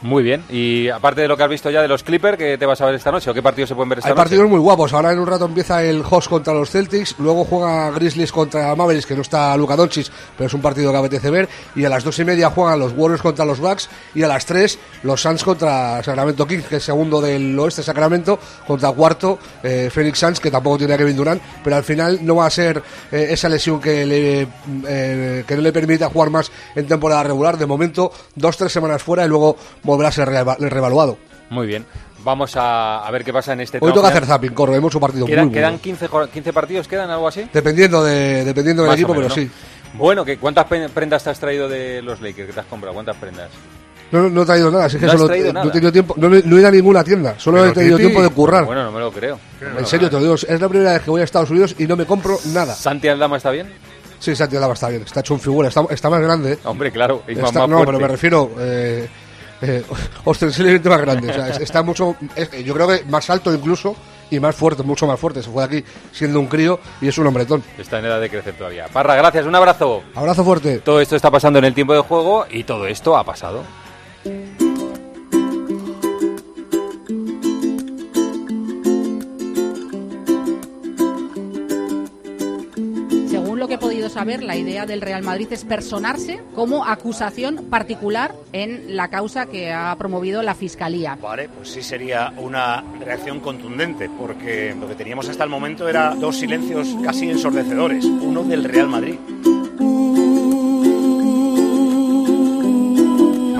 Muy 0.07 0.23
bien. 0.23 0.45
Y 0.49 0.89
aparte 0.89 1.23
de 1.23 1.29
lo 1.29 1.37
que 1.37 1.43
has 1.43 1.51
visto 1.51 1.69
ya 1.69 1.83
de 1.83 1.89
los 1.89 2.05
Clippers, 2.05 2.39
¿qué 2.39 2.57
te 2.57 2.65
vas 2.65 2.81
a 2.81 2.87
ver 2.87 2.95
esta 2.95 3.11
noche? 3.11 3.29
¿O 3.29 3.35
qué 3.35 3.43
partidos 3.43 3.69
se 3.71 3.75
pueden 3.75 3.89
ver 3.89 3.99
esta 3.99 4.09
Hay 4.09 4.15
noche? 4.15 4.23
partidos 4.23 4.49
muy 4.49 4.61
guapos. 4.61 4.93
Ahora 4.93 5.11
en 5.13 5.19
un 5.19 5.27
rato 5.27 5.47
empieza 5.47 5.83
el 5.83 6.05
Hawks 6.05 6.29
contra 6.29 6.55
los 6.55 6.71
Celtics. 6.71 7.17
Luego 7.19 7.45
juega 7.45 7.91
Grizzlies 7.91 8.31
contra 8.31 8.73
Mavericks, 8.77 9.05
que 9.05 9.17
no 9.17 9.23
está 9.23 9.57
Luka 9.57 9.75
Doncic, 9.75 10.07
pero 10.39 10.47
es 10.47 10.55
un 10.55 10.63
partido 10.63 10.93
que 10.93 10.99
apetece 10.99 11.29
ver. 11.29 11.49
Y 11.75 11.85
a 11.85 11.89
las 11.89 12.05
dos 12.05 12.17
y 12.21 12.25
media 12.25 12.51
juegan 12.51 12.79
los 12.79 12.93
Warriors 12.93 13.21
contra 13.21 13.45
los 13.45 13.59
Bucks. 13.59 13.89
Y 14.15 14.23
a 14.23 14.29
las 14.29 14.47
tres 14.47 14.79
los 15.03 15.21
Suns 15.21 15.43
contra 15.43 16.01
Sacramento 16.05 16.47
Kings, 16.47 16.67
que 16.67 16.77
es 16.77 16.85
segundo 16.85 17.21
del 17.21 17.59
oeste 17.59 17.83
Sacramento, 17.83 18.39
contra 18.65 18.93
cuarto 18.93 19.41
eh, 19.65 19.91
Phoenix 19.93 20.21
Suns, 20.21 20.39
que 20.39 20.53
tampoco 20.53 20.79
tiene 20.79 20.95
a 20.95 20.99
Kevin 20.99 21.17
Durant. 21.17 21.43
Pero 21.65 21.75
al 21.75 21.85
final 21.85 22.21
no 22.23 22.37
va 22.37 22.47
a 22.47 22.51
ser 22.51 22.81
eh, 23.11 23.27
esa 23.31 23.49
lesión 23.49 23.81
que, 23.81 24.07
le, 24.07 24.47
eh, 24.87 25.45
que 25.45 25.57
no 25.57 25.63
le 25.63 25.73
permita 25.73 26.09
jugar 26.11 26.31
más 26.31 26.53
en 26.77 26.87
temporada 26.87 27.25
regular. 27.25 27.59
De 27.59 27.67
momento, 27.67 28.13
dos, 28.37 28.57
tres 28.57 28.71
semanas 28.71 29.03
fuera 29.03 29.25
y 29.25 29.29
luego 29.29 29.57
volverá 29.97 30.09
a 30.09 30.13
ser 30.13 30.29
reevaluado. 30.29 31.19
Muy 31.51 31.67
bien. 31.67 31.85
Vamos 32.25 32.57
a, 32.57 33.07
a 33.07 33.11
ver 33.13 33.23
qué 33.25 33.33
pasa 33.33 33.53
en 33.53 33.61
este 33.61 33.79
Hoy 33.81 33.93
toca 33.93 34.09
hacer 34.09 34.27
zapping, 34.27 34.53
corro. 34.53 34.75
Hemos 34.75 34.93
un 34.95 35.01
partido 35.01 35.27
¿Quedan, 35.27 35.47
muy 35.47 35.55
quedan 35.55 35.73
bueno. 35.75 35.83
15, 35.83 36.09
jo- 36.09 36.27
15 36.27 36.53
partidos? 36.53 36.89
¿Quedan 36.89 37.09
algo 37.11 37.29
así? 37.29 37.49
Dependiendo, 37.53 38.03
de, 38.03 38.45
dependiendo 38.45 38.83
del 38.83 38.91
Más 38.91 38.99
equipo, 38.99 39.15
menos, 39.15 39.33
pero 39.33 39.45
¿no? 39.47 39.51
sí. 39.53 39.57
Bueno, 39.95 40.25
¿qué, 40.25 40.37
¿cuántas 40.39 40.67
prendas 40.93 41.23
te 41.23 41.31
has 41.31 41.39
traído 41.39 41.69
de 41.69 42.03
los 42.03 42.21
Lakers 42.21 42.49
que 42.49 42.53
te 42.53 42.61
has 42.61 42.67
comprado? 42.67 42.95
¿Cuántas 42.95 43.17
prendas? 43.17 43.51
No, 44.11 44.29
no 44.29 44.43
he 44.43 44.47
traído 44.47 44.71
nada, 44.71 44.85
así 44.87 44.99
que 44.99 45.07
¿No 45.07 45.13
has 45.13 45.19
solo 45.19 45.29
traído 45.29 45.47
no 45.49 45.53
nada? 45.55 45.67
he 45.69 45.73
tenido 45.73 45.93
tiempo, 45.93 46.15
no, 46.17 46.27
he- 46.35 46.43
no 46.45 46.57
he 46.57 46.61
ido 46.61 46.69
a 46.69 46.71
ninguna 46.73 47.05
tienda, 47.05 47.35
solo 47.39 47.59
Pero, 47.59 47.71
he 47.71 47.75
tenido 47.75 47.97
tiempo 47.99 48.23
de 48.23 48.29
currar. 48.31 48.65
Bueno, 48.65 48.85
no 48.85 48.93
me 48.93 49.01
lo 49.01 49.11
creo. 49.13 49.39
en 49.79 49.87
serio, 49.87 50.09
te 50.09 50.17
lo 50.17 50.23
digo, 50.23 50.35
es 50.35 50.61
la 50.61 50.69
primera 50.69 50.93
vez 50.93 51.03
que 51.03 51.11
voy 51.11 51.21
a 51.21 51.25
Estados 51.25 51.51
Unidos 51.51 51.75
y 51.79 51.87
no 51.87 51.97
me 51.97 52.07
compro 52.07 52.39
nada. 52.53 52.75
¿Santi 52.75 53.09
Aldama 53.09 53.37
está 53.37 53.51
bien? 53.51 53.73
Sí, 54.19 54.35
Santi 54.35 54.57
Aldama 54.57 54.75
está 54.75 54.89
bien, 54.89 55.03
está 55.03 55.21
hecho 55.21 55.35
un 55.35 55.41
figura, 55.41 55.69
está, 55.69 55.85
está 55.91 56.09
más 56.11 56.21
grande. 56.21 56.59
Hombre, 56.65 56.91
claro, 56.93 57.23
y 57.29 57.35
más- 57.37 57.47
Está- 57.47 57.61
más 57.61 57.69
no, 57.69 57.77
fuerte. 57.79 57.93
pero 57.93 58.01
me 58.07 58.09
refiero 58.09 58.51
eh, 58.59 59.09
eh, 59.63 59.85
ostensiblemente 60.25 60.89
más 60.89 61.01
grande. 61.01 61.31
O 61.31 61.35
sea, 61.35 61.49
es- 61.49 61.61
está 61.61 61.83
mucho, 61.83 62.17
yo 62.65 62.75
creo 62.75 62.89
que 62.89 63.05
más 63.05 63.29
alto 63.31 63.53
incluso 63.53 63.97
y 64.31 64.41
más 64.41 64.57
fuerte, 64.57 64.83
mucho 64.83 65.07
más 65.07 65.19
fuerte. 65.21 65.43
Se 65.43 65.51
fue 65.51 65.67
de 65.67 65.79
aquí 65.79 65.89
siendo 66.13 66.41
un 66.41 66.47
crío 66.47 66.81
y 67.01 67.09
es 67.09 67.17
un 67.19 67.27
hombretón. 67.27 67.63
Está 67.79 67.99
en 68.01 68.07
edad 68.07 68.21
de 68.21 68.29
crecer 68.29 68.55
todavía. 68.55 68.87
Parra, 68.89 69.15
gracias, 69.15 69.47
un 69.47 69.55
abrazo. 69.55 70.03
Abrazo 70.15 70.45
fuerte. 70.45 70.79
Todo 70.79 71.01
esto 71.01 71.15
está 71.17 71.31
pasando 71.31 71.59
en 71.59 71.65
el 71.67 71.75
tiempo 71.75 71.95
de 71.95 72.01
juego 72.01 72.47
y 72.51 72.65
todo 72.65 72.87
esto 72.87 73.17
ha 73.17 73.25
pasado. 73.25 73.63
Podido 83.79 84.09
saber, 84.09 84.43
la 84.43 84.57
idea 84.57 84.87
del 84.87 85.01
Real 85.01 85.23
Madrid 85.23 85.49
es 85.51 85.65
personarse 85.65 86.41
como 86.55 86.85
acusación 86.85 87.67
particular 87.71 88.35
en 88.53 88.97
la 88.97 89.09
causa 89.09 89.47
que 89.47 89.73
ha 89.73 89.95
promovido 89.97 90.43
la 90.43 90.55
Fiscalía. 90.55 91.19
Vale, 91.21 91.49
pues 91.49 91.71
sí 91.71 91.83
sería 91.83 92.33
una 92.37 92.83
reacción 93.01 93.41
contundente, 93.41 94.09
porque 94.09 94.75
lo 94.79 94.89
que 94.89 94.95
teníamos 94.95 95.29
hasta 95.29 95.45
el 95.45 95.51
momento 95.51 95.89
era 95.89 96.15
dos 96.15 96.37
silencios 96.37 96.89
casi 97.05 97.31
ensordecedores. 97.31 98.05
Uno 98.05 98.45
del 98.45 98.65
Real 98.65 98.89
Madrid. 98.89 99.17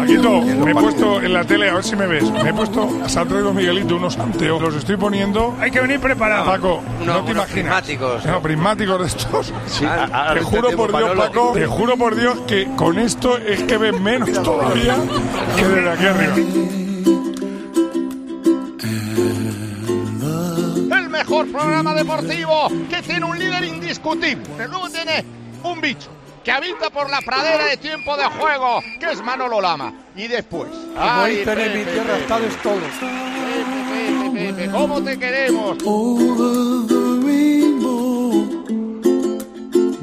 Paquito, 0.07 0.41
me 0.41 0.71
he 0.71 0.75
puesto 0.75 1.21
en 1.21 1.33
la 1.33 1.45
tele, 1.45 1.69
a 1.69 1.75
ver 1.75 1.85
si 1.85 1.97
me 1.97 2.07
ves. 2.07 2.31
Me 2.31 2.51
he 2.51 2.55
puesto, 2.55 2.89
se 3.09 3.19
ha 3.19 3.25
traído 3.25 3.53
Miguelito 3.53 3.97
unos 3.97 4.17
anteojos. 4.17 4.63
Los 4.63 4.77
estoy 4.77 4.97
poniendo. 4.97 5.57
Hay 5.61 5.73
que 5.73 5.81
venir 5.81 5.99
preparado. 5.99 6.47
Paco, 6.47 6.83
no 7.05 7.25
te 7.25 7.33
imaginas. 7.33 7.51
prismáticos. 7.51 8.25
No, 8.25 8.41
prismáticos 8.41 9.01
de 9.01 9.07
estos. 9.07 9.53
Ah, 9.85 10.09
ah, 10.13 10.33
te 10.35 10.39
ahora 10.39 10.43
juro 10.45 10.71
por 10.77 10.97
Dios. 10.97 11.17
Paco, 11.17 11.53
te 11.55 11.67
juro 11.67 11.97
por 11.97 12.15
Dios 12.15 12.39
que 12.47 12.69
con 12.77 13.01
esto 13.01 13.37
es 13.37 13.65
que 13.65 13.77
ven 13.79 14.01
menos 14.01 14.31
todavía 14.45 14.97
que 15.57 15.65
desde 15.65 15.91
aquí 15.91 16.07
arriba. 16.07 16.35
El 20.97 21.09
mejor 21.09 21.51
programa 21.51 21.95
deportivo 21.95 22.69
que 22.89 23.03
tiene 23.03 23.27
un 23.27 23.37
líder 23.37 23.65
indiscutible. 23.65 24.45
Pero 24.57 24.69
luego 24.69 24.89
tiene 24.89 25.25
un 25.65 25.81
bicho 25.81 26.16
que 26.47 26.53
habita 26.53 26.91
por 26.91 27.11
la 27.11 27.21
pradera 27.23 27.65
de 27.65 27.77
tiempo 27.77 28.17
de 28.17 28.25
juego, 28.27 28.81
que 29.01 29.11
es 29.11 29.21
Manolo 29.21 29.61
Lama. 29.61 29.93
Y 30.15 30.29
después. 30.29 30.71
Dicen 30.71 31.59
en 31.59 31.79
mi 31.79 31.85
Pepe, 31.85 31.91
tierra, 31.91 32.15
Pepe. 32.19 32.29
todos. 32.63 32.83
Pepe, 33.01 34.31
Pepe, 34.31 34.53
Pepe, 34.53 34.71
¿cómo 34.71 35.03
te 35.03 35.19
queremos? 35.19 35.77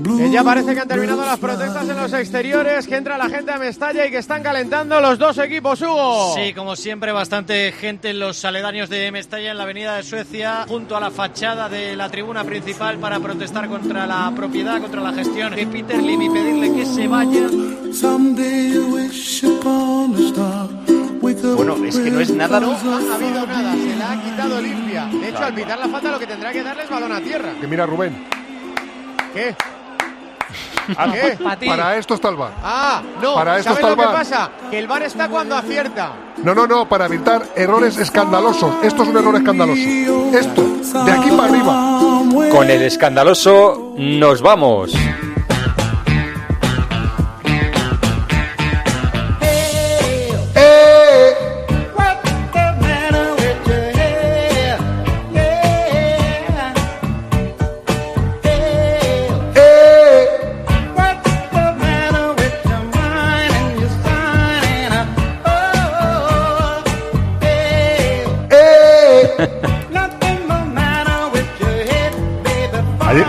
Que 0.03 0.29
ya 0.29 0.43
parece 0.43 0.73
que 0.73 0.81
han 0.81 0.87
terminado 0.87 1.25
las 1.25 1.39
protestas 1.39 1.87
en 1.87 1.95
los 1.95 2.13
exteriores, 2.13 2.87
que 2.87 2.95
entra 2.95 3.17
la 3.17 3.29
gente 3.29 3.51
a 3.51 3.57
Mestalla 3.57 4.05
y 4.05 4.11
que 4.11 4.17
están 4.17 4.43
calentando 4.43 4.99
los 4.99 5.17
dos 5.17 5.37
equipos, 5.37 5.81
Hugo. 5.81 6.35
Sí, 6.35 6.53
como 6.53 6.75
siempre, 6.75 7.11
bastante 7.11 7.71
gente 7.71 8.09
en 8.09 8.19
los 8.19 8.43
aledaños 8.43 8.89
de 8.89 9.11
Mestalla, 9.11 9.51
en 9.51 9.57
la 9.57 9.63
avenida 9.63 9.95
de 9.95 10.03
Suecia, 10.03 10.65
junto 10.67 10.97
a 10.97 10.99
la 10.99 11.11
fachada 11.11 11.69
de 11.69 11.95
la 11.95 12.09
tribuna 12.09 12.43
principal 12.43 12.97
para 12.97 13.19
protestar 13.19 13.67
contra 13.69 14.05
la 14.05 14.31
propiedad, 14.35 14.81
contra 14.81 15.01
la 15.01 15.13
gestión 15.13 15.55
de 15.55 15.65
Peter 15.67 16.01
Lim 16.01 16.21
y 16.21 16.29
pedirle 16.29 16.73
que 16.73 16.85
se 16.85 17.07
vaya. 17.07 17.47
Bueno, 21.55 21.75
es 21.85 21.97
que 21.97 22.11
no 22.11 22.19
es 22.19 22.31
nada, 22.31 22.59
No 22.59 22.67
¿no? 22.67 23.11
ha 23.11 23.15
habido 23.15 23.47
nada, 23.47 23.73
se 23.73 23.95
la 23.95 24.11
ha 24.11 24.21
quitado 24.23 24.61
limpia. 24.61 25.05
De 25.05 25.29
hecho, 25.29 25.43
al 25.43 25.53
pitar 25.53 25.79
la 25.79 25.87
falta 25.87 26.11
lo 26.11 26.19
que 26.19 26.27
tendrá 26.27 26.51
que 26.51 26.63
darle 26.63 26.83
es 26.83 26.89
balón 26.89 27.11
a 27.11 27.21
tierra. 27.21 27.53
Que 27.59 27.67
mira, 27.67 27.85
Rubén. 27.85 28.15
¿Qué? 29.33 29.55
¿A 30.97 31.11
qué? 31.11 31.37
Para 31.67 31.97
esto 31.97 32.13
está 32.15 32.29
el 32.29 32.35
bar. 32.35 32.51
Ah, 32.63 33.01
no, 33.21 33.35
Para 33.35 33.57
esto 33.57 33.73
¿sabes 33.73 33.79
está 33.83 33.87
lo 33.87 33.93
el 33.93 33.99
que 33.99 34.05
VAR. 34.05 34.15
pasa? 34.15 34.51
Que 34.69 34.79
el 34.79 34.87
bar 34.87 35.03
está 35.03 35.29
cuando 35.29 35.55
acierta. 35.55 36.11
No, 36.43 36.53
no, 36.55 36.67
no, 36.67 36.87
para 36.89 37.05
evitar 37.05 37.43
errores 37.55 37.97
escandalosos. 37.97 38.73
Esto 38.83 39.03
es 39.03 39.09
un 39.09 39.17
error 39.17 39.35
escandaloso. 39.35 39.81
Esto, 40.33 41.03
de 41.05 41.11
aquí 41.11 41.29
para 41.31 41.49
arriba. 41.49 42.49
Con 42.51 42.69
el 42.69 42.81
escandaloso 42.81 43.93
nos 43.97 44.41
vamos. 44.41 44.93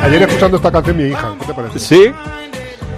Ayer 0.02 0.22
escuchando 0.22 0.56
esta 0.56 0.70
canción 0.72 0.96
mi 0.96 1.04
hija, 1.04 1.34
¿qué 1.40 1.46
te 1.46 1.54
parece? 1.54 1.78
¿Sí? 1.78 2.12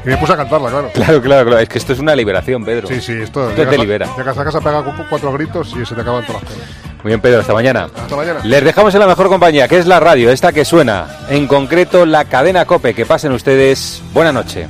Y 0.05 0.09
me 0.09 0.17
puse 0.19 0.33
a 0.33 0.37
cantarla, 0.37 0.71
claro. 0.71 0.91
Claro, 0.95 1.21
claro, 1.21 1.45
claro. 1.47 1.59
Es 1.61 1.69
que 1.69 1.79
esto 1.79 1.93
es 1.93 1.99
una 1.99 2.15
liberación, 2.15 2.65
Pedro. 2.65 2.87
Sí, 2.87 3.01
sí, 3.01 3.13
esto, 3.13 3.51
Esto 3.51 3.55
te 3.55 3.57
llegas 3.63 3.75
a- 3.75 3.83
libera. 3.83 4.09
Llegas 4.17 4.39
a 4.39 4.45
casa, 4.45 4.61
pega 4.61 4.83
cu- 4.85 4.93
cuatro 5.09 5.33
gritos 5.33 5.75
y 5.81 5.85
se 5.85 5.95
te 5.97 6.01
acaban 6.01 6.25
todas 6.25 6.43
las 6.43 6.53
cosas. 6.53 6.67
Muy 7.03 7.11
bien, 7.11 7.21
Pedro, 7.21 7.41
hasta 7.41 7.53
mañana. 7.53 7.89
Hasta 7.97 8.17
mañana. 8.17 8.41
Les 8.45 8.65
dejamos 8.65 8.95
en 8.95 9.01
la 9.01 9.07
mejor 9.09 9.29
compañía, 9.29 9.67
que 9.69 9.79
es 9.79 9.87
la 9.87 9.99
radio, 10.01 10.31
esta 10.31 10.53
que 10.53 10.65
suena. 10.65 11.07
En 11.29 11.47
concreto, 11.49 12.07
la 12.07 12.25
cadena 12.25 12.65
Cope. 12.67 12.95
Que 12.95 13.05
pasen 13.05 13.33
ustedes. 13.33 14.01
Buena 14.13 14.33
noche. 14.33 14.69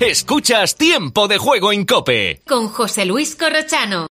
Escuchas 0.00 0.76
Tiempo 0.76 1.26
de 1.26 1.38
Juego 1.38 1.72
en 1.72 1.84
Cope. 1.84 2.40
Con 2.46 2.68
José 2.68 3.04
Luis 3.04 3.34
Corrochano. 3.34 4.06